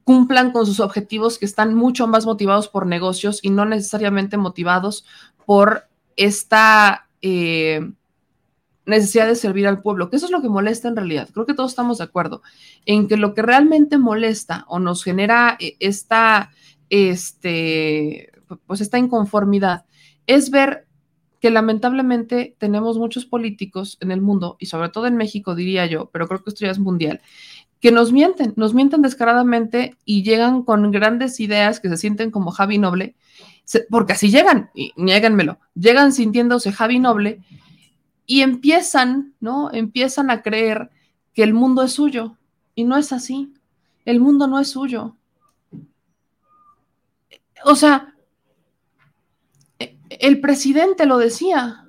cumplan 0.04 0.50
con 0.50 0.64
sus 0.64 0.80
objetivos 0.80 1.38
que 1.38 1.44
están 1.44 1.74
mucho 1.74 2.06
más 2.06 2.24
motivados 2.24 2.68
por 2.68 2.86
negocios 2.86 3.40
y 3.42 3.50
no 3.50 3.66
necesariamente 3.66 4.38
motivados 4.38 5.04
por 5.44 5.88
esta 6.16 7.06
eh, 7.20 7.92
necesidad 8.86 9.26
de 9.26 9.36
servir 9.36 9.66
al 9.66 9.82
pueblo, 9.82 10.10
que 10.10 10.16
eso 10.16 10.26
es 10.26 10.32
lo 10.32 10.42
que 10.42 10.48
molesta 10.48 10.88
en 10.88 10.96
realidad. 10.96 11.28
Creo 11.32 11.46
que 11.46 11.54
todos 11.54 11.72
estamos 11.72 11.98
de 11.98 12.04
acuerdo 12.04 12.42
en 12.86 13.08
que 13.08 13.16
lo 13.16 13.34
que 13.34 13.42
realmente 13.42 13.98
molesta 13.98 14.64
o 14.68 14.78
nos 14.78 15.04
genera 15.04 15.56
eh, 15.60 15.76
esta, 15.80 16.50
este, 16.90 18.30
pues 18.66 18.80
esta 18.80 18.98
inconformidad 18.98 19.84
es 20.26 20.50
ver 20.50 20.86
que 21.40 21.50
lamentablemente 21.50 22.54
tenemos 22.58 22.98
muchos 22.98 23.24
políticos 23.26 23.98
en 24.00 24.12
el 24.12 24.20
mundo 24.20 24.56
y 24.60 24.66
sobre 24.66 24.90
todo 24.90 25.06
en 25.06 25.16
México, 25.16 25.56
diría 25.56 25.86
yo, 25.86 26.08
pero 26.12 26.28
creo 26.28 26.42
que 26.42 26.50
esto 26.50 26.64
ya 26.64 26.70
es 26.70 26.78
mundial, 26.78 27.20
que 27.80 27.90
nos 27.90 28.12
mienten, 28.12 28.54
nos 28.56 28.74
mienten 28.74 29.02
descaradamente 29.02 29.96
y 30.04 30.22
llegan 30.22 30.62
con 30.62 30.88
grandes 30.92 31.40
ideas 31.40 31.80
que 31.80 31.88
se 31.88 31.96
sienten 31.96 32.30
como 32.30 32.52
Javi 32.52 32.78
Noble, 32.78 33.16
porque 33.90 34.12
así 34.12 34.30
llegan, 34.30 34.70
y 34.72 34.92
niéganmelo, 34.96 35.58
llegan 35.74 36.12
sintiéndose 36.12 36.70
Javi 36.70 37.00
Noble 37.00 37.40
y 38.26 38.42
empiezan, 38.42 39.34
¿no? 39.40 39.72
Empiezan 39.72 40.30
a 40.30 40.42
creer 40.42 40.90
que 41.34 41.42
el 41.42 41.54
mundo 41.54 41.82
es 41.82 41.92
suyo 41.92 42.36
y 42.74 42.84
no 42.84 42.96
es 42.96 43.12
así. 43.12 43.52
El 44.04 44.20
mundo 44.20 44.46
no 44.46 44.58
es 44.58 44.70
suyo. 44.70 45.16
O 47.64 47.76
sea, 47.76 48.14
el 50.08 50.40
presidente 50.40 51.06
lo 51.06 51.18
decía. 51.18 51.86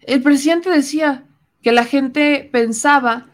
El 0.00 0.22
presidente 0.22 0.70
decía 0.70 1.26
que 1.62 1.72
la 1.72 1.84
gente 1.84 2.48
pensaba 2.52 3.26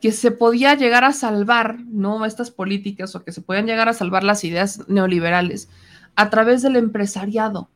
que 0.00 0.12
se 0.12 0.30
podía 0.30 0.74
llegar 0.74 1.04
a 1.04 1.12
salvar, 1.12 1.80
¿no? 1.86 2.24
Estas 2.24 2.50
políticas 2.50 3.14
o 3.14 3.24
que 3.24 3.32
se 3.32 3.40
podían 3.40 3.66
llegar 3.66 3.88
a 3.88 3.94
salvar 3.94 4.24
las 4.24 4.44
ideas 4.44 4.88
neoliberales 4.88 5.68
a 6.14 6.30
través 6.30 6.62
del 6.62 6.76
empresariado. 6.76 7.70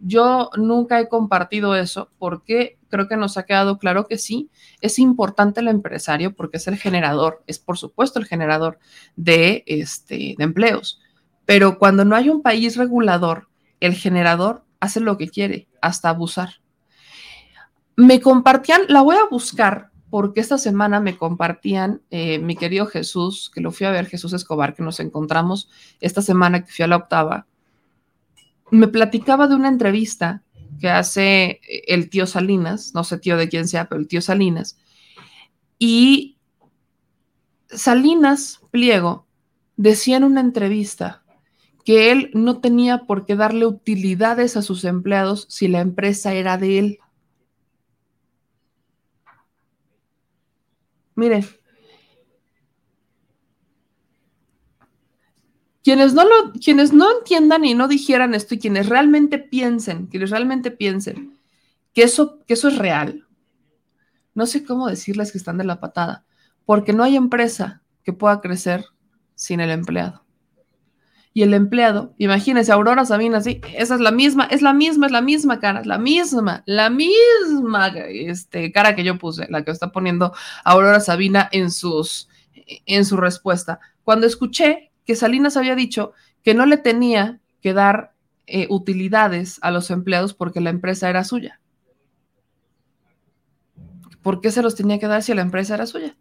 Yo 0.00 0.50
nunca 0.56 0.98
he 0.98 1.08
compartido 1.08 1.76
eso 1.76 2.10
porque 2.18 2.78
creo 2.88 3.06
que 3.06 3.16
nos 3.16 3.36
ha 3.36 3.44
quedado 3.44 3.78
claro 3.78 4.06
que 4.06 4.18
sí, 4.18 4.50
es 4.80 4.98
importante 4.98 5.60
el 5.60 5.68
empresario 5.68 6.34
porque 6.34 6.56
es 6.56 6.66
el 6.68 6.76
generador, 6.76 7.42
es 7.46 7.58
por 7.58 7.78
supuesto 7.78 8.18
el 8.18 8.26
generador 8.26 8.78
de, 9.16 9.62
este, 9.66 10.34
de 10.36 10.44
empleos. 10.44 11.00
Pero 11.44 11.78
cuando 11.78 12.04
no 12.04 12.16
hay 12.16 12.28
un 12.30 12.42
país 12.42 12.76
regulador, 12.76 13.48
el 13.80 13.94
generador 13.94 14.64
hace 14.80 15.00
lo 15.00 15.16
que 15.16 15.28
quiere, 15.28 15.68
hasta 15.80 16.08
abusar. 16.08 16.60
Me 17.96 18.20
compartían, 18.20 18.82
la 18.88 19.02
voy 19.02 19.16
a 19.16 19.28
buscar 19.30 19.90
porque 20.10 20.40
esta 20.40 20.58
semana 20.58 21.00
me 21.00 21.16
compartían 21.16 22.02
eh, 22.10 22.38
mi 22.38 22.56
querido 22.56 22.86
Jesús, 22.86 23.50
que 23.54 23.60
lo 23.60 23.70
fui 23.70 23.86
a 23.86 23.90
ver, 23.90 24.06
Jesús 24.06 24.32
Escobar, 24.32 24.74
que 24.74 24.82
nos 24.82 24.98
encontramos 24.98 25.70
esta 26.00 26.20
semana 26.20 26.64
que 26.64 26.72
fui 26.72 26.82
a 26.84 26.88
la 26.88 26.96
octava, 26.96 27.46
me 28.70 28.88
platicaba 28.88 29.48
de 29.48 29.54
una 29.54 29.68
entrevista 29.68 30.42
que 30.80 30.88
hace 30.88 31.60
el 31.86 32.08
tío 32.08 32.26
Salinas, 32.26 32.92
no 32.94 33.04
sé 33.04 33.18
tío 33.18 33.36
de 33.36 33.48
quién 33.48 33.68
sea, 33.68 33.88
pero 33.88 34.00
el 34.00 34.08
tío 34.08 34.20
Salinas, 34.20 34.78
y 35.78 36.38
Salinas 37.68 38.60
Pliego 38.70 39.26
decía 39.76 40.16
en 40.16 40.24
una 40.24 40.40
entrevista 40.40 41.22
que 41.84 42.10
él 42.12 42.30
no 42.34 42.60
tenía 42.60 43.06
por 43.06 43.24
qué 43.24 43.36
darle 43.36 43.66
utilidades 43.66 44.56
a 44.56 44.62
sus 44.62 44.84
empleados 44.84 45.46
si 45.48 45.68
la 45.68 45.80
empresa 45.80 46.34
era 46.34 46.58
de 46.58 46.78
él. 46.78 46.98
Mire, 51.14 51.44
Quienes 55.82 56.12
no, 56.12 56.24
lo, 56.24 56.52
quienes 56.52 56.92
no 56.92 57.10
entiendan 57.18 57.64
y 57.64 57.74
no 57.74 57.88
dijeran 57.88 58.34
esto 58.34 58.54
y 58.54 58.58
quienes 58.58 58.88
realmente 58.88 59.38
piensen, 59.38 60.06
quienes 60.06 60.30
realmente 60.30 60.70
piensen 60.70 61.38
que 61.94 62.02
eso, 62.02 62.38
que 62.46 62.54
eso 62.54 62.68
es 62.68 62.76
real, 62.76 63.26
no 64.34 64.46
sé 64.46 64.64
cómo 64.64 64.88
decirles 64.88 65.32
que 65.32 65.38
están 65.38 65.58
de 65.58 65.64
la 65.64 65.80
patada, 65.80 66.24
porque 66.64 66.92
no 66.92 67.02
hay 67.02 67.16
empresa 67.16 67.82
que 68.04 68.12
pueda 68.12 68.40
crecer 68.40 68.84
sin 69.34 69.60
el 69.60 69.70
empleado. 69.70 70.24
Y 71.32 71.42
el 71.42 71.54
empleado, 71.54 72.14
imagínense, 72.18 72.72
Aurora 72.72 73.04
Sabina, 73.04 73.40
sí, 73.40 73.60
esa 73.74 73.94
es 73.94 74.00
la 74.00 74.10
misma, 74.10 74.44
es 74.46 74.62
la 74.62 74.72
misma, 74.72 75.06
es 75.06 75.12
la 75.12 75.20
misma 75.20 75.60
cara, 75.60 75.80
es 75.80 75.86
la 75.86 75.98
misma, 75.98 76.64
la 76.66 76.90
misma 76.90 77.88
este, 77.88 78.72
cara 78.72 78.96
que 78.96 79.04
yo 79.04 79.16
puse, 79.16 79.46
la 79.48 79.64
que 79.64 79.70
está 79.70 79.92
poniendo 79.92 80.34
Aurora 80.64 80.98
Sabina 80.98 81.48
en, 81.52 81.70
sus, 81.70 82.28
en 82.54 83.04
su 83.04 83.16
respuesta. 83.16 83.78
Cuando 84.02 84.26
escuché 84.26 84.89
que 85.04 85.16
Salinas 85.16 85.56
había 85.56 85.74
dicho 85.74 86.12
que 86.42 86.54
no 86.54 86.66
le 86.66 86.76
tenía 86.76 87.40
que 87.60 87.72
dar 87.72 88.14
eh, 88.46 88.66
utilidades 88.70 89.58
a 89.62 89.70
los 89.70 89.90
empleados 89.90 90.34
porque 90.34 90.60
la 90.60 90.70
empresa 90.70 91.08
era 91.08 91.24
suya. 91.24 91.60
¿Por 94.22 94.40
qué 94.40 94.50
se 94.50 94.62
los 94.62 94.74
tenía 94.74 94.98
que 94.98 95.06
dar 95.06 95.22
si 95.22 95.34
la 95.34 95.42
empresa 95.42 95.74
era 95.74 95.86
suya? 95.86 96.16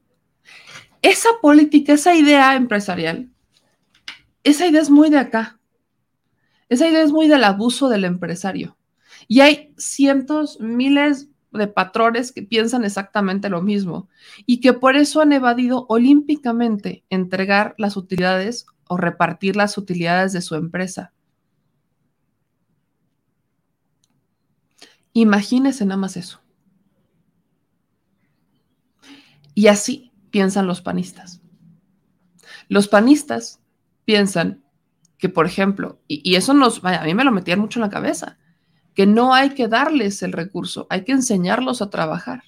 Esa 1.01 1.29
política, 1.41 1.93
esa 1.93 2.15
idea 2.15 2.55
empresarial, 2.55 3.29
esa 4.43 4.67
idea 4.67 4.81
es 4.81 4.89
muy 4.89 5.09
de 5.09 5.17
acá. 5.17 5.59
Esa 6.69 6.87
idea 6.87 7.01
es 7.01 7.11
muy 7.11 7.27
del 7.27 7.43
abuso 7.43 7.89
del 7.89 8.05
empresario. 8.05 8.77
Y 9.27 9.41
hay 9.41 9.73
cientos, 9.77 10.59
miles 10.59 11.28
de 11.51 11.67
patrones 11.67 12.31
que 12.31 12.43
piensan 12.43 12.83
exactamente 12.83 13.49
lo 13.49 13.61
mismo 13.61 14.09
y 14.45 14.59
que 14.59 14.73
por 14.73 14.95
eso 14.95 15.21
han 15.21 15.33
evadido 15.33 15.85
olímpicamente 15.89 17.03
entregar 17.09 17.75
las 17.77 17.97
utilidades 17.97 18.65
o 18.87 18.97
repartir 18.97 19.55
las 19.55 19.77
utilidades 19.77 20.33
de 20.33 20.41
su 20.41 20.55
empresa. 20.55 21.13
Imagínense 25.13 25.85
nada 25.85 25.97
más 25.97 26.17
eso. 26.17 26.41
Y 29.53 29.67
así 29.67 30.11
piensan 30.31 30.67
los 30.67 30.81
panistas. 30.81 31.41
Los 32.67 32.87
panistas 32.87 33.59
piensan 34.05 34.63
que, 35.19 35.29
por 35.29 35.45
ejemplo, 35.45 35.99
y, 36.07 36.35
eso 36.35 36.53
nos, 36.53 36.83
a 36.83 37.03
mí 37.03 37.13
me 37.13 37.23
lo 37.23 37.31
metían 37.31 37.59
mucho 37.59 37.79
en 37.79 37.81
la 37.81 37.89
cabeza, 37.89 38.38
que 38.99 39.05
no 39.05 39.33
hay 39.33 39.51
que 39.51 39.69
darles 39.69 40.23
el 40.23 40.33
recurso, 40.33 40.85
hay 40.89 41.05
que 41.05 41.13
enseñarlos 41.13 41.81
a 41.81 41.89
trabajar. 41.89 42.43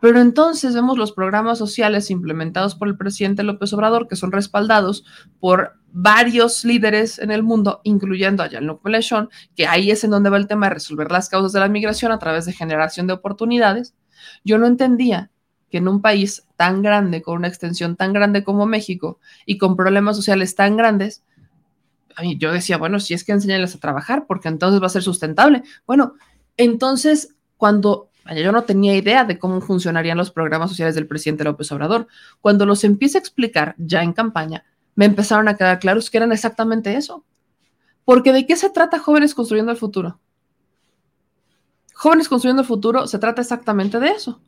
Pero 0.00 0.22
entonces 0.22 0.74
vemos 0.74 0.96
los 0.96 1.12
programas 1.12 1.58
sociales 1.58 2.10
implementados 2.10 2.74
por 2.74 2.88
el 2.88 2.96
presidente 2.96 3.42
López 3.42 3.70
Obrador, 3.74 4.08
que 4.08 4.16
son 4.16 4.32
respaldados 4.32 5.04
por 5.40 5.74
varios 5.92 6.64
líderes 6.64 7.18
en 7.18 7.30
el 7.30 7.42
mundo, 7.42 7.82
incluyendo 7.84 8.42
a 8.42 8.48
Jean-Luc 8.48 8.82
Mélenchon, 8.86 9.28
que 9.54 9.66
ahí 9.66 9.90
es 9.90 10.02
en 10.02 10.12
donde 10.12 10.30
va 10.30 10.38
el 10.38 10.46
tema 10.46 10.68
de 10.68 10.76
resolver 10.76 11.12
las 11.12 11.28
causas 11.28 11.52
de 11.52 11.60
la 11.60 11.68
migración 11.68 12.10
a 12.10 12.18
través 12.18 12.46
de 12.46 12.54
generación 12.54 13.06
de 13.06 13.12
oportunidades. 13.12 13.94
Yo 14.46 14.56
no 14.56 14.66
entendía 14.66 15.30
que 15.70 15.76
en 15.76 15.88
un 15.88 16.00
país 16.00 16.46
tan 16.56 16.80
grande, 16.80 17.20
con 17.20 17.36
una 17.36 17.48
extensión 17.48 17.96
tan 17.96 18.14
grande 18.14 18.44
como 18.44 18.64
México 18.64 19.20
y 19.44 19.58
con 19.58 19.76
problemas 19.76 20.16
sociales 20.16 20.54
tan 20.54 20.78
grandes, 20.78 21.22
yo 22.36 22.52
decía, 22.52 22.76
bueno, 22.76 23.00
si 23.00 23.14
es 23.14 23.24
que 23.24 23.32
enseñarles 23.32 23.74
a 23.74 23.80
trabajar, 23.80 24.26
porque 24.26 24.48
entonces 24.48 24.80
va 24.82 24.86
a 24.86 24.90
ser 24.90 25.02
sustentable. 25.02 25.62
Bueno, 25.86 26.14
entonces 26.56 27.34
cuando 27.56 28.10
yo 28.36 28.52
no 28.52 28.62
tenía 28.62 28.96
idea 28.96 29.24
de 29.24 29.38
cómo 29.38 29.60
funcionarían 29.60 30.16
los 30.16 30.30
programas 30.30 30.70
sociales 30.70 30.94
del 30.94 31.06
presidente 31.06 31.44
López 31.44 31.70
Obrador, 31.72 32.06
cuando 32.40 32.66
los 32.66 32.84
empiece 32.84 33.18
a 33.18 33.20
explicar 33.20 33.74
ya 33.78 34.02
en 34.02 34.12
campaña, 34.12 34.64
me 34.94 35.04
empezaron 35.04 35.48
a 35.48 35.56
quedar 35.56 35.78
claros 35.78 36.10
que 36.10 36.18
eran 36.18 36.32
exactamente 36.32 36.96
eso. 36.96 37.24
Porque 38.04 38.32
¿de 38.32 38.46
qué 38.46 38.56
se 38.56 38.70
trata 38.70 38.98
Jóvenes 38.98 39.34
Construyendo 39.34 39.72
el 39.72 39.78
Futuro? 39.78 40.20
Jóvenes 41.94 42.28
Construyendo 42.28 42.62
el 42.62 42.68
Futuro 42.68 43.06
se 43.06 43.18
trata 43.18 43.42
exactamente 43.42 43.98
de 43.98 44.08
eso 44.08 44.40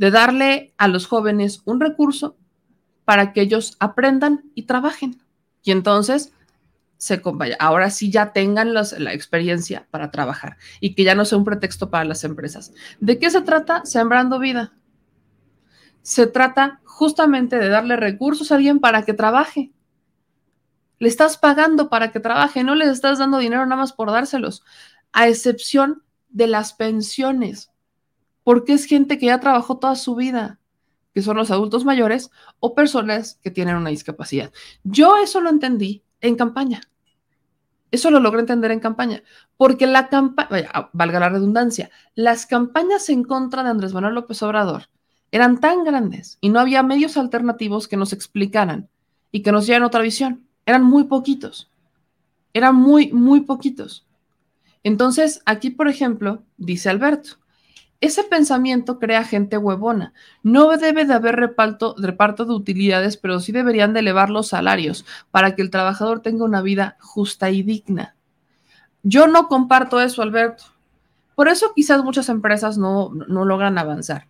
de 0.00 0.10
darle 0.10 0.72
a 0.78 0.88
los 0.88 1.06
jóvenes 1.06 1.60
un 1.66 1.78
recurso 1.78 2.34
para 3.04 3.34
que 3.34 3.42
ellos 3.42 3.76
aprendan 3.80 4.50
y 4.54 4.62
trabajen. 4.62 5.20
Y 5.62 5.72
entonces, 5.72 6.32
se, 7.00 7.22
ahora 7.58 7.88
sí 7.88 8.10
ya 8.10 8.34
tengan 8.34 8.74
la 8.74 9.14
experiencia 9.14 9.88
para 9.90 10.10
trabajar 10.10 10.58
y 10.80 10.94
que 10.94 11.04
ya 11.04 11.14
no 11.14 11.24
sea 11.24 11.38
un 11.38 11.44
pretexto 11.44 11.88
para 11.88 12.04
las 12.04 12.24
empresas. 12.24 12.74
¿De 13.00 13.18
qué 13.18 13.30
se 13.30 13.40
trata? 13.40 13.86
Sembrando 13.86 14.38
vida. 14.38 14.74
Se 16.02 16.26
trata 16.26 16.82
justamente 16.84 17.58
de 17.58 17.70
darle 17.70 17.96
recursos 17.96 18.52
a 18.52 18.56
alguien 18.56 18.80
para 18.80 19.06
que 19.06 19.14
trabaje. 19.14 19.72
Le 20.98 21.08
estás 21.08 21.38
pagando 21.38 21.88
para 21.88 22.12
que 22.12 22.20
trabaje, 22.20 22.64
no 22.64 22.74
les 22.74 22.88
estás 22.88 23.18
dando 23.18 23.38
dinero 23.38 23.64
nada 23.64 23.80
más 23.80 23.94
por 23.94 24.10
dárselos, 24.10 24.62
a 25.12 25.26
excepción 25.26 26.02
de 26.28 26.48
las 26.48 26.74
pensiones 26.74 27.70
porque 28.44 28.72
es 28.72 28.84
gente 28.84 29.18
que 29.18 29.26
ya 29.26 29.40
trabajó 29.40 29.78
toda 29.78 29.94
su 29.94 30.14
vida, 30.16 30.58
que 31.14 31.22
son 31.22 31.36
los 31.36 31.50
adultos 31.50 31.84
mayores 31.84 32.30
o 32.58 32.74
personas 32.74 33.38
que 33.42 33.50
tienen 33.50 33.76
una 33.76 33.90
discapacidad. 33.90 34.52
Yo 34.82 35.16
eso 35.16 35.40
lo 35.40 35.50
entendí 35.50 36.02
en 36.20 36.36
campaña. 36.36 36.82
Eso 37.90 38.10
lo 38.10 38.20
logré 38.20 38.40
entender 38.40 38.70
en 38.70 38.80
campaña, 38.80 39.22
porque 39.56 39.86
la 39.86 40.08
campaña, 40.08 40.68
ah, 40.72 40.90
valga 40.92 41.18
la 41.18 41.28
redundancia, 41.28 41.90
las 42.14 42.46
campañas 42.46 43.08
en 43.08 43.24
contra 43.24 43.62
de 43.62 43.70
Andrés 43.70 43.92
Manuel 43.92 44.14
López 44.14 44.42
Obrador 44.42 44.84
eran 45.32 45.60
tan 45.60 45.84
grandes 45.84 46.38
y 46.40 46.48
no 46.48 46.60
había 46.60 46.82
medios 46.82 47.16
alternativos 47.16 47.88
que 47.88 47.96
nos 47.96 48.12
explicaran 48.12 48.88
y 49.32 49.42
que 49.42 49.52
nos 49.52 49.66
dieran 49.66 49.84
otra 49.84 50.02
visión. 50.02 50.46
Eran 50.66 50.84
muy 50.84 51.04
poquitos. 51.04 51.70
Eran 52.52 52.74
muy, 52.74 53.12
muy 53.12 53.42
poquitos. 53.42 54.06
Entonces, 54.82 55.42
aquí, 55.46 55.70
por 55.70 55.88
ejemplo, 55.88 56.42
dice 56.56 56.90
Alberto, 56.90 57.36
ese 58.00 58.24
pensamiento 58.24 58.98
crea 58.98 59.24
gente 59.24 59.58
huevona. 59.58 60.14
No 60.42 60.76
debe 60.78 61.04
de 61.04 61.12
haber 61.12 61.36
reparto, 61.36 61.94
de 61.94 62.54
utilidades, 62.54 63.18
pero 63.18 63.40
sí 63.40 63.52
deberían 63.52 63.92
de 63.92 64.00
elevar 64.00 64.30
los 64.30 64.48
salarios 64.48 65.04
para 65.30 65.54
que 65.54 65.62
el 65.62 65.70
trabajador 65.70 66.20
tenga 66.20 66.44
una 66.44 66.62
vida 66.62 66.96
justa 67.00 67.50
y 67.50 67.62
digna. 67.62 68.16
Yo 69.02 69.26
no 69.26 69.48
comparto 69.48 70.00
eso, 70.00 70.22
Alberto. 70.22 70.64
Por 71.34 71.48
eso 71.48 71.72
quizás 71.74 72.02
muchas 72.02 72.28
empresas 72.30 72.78
no, 72.78 73.12
logran 73.28 73.76
avanzar. 73.76 74.26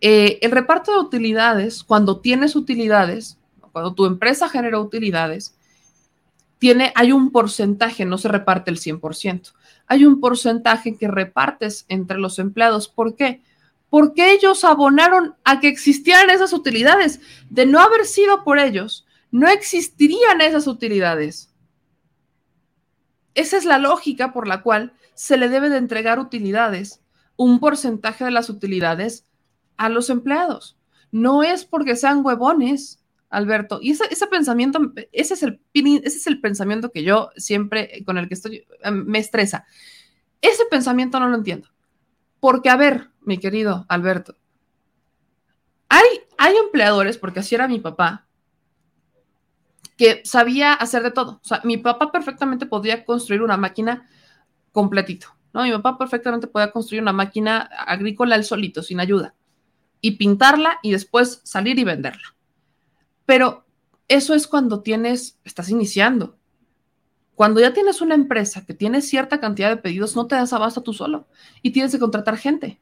Eh, 0.00 0.38
el 0.42 0.50
reparto 0.50 0.92
de 0.92 0.98
utilidades, 0.98 1.84
cuando 1.84 2.20
tienes 2.20 2.56
utilidades, 2.56 3.38
cuando 3.72 3.94
tu 3.94 4.06
empresa 4.06 4.48
genera 4.48 4.80
utilidades, 4.80 5.56
tiene, 6.58 6.92
hay 6.96 7.12
un 7.12 7.30
porcentaje, 7.30 8.04
no 8.04 8.18
se 8.18 8.28
reparte 8.28 8.70
el 8.70 8.78
100% 8.78 9.52
hay 9.90 10.04
un 10.06 10.20
porcentaje 10.20 10.96
que 10.96 11.08
repartes 11.08 11.84
entre 11.88 12.16
los 12.16 12.38
empleados. 12.38 12.86
¿Por 12.86 13.16
qué? 13.16 13.42
Porque 13.88 14.30
ellos 14.32 14.62
abonaron 14.62 15.34
a 15.42 15.58
que 15.58 15.66
existieran 15.66 16.30
esas 16.30 16.52
utilidades. 16.52 17.20
De 17.50 17.66
no 17.66 17.80
haber 17.80 18.06
sido 18.06 18.44
por 18.44 18.60
ellos, 18.60 19.04
no 19.32 19.48
existirían 19.48 20.42
esas 20.42 20.68
utilidades. 20.68 21.52
Esa 23.34 23.56
es 23.56 23.64
la 23.64 23.78
lógica 23.78 24.32
por 24.32 24.46
la 24.46 24.62
cual 24.62 24.92
se 25.14 25.36
le 25.36 25.48
debe 25.48 25.68
de 25.70 25.78
entregar 25.78 26.20
utilidades, 26.20 27.02
un 27.34 27.58
porcentaje 27.58 28.24
de 28.24 28.30
las 28.30 28.48
utilidades 28.48 29.26
a 29.76 29.88
los 29.88 30.08
empleados. 30.08 30.76
No 31.10 31.42
es 31.42 31.64
porque 31.64 31.96
sean 31.96 32.24
huevones, 32.24 32.99
Alberto. 33.30 33.78
Y 33.80 33.92
ese, 33.92 34.04
ese 34.10 34.26
pensamiento, 34.26 34.92
ese 35.12 35.34
es, 35.34 35.42
el, 35.42 35.60
ese 35.72 36.18
es 36.18 36.26
el 36.26 36.40
pensamiento 36.40 36.90
que 36.90 37.04
yo 37.04 37.30
siempre, 37.36 38.02
con 38.04 38.18
el 38.18 38.28
que 38.28 38.34
estoy, 38.34 38.66
em, 38.82 39.04
me 39.06 39.18
estresa. 39.18 39.64
Ese 40.42 40.64
pensamiento 40.66 41.18
no 41.20 41.28
lo 41.28 41.36
entiendo. 41.36 41.68
Porque, 42.40 42.70
a 42.70 42.76
ver, 42.76 43.10
mi 43.20 43.38
querido 43.38 43.86
Alberto, 43.88 44.36
hay, 45.88 46.04
hay 46.38 46.56
empleadores, 46.56 47.18
porque 47.18 47.40
así 47.40 47.54
era 47.54 47.68
mi 47.68 47.78
papá, 47.78 48.26
que 49.96 50.22
sabía 50.24 50.72
hacer 50.72 51.02
de 51.02 51.10
todo. 51.10 51.40
O 51.42 51.46
sea, 51.46 51.60
mi 51.64 51.76
papá 51.76 52.10
perfectamente 52.10 52.66
podía 52.66 53.04
construir 53.04 53.42
una 53.42 53.56
máquina 53.56 54.08
completito, 54.72 55.28
¿no? 55.52 55.62
Mi 55.62 55.72
papá 55.72 55.98
perfectamente 55.98 56.46
podía 56.46 56.70
construir 56.70 57.02
una 57.02 57.12
máquina 57.12 57.58
agrícola 57.58 58.36
él 58.36 58.44
solito, 58.44 58.82
sin 58.82 58.98
ayuda, 58.98 59.34
y 60.00 60.12
pintarla 60.12 60.78
y 60.82 60.92
después 60.92 61.42
salir 61.44 61.78
y 61.78 61.84
venderla. 61.84 62.34
Pero 63.26 63.64
eso 64.08 64.34
es 64.34 64.46
cuando 64.46 64.82
tienes, 64.82 65.38
estás 65.44 65.70
iniciando. 65.70 66.36
Cuando 67.34 67.60
ya 67.60 67.72
tienes 67.72 68.00
una 68.00 68.14
empresa 68.14 68.66
que 68.66 68.74
tiene 68.74 69.00
cierta 69.00 69.40
cantidad 69.40 69.70
de 69.70 69.76
pedidos, 69.76 70.16
no 70.16 70.26
te 70.26 70.34
das 70.34 70.52
abasto 70.52 70.82
tú 70.82 70.92
solo 70.92 71.26
y 71.62 71.70
tienes 71.70 71.92
que 71.92 71.98
contratar 71.98 72.36
gente. 72.36 72.80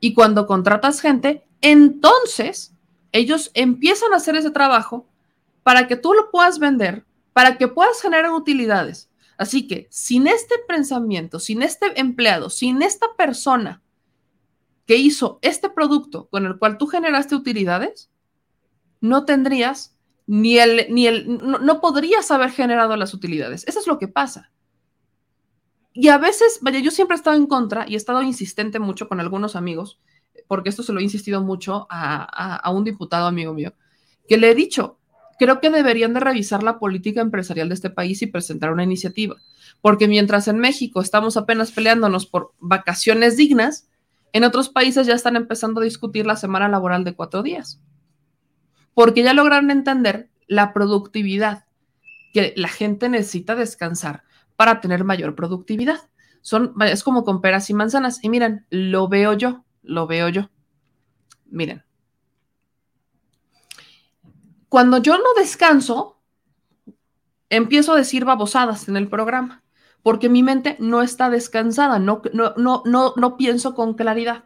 Y 0.00 0.14
cuando 0.14 0.46
contratas 0.46 1.00
gente, 1.00 1.44
entonces 1.60 2.74
ellos 3.12 3.50
empiezan 3.54 4.12
a 4.12 4.16
hacer 4.16 4.34
ese 4.34 4.50
trabajo 4.50 5.06
para 5.62 5.86
que 5.86 5.96
tú 5.96 6.14
lo 6.14 6.30
puedas 6.30 6.58
vender, 6.58 7.04
para 7.32 7.58
que 7.58 7.68
puedas 7.68 8.00
generar 8.00 8.32
utilidades. 8.32 9.10
Así 9.36 9.66
que 9.66 9.88
sin 9.90 10.26
este 10.26 10.56
pensamiento, 10.66 11.38
sin 11.38 11.62
este 11.62 11.98
empleado, 12.00 12.50
sin 12.50 12.82
esta 12.82 13.14
persona 13.16 13.82
que 14.86 14.96
hizo 14.96 15.38
este 15.42 15.68
producto 15.70 16.28
con 16.28 16.46
el 16.46 16.58
cual 16.58 16.78
tú 16.78 16.86
generaste 16.86 17.34
utilidades, 17.34 18.10
no 19.02 19.26
tendrías 19.26 19.94
ni 20.26 20.58
el, 20.58 20.86
ni 20.88 21.06
el, 21.06 21.38
no, 21.38 21.80
podrías 21.80 22.30
haber 22.30 22.50
generado 22.50 22.96
las 22.96 23.12
utilidades. 23.12 23.64
Eso 23.66 23.80
es 23.80 23.86
lo 23.86 23.98
que 23.98 24.08
pasa. 24.08 24.50
Y 25.92 26.08
a 26.08 26.16
veces, 26.16 26.60
vaya, 26.62 26.78
yo 26.78 26.90
siempre 26.90 27.16
he 27.16 27.18
estado 27.18 27.36
en 27.36 27.46
contra 27.46 27.86
y 27.86 27.94
he 27.94 27.96
estado 27.96 28.22
insistente 28.22 28.78
mucho 28.78 29.08
con 29.08 29.20
algunos 29.20 29.56
amigos, 29.56 30.00
porque 30.48 30.70
esto 30.70 30.82
se 30.82 30.94
lo 30.94 31.00
he 31.00 31.02
insistido 31.02 31.42
mucho 31.42 31.86
a, 31.90 32.56
a 32.56 32.70
un 32.70 32.84
diputado 32.84 33.26
amigo 33.26 33.52
mío, 33.52 33.74
que 34.26 34.38
le 34.38 34.50
he 34.50 34.54
dicho, 34.54 34.98
creo 35.38 35.60
que 35.60 35.68
deberían 35.68 36.14
de 36.14 36.20
revisar 36.20 36.62
la 36.62 36.78
política 36.78 37.20
empresarial 37.20 37.68
de 37.68 37.74
este 37.74 37.90
país 37.90 38.22
y 38.22 38.26
presentar 38.28 38.72
una 38.72 38.84
iniciativa, 38.84 39.36
porque 39.82 40.08
mientras 40.08 40.48
en 40.48 40.58
México 40.58 41.02
estamos 41.02 41.36
apenas 41.36 41.72
peleándonos 41.72 42.26
por 42.26 42.52
vacaciones 42.60 43.36
dignas, 43.36 43.88
en 44.32 44.44
otros 44.44 44.70
países 44.70 45.06
ya 45.06 45.14
están 45.14 45.36
empezando 45.36 45.80
a 45.80 45.84
discutir 45.84 46.24
la 46.24 46.36
semana 46.36 46.68
laboral 46.68 47.04
de 47.04 47.14
cuatro 47.14 47.42
días, 47.42 47.80
porque 48.94 49.22
ya 49.22 49.34
lograron 49.34 49.70
entender 49.70 50.30
la 50.46 50.72
productividad, 50.72 51.66
que 52.32 52.52
la 52.56 52.68
gente 52.68 53.08
necesita 53.08 53.54
descansar 53.54 54.24
para 54.56 54.80
tener 54.80 55.04
mayor 55.04 55.34
productividad. 55.34 55.98
Son, 56.40 56.74
es 56.80 57.02
como 57.02 57.24
con 57.24 57.40
peras 57.40 57.70
y 57.70 57.74
manzanas. 57.74 58.22
Y 58.22 58.28
miren, 58.28 58.66
lo 58.70 59.08
veo 59.08 59.32
yo, 59.34 59.64
lo 59.82 60.06
veo 60.06 60.28
yo. 60.28 60.50
Miren, 61.46 61.84
cuando 64.68 64.98
yo 64.98 65.18
no 65.18 65.34
descanso, 65.36 66.18
empiezo 67.50 67.92
a 67.92 67.98
decir 67.98 68.24
babosadas 68.24 68.88
en 68.88 68.96
el 68.96 69.08
programa, 69.08 69.62
porque 70.02 70.30
mi 70.30 70.42
mente 70.42 70.76
no 70.80 71.02
está 71.02 71.28
descansada, 71.28 71.98
no, 71.98 72.22
no, 72.32 72.54
no, 72.56 72.82
no, 72.86 73.12
no 73.16 73.36
pienso 73.36 73.74
con 73.74 73.94
claridad. 73.94 74.44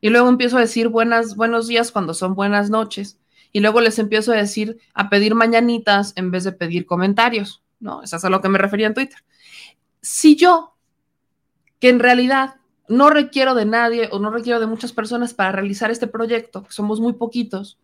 Y 0.00 0.10
luego 0.10 0.28
empiezo 0.28 0.58
a 0.58 0.60
decir 0.60 0.88
buenas, 0.88 1.34
buenos 1.34 1.66
días 1.66 1.90
cuando 1.90 2.14
son 2.14 2.34
buenas 2.34 2.70
noches. 2.70 3.18
Y 3.54 3.60
luego 3.60 3.80
les 3.80 4.00
empiezo 4.00 4.32
a 4.32 4.36
decir, 4.36 4.78
a 4.94 5.08
pedir 5.08 5.36
mañanitas 5.36 6.12
en 6.16 6.32
vez 6.32 6.42
de 6.42 6.50
pedir 6.50 6.86
comentarios. 6.86 7.62
¿no? 7.78 8.02
Eso 8.02 8.16
es 8.16 8.24
a 8.24 8.28
lo 8.28 8.40
que 8.40 8.48
me 8.48 8.58
refería 8.58 8.88
en 8.88 8.94
Twitter. 8.94 9.24
Si 10.00 10.34
yo, 10.34 10.74
que 11.78 11.88
en 11.88 12.00
realidad 12.00 12.56
no 12.88 13.10
requiero 13.10 13.54
de 13.54 13.64
nadie 13.64 14.08
o 14.10 14.18
no 14.18 14.30
requiero 14.30 14.58
de 14.58 14.66
muchas 14.66 14.92
personas 14.92 15.34
para 15.34 15.52
realizar 15.52 15.92
este 15.92 16.08
proyecto, 16.08 16.66
somos 16.68 16.98
muy 16.98 17.12
poquitos, 17.12 17.78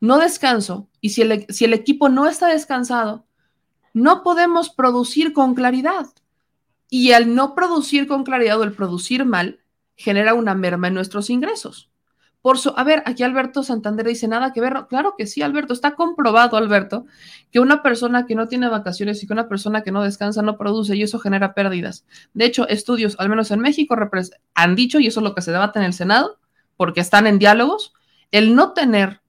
no 0.00 0.18
descanso 0.18 0.88
y 1.00 1.10
si 1.10 1.22
el, 1.22 1.46
si 1.48 1.64
el 1.64 1.72
equipo 1.72 2.08
no 2.08 2.26
está 2.26 2.48
descansado, 2.48 3.24
no 3.94 4.24
podemos 4.24 4.70
producir 4.70 5.32
con 5.32 5.54
claridad. 5.54 6.06
Y 6.90 7.12
al 7.12 7.32
no 7.36 7.54
producir 7.54 8.08
con 8.08 8.24
claridad 8.24 8.58
o 8.58 8.64
el 8.64 8.72
producir 8.72 9.24
mal, 9.24 9.60
genera 9.94 10.34
una 10.34 10.56
merma 10.56 10.88
en 10.88 10.94
nuestros 10.94 11.30
ingresos. 11.30 11.91
Por 12.42 12.58
su, 12.58 12.74
a 12.76 12.82
ver, 12.82 13.04
aquí 13.06 13.22
Alberto 13.22 13.62
Santander 13.62 14.04
dice 14.04 14.26
nada 14.26 14.52
que 14.52 14.60
ver. 14.60 14.74
Claro 14.88 15.14
que 15.16 15.28
sí, 15.28 15.42
Alberto, 15.42 15.72
está 15.72 15.94
comprobado, 15.94 16.56
Alberto, 16.56 17.06
que 17.52 17.60
una 17.60 17.84
persona 17.84 18.26
que 18.26 18.34
no 18.34 18.48
tiene 18.48 18.68
vacaciones 18.68 19.22
y 19.22 19.28
que 19.28 19.32
una 19.32 19.48
persona 19.48 19.82
que 19.82 19.92
no 19.92 20.02
descansa 20.02 20.42
no 20.42 20.58
produce 20.58 20.96
y 20.96 21.04
eso 21.04 21.20
genera 21.20 21.54
pérdidas. 21.54 22.04
De 22.34 22.44
hecho, 22.44 22.66
estudios, 22.66 23.14
al 23.20 23.28
menos 23.28 23.52
en 23.52 23.60
México, 23.60 23.96
han 24.54 24.74
dicho, 24.74 24.98
y 24.98 25.06
eso 25.06 25.20
es 25.20 25.24
lo 25.24 25.36
que 25.36 25.42
se 25.42 25.52
debate 25.52 25.78
en 25.78 25.84
el 25.84 25.92
Senado, 25.92 26.40
porque 26.76 27.00
están 27.00 27.28
en 27.28 27.38
diálogos, 27.38 27.94
el 28.32 28.56
no 28.56 28.72
tener 28.72 29.20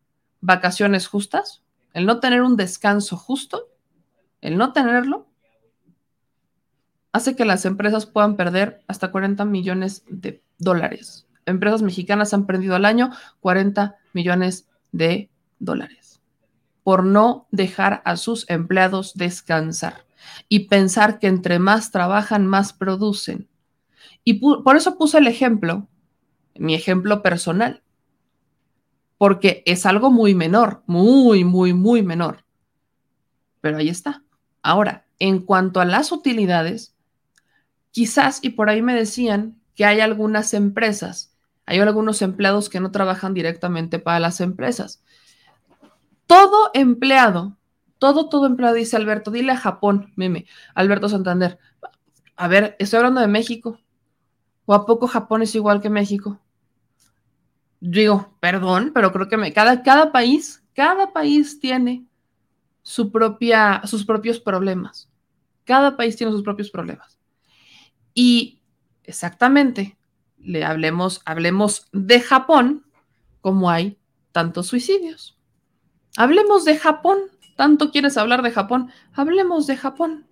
vacaciones 0.41 1.07
justas, 1.07 1.61
el 1.94 2.07
no 2.07 2.19
tener 2.19 2.41
un 2.41 2.57
descanso 2.57 3.15
justo, 3.15 3.69
el 4.41 4.57
no 4.57 4.73
tenerlo, 4.73 5.27
hace 7.11 7.35
que 7.35 7.45
las 7.45 7.65
empresas 7.65 8.07
puedan 8.07 8.35
perder 8.35 8.81
hasta 8.88 9.11
40 9.11 9.45
millones 9.45 10.03
de 10.07 10.41
dólares. 10.57 11.27
Empresas 11.45 11.82
mexicanas 11.82 12.34
han 12.34 12.45
perdido 12.45 12.76
al 12.76 12.86
año 12.86 13.11
40 13.40 13.95
millones 14.14 14.68
de 14.91 15.30
dólares 15.60 16.22
por 16.84 17.06
no 17.06 17.48
dejar 17.52 18.02
a 18.06 18.18
sus 18.18 18.49
empleados 18.49 19.14
descansar 19.15 20.06
y 20.49 20.68
pensar 20.68 21.20
que 21.20 21.28
entre 21.28 21.60
más 21.60 21.91
trabajan, 21.91 22.45
más 22.45 22.74
producen. 22.74 23.48
Y 24.26 24.36
por 24.36 24.76
eso 24.76 24.98
puse 24.98 25.18
el 25.18 25.28
ejemplo, 25.28 25.88
mi 26.56 26.76
ejemplo 26.76 27.22
personal 27.22 27.84
porque 29.24 29.64
es 29.65 29.86
algo 29.86 30.11
muy 30.11 30.36
menor, 30.36 30.84
muy, 30.86 31.45
muy, 31.45 31.74
muy 31.74 32.03
menor. 32.03 32.44
Pero 33.61 33.78
ahí 33.78 33.88
está. 33.88 34.22
Ahora, 34.61 35.06
en 35.18 35.40
cuanto 35.40 35.80
a 35.80 35.86
las 35.86 36.11
utilidades, 36.11 36.94
quizás, 37.91 38.40
y 38.41 38.49
por 38.49 38.70
ahí 38.70 38.82
me 38.82 38.94
decían 38.94 39.61
que 39.76 39.86
hay 39.86 40.02
algunas 40.02 40.53
empresas, 40.53 41.32
hay 41.65 41.80
algunos 41.80 42.22
empleados 42.22 42.69
que 42.69 42.80
no 42.80 42.91
trabajan 42.91 43.34
directamente 43.34 43.99
para 43.99 44.19
las 44.19 44.41
empresas. 44.41 45.03
Todo 46.27 46.72
empleado, 46.73 47.57
todo, 47.99 48.30
todo 48.30 48.45
empleado, 48.45 48.76
dice 48.76 48.95
Alberto, 48.95 49.31
dile 49.31 49.52
a 49.52 49.57
Japón, 49.57 50.11
meme, 50.15 50.45
Alberto 50.76 51.10
Santander, 51.10 51.60
a 52.35 52.48
ver, 52.48 52.76
estoy 52.80 52.98
hablando 52.98 53.22
de 53.22 53.27
México. 53.27 53.80
¿O 54.65 54.73
a 54.73 54.85
poco 54.85 55.07
Japón 55.07 55.41
es 55.41 55.56
igual 55.56 55.81
que 55.81 55.90
México? 55.90 56.40
digo, 57.84 58.34
perdón, 58.40 58.91
pero 58.94 59.11
creo 59.11 59.27
que 59.27 59.35
me, 59.35 59.52
cada, 59.52 59.84
cada 59.84 60.11
país, 60.11 60.64
cada 60.73 61.11
país 61.11 61.60
tiene 61.60 62.06
su 62.81 63.11
propia, 63.11 63.81
sus 63.85 64.06
propios 64.06 64.40
problemas. 64.40 65.10
Cada 65.65 65.98
país 65.98 66.15
tiene 66.15 66.31
sus 66.31 66.44
propios 66.44 66.72
problemas. 66.72 67.19
Y 68.14 68.61
exactamente, 69.03 69.98
le 70.44 70.64
hablemos, 70.64 71.22
hablemos 71.26 71.88
de 71.91 72.20
Japón, 72.20 72.86
como 73.41 73.70
hay 73.70 73.98
tantos 74.32 74.68
suicidios. 74.68 75.40
Hablemos 76.18 76.65
de 76.65 76.78
Japón. 76.78 77.20
¿Tanto 77.56 77.91
quieres 77.91 78.18
hablar 78.18 78.41
de 78.41 78.52
Japón? 78.52 78.91
Hablemos 79.14 79.68
de 79.68 79.78
Japón. 79.78 80.28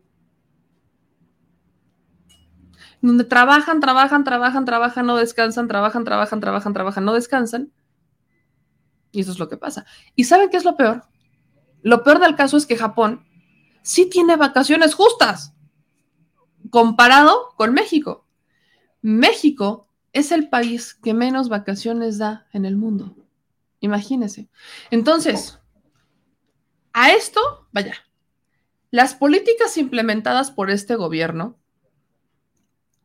donde 3.02 3.24
trabajan, 3.24 3.80
trabajan, 3.80 4.24
trabajan, 4.24 4.66
trabajan, 4.66 5.06
no 5.06 5.18
descansan, 5.18 5.68
trabajan, 5.68 6.04
trabajan, 6.04 6.40
trabajan, 6.40 6.74
trabajan, 6.74 7.06
no 7.06 7.14
descansan. 7.14 7.74
Y 9.12 9.22
eso 9.22 9.32
es 9.32 9.40
lo 9.40 9.50
que 9.50 9.58
pasa. 9.58 9.86
¿Y 10.16 10.26
saben 10.26 10.50
qué 10.50 10.58
es 10.58 10.66
lo 10.66 10.78
peor? 10.78 11.04
Lo 11.82 12.04
peor 12.04 12.20
del 12.20 12.36
caso 12.36 12.58
es 12.58 12.66
que 12.66 12.78
Japón 12.78 13.26
sí 13.82 14.08
tiene 14.08 14.36
vacaciones 14.36 14.94
justas 14.94 15.56
comparado 16.70 17.50
con 17.58 17.74
México. 17.74 18.28
México 19.02 19.91
es 20.14 20.32
el 20.32 20.50
país 20.50 20.94
que 20.94 21.14
menos 21.14 21.50
vacaciones 21.50 22.18
da 22.18 22.48
en 22.54 22.66
el 22.66 22.76
mundo. 22.76 23.16
Imagínense. 23.80 24.50
Entonces, 24.92 25.60
a 26.94 27.12
esto, 27.12 27.68
vaya, 27.72 27.96
las 28.92 29.16
políticas 29.16 29.78
implementadas 29.78 30.52
por 30.52 30.70
este 30.70 30.96
gobierno 30.96 31.58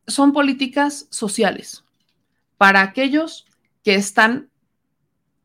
son 0.05 0.33
políticas 0.33 1.07
sociales 1.09 1.83
para 2.57 2.81
aquellos 2.81 3.45
que 3.83 3.95
están 3.95 4.49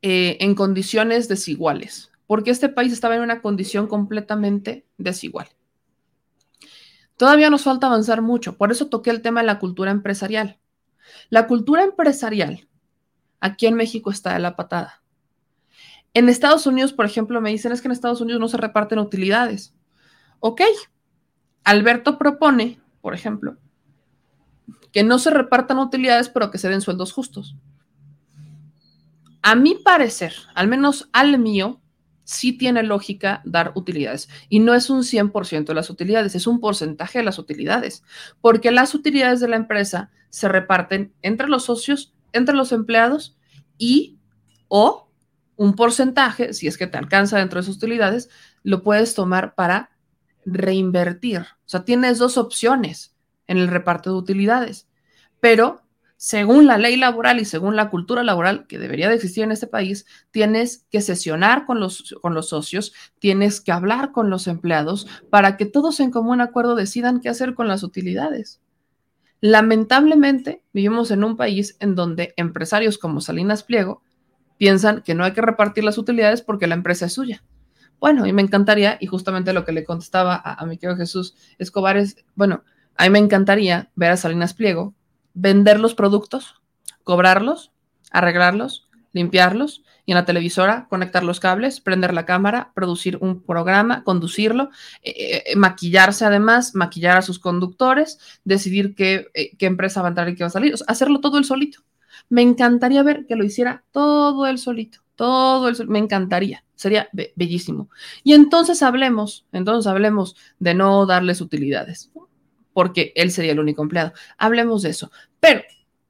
eh, 0.02 0.38
en 0.40 0.54
condiciones 0.54 1.28
desiguales, 1.28 2.10
porque 2.26 2.50
este 2.50 2.68
país 2.68 2.92
estaba 2.92 3.14
en 3.14 3.22
una 3.22 3.40
condición 3.40 3.86
completamente 3.86 4.84
desigual. 4.98 5.48
Todavía 7.16 7.50
nos 7.50 7.62
falta 7.62 7.86
avanzar 7.86 8.20
mucho, 8.20 8.56
por 8.56 8.72
eso 8.72 8.88
toqué 8.88 9.10
el 9.10 9.22
tema 9.22 9.40
de 9.40 9.46
la 9.46 9.60
cultura 9.60 9.92
empresarial. 9.92 10.58
La 11.30 11.46
cultura 11.46 11.84
empresarial 11.84 12.68
aquí 13.40 13.66
en 13.66 13.74
México 13.74 14.10
está 14.10 14.32
de 14.34 14.38
la 14.38 14.56
patada. 14.56 15.02
En 16.14 16.28
Estados 16.28 16.66
Unidos, 16.66 16.92
por 16.92 17.06
ejemplo, 17.06 17.40
me 17.40 17.50
dicen 17.50 17.72
es 17.72 17.80
que 17.80 17.88
en 17.88 17.92
Estados 17.92 18.20
Unidos 18.20 18.40
no 18.40 18.48
se 18.48 18.56
reparten 18.56 18.98
utilidades. 18.98 19.74
Ok, 20.40 20.62
Alberto 21.64 22.18
propone, 22.18 22.80
por 23.00 23.14
ejemplo, 23.14 23.56
que 24.92 25.02
no 25.02 25.18
se 25.18 25.30
repartan 25.30 25.78
utilidades, 25.78 26.28
pero 26.28 26.50
que 26.50 26.58
se 26.58 26.68
den 26.68 26.80
sueldos 26.80 27.12
justos. 27.12 27.56
A 29.42 29.54
mi 29.56 29.74
parecer, 29.74 30.34
al 30.54 30.68
menos 30.68 31.08
al 31.12 31.38
mío, 31.38 31.81
sí 32.24 32.52
tiene 32.52 32.82
lógica 32.82 33.42
dar 33.44 33.72
utilidades. 33.74 34.28
Y 34.48 34.60
no 34.60 34.74
es 34.74 34.90
un 34.90 35.02
100% 35.02 35.64
de 35.66 35.74
las 35.74 35.90
utilidades, 35.90 36.34
es 36.34 36.46
un 36.46 36.60
porcentaje 36.60 37.18
de 37.18 37.24
las 37.24 37.38
utilidades, 37.38 38.04
porque 38.40 38.70
las 38.70 38.94
utilidades 38.94 39.40
de 39.40 39.48
la 39.48 39.56
empresa 39.56 40.10
se 40.30 40.48
reparten 40.48 41.12
entre 41.22 41.48
los 41.48 41.64
socios, 41.64 42.14
entre 42.32 42.54
los 42.54 42.72
empleados 42.72 43.36
y 43.78 44.18
o 44.68 45.10
un 45.56 45.74
porcentaje, 45.74 46.54
si 46.54 46.66
es 46.66 46.78
que 46.78 46.86
te 46.86 46.98
alcanza 46.98 47.38
dentro 47.38 47.60
de 47.60 47.62
esas 47.62 47.76
utilidades, 47.76 48.30
lo 48.62 48.82
puedes 48.82 49.14
tomar 49.14 49.54
para 49.54 49.90
reinvertir. 50.44 51.40
O 51.40 51.68
sea, 51.68 51.84
tienes 51.84 52.18
dos 52.18 52.38
opciones 52.38 53.14
en 53.46 53.58
el 53.58 53.68
reparto 53.68 54.10
de 54.10 54.16
utilidades. 54.16 54.88
Pero 55.40 55.82
según 56.22 56.68
la 56.68 56.78
ley 56.78 56.94
laboral 56.94 57.40
y 57.40 57.44
según 57.44 57.74
la 57.74 57.90
cultura 57.90 58.22
laboral 58.22 58.68
que 58.68 58.78
debería 58.78 59.08
de 59.08 59.16
existir 59.16 59.42
en 59.42 59.50
este 59.50 59.66
país, 59.66 60.06
tienes 60.30 60.86
que 60.88 61.00
sesionar 61.00 61.66
con 61.66 61.80
los, 61.80 62.14
con 62.22 62.32
los 62.32 62.50
socios, 62.50 62.92
tienes 63.18 63.60
que 63.60 63.72
hablar 63.72 64.12
con 64.12 64.30
los 64.30 64.46
empleados 64.46 65.08
para 65.30 65.56
que 65.56 65.66
todos 65.66 65.98
en 65.98 66.12
común 66.12 66.40
acuerdo 66.40 66.76
decidan 66.76 67.18
qué 67.18 67.28
hacer 67.28 67.54
con 67.54 67.66
las 67.66 67.82
utilidades. 67.82 68.60
Lamentablemente, 69.40 70.62
vivimos 70.72 71.10
en 71.10 71.24
un 71.24 71.36
país 71.36 71.76
en 71.80 71.96
donde 71.96 72.34
empresarios 72.36 72.98
como 72.98 73.20
Salinas 73.20 73.64
Pliego 73.64 74.00
piensan 74.58 75.02
que 75.02 75.16
no 75.16 75.24
hay 75.24 75.32
que 75.32 75.42
repartir 75.42 75.82
las 75.82 75.98
utilidades 75.98 76.40
porque 76.40 76.68
la 76.68 76.76
empresa 76.76 77.06
es 77.06 77.14
suya. 77.14 77.42
Bueno, 77.98 78.28
y 78.28 78.32
me 78.32 78.42
encantaría, 78.42 78.96
y 79.00 79.08
justamente 79.08 79.52
lo 79.52 79.64
que 79.64 79.72
le 79.72 79.82
contestaba 79.82 80.36
a, 80.36 80.54
a 80.54 80.66
mi 80.66 80.78
querido 80.78 80.96
Jesús 80.96 81.34
Escobar 81.58 81.96
es, 81.96 82.14
bueno, 82.36 82.62
a 82.96 83.02
mí 83.02 83.10
me 83.10 83.18
encantaría 83.18 83.90
ver 83.96 84.12
a 84.12 84.16
Salinas 84.16 84.54
Pliego 84.54 84.94
vender 85.34 85.80
los 85.80 85.94
productos, 85.94 86.60
cobrarlos, 87.04 87.72
arreglarlos 88.10 88.88
limpiarlos 89.12 89.82
y 90.04 90.12
en 90.12 90.16
la 90.16 90.24
televisora 90.24 90.86
conectar 90.88 91.22
los 91.22 91.38
cables, 91.38 91.80
prender 91.80 92.12
la 92.12 92.26
cámara, 92.26 92.72
producir 92.74 93.18
un 93.20 93.42
programa, 93.42 94.02
conducirlo, 94.04 94.70
eh, 95.02 95.44
eh, 95.46 95.56
maquillarse 95.56 96.24
además, 96.24 96.74
maquillar 96.74 97.18
a 97.18 97.22
sus 97.22 97.38
conductores, 97.38 98.18
decidir 98.44 98.94
qué, 98.94 99.28
eh, 99.34 99.56
qué 99.56 99.66
empresa 99.66 100.02
va 100.02 100.08
a 100.08 100.10
entrar 100.10 100.28
y 100.28 100.34
qué 100.34 100.42
va 100.42 100.48
a 100.48 100.50
salir, 100.50 100.74
hacerlo 100.86 101.20
todo 101.20 101.38
el 101.38 101.44
solito. 101.44 101.80
Me 102.28 102.42
encantaría 102.42 103.02
ver 103.02 103.26
que 103.26 103.36
lo 103.36 103.44
hiciera 103.44 103.84
todo 103.92 104.46
el 104.46 104.58
solito, 104.58 105.00
todo 105.14 105.68
el 105.68 105.76
solito, 105.76 105.92
me 105.92 105.98
encantaría, 105.98 106.64
sería 106.74 107.08
be 107.12 107.32
bellísimo. 107.36 107.88
Y 108.24 108.32
entonces 108.32 108.82
hablemos, 108.82 109.46
entonces 109.52 109.88
hablemos 109.88 110.36
de 110.58 110.74
no 110.74 111.06
darles 111.06 111.40
utilidades, 111.40 112.10
porque 112.72 113.12
él 113.16 113.30
sería 113.30 113.52
el 113.52 113.60
único 113.60 113.82
empleado. 113.82 114.12
Hablemos 114.38 114.82
de 114.82 114.90
eso. 114.90 115.10
Pero 115.40 115.62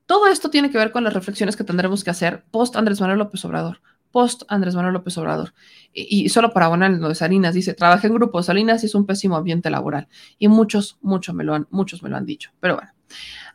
todo 0.06 0.28
esto 0.28 0.50
tiene 0.50 0.70
que 0.70 0.78
ver 0.78 0.92
con 0.92 1.04
las 1.04 1.14
reflexiones 1.14 1.56
que 1.56 1.64
tendremos 1.64 2.04
que 2.04 2.10
hacer 2.10 2.44
post 2.50 2.76
Andrés 2.76 3.00
Manuel 3.00 3.18
López 3.18 3.44
Obrador. 3.44 3.80
Post 4.10 4.42
Andrés 4.48 4.74
Manuel 4.74 4.92
López 4.92 5.16
Obrador. 5.18 5.54
Y, 5.92 6.28
solo 6.28 6.52
para 6.52 6.66
abonar 6.66 6.90
lo 6.90 7.08
de 7.08 7.14
Salinas, 7.14 7.54
dice, 7.54 7.72
trabajé 7.72 8.08
en 8.08 8.14
Grupo 8.14 8.42
Salinas 8.42 8.84
es 8.84 8.94
un 8.94 9.06
pésimo 9.06 9.36
ambiente 9.36 9.70
laboral. 9.70 10.06
Y 10.38 10.48
muchos, 10.48 10.98
muchos 11.00 11.34
me 11.34 11.44
lo 11.44 11.54
han, 11.54 11.66
muchos 11.70 12.02
me 12.02 12.10
lo 12.10 12.16
han 12.16 12.26
dicho. 12.26 12.50
Pero 12.60 12.76
bueno, 12.76 12.92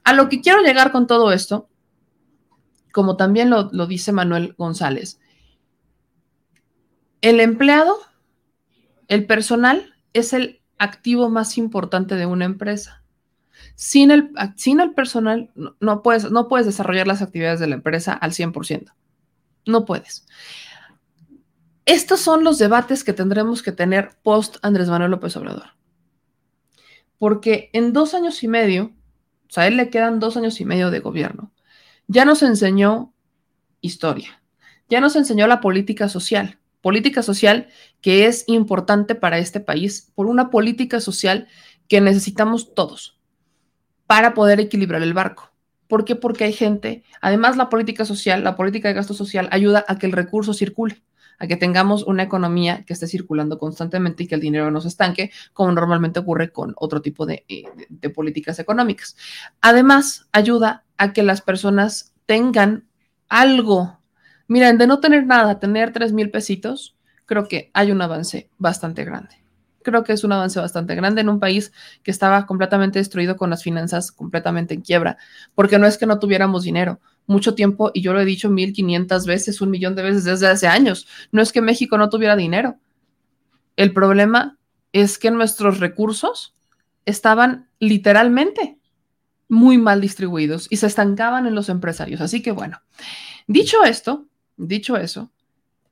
a 0.04 0.14
lo 0.14 0.30
que 0.30 0.42
quiero 0.42 0.62
llegar 0.62 0.92
con 0.92 1.06
todo 1.06 1.32
esto, 1.32 1.70
como 2.92 3.18
también 3.18 3.52
lo, 3.52 3.70
lo 3.72 3.86
dice 3.86 4.12
Manuel 4.12 4.56
González, 4.58 5.20
el 7.22 7.40
empleado, 7.40 7.96
el 9.08 9.26
personal, 9.28 9.94
es 10.14 10.34
el 10.34 10.57
activo 10.78 11.30
más 11.30 11.58
importante 11.58 12.16
de 12.16 12.26
una 12.26 12.46
empresa. 12.46 13.04
Sin 13.76 14.12
el, 14.12 14.32
sin 14.56 14.80
el 14.80 14.92
personal 14.94 15.52
no, 15.80 16.02
puedes, 16.02 16.32
no 16.32 16.48
puedes 16.48 16.66
desarrollar 16.66 17.08
las 17.08 17.22
actividades 17.22 17.60
de 17.60 17.68
la 17.68 17.76
empresa 17.76 18.14
al 18.14 18.32
100%. 18.32 18.94
No 19.66 19.86
puedes. 19.86 20.26
Estos 21.86 22.20
son 22.20 22.44
los 22.44 22.58
debates 22.58 23.04
que 23.04 23.14
tendremos 23.14 23.64
que 23.64 23.72
tener 23.72 24.12
post 24.22 24.58
Andrés 24.62 24.90
Manuel 24.90 25.12
López 25.12 25.36
Obrador. 25.38 25.70
Porque 27.18 27.70
en 27.74 27.94
dos 27.94 28.14
años 28.14 28.44
y 28.44 28.48
medio, 28.48 28.94
o 29.48 29.52
sea, 29.52 29.64
a 29.64 29.68
él 29.68 29.78
le 29.78 29.90
quedan 29.90 30.20
dos 30.20 30.38
años 30.38 30.60
y 30.60 30.66
medio 30.66 30.92
de 30.92 31.00
gobierno, 31.00 31.52
ya 32.08 32.26
nos 32.26 32.44
enseñó 32.44 33.14
historia, 33.82 34.42
ya 34.90 35.02
nos 35.02 35.16
enseñó 35.16 35.48
la 35.48 35.62
política 35.62 36.10
social, 36.10 36.60
política 36.82 37.24
social 37.24 37.68
que 38.02 38.26
es 38.26 38.44
importante 38.48 39.16
para 39.16 39.38
este 39.38 39.60
país, 39.60 40.12
por 40.16 40.28
una 40.28 40.50
política 40.50 41.00
social 41.00 41.48
que 41.88 42.02
necesitamos 42.02 42.74
todos 42.74 43.20
para 44.08 44.34
poder 44.34 44.60
equilibrar 44.60 45.04
el 45.04 45.14
barco. 45.14 45.52
¿Por 45.88 46.06
qué? 46.06 46.16
Porque 46.16 46.46
hay 46.46 46.54
gente, 46.54 47.04
además 47.22 47.58
la 47.58 47.70
política 47.70 48.06
social, 48.06 48.44
la 48.44 48.56
política 48.56 48.88
de 48.88 48.94
gasto 48.94 49.14
social 49.14 49.48
ayuda 49.52 49.86
a 49.88 49.98
que 49.98 50.06
el 50.06 50.12
recurso 50.12 50.54
circule, 50.54 51.02
a 51.40 51.48
que 51.48 51.56
tengamos 51.56 52.04
una 52.04 52.24
economía 52.24 52.84
que 52.86 52.94
esté 52.94 53.08
circulando 53.08 53.58
constantemente 53.58 54.24
y 54.24 54.28
que 54.28 54.36
el 54.36 54.42
dinero 54.42 54.72
no 54.72 54.82
se 54.82 54.88
estanque, 54.90 55.32
como 55.54 55.72
normalmente 55.72 56.20
ocurre 56.20 56.52
con 56.52 56.74
otro 56.78 57.02
tipo 57.02 57.26
de, 57.26 57.46
eh, 57.48 57.64
de, 57.76 57.88
de 57.90 58.10
políticas 58.10 58.60
económicas. 58.60 59.16
Además, 59.62 60.28
ayuda 60.32 60.84
a 60.98 61.14
que 61.14 61.24
las 61.24 61.42
personas 61.42 62.14
tengan 62.26 62.88
algo. 63.30 63.97
Miren, 64.48 64.78
de 64.78 64.88
no 64.88 65.00
tener 65.00 65.26
nada, 65.26 65.60
tener 65.60 65.92
tres 65.94 66.14
mil 66.14 66.32
pesitos, 66.32 66.96
creo 67.26 67.48
que 67.48 67.70
hay 67.74 67.92
un 67.92 68.02
avance 68.02 68.50
bastante 68.58 69.04
grande 69.04 69.48
creo 69.88 70.04
que 70.04 70.12
es 70.12 70.26
un 70.26 70.34
avance 70.34 70.60
bastante 70.60 70.96
grande 70.96 71.22
en 71.22 71.30
un 71.30 71.40
país 71.40 71.72
que 72.04 72.12
estaba 72.12 72.46
completamente 72.46 73.00
destruido 73.00 73.38
con 73.38 73.50
las 73.50 73.64
finanzas 73.64 74.12
completamente 74.12 74.74
en 74.74 74.82
quiebra, 74.82 75.18
porque 75.56 75.80
no 75.80 75.88
es 75.88 75.98
que 75.98 76.06
no 76.06 76.20
tuviéramos 76.20 76.64
dinero. 76.64 77.00
Mucho 77.26 77.56
tiempo, 77.56 77.92
y 77.94 78.02
yo 78.02 78.12
lo 78.12 78.20
he 78.20 78.26
dicho 78.26 78.50
mil 78.50 78.74
quinientas 78.74 79.26
veces, 79.26 79.62
un 79.62 79.70
millón 79.70 79.96
de 79.96 80.04
veces 80.04 80.26
desde 80.26 80.48
hace 80.48 80.68
años, 80.68 81.08
no 81.32 81.42
es 81.42 81.54
que 81.54 81.62
México 81.62 81.98
no 81.98 82.10
tuviera 82.10 82.36
dinero. 82.36 82.76
El 83.78 83.94
problema 83.94 84.58
es 84.92 85.18
que 85.18 85.32
nuestros 85.32 85.80
recursos 85.80 86.54
estaban 87.06 87.70
literalmente 87.80 88.78
muy 89.48 89.78
mal 89.78 90.02
distribuidos 90.02 90.68
y 90.70 90.78
se 90.78 90.88
estancaban 90.88 91.48
en 91.48 91.56
los 91.56 91.70
empresarios. 91.70 92.20
Así 92.20 92.42
que 92.42 92.52
bueno, 92.52 92.82
dicho 93.48 93.86
esto, 93.86 94.27
dicho 94.58 94.98
eso, 94.98 95.32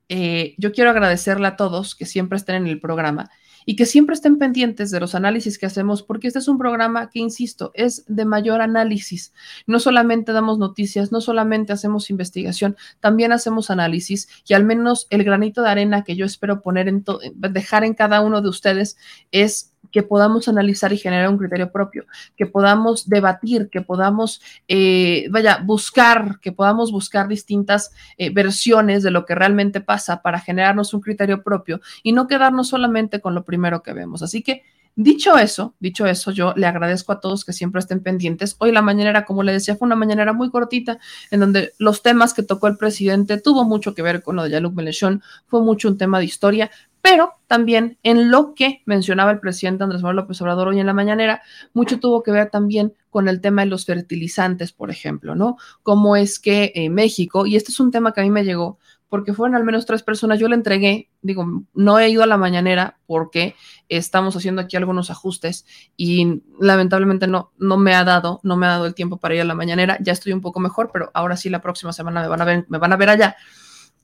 eh, 0.08 0.54
yo 0.58 0.72
quiero 0.72 0.90
agradecerle 0.90 1.48
a 1.48 1.56
todos 1.56 1.94
que 1.94 2.06
siempre 2.06 2.36
estén 2.36 2.56
en 2.56 2.66
el 2.66 2.80
programa 2.80 3.30
y 3.68 3.74
que 3.74 3.84
siempre 3.84 4.14
estén 4.14 4.38
pendientes 4.38 4.92
de 4.92 5.00
los 5.00 5.16
análisis 5.16 5.58
que 5.58 5.66
hacemos, 5.66 6.04
porque 6.04 6.28
este 6.28 6.38
es 6.38 6.46
un 6.46 6.56
programa 6.56 7.10
que, 7.10 7.18
insisto, 7.18 7.72
es 7.74 8.04
de 8.06 8.24
mayor 8.24 8.60
análisis. 8.60 9.34
No 9.66 9.80
solamente 9.80 10.32
damos 10.32 10.58
noticias, 10.58 11.10
no 11.10 11.20
solamente 11.20 11.72
hacemos 11.72 12.08
investigación, 12.08 12.76
también 13.00 13.32
hacemos 13.32 13.68
análisis 13.68 14.28
y 14.46 14.54
al 14.54 14.64
menos 14.64 15.08
el 15.10 15.24
granito 15.24 15.62
de 15.62 15.70
arena 15.70 16.04
que 16.04 16.14
yo 16.14 16.24
espero 16.24 16.62
poner 16.62 16.86
en 16.86 17.04
dejar 17.34 17.82
en 17.82 17.94
cada 17.94 18.20
uno 18.20 18.40
de 18.40 18.48
ustedes 18.48 18.96
es 19.32 19.72
que 19.90 20.02
podamos 20.02 20.48
analizar 20.48 20.92
y 20.92 20.98
generar 20.98 21.28
un 21.28 21.38
criterio 21.38 21.70
propio, 21.70 22.06
que 22.36 22.46
podamos 22.46 23.08
debatir, 23.08 23.68
que 23.70 23.80
podamos, 23.80 24.40
eh, 24.68 25.26
vaya, 25.30 25.62
buscar, 25.64 26.38
que 26.40 26.52
podamos 26.52 26.92
buscar 26.92 27.28
distintas 27.28 27.92
eh, 28.18 28.30
versiones 28.30 29.02
de 29.02 29.10
lo 29.10 29.24
que 29.24 29.34
realmente 29.34 29.80
pasa 29.80 30.22
para 30.22 30.40
generarnos 30.40 30.94
un 30.94 31.00
criterio 31.00 31.42
propio 31.42 31.80
y 32.02 32.12
no 32.12 32.26
quedarnos 32.26 32.68
solamente 32.68 33.20
con 33.20 33.34
lo 33.34 33.44
primero 33.44 33.82
que 33.82 33.92
vemos. 33.92 34.22
Así 34.22 34.42
que 34.42 34.62
Dicho 34.98 35.36
eso, 35.36 35.74
dicho 35.78 36.06
eso, 36.06 36.30
yo 36.30 36.54
le 36.56 36.66
agradezco 36.66 37.12
a 37.12 37.20
todos 37.20 37.44
que 37.44 37.52
siempre 37.52 37.80
estén 37.80 38.00
pendientes. 38.00 38.56
Hoy 38.60 38.72
la 38.72 38.80
mañanera, 38.80 39.26
como 39.26 39.42
le 39.42 39.52
decía, 39.52 39.76
fue 39.76 39.84
una 39.84 39.94
mañanera 39.94 40.32
muy 40.32 40.48
cortita, 40.48 40.98
en 41.30 41.40
donde 41.40 41.74
los 41.78 42.02
temas 42.02 42.32
que 42.32 42.42
tocó 42.42 42.66
el 42.66 42.78
presidente 42.78 43.38
tuvo 43.38 43.64
mucho 43.64 43.94
que 43.94 44.00
ver 44.00 44.22
con 44.22 44.36
lo 44.36 44.44
de 44.44 44.50
Yaluc 44.50 44.74
Melechón, 44.74 45.22
fue 45.48 45.60
mucho 45.60 45.88
un 45.88 45.98
tema 45.98 46.18
de 46.18 46.24
historia, 46.24 46.70
pero 47.02 47.34
también 47.46 47.98
en 48.02 48.30
lo 48.30 48.54
que 48.54 48.82
mencionaba 48.86 49.30
el 49.32 49.38
presidente 49.38 49.84
Andrés 49.84 50.00
Manuel 50.00 50.16
López 50.16 50.40
Obrador 50.40 50.68
hoy 50.68 50.80
en 50.80 50.86
la 50.86 50.94
mañanera, 50.94 51.42
mucho 51.74 52.00
tuvo 52.00 52.22
que 52.22 52.32
ver 52.32 52.48
también 52.48 52.94
con 53.10 53.28
el 53.28 53.42
tema 53.42 53.62
de 53.62 53.68
los 53.68 53.84
fertilizantes, 53.84 54.72
por 54.72 54.90
ejemplo, 54.90 55.34
¿no? 55.34 55.58
Cómo 55.82 56.16
es 56.16 56.40
que 56.40 56.72
eh, 56.74 56.88
México, 56.88 57.44
y 57.44 57.56
este 57.56 57.70
es 57.70 57.80
un 57.80 57.90
tema 57.90 58.12
que 58.12 58.22
a 58.22 58.24
mí 58.24 58.30
me 58.30 58.44
llegó, 58.44 58.78
porque 59.08 59.32
fueron 59.32 59.54
al 59.54 59.64
menos 59.64 59.86
tres 59.86 60.02
personas. 60.02 60.38
Yo 60.38 60.48
le 60.48 60.56
entregué, 60.56 61.10
digo, 61.22 61.64
no 61.74 61.98
he 61.98 62.08
ido 62.08 62.22
a 62.22 62.26
la 62.26 62.36
mañanera 62.36 62.98
porque 63.06 63.54
estamos 63.88 64.36
haciendo 64.36 64.62
aquí 64.62 64.76
algunos 64.76 65.10
ajustes 65.10 65.64
y 65.96 66.42
lamentablemente 66.60 67.26
no, 67.26 67.52
no 67.58 67.76
me 67.76 67.94
ha 67.94 68.04
dado, 68.04 68.40
no 68.42 68.56
me 68.56 68.66
ha 68.66 68.70
dado 68.70 68.86
el 68.86 68.94
tiempo 68.94 69.18
para 69.18 69.34
ir 69.34 69.40
a 69.40 69.44
la 69.44 69.54
mañanera. 69.54 69.98
Ya 70.00 70.12
estoy 70.12 70.32
un 70.32 70.40
poco 70.40 70.60
mejor, 70.60 70.90
pero 70.92 71.10
ahora 71.14 71.36
sí 71.36 71.50
la 71.50 71.60
próxima 71.60 71.92
semana 71.92 72.22
me 72.22 72.28
van 72.28 72.42
a 72.42 72.44
ver, 72.44 72.66
me 72.68 72.78
van 72.78 72.92
a 72.92 72.96
ver 72.96 73.10
allá. 73.10 73.36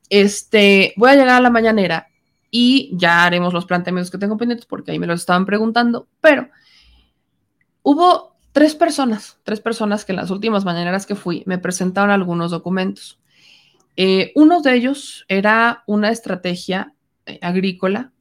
Este, 0.08 0.94
voy 0.96 1.10
a 1.10 1.14
llegar 1.14 1.36
a 1.36 1.40
la 1.40 1.50
mañanera 1.50 2.08
y 2.50 2.90
ya 2.94 3.24
haremos 3.24 3.54
los 3.54 3.64
planteamientos 3.64 4.10
que 4.10 4.18
tengo 4.18 4.36
pendientes 4.36 4.66
porque 4.66 4.92
ahí 4.92 4.98
me 4.98 5.06
los 5.06 5.20
estaban 5.20 5.46
preguntando, 5.46 6.06
pero 6.20 6.50
hubo 7.82 8.36
tres 8.52 8.74
personas, 8.74 9.38
tres 9.42 9.60
personas 9.60 10.04
que 10.04 10.12
en 10.12 10.16
las 10.16 10.30
últimas 10.30 10.64
mañaneras 10.64 11.06
que 11.06 11.14
fui 11.14 11.42
me 11.46 11.58
presentaron 11.58 12.10
algunos 12.10 12.50
documentos. 12.50 13.21
Eh, 13.96 14.32
uno 14.34 14.62
de 14.62 14.74
ellos 14.74 15.24
era 15.28 15.84
una 15.86 16.10
estrategia 16.10 16.94
eh, 17.26 17.38
agrícola, 17.42 18.12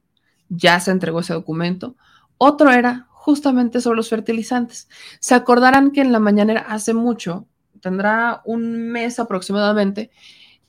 ya 0.48 0.80
se 0.80 0.90
entregó 0.90 1.20
ese 1.20 1.32
documento. 1.32 1.96
Otro 2.36 2.70
era 2.70 3.06
justamente 3.08 3.80
sobre 3.80 3.96
los 3.96 4.08
fertilizantes. 4.08 4.88
Se 5.20 5.34
acordarán 5.34 5.92
que 5.92 6.00
en 6.00 6.12
la 6.12 6.18
mañanera 6.18 6.60
hace 6.68 6.92
mucho, 6.92 7.46
tendrá 7.80 8.42
un 8.44 8.90
mes 8.90 9.18
aproximadamente, 9.18 10.10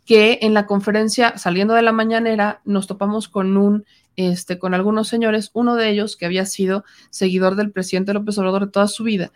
que 0.05 0.39
en 0.41 0.53
la 0.53 0.65
conferencia 0.65 1.37
saliendo 1.37 1.73
de 1.73 1.81
la 1.81 1.91
mañanera 1.91 2.61
nos 2.65 2.87
topamos 2.87 3.29
con 3.29 3.57
un 3.57 3.85
este 4.15 4.59
con 4.59 4.75
algunos 4.75 5.07
señores, 5.07 5.49
uno 5.53 5.75
de 5.75 5.89
ellos 5.89 6.17
que 6.17 6.27
había 6.27 6.45
sido 6.45 6.83
seguidor 7.09 7.55
del 7.55 7.71
presidente 7.71 8.13
López 8.13 8.37
Obrador 8.37 8.69
toda 8.69 8.87
su 8.87 9.03
vida 9.03 9.31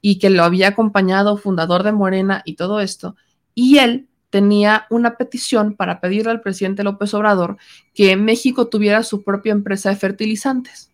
y 0.00 0.18
que 0.18 0.30
lo 0.30 0.44
había 0.44 0.68
acompañado, 0.68 1.36
fundador 1.36 1.82
de 1.82 1.92
Morena 1.92 2.42
y 2.46 2.54
todo 2.54 2.80
esto, 2.80 3.16
y 3.54 3.78
él 3.78 4.08
tenía 4.32 4.86
una 4.88 5.18
petición 5.18 5.76
para 5.76 6.00
pedirle 6.00 6.30
al 6.30 6.40
presidente 6.40 6.82
López 6.82 7.12
Obrador 7.12 7.58
que 7.92 8.16
México 8.16 8.66
tuviera 8.66 9.02
su 9.02 9.22
propia 9.22 9.52
empresa 9.52 9.90
de 9.90 9.96
fertilizantes. 9.96 10.90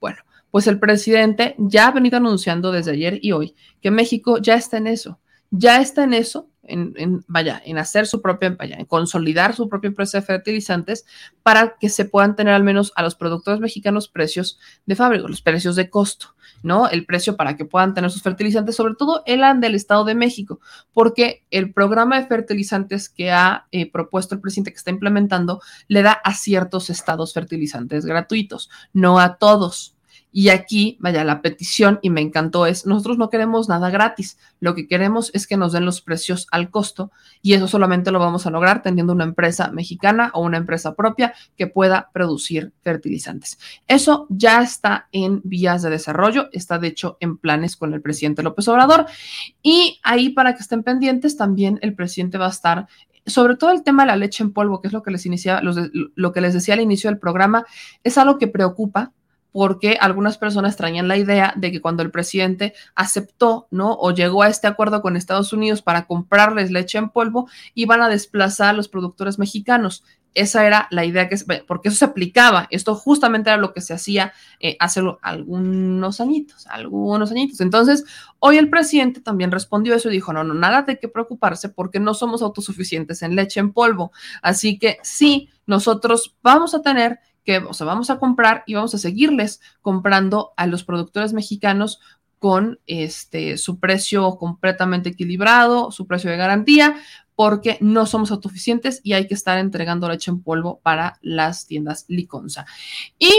Bueno, 0.00 0.16
pues 0.50 0.66
el 0.66 0.78
presidente 0.78 1.54
ya 1.58 1.88
ha 1.88 1.90
venido 1.90 2.16
anunciando 2.16 2.72
desde 2.72 2.92
ayer 2.92 3.18
y 3.20 3.32
hoy 3.32 3.54
que 3.82 3.90
México 3.90 4.38
ya 4.38 4.54
está 4.54 4.78
en 4.78 4.86
eso, 4.86 5.20
ya 5.50 5.82
está 5.82 6.04
en 6.04 6.14
eso, 6.14 6.48
en, 6.64 6.92
en, 6.96 7.24
vaya, 7.26 7.60
en 7.64 7.78
hacer 7.78 8.06
su 8.06 8.22
propia, 8.22 8.50
vaya, 8.50 8.76
en 8.76 8.86
consolidar 8.86 9.54
su 9.54 9.68
propia 9.68 9.88
empresa 9.88 10.18
de 10.18 10.26
fertilizantes 10.26 11.04
para 11.42 11.76
que 11.78 11.88
se 11.88 12.04
puedan 12.04 12.36
tener 12.36 12.54
al 12.54 12.64
menos 12.64 12.92
a 12.96 13.02
los 13.02 13.14
productores 13.14 13.60
mexicanos 13.60 14.08
precios 14.08 14.58
de 14.86 14.96
fábrica, 14.96 15.28
los 15.28 15.42
precios 15.42 15.76
de 15.76 15.90
costo. 15.90 16.34
¿no? 16.62 16.88
El 16.88 17.04
precio 17.04 17.36
para 17.36 17.56
que 17.56 17.64
puedan 17.64 17.92
tener 17.92 18.10
sus 18.10 18.22
fertilizantes, 18.22 18.76
sobre 18.76 18.94
todo 18.94 19.22
el 19.26 19.42
del 19.60 19.74
Estado 19.74 20.04
de 20.04 20.14
México, 20.14 20.60
porque 20.92 21.42
el 21.50 21.72
programa 21.72 22.20
de 22.20 22.26
fertilizantes 22.26 23.08
que 23.08 23.32
ha 23.32 23.66
eh, 23.72 23.90
propuesto 23.90 24.34
el 24.34 24.40
presidente 24.40 24.70
que 24.70 24.76
está 24.76 24.90
implementando 24.90 25.60
le 25.88 26.02
da 26.02 26.12
a 26.12 26.34
ciertos 26.34 26.90
estados 26.90 27.32
fertilizantes 27.32 28.06
gratuitos, 28.06 28.70
no 28.92 29.18
a 29.18 29.36
todos. 29.36 29.96
Y 30.32 30.48
aquí, 30.48 30.96
vaya, 30.98 31.24
la 31.24 31.42
petición, 31.42 31.98
y 32.00 32.08
me 32.08 32.22
encantó, 32.22 32.64
es, 32.64 32.86
nosotros 32.86 33.18
no 33.18 33.28
queremos 33.28 33.68
nada 33.68 33.90
gratis, 33.90 34.38
lo 34.60 34.74
que 34.74 34.88
queremos 34.88 35.30
es 35.34 35.46
que 35.46 35.58
nos 35.58 35.72
den 35.72 35.84
los 35.84 36.00
precios 36.00 36.46
al 36.50 36.70
costo 36.70 37.12
y 37.42 37.52
eso 37.52 37.68
solamente 37.68 38.10
lo 38.10 38.18
vamos 38.18 38.46
a 38.46 38.50
lograr 38.50 38.82
teniendo 38.82 39.12
una 39.12 39.24
empresa 39.24 39.70
mexicana 39.70 40.30
o 40.32 40.40
una 40.42 40.56
empresa 40.56 40.94
propia 40.94 41.34
que 41.56 41.66
pueda 41.66 42.10
producir 42.14 42.72
fertilizantes. 42.82 43.58
Eso 43.86 44.26
ya 44.30 44.62
está 44.62 45.08
en 45.12 45.42
vías 45.44 45.82
de 45.82 45.90
desarrollo, 45.90 46.48
está 46.52 46.78
de 46.78 46.88
hecho 46.88 47.18
en 47.20 47.36
planes 47.36 47.76
con 47.76 47.92
el 47.92 48.00
presidente 48.00 48.42
López 48.42 48.66
Obrador 48.68 49.06
y 49.62 50.00
ahí 50.02 50.30
para 50.30 50.54
que 50.54 50.62
estén 50.62 50.82
pendientes 50.82 51.36
también 51.36 51.78
el 51.82 51.94
presidente 51.94 52.38
va 52.38 52.46
a 52.46 52.50
estar 52.50 52.86
sobre 53.26 53.56
todo 53.56 53.70
el 53.70 53.82
tema 53.84 54.02
de 54.02 54.08
la 54.08 54.16
leche 54.16 54.42
en 54.42 54.52
polvo, 54.52 54.80
que 54.80 54.88
es 54.88 54.92
lo 54.92 55.02
que 55.02 55.12
les 55.12 55.26
iniciaba, 55.26 55.60
lo 55.62 56.32
que 56.32 56.40
les 56.40 56.54
decía 56.54 56.74
al 56.74 56.80
inicio 56.80 57.08
del 57.08 57.20
programa, 57.20 57.64
es 58.02 58.18
algo 58.18 58.38
que 58.38 58.48
preocupa 58.48 59.12
porque 59.52 59.98
algunas 60.00 60.38
personas 60.38 60.76
traían 60.76 61.08
la 61.08 61.18
idea 61.18 61.52
de 61.56 61.70
que 61.70 61.80
cuando 61.80 62.02
el 62.02 62.10
presidente 62.10 62.74
aceptó, 62.94 63.68
¿no? 63.70 63.92
O 63.92 64.10
llegó 64.10 64.42
a 64.42 64.48
este 64.48 64.66
acuerdo 64.66 65.02
con 65.02 65.16
Estados 65.16 65.52
Unidos 65.52 65.82
para 65.82 66.06
comprarles 66.06 66.70
leche 66.70 66.98
en 66.98 67.10
polvo, 67.10 67.48
iban 67.74 68.02
a 68.02 68.08
desplazar 68.08 68.70
a 68.70 68.72
los 68.72 68.88
productores 68.88 69.38
mexicanos. 69.38 70.04
Esa 70.34 70.66
era 70.66 70.88
la 70.90 71.04
idea 71.04 71.28
que, 71.28 71.36
porque 71.68 71.90
eso 71.90 71.98
se 71.98 72.06
aplicaba, 72.06 72.66
esto 72.70 72.94
justamente 72.94 73.50
era 73.50 73.58
lo 73.58 73.74
que 73.74 73.82
se 73.82 73.92
hacía 73.92 74.32
eh, 74.60 74.76
hace 74.80 75.02
algunos 75.20 76.22
añitos, 76.22 76.66
algunos 76.68 77.30
añitos. 77.30 77.60
Entonces, 77.60 78.06
hoy 78.38 78.56
el 78.56 78.70
presidente 78.70 79.20
también 79.20 79.50
respondió 79.50 79.94
eso 79.94 80.08
y 80.08 80.12
dijo, 80.12 80.32
no, 80.32 80.42
no, 80.42 80.54
nada 80.54 80.82
de 80.82 80.98
qué 80.98 81.08
preocuparse 81.08 81.68
porque 81.68 82.00
no 82.00 82.14
somos 82.14 82.40
autosuficientes 82.40 83.20
en 83.20 83.36
leche 83.36 83.60
en 83.60 83.74
polvo. 83.74 84.10
Así 84.40 84.78
que 84.78 84.96
sí, 85.02 85.50
nosotros 85.66 86.34
vamos 86.42 86.74
a 86.74 86.80
tener 86.80 87.20
que, 87.44 87.58
o 87.58 87.74
sea, 87.74 87.86
vamos 87.86 88.10
a 88.10 88.18
comprar 88.18 88.64
y 88.66 88.74
vamos 88.74 88.94
a 88.94 88.98
seguirles 88.98 89.60
comprando 89.80 90.52
a 90.56 90.66
los 90.66 90.84
productores 90.84 91.32
mexicanos 91.32 92.00
con 92.38 92.80
este, 92.86 93.56
su 93.56 93.78
precio 93.78 94.36
completamente 94.36 95.10
equilibrado, 95.10 95.92
su 95.92 96.06
precio 96.06 96.30
de 96.30 96.36
garantía, 96.36 96.96
porque 97.36 97.78
no 97.80 98.04
somos 98.06 98.30
autosuficientes 98.30 99.00
y 99.02 99.12
hay 99.12 99.26
que 99.26 99.34
estar 99.34 99.58
entregando 99.58 100.08
leche 100.08 100.30
en 100.30 100.42
polvo 100.42 100.80
para 100.82 101.18
las 101.22 101.66
tiendas 101.66 102.04
Liconza. 102.08 102.66
Y 103.18 103.30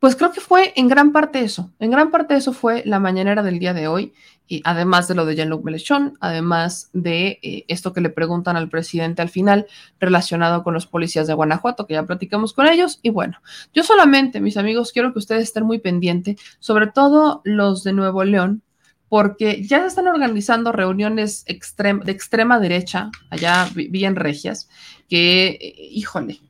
pues 0.00 0.16
creo 0.16 0.32
que 0.32 0.40
fue 0.40 0.72
en 0.76 0.88
gran 0.88 1.12
parte 1.12 1.40
eso, 1.40 1.70
en 1.78 1.90
gran 1.90 2.10
parte 2.10 2.34
eso 2.34 2.52
fue 2.54 2.82
la 2.86 2.98
mañanera 2.98 3.42
del 3.42 3.58
día 3.58 3.74
de 3.74 3.86
hoy, 3.86 4.14
y 4.48 4.62
además 4.64 5.06
de 5.06 5.14
lo 5.14 5.26
de 5.26 5.36
Jean-Luc 5.36 5.62
Mélenchon, 5.62 6.16
además 6.20 6.90
de 6.92 7.38
eh, 7.42 7.64
esto 7.68 7.92
que 7.92 8.00
le 8.00 8.08
preguntan 8.08 8.56
al 8.56 8.68
presidente 8.68 9.22
al 9.22 9.28
final 9.28 9.66
relacionado 10.00 10.64
con 10.64 10.74
los 10.74 10.86
policías 10.86 11.28
de 11.28 11.34
Guanajuato, 11.34 11.86
que 11.86 11.94
ya 11.94 12.02
platicamos 12.02 12.54
con 12.54 12.66
ellos, 12.66 12.98
y 13.02 13.10
bueno, 13.10 13.40
yo 13.74 13.84
solamente, 13.84 14.40
mis 14.40 14.56
amigos, 14.56 14.90
quiero 14.90 15.12
que 15.12 15.20
ustedes 15.20 15.44
estén 15.44 15.64
muy 15.64 15.78
pendientes, 15.78 16.40
sobre 16.58 16.86
todo 16.88 17.42
los 17.44 17.84
de 17.84 17.92
Nuevo 17.92 18.24
León, 18.24 18.62
porque 19.10 19.62
ya 19.62 19.80
se 19.80 19.88
están 19.88 20.08
organizando 20.08 20.72
reuniones 20.72 21.44
de 21.44 22.12
extrema 22.12 22.58
derecha, 22.58 23.10
allá 23.28 23.68
bien 23.74 24.16
regias, 24.16 24.68
que, 25.08 25.58
eh, 25.60 25.74
híjole, 25.90 26.40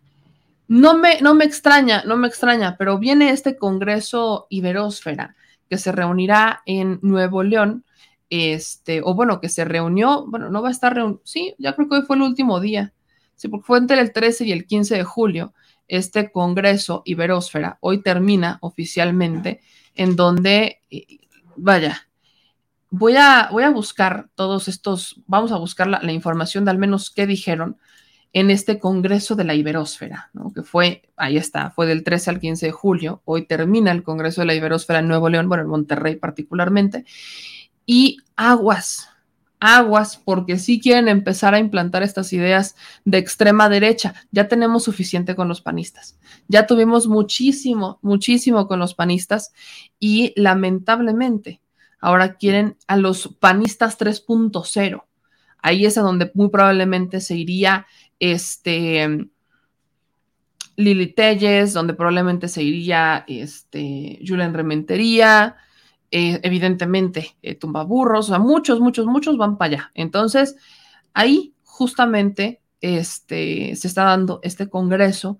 no 0.70 0.96
me, 0.96 1.20
no 1.20 1.34
me 1.34 1.44
extraña, 1.44 2.04
no 2.06 2.16
me 2.16 2.28
extraña, 2.28 2.76
pero 2.78 2.96
viene 2.96 3.30
este 3.30 3.56
Congreso 3.56 4.46
Iberósfera 4.50 5.34
que 5.68 5.78
se 5.78 5.90
reunirá 5.90 6.62
en 6.64 7.00
Nuevo 7.02 7.42
León, 7.42 7.84
este, 8.28 9.00
o 9.02 9.14
bueno, 9.14 9.40
que 9.40 9.48
se 9.48 9.64
reunió, 9.64 10.26
bueno, 10.28 10.48
no 10.48 10.62
va 10.62 10.68
a 10.68 10.70
estar 10.70 10.94
reunido, 10.94 11.20
sí, 11.24 11.56
ya 11.58 11.74
creo 11.74 11.88
que 11.88 11.96
hoy 11.96 12.02
fue 12.02 12.14
el 12.14 12.22
último 12.22 12.60
día, 12.60 12.92
sí, 13.34 13.48
porque 13.48 13.66
fue 13.66 13.78
entre 13.78 13.98
el 14.00 14.12
13 14.12 14.44
y 14.44 14.52
el 14.52 14.64
15 14.64 14.94
de 14.94 15.02
julio, 15.02 15.54
este 15.88 16.30
Congreso 16.30 17.02
Iberósfera, 17.04 17.78
hoy 17.80 18.00
termina 18.00 18.58
oficialmente, 18.60 19.62
en 19.96 20.14
donde, 20.14 20.82
eh, 20.88 21.18
vaya, 21.56 22.06
voy 22.90 23.16
a, 23.16 23.48
voy 23.50 23.64
a 23.64 23.70
buscar 23.70 24.28
todos 24.36 24.68
estos, 24.68 25.20
vamos 25.26 25.50
a 25.50 25.56
buscar 25.56 25.88
la, 25.88 26.00
la 26.00 26.12
información 26.12 26.64
de 26.64 26.70
al 26.70 26.78
menos 26.78 27.10
qué 27.10 27.26
dijeron, 27.26 27.76
en 28.32 28.50
este 28.50 28.78
Congreso 28.78 29.34
de 29.34 29.44
la 29.44 29.54
Iberósfera, 29.54 30.30
¿no? 30.32 30.52
que 30.52 30.62
fue, 30.62 31.02
ahí 31.16 31.36
está, 31.36 31.70
fue 31.70 31.86
del 31.86 32.04
13 32.04 32.30
al 32.30 32.40
15 32.40 32.66
de 32.66 32.72
julio, 32.72 33.22
hoy 33.24 33.46
termina 33.46 33.90
el 33.90 34.02
Congreso 34.02 34.42
de 34.42 34.46
la 34.46 34.54
Iberósfera 34.54 35.00
en 35.00 35.08
Nuevo 35.08 35.28
León, 35.28 35.48
bueno, 35.48 35.64
en 35.64 35.68
Monterrey 35.68 36.16
particularmente, 36.16 37.04
y 37.86 38.18
aguas, 38.36 39.08
aguas, 39.58 40.16
porque 40.16 40.58
sí 40.58 40.80
quieren 40.80 41.08
empezar 41.08 41.54
a 41.54 41.58
implantar 41.58 42.04
estas 42.04 42.32
ideas 42.32 42.76
de 43.04 43.18
extrema 43.18 43.68
derecha. 43.68 44.14
Ya 44.30 44.48
tenemos 44.48 44.84
suficiente 44.84 45.34
con 45.34 45.48
los 45.48 45.60
panistas, 45.60 46.18
ya 46.46 46.66
tuvimos 46.66 47.08
muchísimo, 47.08 47.98
muchísimo 48.00 48.68
con 48.68 48.78
los 48.78 48.94
panistas 48.94 49.52
y 49.98 50.32
lamentablemente 50.36 51.60
ahora 52.00 52.36
quieren 52.36 52.76
a 52.86 52.96
los 52.96 53.36
panistas 53.40 53.98
3.0. 53.98 55.04
Ahí 55.62 55.84
es 55.84 55.98
a 55.98 56.02
donde 56.02 56.30
muy 56.34 56.48
probablemente 56.48 57.20
se 57.20 57.36
iría 57.36 57.86
este, 58.20 59.26
Lili 60.76 61.08
Telles, 61.08 61.72
donde 61.72 61.94
probablemente 61.94 62.48
se 62.48 62.62
iría 62.62 63.24
este, 63.26 64.20
Julian 64.26 64.54
Rementería, 64.54 65.56
eh, 66.10 66.40
evidentemente 66.42 67.36
eh, 67.42 67.54
Tumbaburros, 67.54 68.26
o 68.26 68.28
sea, 68.28 68.38
muchos, 68.38 68.80
muchos, 68.80 69.06
muchos 69.06 69.36
van 69.36 69.58
para 69.58 69.74
allá. 69.74 69.90
Entonces, 69.94 70.56
ahí 71.14 71.54
justamente 71.64 72.60
este, 72.80 73.74
se 73.76 73.88
está 73.88 74.04
dando 74.04 74.40
este 74.42 74.68
congreso 74.68 75.38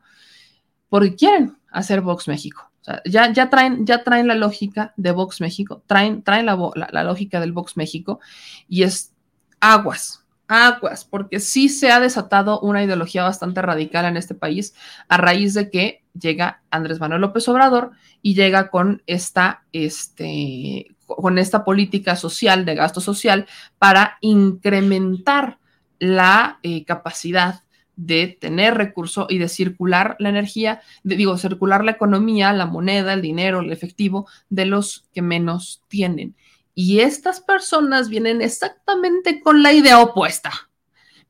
porque 0.88 1.14
quieren 1.14 1.56
hacer 1.70 2.00
Vox 2.00 2.28
México. 2.28 2.70
O 2.80 2.84
sea, 2.84 3.02
ya, 3.04 3.32
ya, 3.32 3.50
traen, 3.50 3.86
ya 3.86 4.04
traen 4.04 4.26
la 4.26 4.34
lógica 4.34 4.94
de 4.96 5.12
Vox 5.12 5.40
México, 5.40 5.82
traen, 5.86 6.22
traen 6.22 6.46
la, 6.46 6.56
la 6.74 7.04
lógica 7.04 7.40
del 7.40 7.52
Vox 7.52 7.76
México 7.76 8.20
y 8.68 8.84
es 8.84 9.12
aguas, 9.60 10.19
aguas, 10.50 11.04
porque 11.04 11.38
sí 11.38 11.68
se 11.68 11.92
ha 11.92 12.00
desatado 12.00 12.58
una 12.58 12.82
ideología 12.82 13.22
bastante 13.22 13.62
radical 13.62 14.04
en 14.04 14.16
este 14.16 14.34
país 14.34 14.74
a 15.08 15.16
raíz 15.16 15.54
de 15.54 15.70
que 15.70 16.02
llega 16.18 16.60
Andrés 16.70 16.98
Manuel 16.98 17.20
López 17.20 17.48
Obrador 17.48 17.92
y 18.20 18.34
llega 18.34 18.68
con 18.68 19.00
esta, 19.06 19.62
este, 19.72 20.96
con 21.06 21.38
esta 21.38 21.64
política 21.64 22.16
social 22.16 22.64
de 22.64 22.74
gasto 22.74 23.00
social 23.00 23.46
para 23.78 24.18
incrementar 24.20 25.58
la 26.00 26.58
eh, 26.64 26.84
capacidad 26.84 27.62
de 27.94 28.36
tener 28.40 28.74
recurso 28.74 29.26
y 29.30 29.38
de 29.38 29.48
circular 29.48 30.16
la 30.18 30.30
energía, 30.30 30.80
digo, 31.04 31.38
circular 31.38 31.84
la 31.84 31.92
economía, 31.92 32.52
la 32.52 32.66
moneda, 32.66 33.12
el 33.12 33.22
dinero, 33.22 33.60
el 33.60 33.70
efectivo 33.70 34.26
de 34.48 34.66
los 34.66 35.06
que 35.12 35.22
menos 35.22 35.84
tienen. 35.86 36.34
Y 36.74 37.00
estas 37.00 37.40
personas 37.40 38.08
vienen 38.08 38.42
exactamente 38.42 39.40
con 39.40 39.62
la 39.62 39.72
idea 39.72 40.00
opuesta. 40.00 40.50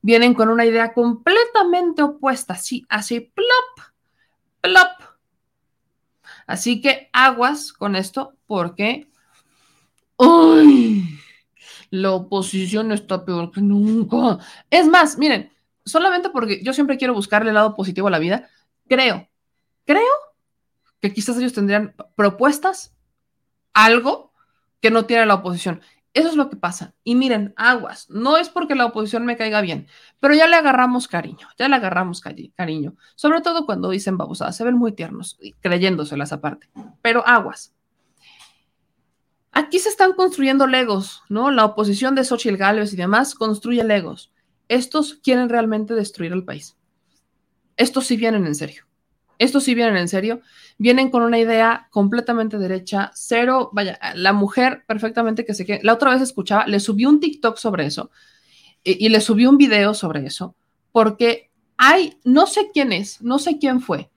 Vienen 0.01 0.33
con 0.33 0.49
una 0.49 0.65
idea 0.65 0.93
completamente 0.93 2.01
opuesta, 2.01 2.53
así, 2.53 2.85
así, 2.89 3.19
plop, 3.19 3.93
plop. 4.61 5.11
Así 6.47 6.81
que 6.81 7.09
aguas 7.13 7.71
con 7.71 7.95
esto 7.95 8.33
porque 8.47 9.09
¡ay! 10.17 11.19
la 11.91 12.11
oposición 12.13 12.91
está 12.91 13.23
peor 13.25 13.51
que 13.51 13.61
nunca. 13.61 14.39
Es 14.69 14.87
más, 14.87 15.17
miren, 15.17 15.51
solamente 15.85 16.29
porque 16.29 16.63
yo 16.63 16.73
siempre 16.73 16.97
quiero 16.97 17.13
buscarle 17.13 17.49
el 17.49 17.55
lado 17.55 17.75
positivo 17.75 18.07
a 18.07 18.11
la 18.11 18.19
vida, 18.19 18.49
creo, 18.87 19.29
creo 19.85 20.13
que 20.99 21.13
quizás 21.13 21.37
ellos 21.37 21.53
tendrían 21.53 21.95
propuestas, 22.15 22.95
algo 23.73 24.30
que 24.81 24.91
no 24.91 25.05
tiene 25.05 25.25
la 25.25 25.35
oposición. 25.35 25.81
Eso 26.13 26.27
es 26.27 26.35
lo 26.35 26.49
que 26.49 26.57
pasa. 26.57 26.93
Y 27.05 27.15
miren, 27.15 27.53
aguas, 27.55 28.09
no 28.09 28.35
es 28.35 28.49
porque 28.49 28.75
la 28.75 28.85
oposición 28.85 29.25
me 29.25 29.37
caiga 29.37 29.61
bien, 29.61 29.87
pero 30.19 30.33
ya 30.33 30.47
le 30.47 30.57
agarramos 30.57 31.07
cariño, 31.07 31.47
ya 31.57 31.69
le 31.69 31.75
agarramos 31.75 32.21
cariño, 32.21 32.95
sobre 33.15 33.39
todo 33.39 33.65
cuando 33.65 33.89
dicen 33.89 34.17
babosadas, 34.17 34.57
se 34.57 34.65
ven 34.65 34.75
muy 34.75 34.91
tiernos, 34.91 35.39
creyéndoselas 35.61 36.33
aparte, 36.33 36.69
pero 37.01 37.25
aguas. 37.25 37.73
Aquí 39.53 39.79
se 39.79 39.89
están 39.89 40.13
construyendo 40.13 40.67
legos, 40.67 41.23
¿no? 41.29 41.51
La 41.51 41.65
oposición 41.65 42.15
de 42.15 42.23
Xochitl 42.23 42.57
Gálvez 42.57 42.93
y 42.93 42.97
demás 42.97 43.35
construye 43.35 43.83
legos. 43.83 44.31
Estos 44.69 45.15
quieren 45.15 45.49
realmente 45.49 45.93
destruir 45.93 46.31
el 46.31 46.45
país. 46.45 46.77
Estos 47.75 48.07
sí 48.07 48.15
vienen 48.15 48.45
en 48.45 48.55
serio. 48.55 48.85
Estos 49.41 49.63
sí 49.63 49.75
vienen 49.75 49.97
en 49.97 50.07
serio 50.07 50.41
vienen 50.81 51.11
con 51.11 51.21
una 51.21 51.37
idea 51.37 51.87
completamente 51.91 52.57
derecha, 52.57 53.11
cero, 53.13 53.69
vaya, 53.71 53.99
la 54.15 54.33
mujer 54.33 54.83
perfectamente 54.87 55.45
que 55.45 55.53
se 55.53 55.63
quede. 55.63 55.79
La 55.83 55.93
otra 55.93 56.09
vez 56.09 56.23
escuchaba, 56.23 56.65
le 56.65 56.79
subí 56.79 57.05
un 57.05 57.19
TikTok 57.19 57.57
sobre 57.57 57.85
eso 57.85 58.09
y, 58.83 59.09
le 59.09 59.21
subí 59.21 59.45
un 59.45 59.57
video 59.57 59.93
sobre 59.93 60.25
eso, 60.25 60.55
porque 60.91 61.51
hay, 61.77 62.17
no 62.23 62.47
sé 62.47 62.71
quién 62.73 62.93
es, 62.93 63.21
no 63.21 63.37
sé 63.37 63.59
quién 63.59 63.79
fue, 63.81 64.09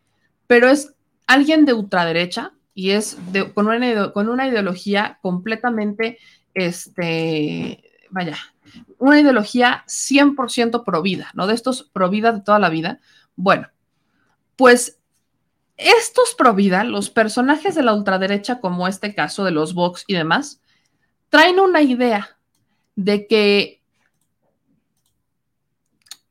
pero 0.47 0.71
es 0.71 0.95
alguien 1.27 1.67
de 1.67 1.75
ultraderecha 1.75 2.55
y 2.73 2.93
es 2.93 3.19
de, 3.31 3.53
con, 3.53 3.69
una, 3.69 4.13
con 4.13 4.31
una 4.31 4.49
ideología 4.49 5.19
completamente, 5.21 6.17
este, 6.55 7.83
vaya, 8.09 8.39
una 8.99 9.21
ideología 9.21 9.85
100% 9.87 10.83
pro 10.83 11.03
vida, 11.03 11.31
¿no? 11.35 11.47
De 11.47 11.53
estos 11.53 11.83
pro 11.83 12.09
vida 12.09 12.33
de 12.33 12.41
toda 12.41 12.59
la 12.59 12.71
vida. 12.71 13.01
Bueno, 13.37 13.69
pues 14.57 14.99
estos 15.77 16.35
pro 16.35 16.55
vida, 16.55 16.85
los 16.85 17.11
personajes 17.11 17.75
de 17.75 17.83
la 17.83 17.95
ultraderecha, 17.95 18.61
como 18.61 18.89
este 18.89 19.15
caso 19.15 19.45
de 19.45 19.51
los 19.51 19.75
Vox 19.75 20.05
y 20.07 20.15
demás, 20.15 20.61
traen 21.29 21.59
una 21.59 21.83
idea 21.83 22.39
de 22.97 23.27
que 23.27 23.83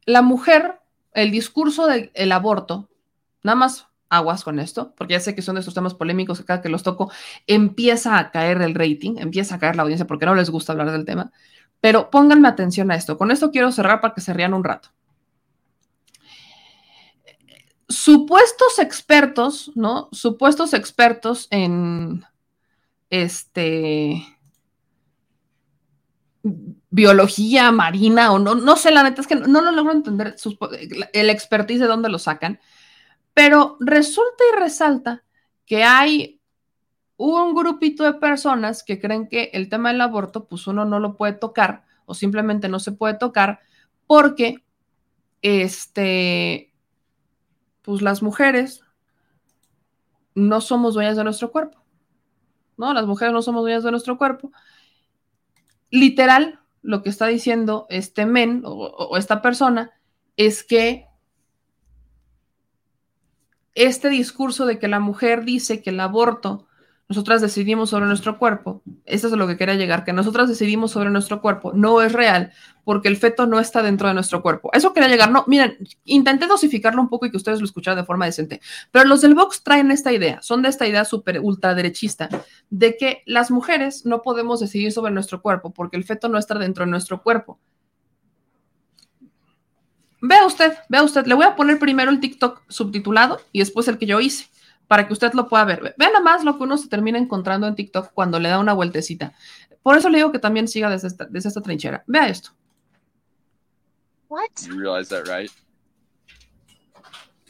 la 0.05 0.21
mujer, 0.21 0.79
el 1.13 1.31
discurso 1.31 1.87
del 1.87 2.31
aborto, 2.31 2.89
nada 3.43 3.55
más 3.55 3.87
aguas 4.09 4.43
con 4.43 4.59
esto, 4.59 4.93
porque 4.95 5.13
ya 5.13 5.19
sé 5.19 5.35
que 5.35 5.41
son 5.41 5.55
de 5.55 5.59
estos 5.59 5.73
temas 5.73 5.93
polémicos 5.93 6.39
que 6.39 6.45
cada 6.45 6.61
que 6.61 6.69
los 6.69 6.83
toco 6.83 7.11
empieza 7.47 8.17
a 8.17 8.31
caer 8.31 8.61
el 8.61 8.75
rating, 8.75 9.15
empieza 9.17 9.55
a 9.55 9.59
caer 9.59 9.75
la 9.75 9.83
audiencia 9.83 10.07
porque 10.07 10.25
no 10.25 10.35
les 10.35 10.49
gusta 10.49 10.71
hablar 10.71 10.91
del 10.91 11.05
tema. 11.05 11.31
Pero 11.81 12.09
pónganme 12.09 12.47
atención 12.47 12.91
a 12.91 12.95
esto. 12.95 13.17
Con 13.17 13.31
esto 13.31 13.51
quiero 13.51 13.71
cerrar 13.71 13.99
para 14.01 14.13
que 14.13 14.21
se 14.21 14.33
rían 14.33 14.53
un 14.53 14.63
rato. 14.63 14.89
Supuestos 17.93 18.79
expertos, 18.79 19.71
¿no? 19.75 20.09
Supuestos 20.11 20.73
expertos 20.73 21.47
en 21.51 22.25
este 23.09 24.25
biología 26.89 27.71
marina 27.71 28.33
o 28.33 28.39
no, 28.39 28.55
no 28.55 28.75
sé, 28.75 28.91
la 28.91 29.03
neta 29.03 29.21
es 29.21 29.27
que 29.27 29.35
no, 29.35 29.61
lo 29.61 29.71
logro 29.71 29.93
entender 29.93 30.35
el 31.13 31.29
expertise 31.29 31.79
de 31.79 31.87
dónde 31.87 32.09
lo 32.09 32.19
sacan, 32.19 32.59
pero 33.33 33.77
resulta 33.79 34.43
y 34.51 34.59
resalta 34.59 35.23
que 35.65 35.83
hay 35.83 36.41
un 37.15 37.53
grupito 37.53 38.03
de 38.03 38.13
personas 38.13 38.83
que 38.83 38.99
creen 38.99 39.29
que 39.29 39.51
el 39.53 39.69
tema 39.69 39.91
del 39.91 40.01
aborto, 40.01 40.47
pues 40.47 40.67
uno 40.67 40.83
no 40.83 40.99
lo 40.99 41.15
puede 41.15 41.33
tocar 41.33 41.85
o 42.05 42.13
simplemente 42.13 42.67
no 42.67 42.79
se 42.79 42.91
puede 42.91 43.13
tocar 43.13 43.59
porque, 44.07 44.63
este, 45.41 46.72
pues 47.83 48.01
las 48.01 48.23
mujeres 48.23 48.81
no 50.33 50.61
somos 50.61 50.95
dueñas 50.95 51.15
de 51.15 51.23
nuestro 51.23 51.51
cuerpo, 51.51 51.83
¿no? 52.77 52.93
Las 52.93 53.05
mujeres 53.05 53.33
no 53.33 53.41
somos 53.41 53.61
dueñas 53.61 53.83
de 53.83 53.91
nuestro 53.91 54.17
cuerpo. 54.17 54.51
Literal, 55.91 56.59
lo 56.81 57.03
que 57.03 57.09
está 57.09 57.27
diciendo 57.27 57.85
este 57.89 58.25
men 58.25 58.63
o, 58.65 58.71
o 58.71 59.17
esta 59.17 59.41
persona 59.41 59.91
es 60.37 60.63
que 60.63 61.05
este 63.75 64.09
discurso 64.09 64.65
de 64.65 64.79
que 64.79 64.87
la 64.87 64.99
mujer 64.99 65.45
dice 65.45 65.81
que 65.81 65.91
el 65.91 65.99
aborto, 65.99 66.67
nosotras 67.13 67.41
decidimos 67.41 67.91
sobre 67.91 68.07
nuestro 68.07 68.39
cuerpo, 68.39 68.81
eso 69.05 69.27
es 69.27 69.33
lo 69.33 69.45
que 69.45 69.55
quería 69.55 69.75
llegar, 69.75 70.03
que 70.03 70.13
nosotras 70.13 70.49
decidimos 70.49 70.89
sobre 70.89 71.11
nuestro 71.11 71.41
cuerpo, 71.41 71.71
no 71.71 72.01
es 72.01 72.11
real, 72.11 72.51
porque 72.83 73.07
el 73.07 73.17
feto 73.17 73.45
no 73.45 73.59
está 73.59 73.83
dentro 73.83 74.07
de 74.07 74.15
nuestro 74.15 74.41
cuerpo. 74.41 74.71
Eso 74.73 74.93
quería 74.93 75.09
llegar, 75.09 75.29
no, 75.29 75.43
miren, 75.45 75.77
intenté 76.05 76.47
dosificarlo 76.47 76.99
un 77.03 77.09
poco 77.09 77.27
y 77.27 77.31
que 77.31 77.37
ustedes 77.37 77.59
lo 77.59 77.65
escucharan 77.65 77.99
de 77.99 78.05
forma 78.05 78.25
decente, 78.25 78.61
pero 78.89 79.05
los 79.05 79.21
del 79.21 79.35
Vox 79.35 79.61
traen 79.61 79.91
esta 79.91 80.11
idea, 80.11 80.41
son 80.41 80.63
de 80.63 80.69
esta 80.69 80.87
idea 80.87 81.05
súper 81.05 81.39
ultraderechista, 81.39 82.29
de 82.71 82.97
que 82.97 83.21
las 83.27 83.51
mujeres 83.51 84.07
no 84.07 84.23
podemos 84.23 84.59
decidir 84.59 84.91
sobre 84.91 85.11
nuestro 85.11 85.39
cuerpo, 85.39 85.71
porque 85.71 85.97
el 85.97 86.05
feto 86.05 86.29
no 86.29 86.39
está 86.39 86.55
dentro 86.55 86.83
de 86.83 86.89
nuestro 86.89 87.21
cuerpo. 87.21 87.59
Vea 90.19 90.47
usted, 90.47 90.73
vea 90.89 91.03
usted, 91.03 91.27
le 91.27 91.35
voy 91.35 91.45
a 91.45 91.55
poner 91.55 91.77
primero 91.77 92.09
el 92.09 92.19
TikTok 92.19 92.63
subtitulado 92.69 93.39
y 93.51 93.59
después 93.59 93.87
el 93.87 93.99
que 93.99 94.07
yo 94.07 94.19
hice 94.19 94.47
para 94.87 95.07
que 95.07 95.13
usted 95.13 95.33
lo 95.33 95.47
pueda 95.47 95.65
ver. 95.65 95.95
Vea 95.97 96.09
nada 96.09 96.19
más 96.19 96.43
lo 96.43 96.57
que 96.57 96.63
uno 96.63 96.77
se 96.77 96.89
termina 96.89 97.17
encontrando 97.17 97.67
en 97.67 97.75
TikTok 97.75 98.13
cuando 98.13 98.39
le 98.39 98.49
da 98.49 98.59
una 98.59 98.73
vueltecita. 98.73 99.33
Por 99.81 99.97
eso 99.97 100.09
le 100.09 100.17
digo 100.17 100.31
que 100.31 100.39
también 100.39 100.67
siga 100.67 100.89
desde 100.89 101.07
esta, 101.07 101.25
desde 101.25 101.49
esta 101.49 101.61
trinchera. 101.61 102.03
Vea 102.07 102.27
esto. 102.27 102.51
What? 104.29 104.49
You 104.67 104.77
realize 104.77 105.09
that, 105.09 105.27
right? 105.27 105.51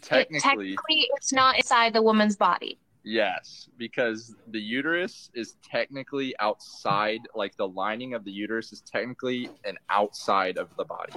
Technically, 0.02 0.76
technically, 0.76 1.08
it's 1.16 1.32
not 1.32 1.56
inside 1.56 1.94
the 1.94 2.02
woman's 2.02 2.36
body. 2.36 2.78
Yes, 3.06 3.70
because 3.78 4.36
the 4.52 4.60
uterus 4.60 5.30
is 5.34 5.56
technically 5.64 6.34
outside, 6.40 7.22
like 7.36 7.56
the 7.58 7.68
lining 7.68 8.14
of 8.14 8.24
the 8.24 8.32
uterus 8.32 8.74
is 8.74 8.82
technically 8.82 9.50
an 9.66 9.78
outside 9.90 10.58
of 10.58 10.76
the 10.76 10.86
body. 10.86 11.14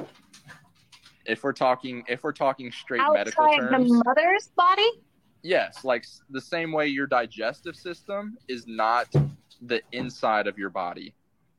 if 1.27 1.43
we're 1.45 1.53
talking 1.53 2.05
if 2.09 2.23
we're 2.23 2.33
talking 2.33 2.71
straight 2.73 3.01
Outside 3.01 3.19
medical 3.19 3.47
terms 3.57 3.89
the 3.89 4.03
mother's 4.07 4.49
body 4.57 4.91
yes 5.43 5.85
like 5.85 6.05
the 6.31 6.41
same 6.41 6.73
way 6.73 6.87
your 6.87 7.07
digestive 7.07 7.77
system 7.77 8.37
is 8.49 8.67
not 8.67 9.09
the 9.63 9.81
inside 9.93 10.47
of 10.47 10.59
your 10.59 10.71
body 10.71 11.15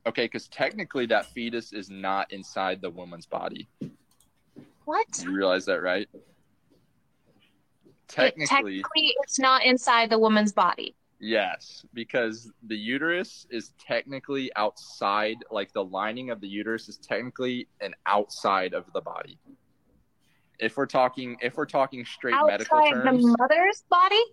okay? 0.08 0.26
Because 0.26 0.48
technically 0.48 1.06
that 1.08 1.26
fetus 1.28 1.74
is 1.74 1.90
not 1.90 2.32
inside 2.32 2.82
the 2.82 2.90
woman's 2.90 3.26
body. 3.26 3.68
What? 4.86 5.06
You 5.22 5.36
realize 5.36 5.66
that 5.66 5.82
right? 5.82 6.08
Technically, 8.08 8.44
it, 8.44 8.48
technically 8.48 9.14
it's 9.22 9.38
not 9.38 9.66
inside 9.66 10.10
the 10.10 10.18
woman's 10.18 10.54
body. 10.54 10.96
Yes, 11.20 11.86
because 11.94 12.52
the 12.68 12.78
uterus 12.78 13.46
is 13.50 13.74
technically 13.86 14.50
outside, 14.56 15.38
like 15.52 15.74
the 15.74 15.84
lining 15.84 16.30
of 16.30 16.40
the 16.40 16.48
uterus 16.48 16.88
is 16.88 16.98
technically 16.98 17.68
an 17.82 17.94
outside 18.06 18.74
of 18.74 18.86
the 18.94 19.02
body. 19.02 19.38
If 20.60 20.76
we're 20.78 20.88
talking, 20.88 21.38
if 21.42 21.56
we're 21.56 21.68
talking 21.68 22.06
straight 22.06 22.36
outside 22.36 22.60
medical 22.60 22.82
terms, 22.90 23.22
the 23.22 23.36
mother's 23.38 23.84
body. 23.90 24.24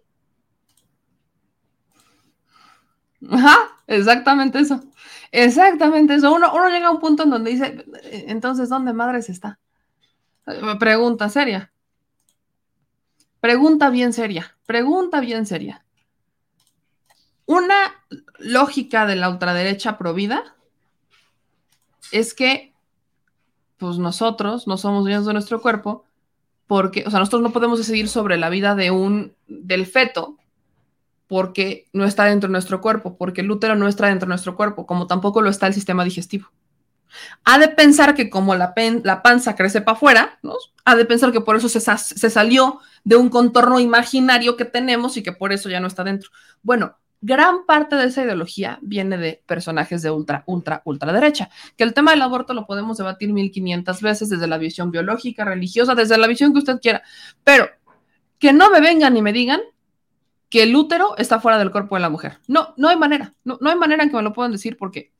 Ajá, 3.30 3.56
exactamente 3.86 4.58
eso. 4.58 4.80
Exactamente 5.30 6.14
eso. 6.14 6.32
Uno, 6.32 6.52
uno 6.54 6.68
llega 6.68 6.88
a 6.88 6.90
un 6.90 7.00
punto 7.00 7.24
en 7.24 7.30
donde 7.30 7.50
dice, 7.50 7.84
entonces, 8.26 8.68
¿dónde 8.68 8.92
madres 8.92 9.28
está? 9.28 9.58
Pregunta 10.78 11.28
seria. 11.28 11.72
Pregunta 13.40 13.90
bien 13.90 14.12
seria. 14.12 14.56
Pregunta 14.66 15.20
bien 15.20 15.46
seria. 15.46 15.84
Una 17.46 18.04
lógica 18.38 19.06
de 19.06 19.16
la 19.16 19.28
ultraderecha 19.28 19.98
provida 19.98 20.56
es 22.12 22.32
que, 22.34 22.74
pues 23.76 23.98
nosotros 23.98 24.66
no 24.66 24.76
somos 24.76 25.04
dueños 25.04 25.26
de 25.26 25.32
nuestro 25.32 25.60
cuerpo, 25.60 26.06
porque, 26.66 27.04
o 27.06 27.10
sea, 27.10 27.20
nosotros 27.20 27.42
no 27.42 27.52
podemos 27.52 27.78
decidir 27.78 28.08
sobre 28.08 28.36
la 28.36 28.48
vida 28.48 28.74
de 28.74 28.90
un, 28.90 29.34
del 29.46 29.86
feto, 29.86 30.36
porque 31.26 31.86
no 31.92 32.04
está 32.04 32.24
dentro 32.24 32.48
de 32.48 32.52
nuestro 32.52 32.80
cuerpo, 32.80 33.16
porque 33.16 33.40
el 33.40 33.50
útero 33.50 33.74
no 33.74 33.88
está 33.88 34.06
dentro 34.06 34.26
de 34.26 34.30
nuestro 34.30 34.56
cuerpo, 34.56 34.86
como 34.86 35.06
tampoco 35.06 35.42
lo 35.42 35.50
está 35.50 35.66
el 35.66 35.74
sistema 35.74 36.04
digestivo. 36.04 36.48
Ha 37.44 37.58
de 37.58 37.68
pensar 37.68 38.14
que 38.14 38.28
como 38.28 38.54
la, 38.56 38.74
panza 39.22 39.54
crece 39.54 39.80
para 39.80 39.96
afuera, 39.96 40.38
¿no? 40.42 40.54
ha 40.84 40.96
de 40.96 41.04
pensar 41.04 41.32
que 41.32 41.40
por 41.40 41.56
eso 41.56 41.68
se 41.68 42.30
salió 42.30 42.80
de 43.04 43.16
un 43.16 43.28
contorno 43.28 43.78
imaginario 43.78 44.56
que 44.56 44.64
tenemos 44.64 45.16
y 45.16 45.22
que 45.22 45.32
por 45.32 45.52
eso 45.52 45.68
ya 45.68 45.80
no 45.80 45.86
está 45.86 46.04
dentro. 46.04 46.30
Bueno, 46.62 46.96
gran 47.24 47.64
parte 47.64 47.96
de 47.96 48.04
esa 48.04 48.22
ideología 48.22 48.78
viene 48.82 49.16
de 49.16 49.42
personajes 49.46 50.02
de 50.02 50.10
ultra, 50.10 50.44
ultra, 50.46 50.82
ultra 50.84 51.10
derecha. 51.10 51.48
Que 51.74 51.84
el 51.84 51.94
tema 51.94 52.10
del 52.10 52.20
aborto 52.20 52.52
lo 52.52 52.66
podemos 52.66 52.98
debatir 52.98 53.32
1500 53.32 54.02
veces 54.02 54.28
desde 54.28 54.46
la 54.46 54.58
visión 54.58 54.90
biológica, 54.90 55.42
religiosa, 55.42 55.94
desde 55.94 56.18
la 56.18 56.26
visión 56.26 56.52
que 56.52 56.58
usted 56.58 56.80
quiera. 56.80 57.02
Pero 57.42 57.70
que 58.38 58.52
no 58.52 58.70
me 58.70 58.82
vengan 58.82 59.16
y 59.16 59.22
me 59.22 59.32
digan 59.32 59.62
que 60.50 60.64
el 60.64 60.76
útero 60.76 61.16
está 61.16 61.40
fuera 61.40 61.56
del 61.56 61.70
cuerpo 61.70 61.94
de 61.94 62.02
la 62.02 62.10
mujer. 62.10 62.40
No, 62.46 62.74
no 62.76 62.90
hay 62.90 62.96
manera. 62.96 63.32
No, 63.42 63.56
no 63.58 63.70
hay 63.70 63.76
manera 63.76 64.02
en 64.02 64.10
que 64.10 64.16
me 64.16 64.22
lo 64.22 64.34
puedan 64.34 64.52
decir 64.52 64.76
porque 64.76 65.10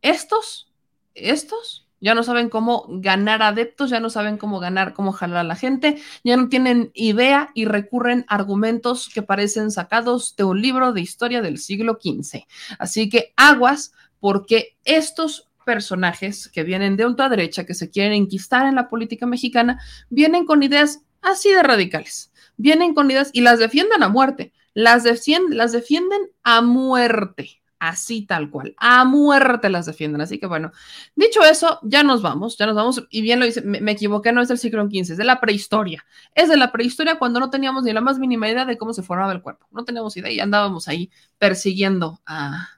estos, 0.00 0.72
estos 1.14 1.86
ya 2.00 2.14
no 2.14 2.22
saben 2.22 2.48
cómo 2.48 2.86
ganar 2.88 3.42
adeptos, 3.42 3.90
ya 3.90 4.00
no 4.00 4.10
saben 4.10 4.38
cómo 4.38 4.58
ganar, 4.58 4.94
cómo 4.94 5.12
jalar 5.12 5.38
a 5.38 5.44
la 5.44 5.56
gente, 5.56 6.00
ya 6.24 6.36
no 6.36 6.48
tienen 6.48 6.90
idea 6.94 7.50
y 7.54 7.66
recurren 7.66 8.24
a 8.28 8.34
argumentos 8.36 9.08
que 9.12 9.22
parecen 9.22 9.70
sacados 9.70 10.34
de 10.36 10.44
un 10.44 10.60
libro 10.60 10.92
de 10.92 11.02
historia 11.02 11.42
del 11.42 11.58
siglo 11.58 11.98
XV. 12.02 12.44
Así 12.78 13.08
que 13.08 13.32
aguas, 13.36 13.92
porque 14.18 14.76
estos 14.84 15.48
personajes 15.64 16.48
que 16.48 16.64
vienen 16.64 16.96
de 16.96 17.06
ultraderecha, 17.06 17.64
que 17.64 17.74
se 17.74 17.90
quieren 17.90 18.12
enquistar 18.12 18.66
en 18.66 18.74
la 18.74 18.88
política 18.88 19.26
mexicana, 19.26 19.80
vienen 20.08 20.46
con 20.46 20.62
ideas 20.62 21.02
así 21.20 21.52
de 21.52 21.62
radicales, 21.62 22.32
vienen 22.56 22.94
con 22.94 23.10
ideas 23.10 23.30
y 23.32 23.42
las 23.42 23.58
defienden 23.58 24.02
a 24.02 24.08
muerte, 24.08 24.52
las, 24.74 25.04
defienden, 25.04 25.58
las 25.58 25.72
defienden 25.72 26.30
a 26.42 26.62
muerte 26.62 27.59
así 27.80 28.22
tal 28.26 28.50
cual, 28.50 28.74
a 28.76 29.04
muerte 29.04 29.70
las 29.70 29.86
defienden. 29.86 30.20
Así 30.20 30.38
que 30.38 30.46
bueno, 30.46 30.70
dicho 31.16 31.42
eso, 31.42 31.80
ya 31.82 32.04
nos 32.04 32.22
vamos, 32.22 32.56
ya 32.56 32.66
nos 32.66 32.76
vamos. 32.76 33.04
Y 33.10 33.22
bien 33.22 33.40
lo 33.40 33.46
dice, 33.46 33.62
me, 33.62 33.90
equivoqué, 33.90 34.32
no 34.32 34.42
es 34.42 34.48
del 34.48 34.58
siglo 34.58 34.84
XV, 34.84 35.12
es 35.12 35.16
de 35.16 35.24
la 35.24 35.40
prehistoria. 35.40 36.04
Es 36.34 36.48
de 36.48 36.56
la 36.56 36.70
prehistoria 36.70 37.18
cuando 37.18 37.40
no 37.40 37.50
teníamos 37.50 37.82
ni 37.82 37.92
la 37.92 38.02
más 38.02 38.18
mínima 38.18 38.48
idea 38.48 38.66
de 38.66 38.78
cómo 38.78 38.92
se 38.92 39.02
formaba 39.02 39.32
el 39.32 39.42
cuerpo. 39.42 39.66
No 39.72 39.84
teníamos 39.84 40.16
idea 40.16 40.30
y 40.30 40.38
andábamos 40.38 40.86
ahí 40.86 41.10
persiguiendo 41.38 42.20
a, 42.26 42.68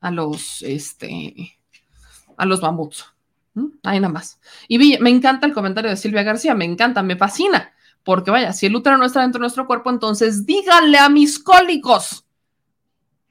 a 0.00 0.10
los, 0.10 0.62
este, 0.62 1.58
a 2.36 2.44
los 2.44 2.60
mamuts. 2.60 3.06
Ahí 3.84 4.00
nada 4.00 4.12
más. 4.12 4.40
Y 4.66 4.98
me 4.98 5.10
encanta 5.10 5.46
el 5.46 5.54
comentario 5.54 5.90
de 5.90 5.96
Silvia 5.96 6.22
García, 6.24 6.54
me 6.54 6.64
encanta, 6.64 7.02
me 7.02 7.16
fascina. 7.16 7.72
Porque 8.02 8.30
vaya, 8.30 8.52
si 8.52 8.66
el 8.66 8.74
útero 8.74 8.96
no 8.96 9.04
está 9.04 9.20
dentro 9.20 9.38
de 9.38 9.42
nuestro 9.42 9.66
cuerpo, 9.66 9.90
entonces 9.90 10.46
díganle 10.46 10.98
a 10.98 11.08
mis 11.08 11.38
cólicos. 11.38 12.24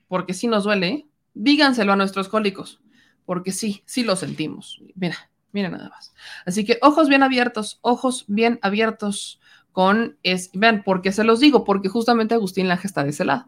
Porque 0.07 0.33
si 0.33 0.47
nos 0.47 0.63
duele, 0.63 0.87
¿eh? 0.87 1.07
Díganselo 1.37 1.93
a 1.93 1.95
nuestros 1.95 2.29
cólicos, 2.29 2.81
porque 3.25 3.51
sí, 3.51 3.83
sí 3.85 4.03
lo 4.03 4.15
sentimos. 4.15 4.81
Mira, 4.95 5.29
mira 5.51 5.69
nada 5.69 5.89
más. 5.89 6.13
Así 6.45 6.65
que 6.65 6.79
ojos 6.81 7.09
bien 7.09 7.23
abiertos, 7.23 7.79
ojos 7.81 8.25
bien 8.27 8.59
abiertos 8.61 9.39
con, 9.71 10.17
es, 10.23 10.49
vean, 10.53 10.83
¿por 10.83 11.01
qué 11.01 11.11
se 11.11 11.23
los 11.23 11.39
digo? 11.39 11.63
Porque 11.63 11.89
justamente 11.89 12.33
Agustín 12.33 12.67
Laje 12.67 12.87
está 12.87 13.03
de 13.03 13.11
ese 13.11 13.25
lado. 13.25 13.47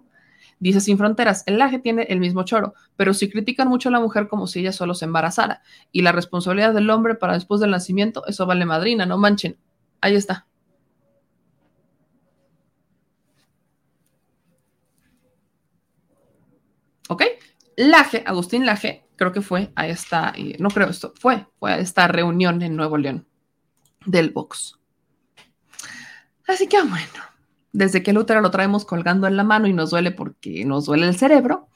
Dice 0.59 0.81
Sin 0.81 0.97
Fronteras, 0.97 1.43
el 1.47 1.57
Laje 1.57 1.79
tiene 1.79 2.03
el 2.09 2.19
mismo 2.19 2.43
choro, 2.43 2.73
pero 2.97 3.13
si 3.13 3.29
critican 3.29 3.69
mucho 3.69 3.89
a 3.89 3.93
la 3.93 3.99
mujer 3.99 4.27
como 4.27 4.45
si 4.45 4.59
ella 4.59 4.73
solo 4.73 4.93
se 4.93 5.05
embarazara 5.05 5.61
y 5.91 6.01
la 6.01 6.11
responsabilidad 6.11 6.73
del 6.73 6.89
hombre 6.89 7.15
para 7.15 7.33
después 7.33 7.61
del 7.61 7.71
nacimiento, 7.71 8.25
eso 8.27 8.45
vale 8.45 8.65
madrina, 8.65 9.05
no 9.05 9.17
manchen. 9.17 9.57
Ahí 10.01 10.15
está. 10.15 10.45
¿Ok? 17.09 17.23
Laje, 17.79 18.23
Agustín 18.25 18.65
Laje, 18.65 19.05
creo 19.15 19.31
que 19.31 19.41
fue 19.41 19.71
a 19.73 19.87
esta, 19.87 20.33
no 20.59 20.67
creo 20.67 20.89
esto, 20.89 21.13
fue, 21.17 21.47
fue 21.59 21.71
a 21.71 21.77
esta 21.77 22.09
reunión 22.09 22.61
en 22.61 22.75
Nuevo 22.75 22.97
León 22.97 23.25
del 24.05 24.31
Vox. 24.31 24.77
Así 26.45 26.67
que 26.67 26.81
bueno, 26.81 27.23
desde 27.71 28.03
que 28.03 28.11
el 28.11 28.17
útero 28.17 28.41
lo 28.41 28.51
traemos 28.51 28.83
colgando 28.83 29.27
en 29.27 29.37
la 29.37 29.45
mano 29.45 29.65
y 29.65 29.71
nos 29.71 29.91
duele 29.91 30.11
porque 30.11 30.65
nos 30.65 30.87
duele 30.87 31.07
el 31.07 31.15
cerebro, 31.15 31.69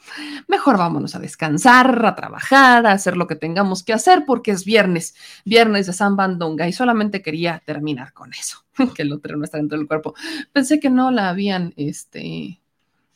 mejor 0.49 0.77
vámonos 0.77 1.15
a 1.15 1.19
descansar, 1.19 2.05
a 2.05 2.15
trabajar, 2.15 2.85
a 2.85 2.91
hacer 2.91 3.15
lo 3.15 3.25
que 3.25 3.38
tengamos 3.38 3.81
que 3.81 3.93
hacer 3.93 4.25
porque 4.27 4.51
es 4.51 4.65
viernes, 4.65 5.15
viernes 5.45 5.88
de 5.88 5.93
San 5.93 6.17
Bandonga 6.17 6.67
y 6.67 6.73
solamente 6.73 7.21
quería 7.21 7.63
terminar 7.65 8.11
con 8.11 8.34
eso, 8.34 8.65
que 8.93 9.03
el 9.03 9.13
útero 9.13 9.38
no 9.38 9.45
está 9.45 9.57
dentro 9.57 9.77
del 9.77 9.88
cuerpo. 9.88 10.15
Pensé 10.51 10.81
que 10.81 10.89
no 10.89 11.11
la 11.11 11.30
habían, 11.30 11.73
este, 11.77 12.59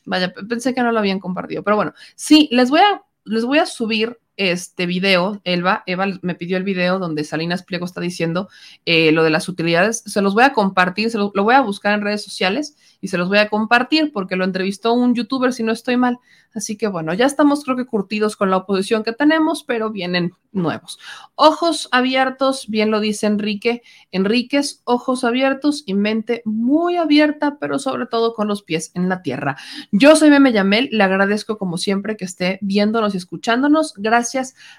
vaya, 0.07 0.33
pensé 0.33 0.73
que 0.73 0.81
no 0.81 0.91
lo 0.91 0.99
habían 0.99 1.19
compartido, 1.19 1.63
pero 1.63 1.75
bueno, 1.75 1.93
sí, 2.15 2.49
les 2.51 2.69
voy 2.69 2.79
a, 2.79 3.03
les 3.25 3.45
voy 3.45 3.59
a 3.59 3.65
subir 3.65 4.17
este 4.37 4.85
video, 4.85 5.41
Elba, 5.43 5.83
Eva 5.87 6.05
me 6.21 6.35
pidió 6.35 6.57
el 6.57 6.63
video 6.63 6.99
donde 6.99 7.23
Salinas 7.23 7.63
Pliego 7.63 7.85
está 7.85 8.01
diciendo 8.01 8.49
eh, 8.85 9.11
lo 9.11 9.23
de 9.23 9.31
las 9.31 9.49
utilidades, 9.49 10.03
se 10.05 10.21
los 10.21 10.35
voy 10.35 10.43
a 10.43 10.53
compartir, 10.53 11.09
se 11.09 11.17
lo, 11.17 11.31
lo 11.33 11.43
voy 11.43 11.55
a 11.55 11.61
buscar 11.61 11.95
en 11.95 12.01
redes 12.01 12.23
sociales 12.23 12.77
y 13.01 13.07
se 13.07 13.17
los 13.17 13.29
voy 13.29 13.39
a 13.39 13.49
compartir 13.49 14.11
porque 14.13 14.35
lo 14.35 14.45
entrevistó 14.45 14.93
un 14.93 15.15
youtuber, 15.15 15.53
si 15.53 15.63
no 15.63 15.71
estoy 15.71 15.97
mal. 15.97 16.19
Así 16.53 16.77
que 16.77 16.87
bueno, 16.87 17.13
ya 17.13 17.25
estamos 17.25 17.63
creo 17.63 17.75
que 17.75 17.85
curtidos 17.85 18.35
con 18.35 18.49
la 18.49 18.57
oposición 18.57 19.03
que 19.03 19.11
tenemos, 19.11 19.63
pero 19.63 19.91
vienen 19.91 20.33
nuevos. 20.51 20.97
Ojos 21.35 21.87
abiertos, 21.91 22.67
bien 22.67 22.89
lo 22.89 22.99
dice 22.99 23.27
Enrique, 23.27 23.83
Enríquez, 24.11 24.81
ojos 24.85 25.23
abiertos 25.23 25.83
y 25.85 25.93
mente 25.93 26.41
muy 26.45 26.95
abierta, 26.95 27.57
pero 27.59 27.77
sobre 27.77 28.07
todo 28.07 28.33
con 28.33 28.47
los 28.47 28.63
pies 28.63 28.91
en 28.95 29.07
la 29.07 29.21
tierra. 29.21 29.57
Yo 29.91 30.15
soy 30.15 30.31
Meme 30.31 30.51
Yamel, 30.51 30.89
le 30.91 31.03
agradezco 31.03 31.59
como 31.59 31.77
siempre 31.77 32.17
que 32.17 32.25
esté 32.25 32.57
viéndonos 32.61 33.13
y 33.13 33.17
escuchándonos. 33.17 33.93
Gracias 33.97 34.26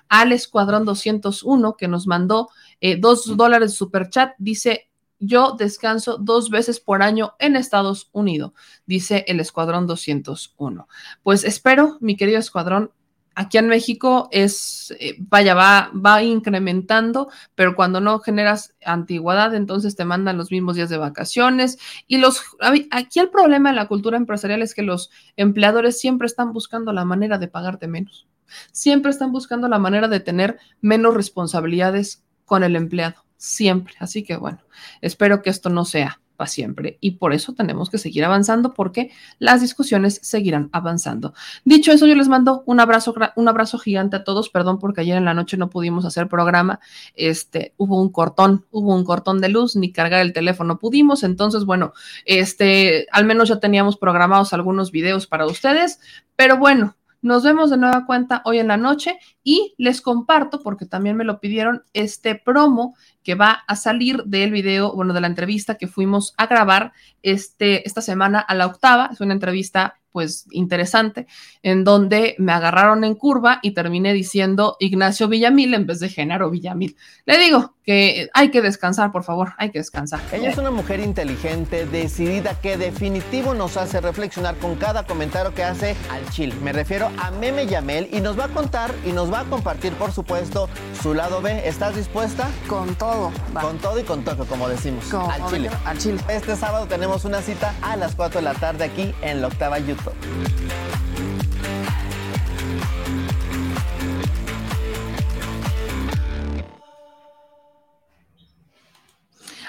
al 0.09 0.33
Escuadrón 0.33 0.85
201 0.85 1.77
que 1.77 1.89
nos 1.89 2.07
mandó 2.07 2.49
eh, 2.81 2.97
dos 2.97 3.37
dólares 3.37 3.71
de 3.71 3.77
super 3.77 4.11
chat. 4.11 4.33
Dice, 4.39 4.89
yo 5.19 5.57
descanso 5.59 6.19
dos 6.19 6.51
veces 6.51 6.81
por 6.81 7.03
año 7.03 7.35
en 7.39 7.57
Estados 7.57 8.09
Unidos, 8.13 8.53
dice 8.87 9.25
el 9.29 9.41
Escuadrón 9.41 9.87
201. 9.87 10.89
Pues 11.23 11.45
espero, 11.45 11.99
mi 12.01 12.17
querido 12.17 12.39
Escuadrón, 12.39 12.93
aquí 13.39 13.57
en 13.57 13.69
México 13.69 14.29
es, 14.33 14.93
eh, 14.99 15.15
vaya, 15.19 15.55
va, 15.55 15.93
va 15.95 16.23
incrementando, 16.25 17.31
pero 17.55 17.77
cuando 17.77 18.01
no 18.01 18.19
generas 18.19 18.75
antigüedad, 18.85 19.55
entonces 19.55 19.95
te 19.95 20.05
mandan 20.05 20.37
los 20.37 20.51
mismos 20.51 20.75
días 20.75 20.89
de 20.89 20.99
vacaciones. 20.99 21.79
Y 22.09 22.19
los, 22.19 22.43
aquí 22.91 23.21
el 23.21 23.31
problema 23.31 23.71
en 23.71 23.77
la 23.77 23.87
cultura 23.87 24.17
empresarial 24.17 24.63
es 24.63 24.75
que 24.75 24.83
los 24.83 25.11
empleadores 25.37 26.01
siempre 26.01 26.27
están 26.27 26.53
buscando 26.53 26.93
la 26.93 27.05
manera 27.05 27.39
de 27.39 27.47
pagarte 27.47 27.87
menos. 27.87 28.27
Siempre 28.73 29.11
están 29.11 29.33
buscando 29.33 29.69
la 29.69 29.79
manera 29.79 30.09
de 30.09 30.21
tener 30.21 30.59
menos 30.81 31.15
responsabilidades 31.15 32.25
con 32.45 32.65
el 32.65 32.77
empleado 32.77 33.25
siempre. 33.39 33.95
Así 34.01 34.23
que 34.23 34.37
bueno, 34.37 34.59
espero 35.01 35.41
que 35.43 35.49
esto 35.49 35.71
no 35.71 35.87
sea 35.87 36.21
para 36.37 36.49
siempre 36.49 36.99
y 37.01 37.13
por 37.13 37.33
eso 37.33 37.53
tenemos 37.53 37.91
que 37.91 37.99
seguir 37.99 38.25
avanzando 38.25 38.73
porque 38.73 39.11
las 39.41 39.61
discusiones 39.61 40.21
seguirán 40.23 40.69
avanzando. 40.73 41.35
Dicho 41.65 41.91
eso, 41.91 42.07
yo 42.07 42.15
les 42.15 42.29
mando 42.29 42.63
un 42.67 42.79
abrazo, 42.79 43.15
un 43.35 43.49
abrazo 43.49 43.79
gigante 43.79 44.17
a 44.17 44.25
todos. 44.25 44.49
Perdón 44.49 44.79
porque 44.79 45.01
ayer 45.01 45.17
en 45.17 45.25
la 45.25 45.35
noche 45.35 45.57
no 45.57 45.71
pudimos 45.71 46.05
hacer 46.05 46.29
programa. 46.29 46.79
Este, 47.15 47.75
hubo 47.77 48.01
un 48.01 48.11
cortón, 48.11 48.67
hubo 48.71 48.95
un 48.95 49.05
cortón 49.05 49.41
de 49.41 49.49
luz, 49.49 49.75
ni 49.75 49.91
cargar 49.91 50.21
el 50.21 50.33
teléfono 50.33 50.79
pudimos. 50.79 51.25
Entonces, 51.25 51.65
bueno, 51.65 51.93
este, 52.25 53.09
al 53.11 53.25
menos 53.25 53.49
ya 53.49 53.59
teníamos 53.59 53.97
programados 53.97 54.53
algunos 54.53 54.93
videos 54.93 55.27
para 55.27 55.47
ustedes, 55.47 55.99
pero 56.37 56.57
bueno, 56.57 56.98
nos 57.23 57.43
vemos 57.43 57.71
de 57.71 57.77
nueva 57.77 58.07
cuenta 58.07 58.43
hoy 58.45 58.59
en 58.59 58.69
la 58.69 58.77
noche 58.77 59.19
y 59.43 59.75
les 59.79 60.01
comparto, 60.01 60.63
porque 60.63 60.87
también 60.87 61.17
me 61.17 61.25
lo 61.25 61.41
pidieron, 61.41 61.83
este 61.93 62.35
promo 62.35 62.95
que 63.23 63.35
va 63.35 63.65
a 63.67 63.77
salir 63.77 64.25
del 64.25 64.53
video, 64.53 64.95
bueno, 64.95 65.13
de 65.13 65.21
la 65.21 65.27
entrevista 65.27 65.77
que 65.77 65.89
fuimos 65.89 66.35
a 66.37 66.47
grabar 66.47 66.93
este, 67.23 67.87
esta 67.87 68.01
semana 68.01 68.41
a 68.41 68.55
la 68.55 68.67
octava. 68.67 69.11
Es 69.13 69.21
una 69.21 69.35
entrevista 69.35 70.01
pues 70.13 70.47
interesante, 70.51 71.27
en 71.63 71.85
donde 71.85 72.35
me 72.39 72.53
agarraron 72.53 73.05
en 73.05 73.15
curva 73.15 73.59
y 73.63 73.73
terminé 73.73 74.13
diciendo 74.13 74.77
Ignacio 74.81 75.29
Villamil 75.29 75.75
en 75.75 75.87
vez 75.87 76.01
de 76.01 76.09
Genaro 76.09 76.51
Villamil. 76.51 76.97
Le 77.25 77.39
digo 77.39 77.75
que 77.85 78.29
hay 78.35 78.51
que 78.51 78.61
descansar, 78.61 79.13
por 79.13 79.25
favor, 79.25 79.55
hay 79.57 79.71
que 79.71 79.79
descansar. 79.79 80.21
Ella 80.33 80.51
es 80.51 80.59
una 80.59 80.71
mujer 80.71 81.01
inteligente, 81.01 81.87
decidida, 81.87 82.61
que 82.61 82.77
definitivo 82.77 83.55
nos 83.55 83.77
hace 83.77 84.01
reflexionar 84.01 84.57
con 84.57 84.77
cada 84.77 85.07
comentario 85.07 85.55
que 85.55 85.65
hace 85.65 85.97
al 86.11 86.29
chile. 86.31 86.55
Me 86.63 86.73
refiero 86.73 87.11
a 87.19 87.31
Meme 87.31 87.67
Yamel 87.67 88.09
y 88.13 88.21
nos 88.21 88.39
va 88.39 88.45
a 88.45 88.49
contar 88.49 88.95
y 89.07 89.13
nos 89.13 89.33
va 89.33 89.41
a 89.41 89.45
compartir, 89.45 89.93
por 89.95 90.13
supuesto, 90.13 90.69
su 91.03 91.15
lado 91.15 91.41
B. 91.41 91.67
¿Estás 91.67 91.97
dispuesta? 91.97 92.51
Con 92.69 92.95
todo. 92.95 93.33
Va. 93.57 93.63
Con 93.63 93.79
todo 93.79 93.99
y 93.99 94.03
con 94.03 94.23
toque, 94.23 94.45
como 94.45 94.69
decimos. 94.69 95.13
al 95.15 95.47
chile. 95.51 95.71
Al 95.85 95.99
chile. 95.99 96.21
Este 96.29 96.57
sábado 96.57 96.87
tenemos 96.87 97.25
una 97.25 97.41
cita 97.41 97.75
a 97.83 97.97
las 97.97 98.15
4 98.15 98.41
de 98.41 98.45
la 98.45 98.55
tarde 98.55 98.85
aquí 98.85 99.15
en 99.23 99.41
la 99.41 99.49
octava 99.49 99.79
YouTube. 99.79 99.98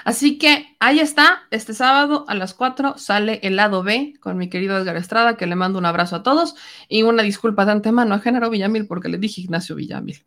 Así 0.04 0.38
que 0.38 0.76
ahí 0.80 0.98
está, 0.98 1.42
este 1.50 1.74
sábado 1.74 2.24
a 2.26 2.34
las 2.34 2.54
4 2.54 2.98
sale 2.98 3.38
el 3.42 3.56
lado 3.56 3.82
B 3.82 4.14
con 4.20 4.36
mi 4.38 4.48
querido 4.48 4.76
Edgar 4.78 4.96
Estrada, 4.96 5.36
que 5.36 5.46
le 5.46 5.56
mando 5.56 5.78
un 5.78 5.86
abrazo 5.86 6.16
a 6.16 6.22
todos 6.22 6.56
y 6.88 7.02
una 7.02 7.22
disculpa 7.22 7.64
de 7.64 7.72
antemano 7.72 8.14
a 8.14 8.18
Género 8.18 8.50
Villamil 8.50 8.86
porque 8.86 9.08
le 9.08 9.18
dije 9.18 9.42
Ignacio 9.42 9.76
Villamil. 9.76 10.24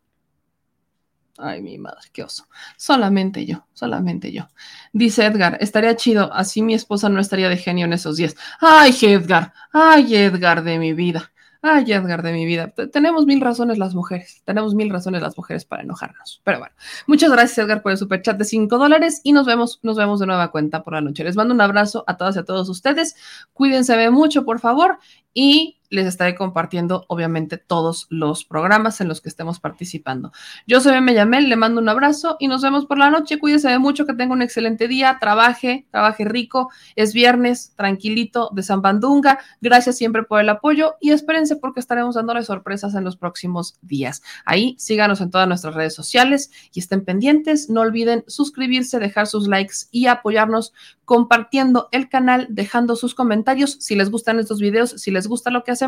Ay, 1.36 1.62
mi 1.62 1.78
madre, 1.78 2.08
qué 2.12 2.22
oso. 2.22 2.46
Solamente 2.76 3.44
yo, 3.44 3.66
solamente 3.72 4.32
yo. 4.32 4.48
Dice 4.92 5.24
Edgar, 5.26 5.58
estaría 5.60 5.96
chido, 5.96 6.32
así 6.32 6.62
mi 6.62 6.74
esposa 6.74 7.08
no 7.08 7.20
estaría 7.20 7.48
de 7.48 7.56
genio 7.56 7.86
en 7.86 7.92
esos 7.92 8.16
días. 8.16 8.36
Ay, 8.60 8.94
Edgar, 9.02 9.52
ay, 9.72 10.14
Edgar 10.14 10.62
de 10.62 10.78
mi 10.78 10.92
vida. 10.92 11.32
Ay, 11.60 11.92
Edgar 11.92 12.22
de 12.22 12.32
mi 12.32 12.44
vida. 12.44 12.72
tenemos 12.92 13.26
mil 13.26 13.40
razones 13.40 13.78
las 13.78 13.94
mujeres. 13.94 14.42
Tenemos 14.44 14.74
mil 14.74 14.90
razones 14.90 15.22
las 15.22 15.36
mujeres 15.36 15.64
para 15.64 15.82
enojarnos. 15.82 16.40
Pero 16.44 16.58
bueno, 16.58 16.74
muchas 17.06 17.32
gracias, 17.32 17.58
Edgar, 17.58 17.82
por 17.82 17.90
el 17.90 17.98
super 17.98 18.20
chat 18.22 18.36
de 18.36 18.44
5 18.44 18.76
dólares 18.78 19.20
y 19.24 19.32
nos 19.32 19.46
vemos, 19.46 19.80
nos 19.82 19.96
vemos 19.96 20.20
de 20.20 20.26
nueva 20.26 20.50
cuenta 20.50 20.84
por 20.84 20.92
la 20.92 21.00
noche. 21.00 21.24
Les 21.24 21.36
mando 21.36 21.54
un 21.54 21.60
abrazo 21.62 22.04
a 22.06 22.16
todas 22.16 22.36
y 22.36 22.40
a 22.40 22.44
todos 22.44 22.68
ustedes. 22.68 23.16
Cuídense 23.54 24.10
mucho, 24.10 24.44
por 24.44 24.60
favor, 24.60 24.98
y 25.32 25.78
les 25.94 26.06
estaré 26.06 26.34
compartiendo, 26.34 27.04
obviamente, 27.08 27.56
todos 27.56 28.06
los 28.10 28.44
programas 28.44 29.00
en 29.00 29.08
los 29.08 29.20
que 29.20 29.28
estemos 29.28 29.60
participando. 29.60 30.32
Yo 30.66 30.80
soy 30.80 31.00
Meme 31.00 31.42
le 31.42 31.56
mando 31.56 31.80
un 31.80 31.88
abrazo 31.88 32.36
y 32.38 32.48
nos 32.48 32.62
vemos 32.62 32.86
por 32.86 32.98
la 32.98 33.10
noche. 33.10 33.38
Cuídese 33.38 33.68
de 33.68 33.78
mucho, 33.78 34.06
que 34.06 34.14
tenga 34.14 34.32
un 34.32 34.42
excelente 34.42 34.88
día, 34.88 35.18
trabaje, 35.20 35.86
trabaje 35.90 36.24
rico. 36.24 36.70
Es 36.96 37.12
viernes, 37.12 37.72
tranquilito, 37.76 38.50
de 38.52 38.62
San 38.62 38.82
Bandunga. 38.82 39.38
Gracias 39.60 39.96
siempre 39.96 40.22
por 40.22 40.40
el 40.40 40.48
apoyo 40.48 40.94
y 41.00 41.10
espérense 41.10 41.56
porque 41.56 41.80
estaremos 41.80 42.14
dándole 42.14 42.42
sorpresas 42.42 42.94
en 42.94 43.04
los 43.04 43.16
próximos 43.16 43.76
días. 43.82 44.22
Ahí 44.44 44.76
síganos 44.78 45.20
en 45.20 45.30
todas 45.30 45.48
nuestras 45.48 45.74
redes 45.74 45.94
sociales 45.94 46.50
y 46.72 46.80
estén 46.80 47.04
pendientes. 47.04 47.70
No 47.70 47.80
olviden 47.80 48.24
suscribirse, 48.26 48.98
dejar 48.98 49.26
sus 49.26 49.48
likes 49.48 49.74
y 49.90 50.06
apoyarnos 50.06 50.72
compartiendo 51.04 51.88
el 51.92 52.08
canal, 52.08 52.46
dejando 52.50 52.96
sus 52.96 53.14
comentarios 53.14 53.76
si 53.80 53.94
les 53.94 54.10
gustan 54.10 54.38
estos 54.38 54.60
videos, 54.60 54.90
si 54.92 55.10
les 55.10 55.26
gusta 55.26 55.50
lo 55.50 55.64
que 55.64 55.70
hacemos, 55.70 55.83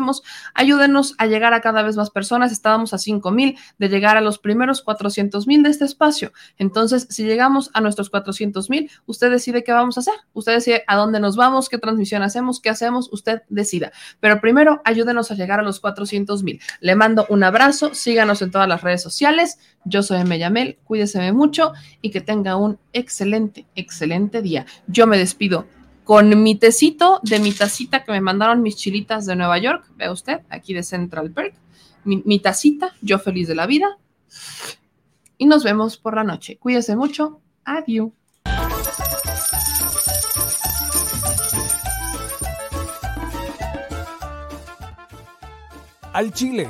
ayúdenos 0.53 1.15
a 1.17 1.25
llegar 1.25 1.53
a 1.53 1.61
cada 1.61 1.83
vez 1.83 1.95
más 1.95 2.09
personas. 2.09 2.51
Estábamos 2.51 2.93
a 2.93 2.97
5 2.97 3.31
mil 3.31 3.57
de 3.77 3.89
llegar 3.89 4.17
a 4.17 4.21
los 4.21 4.39
primeros 4.39 4.81
400 4.81 5.47
mil 5.47 5.63
de 5.63 5.69
este 5.69 5.85
espacio. 5.85 6.31
Entonces, 6.57 7.07
si 7.09 7.23
llegamos 7.23 7.69
a 7.73 7.81
nuestros 7.81 8.09
400 8.09 8.69
mil, 8.69 8.89
usted 9.05 9.31
decide 9.31 9.63
qué 9.63 9.71
vamos 9.71 9.97
a 9.97 10.01
hacer. 10.01 10.15
Usted 10.33 10.53
decide 10.53 10.83
a 10.87 10.95
dónde 10.95 11.19
nos 11.19 11.35
vamos, 11.35 11.69
qué 11.69 11.77
transmisión 11.77 12.23
hacemos, 12.23 12.61
qué 12.61 12.69
hacemos, 12.69 13.09
usted 13.11 13.43
decida. 13.49 13.91
Pero 14.19 14.41
primero, 14.41 14.81
ayúdenos 14.85 15.31
a 15.31 15.35
llegar 15.35 15.59
a 15.59 15.63
los 15.63 15.79
400 15.79 16.43
mil. 16.43 16.59
Le 16.79 16.95
mando 16.95 17.25
un 17.29 17.43
abrazo, 17.43 17.93
síganos 17.93 18.41
en 18.41 18.51
todas 18.51 18.67
las 18.67 18.81
redes 18.81 19.01
sociales. 19.01 19.59
Yo 19.85 20.03
soy 20.03 20.23
Meyamel, 20.23 20.77
cuídese 20.83 21.31
mucho 21.31 21.73
y 22.01 22.11
que 22.11 22.21
tenga 22.21 22.55
un 22.55 22.79
excelente, 22.93 23.65
excelente 23.75 24.41
día. 24.41 24.65
Yo 24.87 25.07
me 25.07 25.17
despido 25.17 25.65
con 26.07 26.41
mi 26.41 26.55
tecito 26.55 27.19
de 27.21 27.37
mi 27.37 27.51
tacita 27.51 28.05
que 28.05 28.13
me 28.13 28.21
mandaron 28.21 28.61
mis 28.61 28.77
chilitas 28.77 29.25
de 29.25 29.35
Nueva 29.35 29.57
York, 29.57 29.91
vea 29.97 30.09
usted, 30.09 30.39
aquí 30.49 30.73
de 30.73 30.81
Central 30.81 31.31
Perk, 31.31 31.53
mi, 32.05 32.23
mi 32.23 32.39
tacita, 32.39 32.95
yo 33.01 33.19
feliz 33.19 33.49
de 33.49 33.55
la 33.55 33.67
vida. 33.67 33.97
Y 35.37 35.47
nos 35.47 35.65
vemos 35.65 35.97
por 35.97 36.15
la 36.15 36.23
noche. 36.23 36.57
Cuídese 36.59 36.95
mucho. 36.95 37.41
Adiós. 37.65 38.11
Al 46.13 46.31
Chile. 46.31 46.69